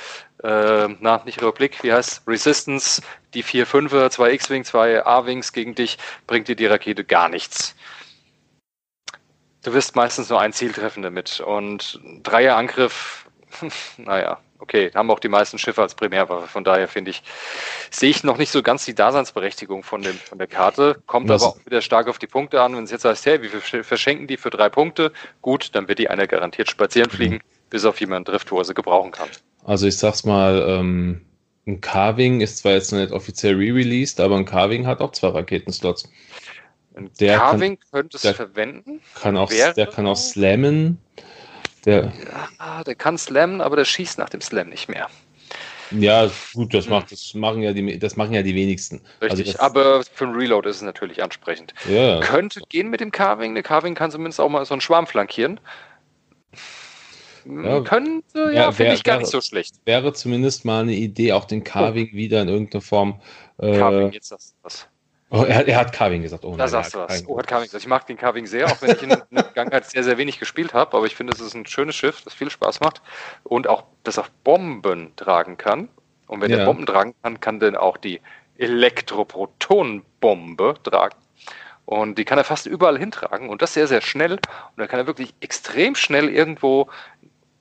äh, 0.43 0.47
äh, 0.47 0.95
na, 0.99 1.21
nicht 1.25 1.41
Republik, 1.41 1.83
wie 1.83 1.93
heißt 1.93 2.23
Resistance, 2.27 3.01
die 3.33 3.43
vier 3.43 3.65
Fünfer, 3.65 4.09
zwei 4.09 4.33
X-Wing, 4.33 4.63
zwei 4.63 5.05
A-Wings 5.05 5.53
gegen 5.53 5.75
dich, 5.75 5.97
bringt 6.27 6.47
dir 6.47 6.55
die 6.55 6.65
Rakete 6.65 7.03
gar 7.03 7.29
nichts. 7.29 7.75
Du 9.63 9.73
wirst 9.73 9.95
meistens 9.95 10.29
nur 10.29 10.39
ein 10.39 10.53
Ziel 10.53 10.71
treffen 10.71 11.03
damit. 11.03 11.39
Und 11.39 11.99
Dreierangriff, 12.23 13.27
naja, 13.97 14.39
okay, 14.59 14.91
haben 14.93 15.09
auch 15.09 15.19
die 15.19 15.29
meisten 15.29 15.57
Schiffe 15.57 15.81
als 15.81 15.95
Primärwaffe. 15.95 16.47
Von 16.47 16.63
daher 16.63 16.87
finde 16.87 17.11
ich, 17.11 17.23
sehe 17.89 18.09
ich 18.09 18.23
noch 18.23 18.37
nicht 18.37 18.51
so 18.51 18.61
ganz 18.61 18.85
die 18.85 18.93
Daseinsberechtigung 18.93 19.83
von, 19.83 20.01
dem, 20.01 20.15
von 20.15 20.37
der 20.37 20.47
Karte. 20.47 21.01
Kommt 21.07 21.31
aber 21.31 21.43
auch 21.43 21.65
wieder 21.65 21.81
stark 21.81 22.07
auf 22.07 22.19
die 22.19 22.27
Punkte 22.27 22.61
an. 22.61 22.75
Wenn 22.75 22.83
es 22.83 22.91
jetzt 22.91 23.05
heißt, 23.05 23.25
hey, 23.25 23.41
wir 23.41 23.83
verschenken 23.83 24.27
die 24.27 24.37
für 24.37 24.49
drei 24.49 24.69
Punkte, 24.69 25.11
gut, 25.41 25.73
dann 25.73 25.87
wird 25.87 25.99
die 25.99 26.09
einer 26.09 26.27
garantiert 26.27 26.69
spazieren 26.69 27.09
fliegen, 27.09 27.35
mhm. 27.35 27.69
bis 27.69 27.85
auf 27.85 27.99
jemanden 27.99 28.31
trifft, 28.31 28.51
wo 28.51 28.59
er 28.59 28.65
sie 28.65 28.73
gebrauchen 28.73 29.11
kann. 29.11 29.29
Also 29.63 29.87
ich 29.87 29.97
sag's 29.97 30.23
mal, 30.23 30.65
ähm, 30.67 31.21
ein 31.67 31.81
Carving 31.81 32.41
ist 32.41 32.59
zwar 32.59 32.73
jetzt 32.73 32.91
noch 32.91 32.99
nicht 32.99 33.11
offiziell 33.11 33.55
re-released, 33.55 34.19
aber 34.19 34.35
ein 34.35 34.45
Carving 34.45 34.87
hat 34.87 35.01
auch 35.01 35.11
zwei 35.11 35.29
Raketenslots. 35.29 36.09
Ein 36.95 37.11
der 37.19 37.37
Carving 37.37 37.77
kann, 37.79 37.89
könnte 37.91 38.17
es 38.17 38.35
verwenden. 38.35 39.01
Kann 39.15 39.37
auch, 39.37 39.49
der 39.49 39.87
kann 39.87 40.07
auch 40.07 40.17
slammen. 40.17 40.99
Der, 41.85 42.11
ja, 42.59 42.83
der 42.83 42.95
kann 42.95 43.17
slammen, 43.17 43.61
aber 43.61 43.75
der 43.75 43.85
schießt 43.85 44.17
nach 44.17 44.29
dem 44.29 44.41
Slam 44.41 44.69
nicht 44.69 44.89
mehr. 44.89 45.07
Ja, 45.91 46.29
gut, 46.53 46.73
das, 46.73 46.87
macht, 46.87 47.11
das, 47.11 47.33
machen, 47.33 47.61
ja 47.61 47.73
die, 47.73 47.97
das 47.97 48.15
machen 48.15 48.33
ja 48.33 48.43
die 48.43 48.53
wenigsten. 48.53 49.01
Richtig, 49.21 49.59
also 49.59 49.59
aber 49.59 50.03
für 50.03 50.25
ein 50.25 50.35
Reload 50.35 50.69
ist 50.69 50.77
es 50.77 50.81
natürlich 50.83 51.23
ansprechend. 51.23 51.73
Ja. 51.89 52.19
Könnte 52.19 52.61
gehen 52.69 52.89
mit 52.89 52.99
dem 52.99 53.11
Carving. 53.11 53.51
Eine 53.51 53.63
Carving 53.63 53.95
kann 53.95 54.11
zumindest 54.11 54.39
auch 54.39 54.49
mal 54.49 54.65
so 54.65 54.73
einen 54.73 54.81
Schwarm 54.81 55.07
flankieren. 55.07 55.59
Ja, 57.45 57.81
Könnte, 57.81 58.23
ja, 58.35 58.51
ja 58.51 58.71
finde 58.71 58.93
ich 58.93 59.03
gar 59.03 59.13
wäre, 59.13 59.21
nicht 59.21 59.31
so 59.31 59.41
schlecht. 59.41 59.75
Wäre 59.85 60.13
zumindest 60.13 60.65
mal 60.65 60.81
eine 60.81 60.93
Idee, 60.93 61.33
auch 61.33 61.45
den 61.45 61.63
Carving 61.63 62.09
oh. 62.11 62.15
wieder 62.15 62.41
in 62.41 62.49
irgendeiner 62.49 62.81
Form. 62.81 63.21
Äh, 63.57 63.77
Carving, 63.77 64.11
jetzt 64.11 64.27
sagst 64.27 64.51
du 64.51 64.55
was. 64.63 64.87
Oh, 65.31 65.43
er, 65.43 65.67
er, 65.67 65.77
hat 65.77 65.93
Carving 65.93 66.23
gesagt. 66.23 66.43
Oh, 66.43 66.55
da 66.55 66.67
sagst 66.67 66.95
du 66.95 66.99
was. 66.99 67.23
Oh, 67.27 67.37
hat 67.37 67.45
Carving 67.45 67.67
gesagt. 67.67 67.83
Ich 67.83 67.87
mag 67.87 68.07
den 68.07 68.17
Carving 68.17 68.47
sehr, 68.47 68.65
auch 68.65 68.81
wenn 68.81 68.89
ich 68.91 69.03
ihn 69.03 69.11
in 69.11 69.21
der 69.29 69.43
Vergangenheit 69.45 69.85
sehr, 69.85 70.03
sehr 70.03 70.17
wenig 70.17 70.39
gespielt 70.39 70.73
habe. 70.73 70.97
Aber 70.97 71.05
ich 71.05 71.15
finde, 71.15 71.33
es 71.33 71.39
ist 71.39 71.53
ein 71.53 71.67
schönes 71.67 71.95
Schiff, 71.95 72.23
das 72.23 72.33
viel 72.33 72.49
Spaß 72.49 72.79
macht 72.79 73.03
und 73.43 73.67
auch, 73.67 73.83
das 74.03 74.17
auch 74.17 74.29
Bomben 74.43 75.15
tragen 75.15 75.57
kann. 75.57 75.87
Und 76.27 76.41
wenn 76.41 76.49
ja. 76.49 76.57
der 76.57 76.65
Bomben 76.65 76.87
tragen 76.87 77.13
kann, 77.21 77.39
kann 77.39 77.59
dann 77.59 77.75
auch 77.75 77.97
die 77.97 78.21
Elektroprotonenbombe 78.57 80.75
tragen. 80.83 81.15
Und 81.85 82.17
die 82.17 82.25
kann 82.25 82.37
er 82.37 82.43
fast 82.43 82.67
überall 82.67 82.99
hintragen 82.99 83.49
und 83.49 83.61
das 83.61 83.73
sehr, 83.73 83.87
sehr 83.87 84.01
schnell. 84.01 84.33
Und 84.33 84.41
dann 84.77 84.87
kann 84.87 84.99
er 84.99 85.07
wirklich 85.07 85.33
extrem 85.41 85.95
schnell 85.95 86.29
irgendwo 86.29 86.89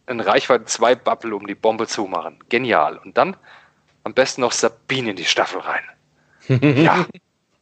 in 0.07 0.21
Reichweite 0.21 0.65
zwei 0.65 0.95
Bubble 0.95 1.35
um 1.35 1.47
die 1.47 1.55
Bombe 1.55 1.87
zumachen. 1.87 2.39
Genial. 2.49 2.99
Und 2.99 3.17
dann 3.17 3.37
am 4.05 4.15
besten 4.15 4.41
noch 4.41 4.53
Sabine 4.53 5.11
in 5.11 5.17
die 5.17 5.25
Staffel 5.25 5.61
rein. 5.61 5.83
ja, 6.85 7.07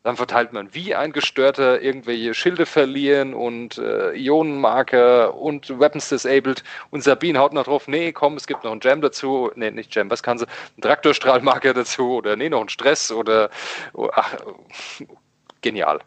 dann 0.07 0.17
verteilt 0.17 0.53
man 0.53 0.73
wie 0.73 0.95
ein 0.95 1.11
Gestörter 1.11 1.83
irgendwelche 1.83 2.33
Schilde 2.33 2.65
verlieren 2.65 3.35
und 3.35 3.77
äh, 3.79 4.13
Ionenmarker 4.13 5.35
und 5.35 5.81
Weapons 5.81 6.09
disabled. 6.09 6.63
Und 6.91 7.03
Sabine 7.03 7.41
haut 7.41 7.53
noch 7.53 7.65
drauf, 7.65 7.89
nee, 7.89 8.13
komm, 8.13 8.37
es 8.37 8.47
gibt 8.47 8.63
noch 8.63 8.71
einen 8.71 8.81
Jam 8.81 9.01
dazu. 9.01 9.51
Nee, 9.57 9.73
nicht 9.73 9.93
Jam, 9.97 10.09
was 10.09 10.23
kann 10.23 10.39
sie? 10.39 10.47
Ein 10.79 10.83
Traktorstrahlmarker 10.83 11.75
dazu 11.75 12.19
oder 12.19 12.37
nee, 12.37 12.49
noch 12.49 12.61
ein 12.61 12.69
Stress 12.69 13.11
oder 13.11 13.51
oh, 13.95 14.09
ach, 14.13 14.37
genial. 15.61 15.99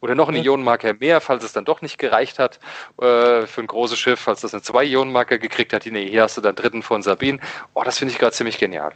Oder 0.00 0.16
noch 0.16 0.28
ein 0.28 0.34
Ionenmarker 0.34 0.94
mehr, 0.94 1.20
falls 1.20 1.44
es 1.44 1.52
dann 1.52 1.64
doch 1.64 1.80
nicht 1.80 1.98
gereicht 1.98 2.40
hat 2.40 2.58
äh, 3.00 3.46
für 3.46 3.60
ein 3.60 3.68
großes 3.68 4.00
Schiff, 4.00 4.18
falls 4.18 4.40
das 4.40 4.52
eine 4.52 4.62
zwei 4.62 4.82
Ionenmarker 4.82 5.38
gekriegt 5.38 5.72
hat. 5.72 5.86
Nee, 5.86 6.10
hier 6.10 6.22
hast 6.22 6.36
du 6.36 6.40
dann 6.40 6.56
dritten 6.56 6.82
von 6.82 7.02
Sabine. 7.02 7.38
Oh, 7.72 7.84
das 7.84 7.98
finde 7.98 8.12
ich 8.12 8.18
gerade 8.18 8.32
ziemlich 8.32 8.58
genial. 8.58 8.94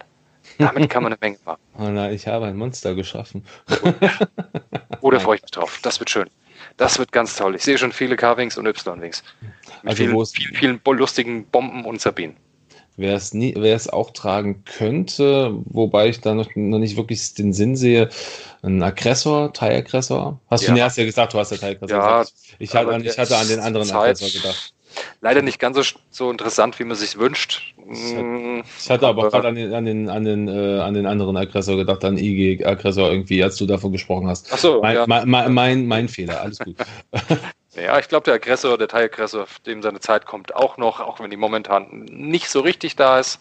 Damit 0.58 0.90
kann 0.90 1.02
man 1.02 1.12
eine 1.12 1.18
Menge 1.20 1.38
machen. 1.44 1.60
Oh 1.78 1.88
nein, 1.88 2.12
ich 2.12 2.26
habe 2.26 2.46
ein 2.46 2.56
Monster 2.56 2.94
geschaffen. 2.94 3.44
Oder 5.00 5.20
freue 5.20 5.36
ich 5.36 5.42
mich 5.42 5.50
drauf. 5.52 5.78
Das 5.82 6.00
wird 6.00 6.10
schön. 6.10 6.28
Das 6.76 6.98
wird 6.98 7.12
ganz 7.12 7.36
toll. 7.36 7.54
Ich 7.54 7.62
sehe 7.62 7.78
schon 7.78 7.92
viele 7.92 8.16
K-Wings 8.16 8.58
und 8.58 8.66
Y-Wings. 8.66 9.22
Mit 9.82 9.90
also 9.90 10.02
vielen, 10.02 10.26
vielen, 10.50 10.80
vielen 10.84 10.98
lustigen 10.98 11.46
Bomben 11.46 11.84
und 11.84 12.00
Sabinen. 12.00 12.36
Wer 12.96 13.14
es, 13.14 13.32
nie, 13.32 13.54
wer 13.56 13.76
es 13.76 13.88
auch 13.88 14.10
tragen 14.10 14.64
könnte, 14.64 15.52
wobei 15.66 16.08
ich 16.08 16.20
da 16.20 16.34
noch, 16.34 16.48
noch 16.56 16.80
nicht 16.80 16.96
wirklich 16.96 17.32
den 17.34 17.52
Sinn 17.52 17.76
sehe, 17.76 18.08
ein 18.62 18.82
Aggressor, 18.82 19.52
Teilaggressor. 19.52 20.40
Hast 20.50 20.62
ja. 20.62 20.68
du, 20.68 20.74
nee, 20.74 20.82
hast 20.82 20.98
ja 20.98 21.04
gesagt, 21.04 21.32
du 21.32 21.38
hast 21.38 21.52
ja 21.52 21.58
Teilaggressor 21.58 21.96
ja, 21.96 22.24
Ich, 22.58 22.74
hatte, 22.74 23.00
ich 23.04 23.16
hatte 23.16 23.36
an 23.36 23.46
den 23.46 23.60
anderen 23.60 23.86
Zeit, 23.86 24.16
Aggressor 24.16 24.40
gedacht 24.40 24.74
leider 25.20 25.42
nicht 25.42 25.58
ganz 25.58 25.76
so, 25.76 25.98
so 26.10 26.30
interessant, 26.30 26.78
wie 26.78 26.84
man 26.84 26.96
sich 26.96 27.18
wünscht. 27.18 27.74
Ich 27.90 28.90
hatte 28.90 29.06
aber, 29.06 29.22
aber 29.22 29.30
gerade 29.30 29.48
an 29.48 29.54
den, 29.54 29.72
an, 29.72 29.84
den, 29.84 30.08
an, 30.08 30.24
den, 30.24 30.48
äh, 30.48 30.80
an 30.80 30.94
den 30.94 31.06
anderen 31.06 31.36
Aggressor 31.36 31.76
gedacht, 31.76 32.04
an 32.04 32.18
IG-Aggressor 32.18 33.10
irgendwie, 33.10 33.42
als 33.42 33.56
du 33.56 33.66
davon 33.66 33.92
gesprochen 33.92 34.28
hast. 34.28 34.52
Ach 34.52 34.58
so, 34.58 34.82
mein, 34.82 34.94
ja. 34.94 35.04
mein, 35.06 35.28
mein, 35.28 35.54
mein, 35.54 35.86
mein 35.86 36.08
Fehler, 36.08 36.40
alles 36.42 36.58
gut. 36.58 36.76
ja, 37.74 37.98
ich 37.98 38.08
glaube, 38.08 38.24
der 38.24 38.34
Aggressor, 38.34 38.76
der 38.76 38.88
Teilaggressor, 38.88 39.46
dem 39.66 39.82
seine 39.82 40.00
Zeit 40.00 40.26
kommt 40.26 40.54
auch 40.54 40.76
noch, 40.76 41.00
auch 41.00 41.20
wenn 41.20 41.30
die 41.30 41.36
momentan 41.36 42.04
nicht 42.10 42.50
so 42.50 42.60
richtig 42.60 42.96
da 42.96 43.18
ist. 43.18 43.40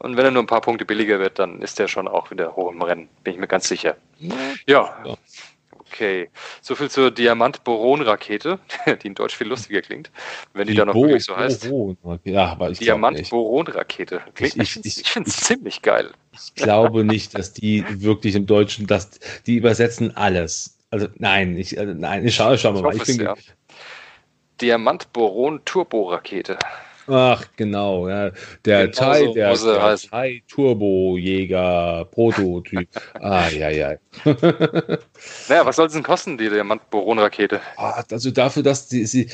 Und 0.00 0.16
wenn 0.16 0.24
er 0.24 0.30
nur 0.30 0.42
ein 0.42 0.46
paar 0.46 0.60
Punkte 0.60 0.84
billiger 0.84 1.18
wird, 1.18 1.38
dann 1.38 1.60
ist 1.60 1.80
er 1.80 1.88
schon 1.88 2.06
auch 2.06 2.30
wieder 2.30 2.54
hoch 2.54 2.72
im 2.72 2.82
Rennen, 2.82 3.08
bin 3.24 3.34
ich 3.34 3.40
mir 3.40 3.48
ganz 3.48 3.66
sicher. 3.68 3.96
Ja. 4.66 4.94
ja. 5.04 5.16
Okay, 5.90 6.28
soviel 6.60 6.90
zur 6.90 7.10
Diamant-Boron-Rakete, 7.10 8.58
die 9.02 9.06
in 9.06 9.14
Deutsch 9.14 9.36
viel 9.36 9.48
lustiger 9.48 9.80
klingt, 9.80 10.10
wenn 10.52 10.66
die, 10.66 10.72
die 10.72 10.78
dann 10.78 10.88
noch 10.88 10.94
wirklich 10.94 11.24
so 11.24 11.36
heißt. 11.36 11.70
Ja, 12.24 12.66
Diamant-Boron-Rakete. 12.70 14.20
Ich, 14.38 14.56
ich, 14.56 14.76
ich, 14.84 15.00
ich 15.00 15.10
finde 15.10 15.30
es 15.30 15.36
ziemlich 15.38 15.82
geil. 15.82 16.10
Ich 16.32 16.54
glaube 16.54 17.04
nicht, 17.04 17.36
dass 17.38 17.52
die 17.52 17.84
wirklich 17.88 18.34
im 18.34 18.46
Deutschen, 18.46 18.86
dass 18.86 19.18
die 19.46 19.56
übersetzen 19.56 20.16
alles. 20.16 20.78
Also 20.90 21.08
nein, 21.16 21.56
ich, 21.58 21.78
also, 21.78 21.92
nein, 21.94 22.26
ich 22.26 22.34
schaue, 22.34 22.58
schau 22.58 22.72
mal. 22.72 22.94
Ich, 22.94 23.08
ich 23.08 23.16
bin, 23.16 23.26
ja. 23.26 23.34
Diamant-Boron-Turbo-Rakete. 24.60 26.58
Ach, 27.08 27.44
genau, 27.56 28.08
ja. 28.08 28.30
Der 28.64 28.88
genau 28.88 28.98
Thai, 28.98 29.24
so 29.24 29.34
der, 29.34 29.56
der 29.56 29.96
Thai 29.96 30.42
Turbo-Jäger 30.46 32.06
Prototyp. 32.10 32.88
ah, 33.20 33.48
ja, 33.48 33.70
ja. 33.70 33.94
naja, 34.24 35.64
was 35.64 35.76
soll 35.76 35.86
es 35.86 35.94
denn 35.94 36.02
kosten, 36.02 36.36
die 36.36 36.50
Diamant-Boron-Rakete? 36.50 37.60
Ah, 37.76 38.04
also 38.10 38.30
dafür, 38.30 38.62
dass 38.62 38.88
die, 38.88 39.06
sie, 39.06 39.28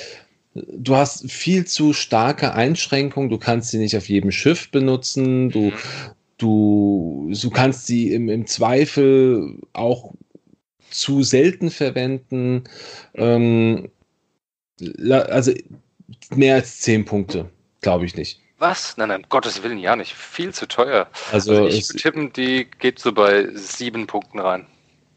du 0.54 0.94
hast 0.94 1.30
viel 1.30 1.66
zu 1.66 1.92
starke 1.92 2.54
Einschränkungen, 2.54 3.28
du 3.28 3.38
kannst 3.38 3.70
sie 3.70 3.78
nicht 3.78 3.96
auf 3.96 4.08
jedem 4.08 4.30
Schiff 4.30 4.70
benutzen, 4.70 5.50
du, 5.50 5.70
mhm. 5.70 5.72
du, 6.38 7.32
du 7.32 7.50
kannst 7.50 7.86
sie 7.86 8.12
im, 8.12 8.28
im 8.28 8.46
Zweifel 8.46 9.58
auch 9.72 10.12
zu 10.90 11.24
selten 11.24 11.70
verwenden. 11.70 12.64
Ähm, 13.14 13.90
also 15.08 15.52
mehr 16.34 16.56
als 16.56 16.80
zehn 16.80 17.04
Punkte. 17.04 17.50
Glaube 17.84 18.06
ich 18.06 18.16
nicht. 18.16 18.40
Was? 18.58 18.96
Nein, 18.96 19.08
nein, 19.08 19.24
um 19.24 19.28
Gottes 19.28 19.62
Willen, 19.62 19.78
ja 19.78 19.94
nicht. 19.94 20.14
Viel 20.14 20.54
zu 20.54 20.66
teuer. 20.66 21.06
Also, 21.30 21.52
also 21.52 21.66
ich 21.66 21.86
würde 21.88 21.98
tippen, 22.02 22.32
die 22.32 22.64
geht 22.78 22.98
so 22.98 23.12
bei 23.12 23.46
sieben 23.54 24.06
Punkten 24.06 24.38
rein. 24.40 24.66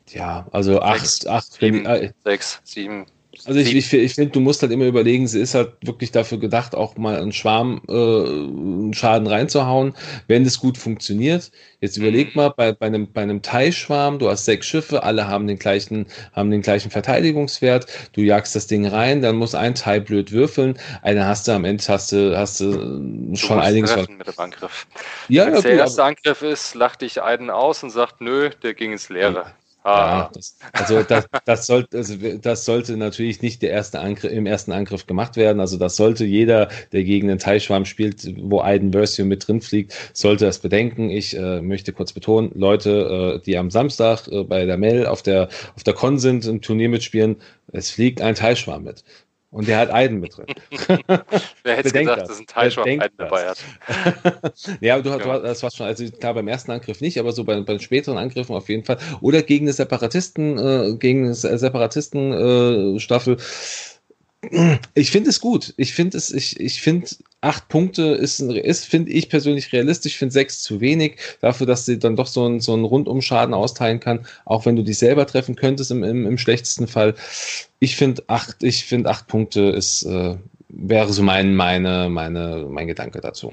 Ja, 0.10 0.46
also 0.52 0.82
acht, 0.82 1.28
acht, 1.28 1.54
sieben, 1.54 1.86
äh, 1.86 2.12
sechs, 2.26 2.60
sieben, 2.66 3.06
also 3.46 3.60
ich, 3.60 3.76
ich, 3.76 3.94
ich 3.94 4.14
finde, 4.16 4.32
du 4.32 4.40
musst 4.40 4.62
halt 4.62 4.72
immer 4.72 4.86
überlegen, 4.86 5.28
sie 5.28 5.40
ist 5.40 5.54
halt 5.54 5.74
wirklich 5.82 6.12
dafür 6.12 6.40
gedacht, 6.40 6.76
auch 6.76 6.98
mal 6.98 7.18
einen 7.18 7.32
Schwarm 7.32 7.82
äh, 7.88 7.94
einen 7.94 8.94
Schaden 8.94 9.28
reinzuhauen, 9.28 9.94
wenn 10.28 10.44
das 10.44 10.60
gut 10.60 10.78
funktioniert. 10.78 11.52
Jetzt 11.80 11.98
überleg 11.98 12.36
mhm. 12.36 12.42
mal, 12.42 12.50
bei, 12.50 12.72
bei 12.72 12.88
einem, 12.88 13.12
bei 13.12 13.22
einem 13.22 13.42
Teilschwarm, 13.42 14.20
du 14.20 14.30
hast 14.30 14.46
sechs 14.46 14.68
Schiffe, 14.68 15.04
alle 15.04 15.28
haben 15.28 15.48
den 15.48 15.60
gleichen, 15.60 16.08
haben 16.34 16.52
den 16.52 16.62
gleichen 16.62 16.92
Verteidigungswert, 16.92 17.88
du 18.14 18.22
jagst 18.22 18.56
das 18.56 18.68
Ding 18.68 18.86
rein, 18.86 19.22
dann 19.22 19.36
muss 19.36 19.56
ein 19.56 19.76
Teil 19.76 20.02
blöd 20.02 20.32
würfeln, 20.32 20.78
einer 21.02 21.28
hast 21.28 21.48
du 21.48 21.52
am 21.52 21.66
Ende 21.66 21.84
hast 21.88 22.12
du, 22.12 22.38
hast 22.38 22.60
du, 22.60 22.72
du 22.72 23.36
schon 23.36 23.60
einiges. 23.60 23.96
Mit 23.96 24.28
dem 24.28 24.38
Angriff. 24.38 24.88
Ja, 25.30 25.46
Wenn 25.46 25.56
ja, 25.56 25.62
der 25.62 25.72
erste 25.74 26.04
Angriff 26.04 26.42
ist, 26.42 26.76
lacht 26.76 27.02
dich 27.02 27.22
einen 27.22 27.50
aus 27.50 27.84
und 27.84 27.92
sagt, 27.92 28.22
nö, 28.22 28.50
der 28.64 28.74
ging 28.74 28.92
ins 28.92 29.10
Leere. 29.10 29.52
Ah. 29.84 30.18
Ja, 30.24 30.32
das, 30.34 30.58
also 30.74 31.04
das, 31.04 31.28
das, 31.46 31.66
sollte, 31.66 31.98
also 31.98 32.16
das 32.16 32.66
sollte 32.66 32.98
natürlich 32.98 33.42
nicht 33.42 33.62
der 33.62 33.72
erste 33.72 34.00
Angriff, 34.00 34.32
im 34.32 34.46
ersten 34.46 34.74
Angriff 34.74 35.08
gemacht 35.08 35.38
werden. 35.38 35.60
Also 35.60 35.78
das 35.78 35.96
sollte 35.96 36.26
jeder, 36.26 36.68
der 36.92 37.04
gegen 37.04 37.30
den 37.30 37.40
Teilschwarm 37.40 37.86
spielt, 37.86 38.28
wo 38.42 38.60
Aiden 38.60 38.92
Versio 38.92 39.24
mit 39.26 39.48
drin 39.48 39.62
fliegt, 39.62 39.94
sollte 40.14 40.46
das 40.46 40.60
bedenken. 40.60 41.10
Ich 41.10 41.38
äh, 41.38 41.62
möchte 41.62 41.94
kurz 41.94 42.12
betonen, 42.12 42.52
Leute, 42.54 43.38
äh, 43.38 43.46
die 43.46 43.58
am 43.58 43.72
Samstag 43.72 44.28
äh, 44.28 44.44
bei 44.44 44.66
der 44.66 44.78
Mel 44.78 45.06
auf 45.06 45.22
der, 45.22 45.48
auf 45.76 45.84
der 45.84 45.94
Con 45.94 46.20
sind, 46.20 46.46
im 46.46 46.62
Turnier 46.62 46.90
mitspielen, 46.90 47.38
es 47.72 47.92
fliegt 47.92 48.22
ein 48.22 48.36
Teilschwarm 48.36 48.84
mit. 48.84 49.04
Und 49.50 49.68
der 49.68 49.78
hat 49.78 49.92
Eiden 49.92 50.20
mit 50.20 50.38
drin. 50.38 50.46
Wer 51.64 51.78
hätte 51.78 51.92
gedacht, 51.92 52.22
das. 52.22 52.28
dass 52.28 52.40
ein 52.40 52.48
Teil 52.48 52.70
schon 52.70 52.86
Eiden 52.86 53.18
dabei 53.18 53.48
hat? 53.48 53.58
ja, 54.82 55.00
du, 55.00 55.10
ja. 55.10 55.18
du 55.18 55.42
das 55.42 55.64
war 55.64 55.72
schon, 55.72 55.86
also 55.86 56.06
klar 56.12 56.34
beim 56.34 56.50
ersten 56.50 56.72
Angriff 56.72 57.00
nicht, 57.00 57.18
aber 57.18 57.32
so 57.32 57.46
bei, 57.46 57.62
bei 57.62 57.80
späteren 57.80 58.18
Angriffen 58.18 58.56
auf 58.56 58.68
jeden 58.68 58.84
Fall. 58.84 58.98
Oder 59.22 59.42
gegen 59.44 59.66
eine 59.66 59.74
Separatisten, 59.74 60.58
äh, 60.58 60.98
gegen 60.98 61.26
eine 61.26 61.34
Separatisten-Staffel. 61.34 63.36
Äh, 63.36 63.42
ich 64.94 65.12
finde 65.12 65.30
es 65.30 65.42
gut. 65.42 65.74
Ich 65.78 65.94
finde 65.94 66.18
es, 66.18 66.32
ich, 66.32 66.60
ich 66.60 66.82
finde, 66.82 67.08
acht 67.42 67.68
Punkte 67.70 68.04
ist, 68.04 68.40
ist 68.40 68.86
finde 68.86 69.12
ich 69.12 69.30
persönlich 69.30 69.74
realistisch. 69.74 70.14
Ich 70.14 70.20
finde 70.20 70.34
sechs 70.34 70.62
zu 70.62 70.80
wenig 70.80 71.18
dafür, 71.42 71.66
dass 71.66 71.86
sie 71.86 71.98
dann 72.00 72.16
doch 72.16 72.28
so 72.28 72.46
einen, 72.46 72.60
so 72.60 72.74
einen 72.74 72.86
Rundumschaden 72.86 73.54
austeilen 73.54 74.00
kann, 74.00 74.26
auch 74.46 74.66
wenn 74.66 74.76
du 74.76 74.84
dich 74.84 75.00
selber 75.00 75.26
treffen 75.26 75.56
könntest 75.56 75.92
im, 75.92 76.04
im, 76.04 76.26
im 76.26 76.38
schlechtesten 76.38 76.88
Fall. 76.88 77.16
Ich 77.80 77.96
finde 77.96 78.24
acht, 78.28 78.64
ich 78.64 78.86
finde 78.86 79.10
acht 79.10 79.28
Punkte 79.28 79.62
ist, 79.62 80.04
äh, 80.04 80.36
wäre 80.70 81.12
so 81.14 81.24
mein, 81.24 81.56
meine, 81.56 82.10
meine, 82.10 82.68
mein 82.70 82.88
Gedanke 82.88 83.22
dazu. 83.22 83.52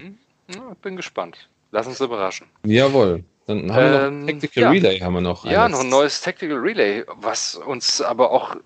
Ja, 0.54 0.76
bin 0.82 0.96
gespannt. 0.96 1.48
Lass 1.70 1.86
uns 1.86 2.00
überraschen. 2.00 2.46
Jawohl. 2.64 3.24
Dann 3.46 3.72
haben 3.72 3.92
wir 3.92 4.02
Ähm, 4.02 4.20
noch 4.20 4.26
Tactical 4.32 4.62
ja. 4.62 4.70
Relay 4.70 5.00
haben 5.00 5.14
wir 5.14 5.20
noch. 5.20 5.44
Ja, 5.44 5.68
noch 5.68 5.80
ein 5.80 5.88
neues 5.88 6.20
Tactical 6.20 6.56
Relay, 6.56 7.04
was 7.16 7.56
uns 7.56 8.00
aber 8.00 8.30
auch 8.30 8.56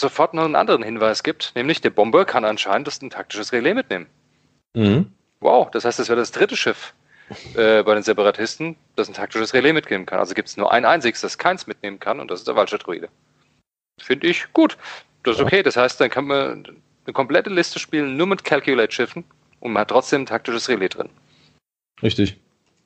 sofort 0.00 0.34
noch 0.34 0.44
einen 0.44 0.56
anderen 0.56 0.82
Hinweis 0.82 1.22
gibt, 1.22 1.52
nämlich 1.54 1.80
der 1.80 1.90
Bomber 1.90 2.24
kann 2.24 2.44
anscheinend 2.44 2.86
das 2.86 3.00
ein 3.02 3.10
taktisches 3.10 3.52
Relais 3.52 3.74
mitnehmen. 3.74 4.06
Mhm. 4.74 5.12
Wow, 5.40 5.70
das 5.70 5.84
heißt, 5.84 5.98
das 5.98 6.08
wäre 6.08 6.18
das 6.18 6.32
dritte 6.32 6.56
Schiff 6.56 6.94
äh, 7.54 7.82
bei 7.82 7.94
den 7.94 8.02
Separatisten, 8.02 8.76
das 8.96 9.08
ein 9.08 9.14
taktisches 9.14 9.54
Relais 9.54 9.72
mitnehmen 9.72 10.06
kann. 10.06 10.18
Also 10.18 10.34
gibt 10.34 10.48
es 10.48 10.56
nur 10.56 10.72
ein 10.72 10.84
einziges, 10.84 11.20
das 11.20 11.38
keins 11.38 11.66
mitnehmen 11.66 11.98
kann, 11.98 12.20
und 12.20 12.30
das 12.30 12.40
ist 12.40 12.48
der 12.48 12.56
Walcher-Druide. 12.56 13.08
Finde 14.00 14.26
ich 14.26 14.52
gut. 14.52 14.76
Das 15.22 15.36
ist 15.36 15.42
okay. 15.42 15.62
Das 15.62 15.76
heißt, 15.76 16.00
dann 16.00 16.10
kann 16.10 16.26
man 16.26 16.64
eine 17.04 17.12
komplette 17.12 17.50
Liste 17.50 17.78
spielen, 17.78 18.16
nur 18.16 18.26
mit 18.26 18.44
Calculate-Schiffen 18.44 19.24
und 19.60 19.72
man 19.72 19.82
hat 19.82 19.88
trotzdem 19.88 20.22
ein 20.22 20.26
taktisches 20.26 20.68
Relais 20.68 20.88
drin. 20.88 21.10
Richtig. 22.02 22.38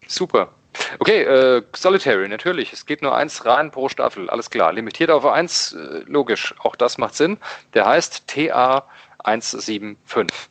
Super. 0.06 0.52
Okay, 0.98 1.22
äh, 1.22 1.62
Solitary, 1.74 2.28
natürlich. 2.28 2.72
Es 2.72 2.86
geht 2.86 3.02
nur 3.02 3.14
eins 3.14 3.44
rein 3.44 3.70
pro 3.70 3.88
Staffel, 3.88 4.28
alles 4.30 4.50
klar. 4.50 4.72
Limitiert 4.72 5.10
auf 5.10 5.24
eins, 5.24 5.72
äh, 5.72 6.02
logisch. 6.06 6.54
Auch 6.58 6.76
das 6.76 6.98
macht 6.98 7.14
Sinn. 7.14 7.38
Der 7.74 7.86
heißt 7.86 8.26
TA 8.26 8.86
175. 9.22 10.50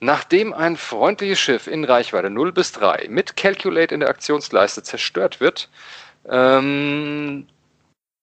Nachdem 0.00 0.54
ein 0.54 0.76
freundliches 0.76 1.38
Schiff 1.38 1.66
in 1.66 1.84
Reichweite 1.84 2.30
0 2.30 2.52
bis 2.52 2.72
3 2.72 3.06
mit 3.10 3.36
Calculate 3.36 3.94
in 3.94 4.00
der 4.00 4.08
Aktionsleiste 4.08 4.82
zerstört 4.82 5.40
wird, 5.40 5.68
ähm, 6.26 7.46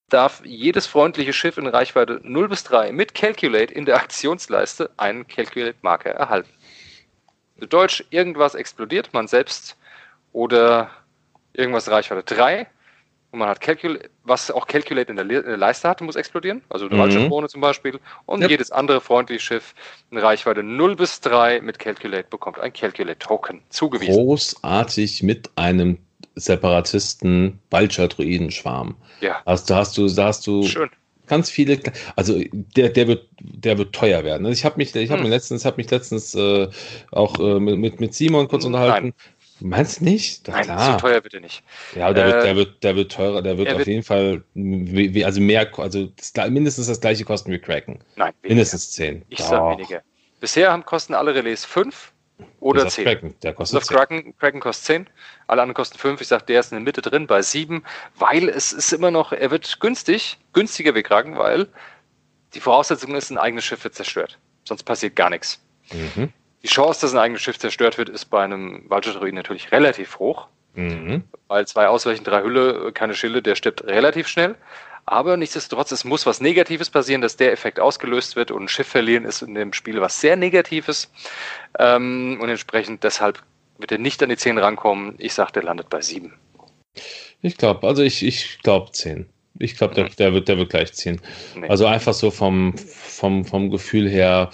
darf 0.09 0.41
jedes 0.43 0.87
freundliche 0.87 1.33
Schiff 1.33 1.57
in 1.57 1.67
Reichweite 1.67 2.19
0 2.23 2.49
bis 2.49 2.63
3 2.63 2.91
mit 2.91 3.13
Calculate 3.13 3.73
in 3.73 3.85
der 3.85 3.97
Aktionsleiste 3.97 4.89
einen 4.97 5.27
Calculate-Marker 5.27 6.11
erhalten. 6.11 6.49
Deutsch, 7.69 8.03
irgendwas 8.09 8.55
explodiert, 8.55 9.13
man 9.13 9.27
selbst 9.27 9.77
oder 10.31 10.89
irgendwas 11.57 11.89
Reichweite 11.89 12.23
3 12.23 12.67
und 13.31 13.39
man 13.39 13.49
hat 13.49 13.59
Calculate, 13.59 14.09
was 14.23 14.49
auch 14.51 14.67
Calculate 14.67 15.09
in 15.09 15.17
der, 15.17 15.25
Le 15.25 15.39
in 15.39 15.45
der 15.47 15.57
Leiste 15.57 15.89
hat, 15.89 15.99
muss 16.01 16.15
explodieren, 16.15 16.61
also 16.69 16.87
eine 16.87 16.95
Mhm. 16.95 17.47
Zum 17.49 17.61
Beispiel 17.61 17.99
und 18.25 18.41
Yep. 18.41 18.49
jedes 18.51 18.71
andere 18.71 19.01
freundliche 19.01 19.41
Schiff 19.41 19.75
in 20.11 20.17
Reichweite 20.17 20.63
0 20.63 20.95
bis 20.95 21.19
3 21.19 21.59
mit 21.61 21.77
Calculate 21.77 22.27
bekommt 22.29 22.59
ein 22.59 22.71
Calculate-Token 22.71 23.61
zugewiesen. 23.69 24.13
Großartig 24.13 25.23
mit 25.23 25.49
einem 25.55 25.97
Separatisten 26.35 27.59
Balcher-Druidenschwarm. 27.69 28.95
Ja, 29.21 29.41
Also 29.45 29.65
da 29.65 29.77
hast 29.77 29.97
du, 29.97 30.07
da 30.07 30.27
hast 30.27 30.45
du 30.47 30.63
schön. 30.63 30.89
ganz 31.25 31.49
viele, 31.49 31.79
also 32.15 32.39
der, 32.51 32.89
der 32.89 33.07
wird, 33.07 33.27
der 33.39 33.77
wird 33.77 33.93
teuer 33.93 34.23
werden. 34.23 34.45
Also 34.45 34.57
Ich 34.57 34.63
habe 34.63 34.77
mich, 34.77 34.95
ich 34.95 35.09
habe 35.09 35.21
Hm. 35.21 35.29
mir 35.29 35.35
letztens, 35.35 35.65
habe 35.65 35.77
mich 35.77 35.89
letztens 35.89 36.33
äh, 36.35 36.69
auch 37.11 37.39
äh, 37.39 37.59
mit, 37.59 37.99
mit, 37.99 38.13
Simon 38.13 38.47
kurz 38.47 38.65
Nein. 38.65 39.13
Meinst 39.59 39.99
du 39.99 40.03
nicht? 40.05 40.47
Doch, 40.47 40.53
Nein, 40.53 40.63
klar. 40.65 40.93
so 40.93 40.97
teuer 41.07 41.21
bitte 41.21 41.39
nicht. 41.41 41.63
Ja, 41.95 42.13
der, 42.13 42.25
Äh, 42.25 42.31
wird, 42.33 42.43
der 42.43 42.55
wird, 42.55 42.83
der 42.83 42.95
wird 42.95 43.11
teurer, 43.11 43.41
der 43.41 43.57
wird 43.57 43.69
auf 43.71 43.77
wird- 43.79 43.87
jeden 43.87 44.03
Fall, 44.03 44.43
wie, 44.53 45.25
also 45.25 45.41
mehr, 45.41 45.67
also 45.79 46.05
das, 46.33 46.49
mindestens 46.49 46.87
das 46.87 47.01
gleiche 47.01 47.25
kosten 47.25 47.51
wie 47.51 47.59
Kraken. 47.59 47.99
Nein, 48.15 48.33
weniger. 48.41 48.55
Mindestens 48.55 48.91
10. 48.91 49.25
Ich 49.29 49.39
sag 49.39 49.77
weniger. 49.77 50.01
Bisher 50.39 50.71
haben, 50.71 50.85
kosten 50.85 51.13
alle 51.15 51.33
Relais 51.33 51.65
5 51.65 52.11
oder 52.59 52.81
Oder 52.81 52.89
10. 52.91 53.05
Kraken, 53.05 53.35
der 53.41 53.49
Bis 53.51 53.57
kostet 53.57 53.77
auf 53.77 53.83
10. 53.87 53.97
Kraken, 53.97 54.37
Kraken 54.37 54.59
kostet 54.59 54.85
10, 54.85 55.07
alle 55.47 55.61
anderen 55.63 55.73
kosten 55.75 55.97
5. 55.97 56.21
Ich 56.21 56.27
sag, 56.27 56.45
der 56.45 56.59
ist 56.59 56.71
in 56.71 56.75
der 56.75 56.83
Mitte 56.83 57.01
drin 57.01 57.25
bei 57.25 57.41
7, 57.41 57.83
weil 58.15 58.49
es 58.49 58.73
ist 58.73 58.93
immer 58.93 59.09
noch, 59.09 59.31
er 59.31 59.49
wird 59.49 59.79
günstig, 59.79 60.37
günstiger 60.53 60.93
wie 60.93 61.01
Kraken, 61.03 61.37
weil 61.37 61.67
die 62.53 62.59
Voraussetzung 62.59 63.15
ist, 63.15 63.31
ein 63.31 63.37
eigenes 63.39 63.65
Schiff 63.65 63.83
wird 63.83 63.95
zerstört. 63.95 64.37
Sonst 64.65 64.83
passiert 64.83 65.15
gar 65.15 65.29
nichts. 65.31 65.59
Mhm. 65.91 66.31
Die 66.63 66.67
Chance, 66.67 67.01
dass 67.01 67.13
ein 67.13 67.19
eigenes 67.19 67.41
Schiff 67.41 67.59
zerstört 67.59 67.97
wird, 67.97 68.09
ist 68.09 68.25
bei 68.25 68.43
einem 68.43 68.83
Waldschutzruin 68.89 69.35
natürlich 69.35 69.71
relativ 69.71 70.19
hoch, 70.19 70.47
Mhm. 70.75 71.23
weil 71.47 71.65
zwei 71.67 71.87
Ausweichen, 71.87 72.23
drei 72.23 72.43
Hülle, 72.43 72.91
keine 72.93 73.13
Schilde, 73.15 73.41
der 73.41 73.55
stirbt 73.55 73.83
relativ 73.85 74.27
schnell. 74.27 74.55
Aber 75.05 75.37
nichtsdestotrotz, 75.37 75.91
es 75.91 76.03
muss 76.03 76.25
was 76.25 76.41
Negatives 76.41 76.89
passieren, 76.89 77.21
dass 77.21 77.37
der 77.37 77.53
Effekt 77.53 77.79
ausgelöst 77.79 78.35
wird 78.35 78.51
und 78.51 78.63
ein 78.63 78.67
Schiff 78.67 78.87
verlieren 78.87 79.23
ist 79.23 79.41
in 79.41 79.55
dem 79.55 79.71
Spiel 79.71 80.01
was 80.01 80.19
sehr 80.19 80.35
Negatives. 80.35 81.09
Ähm, 81.79 82.37
und 82.41 82.49
entsprechend 82.49 83.03
deshalb 83.03 83.41
wird 83.77 83.93
er 83.93 83.99
nicht 83.99 84.21
an 84.21 84.29
die 84.29 84.35
10 84.37 84.57
rankommen. 84.57 85.15
Ich 85.17 85.33
sag, 85.33 85.51
der 85.51 85.63
landet 85.63 85.89
bei 85.89 86.01
7. 86.01 86.33
Ich 87.41 87.57
glaube, 87.57 87.87
also 87.87 88.03
ich, 88.03 88.21
ich 88.25 88.59
glaube 88.63 88.91
10. 88.91 89.29
Ich 89.59 89.77
glaube, 89.77 89.95
der, 89.95 90.09
der, 90.09 90.33
wird, 90.33 90.49
der 90.49 90.57
wird 90.57 90.69
gleich 90.71 90.93
10. 90.93 91.21
Nee. 91.55 91.69
Also 91.69 91.85
einfach 91.85 92.13
so 92.13 92.29
vom, 92.29 92.77
vom, 92.77 93.45
vom 93.45 93.71
Gefühl 93.71 94.09
her. 94.09 94.49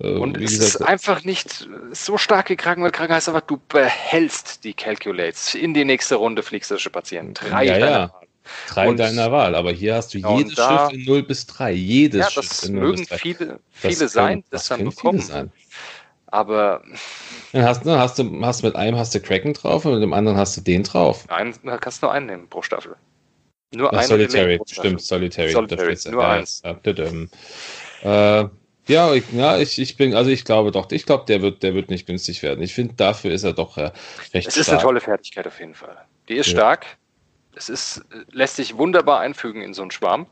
Äh, 0.00 0.08
und 0.12 0.38
wie 0.38 0.44
es 0.44 0.58
gesagt, 0.58 0.74
ist 0.76 0.82
einfach 0.82 1.24
nicht 1.24 1.68
so 1.92 2.18
stark 2.18 2.46
gekragen, 2.46 2.82
weil 2.82 2.90
Kraken 2.90 3.14
heißt 3.14 3.28
einfach, 3.28 3.42
du 3.42 3.58
behältst 3.68 4.64
die 4.64 4.74
Calculates. 4.74 5.54
In 5.54 5.74
die 5.74 5.84
nächste 5.84 6.16
Runde 6.16 6.42
fliegst 6.42 6.70
du 6.70 6.76
Patienten. 6.90 7.34
Drei 7.34 7.64
Ja, 7.64 7.72
deiner 7.74 7.90
ja. 7.90 7.98
Wahl. 8.12 8.26
drei 8.68 8.88
und- 8.88 8.96
deiner 8.98 9.30
Wahl, 9.32 9.54
aber 9.54 9.72
hier 9.72 9.94
hast 9.94 10.14
du 10.14 10.18
Ja, 10.18 10.36
jedes 10.38 10.54
da- 10.54 10.88
Schiff 10.88 10.98
in 10.98 11.04
0 11.04 11.22
bis 11.22 11.46
3. 11.46 11.72
Jedes 11.72 12.20
Ja, 12.20 12.30
Schiff 12.30 12.48
das 12.48 12.64
in 12.64 12.74
0 12.74 12.82
mögen 12.82 12.96
bis 13.00 13.08
3. 13.08 13.18
viele, 13.18 13.46
Das 13.46 13.58
viele 13.80 13.96
können- 13.96 14.08
sein, 14.08 14.44
das, 14.50 14.68
dann 14.68 14.78
können 14.78 14.90
bekommen. 14.90 15.20
Viele 15.20 15.32
sein. 15.32 15.52
Aber 16.30 16.82
Dann 17.52 17.64
hast, 17.64 17.86
dann 17.86 17.98
hast 17.98 18.18
du 18.18 18.40
hast 18.42 18.62
mit 18.62 18.76
einem 18.76 18.96
hast 18.98 19.14
du 19.14 19.20
Kraken 19.20 19.54
drauf 19.54 19.84
und 19.86 19.94
mit 19.94 20.02
dem 20.02 20.12
anderen 20.12 20.36
hast 20.36 20.56
du 20.56 20.60
den 20.60 20.82
drauf. 20.82 21.24
einen, 21.28 21.54
da 21.64 21.78
kannst 21.78 22.02
du 22.02 22.06
nur 22.06 22.12
einen 22.12 22.26
nehmen 22.26 22.48
pro 22.48 22.60
Staffel. 22.62 22.96
Nur 23.74 23.92
Ach, 23.92 23.98
einen 23.98 24.08
Solitary, 24.08 24.60
stimmt, 24.66 25.00
Solitary. 25.02 25.52
Solitary, 25.52 25.96
nur 26.10 26.22
ja, 26.22 26.30
eins. 26.30 26.62
Ja, 26.64 28.42
äh, 28.42 28.48
ja, 28.88 29.14
ich, 29.14 29.24
ja 29.32 29.58
ich, 29.58 29.78
ich 29.78 29.96
bin, 29.96 30.14
also 30.14 30.30
ich 30.30 30.44
glaube 30.44 30.70
doch, 30.72 30.90
ich 30.90 31.06
glaube, 31.06 31.24
der 31.26 31.42
wird, 31.42 31.62
der 31.62 31.74
wird 31.74 31.90
nicht 31.90 32.06
günstig 32.06 32.42
werden. 32.42 32.62
Ich 32.62 32.74
finde, 32.74 32.94
dafür 32.94 33.32
ist 33.32 33.44
er 33.44 33.52
doch 33.52 33.76
äh, 33.78 33.92
recht 34.34 34.48
Es 34.48 34.56
ist 34.56 34.66
stark. 34.66 34.78
eine 34.78 34.82
tolle 34.82 35.00
Fertigkeit 35.00 35.46
auf 35.46 35.60
jeden 35.60 35.74
Fall. 35.74 35.96
Die 36.28 36.34
ist 36.36 36.46
Ja. 36.48 36.52
stark. 36.52 36.86
Es 37.54 37.68
ist, 37.68 38.02
lässt 38.30 38.56
sich 38.56 38.76
wunderbar 38.76 39.20
einfügen 39.20 39.62
in 39.62 39.74
so 39.74 39.82
einen 39.82 39.90
Schwarm. 39.90 40.26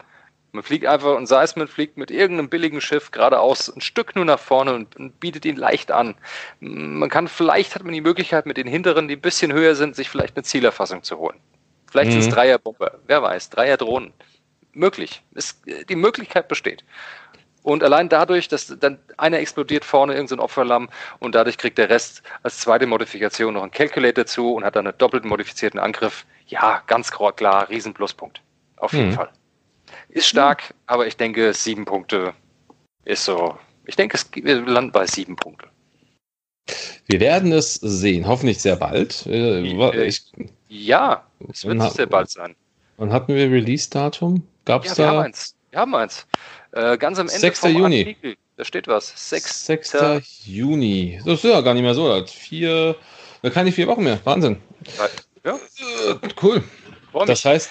Man 0.53 0.63
fliegt 0.63 0.87
einfach, 0.87 1.17
und 1.17 1.27
sei 1.27 1.43
es 1.43 1.57
man 1.57 1.69
fliegt 1.69 1.99
mit 1.99 2.11
irgendeinem 2.11 2.49
billigen 2.49 2.81
Schiff 2.81 3.11
geradeaus 3.11 3.69
ein 3.69 3.81
Stück 3.83 4.17
nur 4.17 4.25
nach 4.25 4.39
vorne 4.39 4.75
und, 4.75 4.97
und 4.97 5.21
bietet 5.21 5.45
ihn 5.45 5.57
leicht 5.57 5.91
an. 5.91 6.15
Man 6.61 7.11
kann, 7.11 7.29
vielleicht 7.29 7.75
hat 7.75 7.85
man 7.85 7.93
die 7.93 8.01
Möglichkeit, 8.01 8.47
mit 8.47 8.57
den 8.57 8.67
hinteren, 8.67 9.09
die 9.09 9.17
ein 9.17 9.21
bisschen 9.21 9.53
höher 9.53 9.75
sind, 9.75 9.97
sich 9.97 10.09
vielleicht 10.09 10.37
eine 10.37 10.45
Zielerfassung 10.45 11.03
zu 11.03 11.19
holen. 11.19 11.39
Vielleicht 11.91 12.13
sind 12.13 12.21
es 12.21 12.27
Mhm. 12.29 12.33
Dreierbomber, 12.33 12.99
wer 13.07 13.23
weiß, 13.23 13.51
Dreierdrohnen. 13.51 14.13
Möglich. 14.73 15.23
Es, 15.35 15.61
die 15.89 15.97
Möglichkeit 15.97 16.49
besteht. 16.49 16.85
Und 17.67 17.83
allein 17.83 18.09
dadurch, 18.09 18.47
dass 18.47 18.69
dann 18.79 18.97
einer 19.17 19.41
explodiert 19.41 19.85
vorne, 19.85 20.13
irgendein 20.15 20.39
so 20.39 20.45
Opferlamm, 20.45 20.89
und 21.19 21.35
dadurch 21.35 21.59
kriegt 21.59 21.79
der 21.79 21.91
Rest 21.91 22.23
als 22.45 22.61
zweite 22.61 22.87
Modifikation 22.87 23.55
noch 23.55 23.63
einen 23.63 23.73
Calculator 23.73 24.23
dazu 24.23 24.55
und 24.55 24.63
hat 24.65 24.77
dann 24.77 24.87
einen 24.87 24.97
doppelt 24.99 25.25
modifizierten 25.25 25.81
Angriff. 25.81 26.25
Ja, 26.47 26.85
ganz 26.87 27.11
klar, 27.11 27.69
riesen 27.69 27.93
Pluspunkt. 27.93 28.41
Auf 28.77 28.93
jeden 28.93 29.09
Hm. 29.09 29.15
Fall. 29.15 29.31
Ist 30.11 30.29
stark, 30.29 30.75
aber 30.87 31.09
ich 31.09 31.17
denke, 31.17 31.53
sieben 31.55 31.85
Punkte 31.85 32.35
ist 33.05 33.25
so. 33.25 33.59
Ich 33.85 33.97
denke, 33.97 34.17
es, 34.17 34.31
wir 34.33 34.61
landen 34.65 34.93
bei 34.93 35.05
sieben 35.09 35.35
Punkten. 35.35 35.69
Wir 37.07 37.19
werden 37.19 37.51
es 37.51 37.75
sehen, 37.75 38.29
hoffentlich 38.29 38.63
sehr 38.63 38.77
bald. 38.77 39.27
Äh, 39.27 39.77
wa- 39.77 39.91
Äh, 39.91 40.05
ich, 40.07 40.23
Ja, 40.69 41.25
es 41.51 41.65
wird 41.65 41.83
sehr 41.93 42.07
bald 42.07 42.31
sein. 42.31 42.55
wann 42.97 43.13
hatten 43.13 43.35
wir 43.35 43.51
Release-Datum? 43.51 44.47
Gab 44.65 44.85
es 44.85 44.93
Ja, 44.93 44.99
wir 44.99 45.07
haben 45.09 45.17
da? 45.17 45.23
eins. 45.23 45.57
Wir 45.73 45.81
haben 45.81 45.95
eins. 45.97 46.27
Äh, 46.73 46.99
ganz 46.99 47.19
am 47.19 47.27
Ende 47.29 47.39
6. 47.41 47.59
vom 47.61 47.71
Juni. 47.77 47.99
Artikel. 48.01 48.37
Da 48.57 48.65
steht 48.65 48.89
was. 48.89 49.13
6. 49.31 49.67
6. 49.67 49.97
Juni. 50.45 51.21
Das 51.25 51.35
ist 51.35 51.45
ja 51.45 51.61
gar 51.61 51.75
nicht 51.75 51.83
mehr 51.83 51.95
so. 51.95 52.11
alt. 52.11 52.31
Vier, 52.31 52.97
da 53.43 53.51
keine 53.51 53.73
vier 53.73 53.87
Wochen 53.87 54.05
mehr. 54.05 54.19
Wahnsinn. 54.25 54.61
Ja, 55.45 55.55
Äh, 55.55 56.15
cool. 56.43 56.63
Das 57.27 57.45
heißt, 57.45 57.71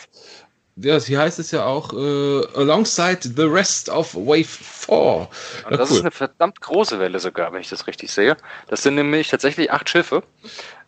ja, 0.77 0.99
hier 0.99 1.19
heißt 1.19 1.39
es 1.39 1.51
ja 1.51 1.65
auch 1.65 1.93
äh, 1.93 2.45
alongside 2.55 3.19
the 3.23 3.43
rest 3.43 3.89
of 3.89 4.13
Wave 4.15 4.45
4. 4.45 4.95
Und 4.97 5.27
Ja, 5.71 5.77
das 5.77 5.89
cool. 5.89 5.95
ist 5.97 6.01
eine 6.03 6.11
verdammt 6.11 6.61
große 6.61 6.99
Welle 6.99 7.19
sogar, 7.19 7.51
wenn 7.53 7.61
ich 7.61 7.69
das 7.69 7.87
richtig 7.87 8.11
sehe. 8.11 8.37
Das 8.67 8.83
sind 8.83 8.95
nämlich 8.95 9.29
tatsächlich 9.29 9.71
acht 9.71 9.89
Schiffe. 9.89 10.23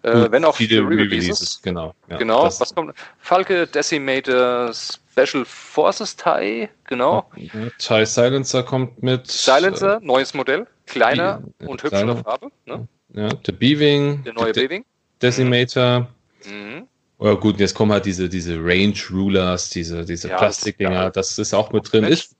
Äh, 0.03 0.29
wenn 0.31 0.45
auch 0.45 0.55
viele 0.55 0.81
Re-Releases, 0.81 1.61
genau. 1.61 1.93
Ja, 2.09 2.17
genau, 2.17 2.43
das- 2.45 2.59
was 2.61 2.73
kommt? 2.75 2.93
Falke, 3.19 3.65
Decimator, 3.67 4.71
Special 5.17 5.45
Forces 5.45 6.15
TIE, 6.15 6.69
genau. 6.85 7.29
Ja, 7.35 7.49
Thai 7.79 8.05
Silencer 8.05 8.63
kommt 8.63 9.01
mit. 9.01 9.27
Silencer, 9.27 9.99
neues 10.01 10.33
Modell, 10.33 10.67
kleiner 10.85 11.41
die- 11.59 11.65
und 11.65 11.81
ja, 11.81 11.89
hübsch 11.89 11.99
in 12.01 12.07
der 12.07 12.15
kleiner. 12.15 12.23
Farbe. 12.23 12.51
Ne? 12.65 12.87
Äh, 13.15 13.21
ja, 13.21 13.29
der 13.29 13.51
Beaving. 13.53 14.23
Der 14.23 14.33
neue 14.33 14.53
Beving. 14.53 14.85
Decimator. 15.21 16.07
Mhm. 16.45 16.87
Ja 17.19 17.33
gut, 17.33 17.53
und 17.55 17.59
jetzt 17.59 17.73
kommen 17.73 17.91
halt 17.91 18.05
diese, 18.05 18.29
diese 18.29 18.57
Range 18.57 18.93
Rulers, 19.09 19.71
diese, 19.71 20.05
diese 20.05 20.29
Ja, 20.29 20.37
Plastikdinger, 20.37 20.91
ja. 20.91 21.09
das 21.09 21.39
ist 21.39 21.51
auch 21.51 21.71
mit 21.71 21.91
drin. 21.91 22.03
Ist, 22.03 22.35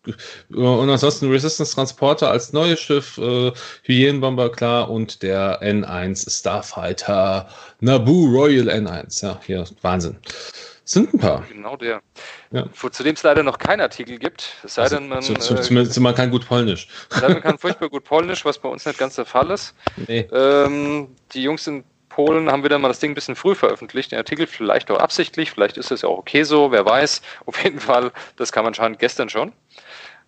und 0.54 0.88
ansonsten 0.88 1.32
Resistance 1.32 1.74
Transporter 1.74 2.30
als 2.30 2.54
neues 2.54 2.80
Schiff, 2.80 3.18
äh, 3.18 3.52
Hyänenbomber 3.82 4.52
klar 4.52 4.92
und 4.92 5.24
der 5.24 5.64
N1 5.64 6.30
Starfighter 6.30 7.50
Naboo 7.80 8.28
Royal 8.28 8.70
N1. 8.70 9.24
Ja, 9.24 9.40
hier, 9.44 9.66
Wahnsinn. 9.82 10.18
Sind 10.88 11.14
ein 11.14 11.20
paar. 11.20 11.44
Genau 11.50 11.76
der. 11.76 12.02
Ja. 12.52 12.66
Zu 12.72 13.04
dem 13.04 13.16
es 13.16 13.22
leider 13.22 13.44
noch 13.44 13.58
keinen 13.58 13.82
Artikel 13.82 14.18
gibt. 14.18 14.56
Es 14.64 14.76
sei 14.76 14.88
denn, 14.88 15.10
man, 15.10 15.22
zu, 15.22 15.34
zu, 15.34 15.56
äh, 15.56 15.62
zumindest 15.62 16.00
man 16.00 16.16
kann 16.16 16.32
gut 16.32 16.48
Polnisch. 16.48 16.88
sei 17.10 17.20
denn, 17.22 17.34
man 17.34 17.42
kann 17.42 17.58
furchtbar 17.58 17.90
gut 17.90 18.06
Polnisch, 18.06 18.46
was 18.46 18.58
bei 18.58 18.70
uns 18.70 18.86
nicht 18.86 18.98
ganz 18.98 19.16
der 19.16 19.26
Fall 19.26 19.52
ist. 19.52 19.76
Nee. 20.08 20.22
Ähm, 20.32 21.10
die 21.34 21.44
Jungs 21.44 21.68
in 21.68 21.84
Polen 22.08 22.50
haben 22.50 22.64
wieder 22.64 22.80
mal 22.80 22.88
das 22.88 23.00
Ding 23.00 23.12
ein 23.12 23.16
bisschen 23.16 23.36
früh 23.36 23.54
veröffentlicht, 23.54 24.14
den 24.14 24.18
Artikel 24.18 24.48
vielleicht 24.48 24.90
auch 24.90 24.98
absichtlich, 24.98 25.52
vielleicht 25.52 25.78
ist 25.78 25.92
es 25.92 26.04
ja 26.04 26.10
auch 26.10 26.20
okay 26.20 26.44
so, 26.44 26.72
wer 26.72 26.86
weiß. 26.86 27.22
Auf 27.46 27.62
jeden 27.62 27.82
Fall, 27.82 28.14
das 28.38 28.54
kam 28.54 28.66
anscheinend 28.66 28.98
gestern 29.00 29.28
schon. 29.28 29.52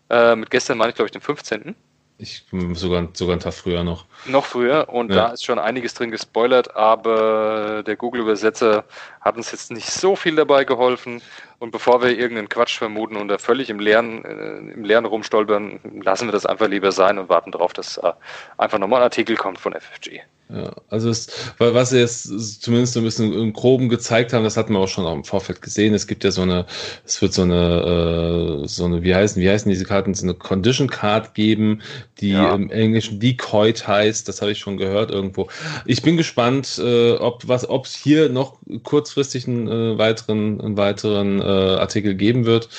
Äh, 0.09 0.35
mit 0.35 0.51
gestern 0.51 0.77
meine 0.77 0.89
ich, 0.89 0.95
glaube 0.95 1.07
ich, 1.07 1.13
den 1.13 1.21
15. 1.21 1.73
Ich 2.21 2.45
sogar, 2.73 3.07
sogar 3.13 3.31
einen 3.31 3.39
Tag 3.39 3.53
früher 3.53 3.81
noch. 3.85 4.03
Noch 4.25 4.45
früher 4.45 4.89
und 4.89 5.09
ja. 5.09 5.15
da 5.15 5.27
ist 5.29 5.45
schon 5.45 5.57
einiges 5.57 5.93
drin 5.93 6.11
gespoilert, 6.11 6.75
aber 6.75 7.81
der 7.81 7.95
Google-Übersetzer 7.95 8.83
hat 9.21 9.37
uns 9.37 9.51
jetzt 9.51 9.71
nicht 9.71 9.89
so 9.89 10.15
viel 10.15 10.35
dabei 10.35 10.63
geholfen. 10.63 11.21
Und 11.59 11.71
bevor 11.71 12.01
wir 12.01 12.17
irgendeinen 12.17 12.47
Quatsch 12.47 12.77
vermuten 12.77 13.17
und 13.17 13.27
da 13.27 13.37
völlig 13.37 13.69
im 13.69 13.79
Leeren, 13.79 14.23
äh, 14.23 14.73
im 14.73 14.83
Leeren 14.83 15.05
rumstolpern, 15.05 15.79
lassen 16.03 16.27
wir 16.27 16.31
das 16.31 16.45
einfach 16.45 16.67
lieber 16.67 16.91
sein 16.91 17.17
und 17.19 17.27
warten 17.27 17.51
darauf, 17.51 17.73
dass 17.73 17.97
äh, 17.97 18.13
einfach 18.57 18.79
nochmal 18.79 19.01
ein 19.01 19.03
Artikel 19.03 19.35
kommt 19.35 19.59
von 19.59 19.73
FFG. 19.73 20.21
Ja, 20.51 20.71
also 20.89 21.11
es, 21.11 21.27
weil 21.59 21.75
was 21.75 21.91
sie 21.91 21.99
jetzt 21.99 22.61
zumindest 22.61 22.93
so 22.93 23.01
ein 23.01 23.03
bisschen 23.03 23.31
im 23.33 23.53
Groben 23.53 23.87
gezeigt 23.87 24.33
haben, 24.33 24.43
das 24.43 24.57
hatten 24.57 24.73
wir 24.73 24.79
auch 24.79 24.87
schon 24.87 25.05
auch 25.05 25.13
im 25.13 25.23
Vorfeld 25.23 25.61
gesehen. 25.61 25.93
Es 25.93 26.07
gibt 26.07 26.23
ja 26.23 26.31
so 26.31 26.41
eine, 26.41 26.65
es 27.05 27.21
wird 27.21 27.33
so 27.33 27.43
eine, 27.43 28.63
äh, 28.63 28.67
so 28.67 28.85
eine, 28.85 29.03
wie 29.03 29.13
heißen, 29.13 29.39
wie 29.39 29.47
heißen 29.47 29.69
diese 29.69 29.85
Karten, 29.85 30.15
so 30.15 30.25
eine 30.25 30.33
Condition 30.33 30.89
Card 30.89 31.35
geben, 31.35 31.83
die 32.19 32.31
ja. 32.31 32.55
im 32.55 32.71
Englischen 32.71 33.19
Decoyed 33.19 33.87
heißt. 33.87 34.27
Das 34.27 34.41
habe 34.41 34.51
ich 34.51 34.57
schon 34.57 34.77
gehört 34.77 35.11
irgendwo. 35.11 35.49
Ich 35.85 36.01
bin 36.01 36.17
gespannt, 36.17 36.81
äh, 36.83 37.11
ob 37.11 37.47
was, 37.47 37.69
ob 37.69 37.85
es 37.85 37.93
hier 37.93 38.29
noch 38.29 38.57
kurzfristig 38.81 39.18
einen 39.47 39.67
äh, 39.67 39.97
weiteren, 39.97 40.61
einen 40.61 40.77
weiteren 40.77 41.41
äh, 41.41 41.43
Artikel 41.43 42.15
geben 42.15 42.45
wird. 42.45 42.69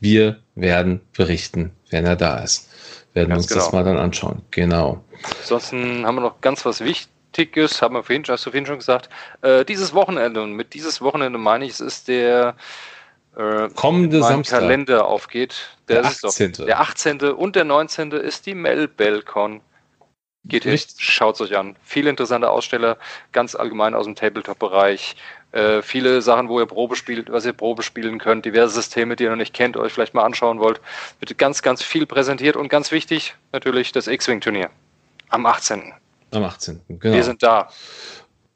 Wir 0.00 0.38
werden 0.54 1.00
berichten, 1.16 1.72
wenn 1.90 2.04
er 2.04 2.16
da 2.16 2.38
ist. 2.38 2.68
Werden 3.14 3.30
ganz 3.30 3.44
uns 3.44 3.48
genau. 3.48 3.64
das 3.64 3.72
mal 3.72 3.84
dann 3.84 3.98
anschauen. 3.98 4.42
Genau. 4.50 5.04
Ansonsten 5.40 6.06
haben 6.06 6.16
wir 6.16 6.22
noch 6.22 6.40
ganz 6.40 6.64
was 6.64 6.82
Wichtiges, 6.82 7.82
haben 7.82 7.94
wir 7.94 8.02
vorhin, 8.02 8.24
hast 8.28 8.46
du 8.46 8.50
vorhin 8.50 8.66
schon 8.66 8.78
gesagt. 8.78 9.08
Äh, 9.42 9.64
dieses 9.64 9.92
Wochenende, 9.94 10.42
und 10.42 10.54
mit 10.54 10.74
dieses 10.74 11.00
Wochenende 11.00 11.38
meine 11.38 11.64
ich, 11.64 11.72
es 11.72 11.80
ist 11.80 12.08
der 12.08 12.56
äh, 13.36 13.68
kommende 13.74 14.22
Samstag. 14.22 14.60
Kalender 14.60 15.06
aufgeht. 15.06 15.76
Der, 15.88 16.02
der 16.02 16.10
18. 16.10 16.52
Doch, 16.52 16.66
der 16.66 16.80
18. 16.80 17.20
und 17.20 17.56
der 17.56 17.64
19. 17.64 18.12
ist 18.12 18.46
die 18.46 18.54
Melbelcon. 18.54 19.60
Geht 20.44 20.64
hin, 20.64 20.78
schaut 20.98 21.36
es 21.36 21.40
euch 21.40 21.56
an. 21.56 21.76
Viele 21.84 22.10
interessante 22.10 22.50
Aussteller, 22.50 22.98
ganz 23.30 23.54
allgemein 23.54 23.94
aus 23.94 24.06
dem 24.06 24.16
Tabletop-Bereich. 24.16 25.14
Äh, 25.52 25.82
viele 25.82 26.22
Sachen, 26.22 26.48
wo 26.48 26.58
ihr 26.58 26.66
Probe 26.66 26.96
spielt, 26.96 27.30
was 27.30 27.44
ihr 27.44 27.52
Probe 27.52 27.82
spielen 27.82 28.18
könnt, 28.18 28.44
diverse 28.44 28.74
Systeme, 28.74 29.16
die 29.16 29.24
ihr 29.24 29.30
noch 29.30 29.36
nicht 29.36 29.54
kennt, 29.54 29.76
euch 29.76 29.92
vielleicht 29.92 30.14
mal 30.14 30.24
anschauen 30.24 30.58
wollt. 30.58 30.80
Wird 31.20 31.36
ganz, 31.36 31.62
ganz 31.62 31.82
viel 31.82 32.06
präsentiert 32.06 32.56
und 32.56 32.68
ganz 32.68 32.90
wichtig, 32.90 33.34
natürlich 33.52 33.92
das 33.92 34.06
X-Wing-Turnier. 34.06 34.70
Am 35.28 35.44
18. 35.46 35.92
Am 36.32 36.44
18. 36.44 36.80
Genau. 36.88 37.14
Wir 37.14 37.22
sind 37.22 37.42
da. 37.42 37.68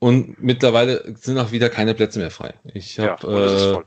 Und 0.07 0.41
mittlerweile 0.41 1.03
sind 1.20 1.37
auch 1.37 1.51
wieder 1.51 1.69
keine 1.69 1.93
Plätze 1.93 2.20
mehr 2.20 2.31
frei. 2.31 2.55
Ich 2.74 2.97
hab, 3.01 3.24
ja, 3.24 3.45
es 3.45 3.53
ist 3.55 3.65
voll. 3.73 3.85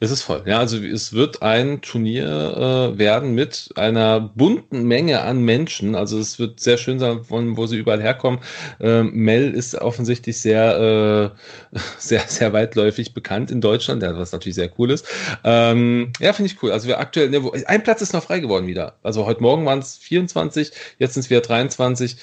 Es 0.00 0.10
ist 0.10 0.22
voll. 0.22 0.42
Ja, 0.44 0.58
also 0.58 0.76
es 0.76 1.14
wird 1.14 1.40
ein 1.40 1.80
Turnier 1.80 2.92
äh, 2.94 2.98
werden 2.98 3.34
mit 3.34 3.70
einer 3.76 4.20
bunten 4.20 4.82
Menge 4.82 5.22
an 5.22 5.40
Menschen. 5.40 5.94
Also 5.94 6.18
es 6.18 6.38
wird 6.38 6.60
sehr 6.60 6.76
schön 6.76 6.98
sein, 6.98 7.24
von 7.24 7.56
wo 7.56 7.66
sie 7.66 7.78
überall 7.78 8.02
herkommen. 8.02 8.40
Ähm, 8.80 9.12
Mel 9.14 9.54
ist 9.54 9.74
offensichtlich 9.74 10.38
sehr, 10.42 11.32
äh, 11.72 11.78
sehr, 11.98 12.20
sehr 12.20 12.52
weitläufig 12.52 13.14
bekannt 13.14 13.50
in 13.50 13.62
Deutschland, 13.62 14.02
was 14.02 14.32
natürlich 14.32 14.56
sehr 14.56 14.70
cool 14.78 14.90
ist. 14.90 15.06
Ähm, 15.42 16.12
ja, 16.20 16.34
finde 16.34 16.52
ich 16.52 16.62
cool. 16.62 16.70
Also 16.70 16.86
wir 16.86 17.00
aktuell, 17.00 17.30
ne, 17.30 17.44
wo, 17.44 17.52
ein 17.52 17.82
Platz 17.82 18.02
ist 18.02 18.12
noch 18.12 18.24
frei 18.24 18.40
geworden 18.40 18.66
wieder. 18.66 18.96
Also 19.02 19.24
heute 19.24 19.40
Morgen 19.40 19.64
waren 19.64 19.78
es 19.78 19.96
24, 19.96 20.70
jetzt 20.98 21.14
sind 21.14 21.22
es 21.22 21.30
wieder 21.30 21.40
23. 21.40 22.18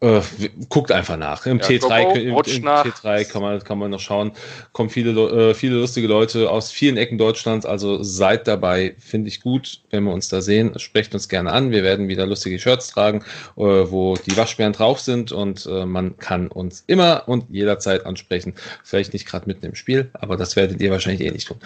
Äh, 0.00 0.20
guckt 0.68 0.92
einfach 0.92 1.16
nach. 1.16 1.46
Im, 1.46 1.58
ja, 1.58 1.64
T3, 1.64 2.04
go, 2.04 2.12
go, 2.12 2.18
im, 2.18 2.28
im 2.28 2.34
T3 2.36 3.24
kann 3.24 3.40
man, 3.40 3.64
kann 3.64 3.78
man 3.78 3.90
noch 3.90 4.00
schauen. 4.00 4.32
Kommen 4.72 4.90
viele, 4.90 5.12
äh, 5.12 5.54
viele 5.54 5.76
lustige 5.76 6.06
Leute 6.06 6.50
aus 6.50 6.70
vielen 6.70 6.98
Ecken 6.98 7.16
Deutschlands. 7.16 7.64
Also 7.64 8.02
seid 8.02 8.46
dabei. 8.46 8.94
Finde 8.98 9.28
ich 9.28 9.40
gut, 9.40 9.80
wenn 9.90 10.04
wir 10.04 10.12
uns 10.12 10.28
da 10.28 10.42
sehen. 10.42 10.78
Sprecht 10.78 11.14
uns 11.14 11.30
gerne 11.30 11.50
an. 11.50 11.70
Wir 11.70 11.82
werden 11.82 12.08
wieder 12.08 12.26
lustige 12.26 12.58
Shirts 12.58 12.88
tragen, 12.88 13.24
äh, 13.56 13.62
wo 13.62 14.16
die 14.16 14.36
Waschbären 14.36 14.74
drauf 14.74 15.00
sind 15.00 15.32
und 15.32 15.64
äh, 15.64 15.86
man 15.86 16.18
kann 16.18 16.48
uns 16.48 16.84
immer 16.86 17.26
und 17.26 17.46
jederzeit 17.48 18.04
ansprechen. 18.04 18.52
Vielleicht 18.84 19.14
nicht 19.14 19.26
gerade 19.26 19.46
mitten 19.46 19.64
im 19.64 19.74
Spiel, 19.74 20.10
aber 20.12 20.36
das 20.36 20.56
werdet 20.56 20.82
ihr 20.82 20.90
wahrscheinlich 20.90 21.26
eh 21.26 21.30
nicht 21.30 21.48
tun. 21.48 21.58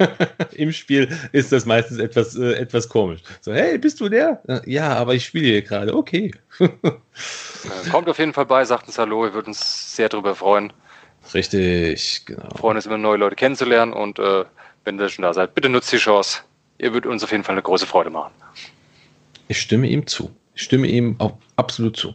Im 0.52 0.72
Spiel 0.72 1.08
ist 1.32 1.50
das 1.50 1.64
meistens 1.64 1.98
etwas, 1.98 2.36
äh, 2.36 2.52
etwas 2.52 2.90
komisch. 2.90 3.22
So, 3.40 3.54
hey, 3.54 3.78
bist 3.78 4.00
du 4.00 4.10
der? 4.10 4.42
Ja, 4.66 4.94
aber 4.94 5.14
ich 5.14 5.24
spiele 5.24 5.46
hier 5.46 5.62
gerade. 5.62 5.96
Okay. 5.96 6.32
Kommt 7.90 8.08
auf 8.08 8.18
jeden 8.18 8.32
Fall 8.32 8.46
bei, 8.46 8.64
sagt 8.64 8.86
uns 8.86 8.98
Hallo, 8.98 9.22
wir 9.22 9.34
würden 9.34 9.48
uns 9.48 9.96
sehr 9.96 10.08
darüber 10.08 10.34
freuen. 10.34 10.72
Richtig, 11.34 12.22
genau. 12.24 12.48
Freuen 12.56 12.76
uns 12.76 12.86
immer 12.86 12.98
neue 12.98 13.18
Leute 13.18 13.36
kennenzulernen 13.36 13.92
und 13.92 14.18
äh, 14.18 14.44
wenn 14.84 14.98
ihr 14.98 15.08
schon 15.08 15.22
da 15.22 15.34
seid, 15.34 15.54
bitte 15.54 15.68
nutzt 15.68 15.92
die 15.92 15.98
Chance. 15.98 16.40
Ihr 16.78 16.92
würdet 16.92 17.10
uns 17.10 17.22
auf 17.22 17.30
jeden 17.30 17.44
Fall 17.44 17.54
eine 17.54 17.62
große 17.62 17.86
Freude 17.86 18.10
machen. 18.10 18.32
Ich 19.48 19.60
stimme 19.60 19.86
ihm 19.86 20.06
zu. 20.06 20.30
Ich 20.54 20.62
stimme 20.62 20.86
ihm 20.86 21.16
auch 21.18 21.34
absolut 21.56 21.96
zu. 21.96 22.14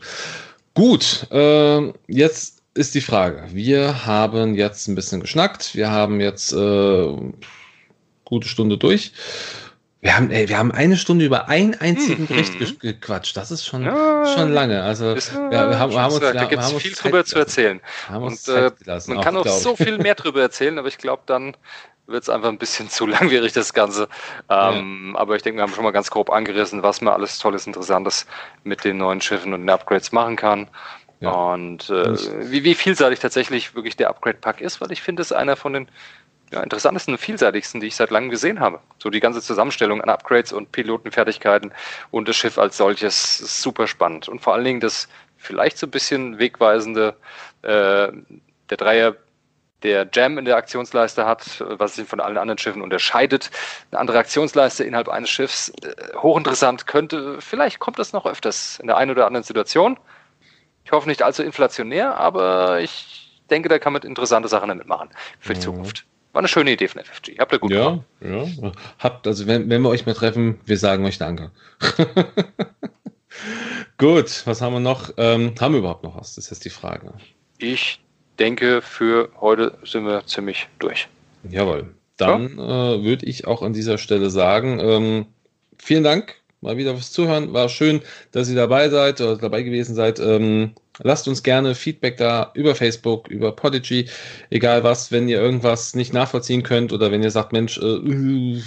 Gut, 0.74 1.28
äh, 1.32 1.94
jetzt 2.08 2.64
ist 2.74 2.96
die 2.96 3.02
Frage. 3.02 3.46
Wir 3.52 4.06
haben 4.06 4.56
jetzt 4.56 4.88
ein 4.88 4.96
bisschen 4.96 5.22
geschnackt. 5.22 5.76
Wir 5.76 5.92
haben 5.92 6.20
jetzt 6.20 6.52
äh, 6.52 7.16
gute 8.26 8.48
Stunde 8.48 8.78
durch. 8.78 9.14
Wir 10.06 10.16
haben, 10.16 10.30
ey, 10.30 10.48
wir 10.48 10.60
haben 10.60 10.72
eine 10.72 10.98
Stunde 10.98 11.26
über 11.26 11.50
einen 11.50 11.74
einzigen 11.74 12.28
Bericht 12.28 12.60
mhm. 12.60 12.78
gequatscht. 12.78 13.36
Das 13.36 13.50
ist 13.50 13.66
schon, 13.66 13.86
ja, 13.86 14.24
schon 14.38 14.54
lange. 14.54 14.84
Also 14.84 15.14
ist, 15.14 15.34
wir, 15.34 15.50
wir, 15.50 15.80
haben, 15.80 15.96
haben 15.96 16.14
uns, 16.14 16.20
da 16.20 16.46
gibt 16.46 16.62
es 16.62 16.74
viel 16.74 16.92
drüber 16.92 17.26
Zeit 17.26 17.28
zu 17.28 17.40
erzählen. 17.40 17.82
Und 18.14 18.48
äh, 18.48 18.72
man 19.08 19.22
kann 19.22 19.36
auch 19.36 19.48
so 19.48 19.76
viel 19.76 19.98
mehr 19.98 20.14
drüber 20.14 20.42
erzählen, 20.42 20.78
aber 20.78 20.90
ich 20.90 21.00
glaube, 21.00 21.24
dann 21.26 21.58
wird 22.06 22.22
es 22.22 22.30
einfach 22.30 22.50
ein 22.50 22.60
bisschen 22.60 22.88
zu 22.92 23.08
langwierig, 23.08 23.54
das 23.54 23.74
Ganze. 23.74 24.08
Ähm, 24.48 25.14
ja. 25.16 25.20
Aber 25.20 25.38
ich 25.38 25.42
denke, 25.42 25.58
wir 25.58 25.64
haben 25.64 25.74
schon 25.74 25.84
mal 25.84 25.90
ganz 25.90 26.12
grob 26.12 26.30
angerissen, 26.30 26.84
was 26.84 27.02
man 27.02 27.16
alles 27.16 27.40
Tolles, 27.40 27.66
Interessantes 27.66 28.28
mit 28.64 28.84
den 28.84 28.98
neuen 28.98 29.22
Schiffen 29.22 29.56
und 29.56 29.62
den 29.62 29.70
Upgrades 29.72 30.12
machen 30.12 30.36
kann. 30.36 30.68
Ja. 31.20 31.32
Und 31.32 31.90
äh, 31.90 32.52
wie, 32.52 32.64
wie 32.64 32.76
vielseitig 32.76 33.22
tatsächlich 33.22 33.74
wirklich 33.74 33.98
der 33.98 34.10
Upgrade-Pack 34.10 34.62
ist, 34.62 34.82
weil 34.82 34.92
ich 34.92 35.02
finde, 35.02 35.24
es 35.24 35.32
einer 35.32 35.56
von 35.56 35.74
den 35.74 35.88
ja, 36.56 36.64
interessantesten 36.64 37.14
und 37.14 37.20
vielseitigsten, 37.20 37.82
die 37.82 37.88
ich 37.88 37.96
seit 37.96 38.12
langem 38.12 38.30
gesehen 38.30 38.60
habe. 38.60 38.80
So 38.98 39.10
die 39.10 39.20
ganze 39.20 39.42
Zusammenstellung 39.42 40.02
an 40.02 40.10
Upgrades 40.10 40.54
und 40.54 40.72
Pilotenfertigkeiten 40.72 41.72
und 42.12 42.28
das 42.28 42.36
Schiff 42.36 42.58
als 42.58 42.78
solches 42.78 43.42
ist 43.42 43.62
super 43.62 43.88
spannend. 43.88 44.28
Und 44.28 44.40
vor 44.40 44.54
allen 44.54 44.64
Dingen 44.64 44.80
das 44.80 45.08
vielleicht 45.38 45.78
so 45.78 45.86
ein 45.86 45.92
bisschen 45.92 46.40
wegweisende, 46.40 47.16
äh, 47.62 48.08
der 48.70 48.78
Dreier, 48.78 49.16
der 49.84 50.08
Jam 50.12 50.38
in 50.38 50.46
der 50.46 50.56
Aktionsleiste 50.56 51.26
hat, 51.28 51.64
was 51.78 51.96
sich 51.96 52.08
von 52.08 52.20
allen 52.20 52.38
anderen 52.38 52.58
Schiffen 52.58 52.82
unterscheidet. 52.82 53.52
Eine 53.92 54.00
andere 54.00 54.18
Aktionsleiste 54.18 54.84
innerhalb 54.84 55.10
eines 55.10 55.30
Schiffs, 55.30 55.70
äh, 55.84 56.16
hochinteressant, 56.16 56.88
könnte, 56.88 57.42
vielleicht 57.42 57.80
kommt 57.80 58.00
das 58.00 58.14
noch 58.14 58.26
öfters 58.26 58.80
in 58.80 58.88
der 58.88 58.98
einen 58.98 59.12
oder 59.12 59.28
anderen 59.28 59.44
Situation. 59.44 60.00
Ich 60.86 60.92
hoffe 60.92 61.10
nicht 61.10 61.22
allzu 61.22 61.44
inflationär, 61.44 62.18
aber 62.18 62.80
ich 62.80 63.42
denke, 63.50 63.68
da 63.68 63.78
kann 63.78 63.92
man 63.92 64.04
interessante 64.04 64.48
Sachen 64.48 64.70
damit 64.70 64.88
machen 64.88 65.10
für 65.40 65.54
die 65.54 65.60
mhm. 65.60 65.64
Zukunft. 65.64 66.06
War 66.36 66.42
eine 66.42 66.50
schöne 66.50 66.74
Idee 66.74 66.90
von 66.90 67.02
FFG. 67.02 67.40
Habt 67.40 67.54
ihr 67.54 67.60
gut 67.60 67.72
ja, 67.72 68.04
gemacht. 68.20 68.52
Ja, 68.62 68.72
habt, 69.00 69.26
also 69.26 69.48
wenn, 69.48 69.70
wenn 69.70 69.82
wir 69.82 69.88
euch 69.88 70.06
mal 70.06 70.12
treffen, 70.12 70.60
wir 70.66 70.78
sagen 70.78 71.06
euch 71.06 71.18
Danke. 71.18 71.52
gut, 73.98 74.46
was 74.46 74.60
haben 74.60 74.74
wir 74.74 74.82
noch? 74.82 75.14
Ähm, 75.16 75.54
haben 75.62 75.76
wir 75.76 75.80
überhaupt 75.80 76.04
noch 76.04 76.18
was? 76.18 76.36
Das 76.36 76.44
ist 76.44 76.52
jetzt 76.52 76.66
die 76.66 76.72
Frage. 76.72 77.14
Ich 77.58 78.02
denke, 78.38 78.82
für 78.82 79.30
heute 79.40 79.78
sind 79.86 80.06
wir 80.06 80.26
ziemlich 80.26 80.68
durch. 80.80 81.08
Jawohl. 81.50 81.96
Dann 82.18 82.58
ja? 82.58 82.96
äh, 82.96 83.04
würde 83.06 83.28
ich 83.28 83.48
auch 83.48 83.62
an 83.62 83.72
dieser 83.72 83.98
Stelle 83.98 84.30
sagen, 84.30 84.82
ähm, 84.82 85.28
vielen 85.80 86.04
Dank 86.04 86.36
mal 86.60 86.76
wieder 86.76 86.96
fürs 86.96 87.14
Zuhören. 87.14 87.54
War 87.54 87.70
schön, 87.70 88.02
dass 88.34 88.50
ihr 88.50 88.58
dabei 88.58 88.90
seid 88.90 89.22
oder 89.22 89.38
dabei 89.38 89.64
gewesen 89.64 89.96
seid. 89.96 90.20
Ähm, 90.20 90.74
lasst 91.04 91.28
uns 91.28 91.44
gerne 91.44 91.76
Feedback 91.76 92.18
da 92.18 92.52
über 92.54 92.76
Facebook, 92.76 93.28
über 93.28 93.52
Podigy, 93.52 94.10
egal 94.50 94.84
was, 94.84 95.12
wenn 95.12 95.28
ihr 95.28 95.40
irgendwas 95.42 95.96
nicht 95.96 96.14
nachvollziehen 96.14 96.64
könnt 96.64 96.94
oder 96.94 97.12
wenn 97.12 97.24
ihr 97.24 97.32
sagt, 97.32 97.54
Mensch, 97.54 97.78
äh, 97.78 98.62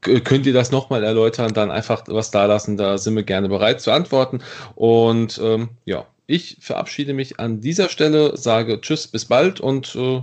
könnt 0.00 0.46
ihr 0.46 0.52
das 0.52 0.72
nochmal 0.72 1.04
erläutern, 1.04 1.52
dann 1.52 1.70
einfach 1.70 2.02
was 2.08 2.30
da 2.30 2.46
lassen. 2.46 2.76
Da 2.76 2.98
sind 2.98 3.14
wir 3.14 3.22
gerne 3.22 3.48
bereit 3.48 3.80
zu 3.80 3.92
antworten. 3.92 4.42
Und 4.74 5.40
ähm, 5.42 5.70
ja, 5.84 6.06
ich 6.26 6.56
verabschiede 6.60 7.14
mich 7.14 7.38
an 7.38 7.60
dieser 7.60 7.88
Stelle, 7.88 8.36
sage 8.36 8.80
Tschüss, 8.80 9.06
bis 9.06 9.24
bald 9.24 9.60
und 9.60 9.94
äh, 9.94 10.22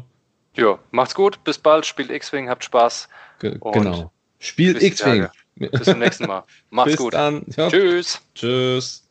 ja, 0.55 0.79
macht's 0.91 1.15
gut, 1.15 1.43
bis 1.43 1.57
bald, 1.57 1.85
spielt 1.85 2.09
X-Wing, 2.09 2.49
habt 2.49 2.63
Spaß. 2.63 3.07
genau. 3.39 4.11
Spielt 4.39 4.81
X-Wing. 4.81 5.27
Bis 5.55 5.83
zum 5.83 5.99
nächsten 5.99 6.25
Mal. 6.25 6.43
Macht's 6.69 6.91
Bis 6.91 6.99
gut. 6.99 7.13
Dann. 7.13 7.45
Ja. 7.55 7.69
Tschüss. 7.69 8.21
Tschüss. 8.33 9.03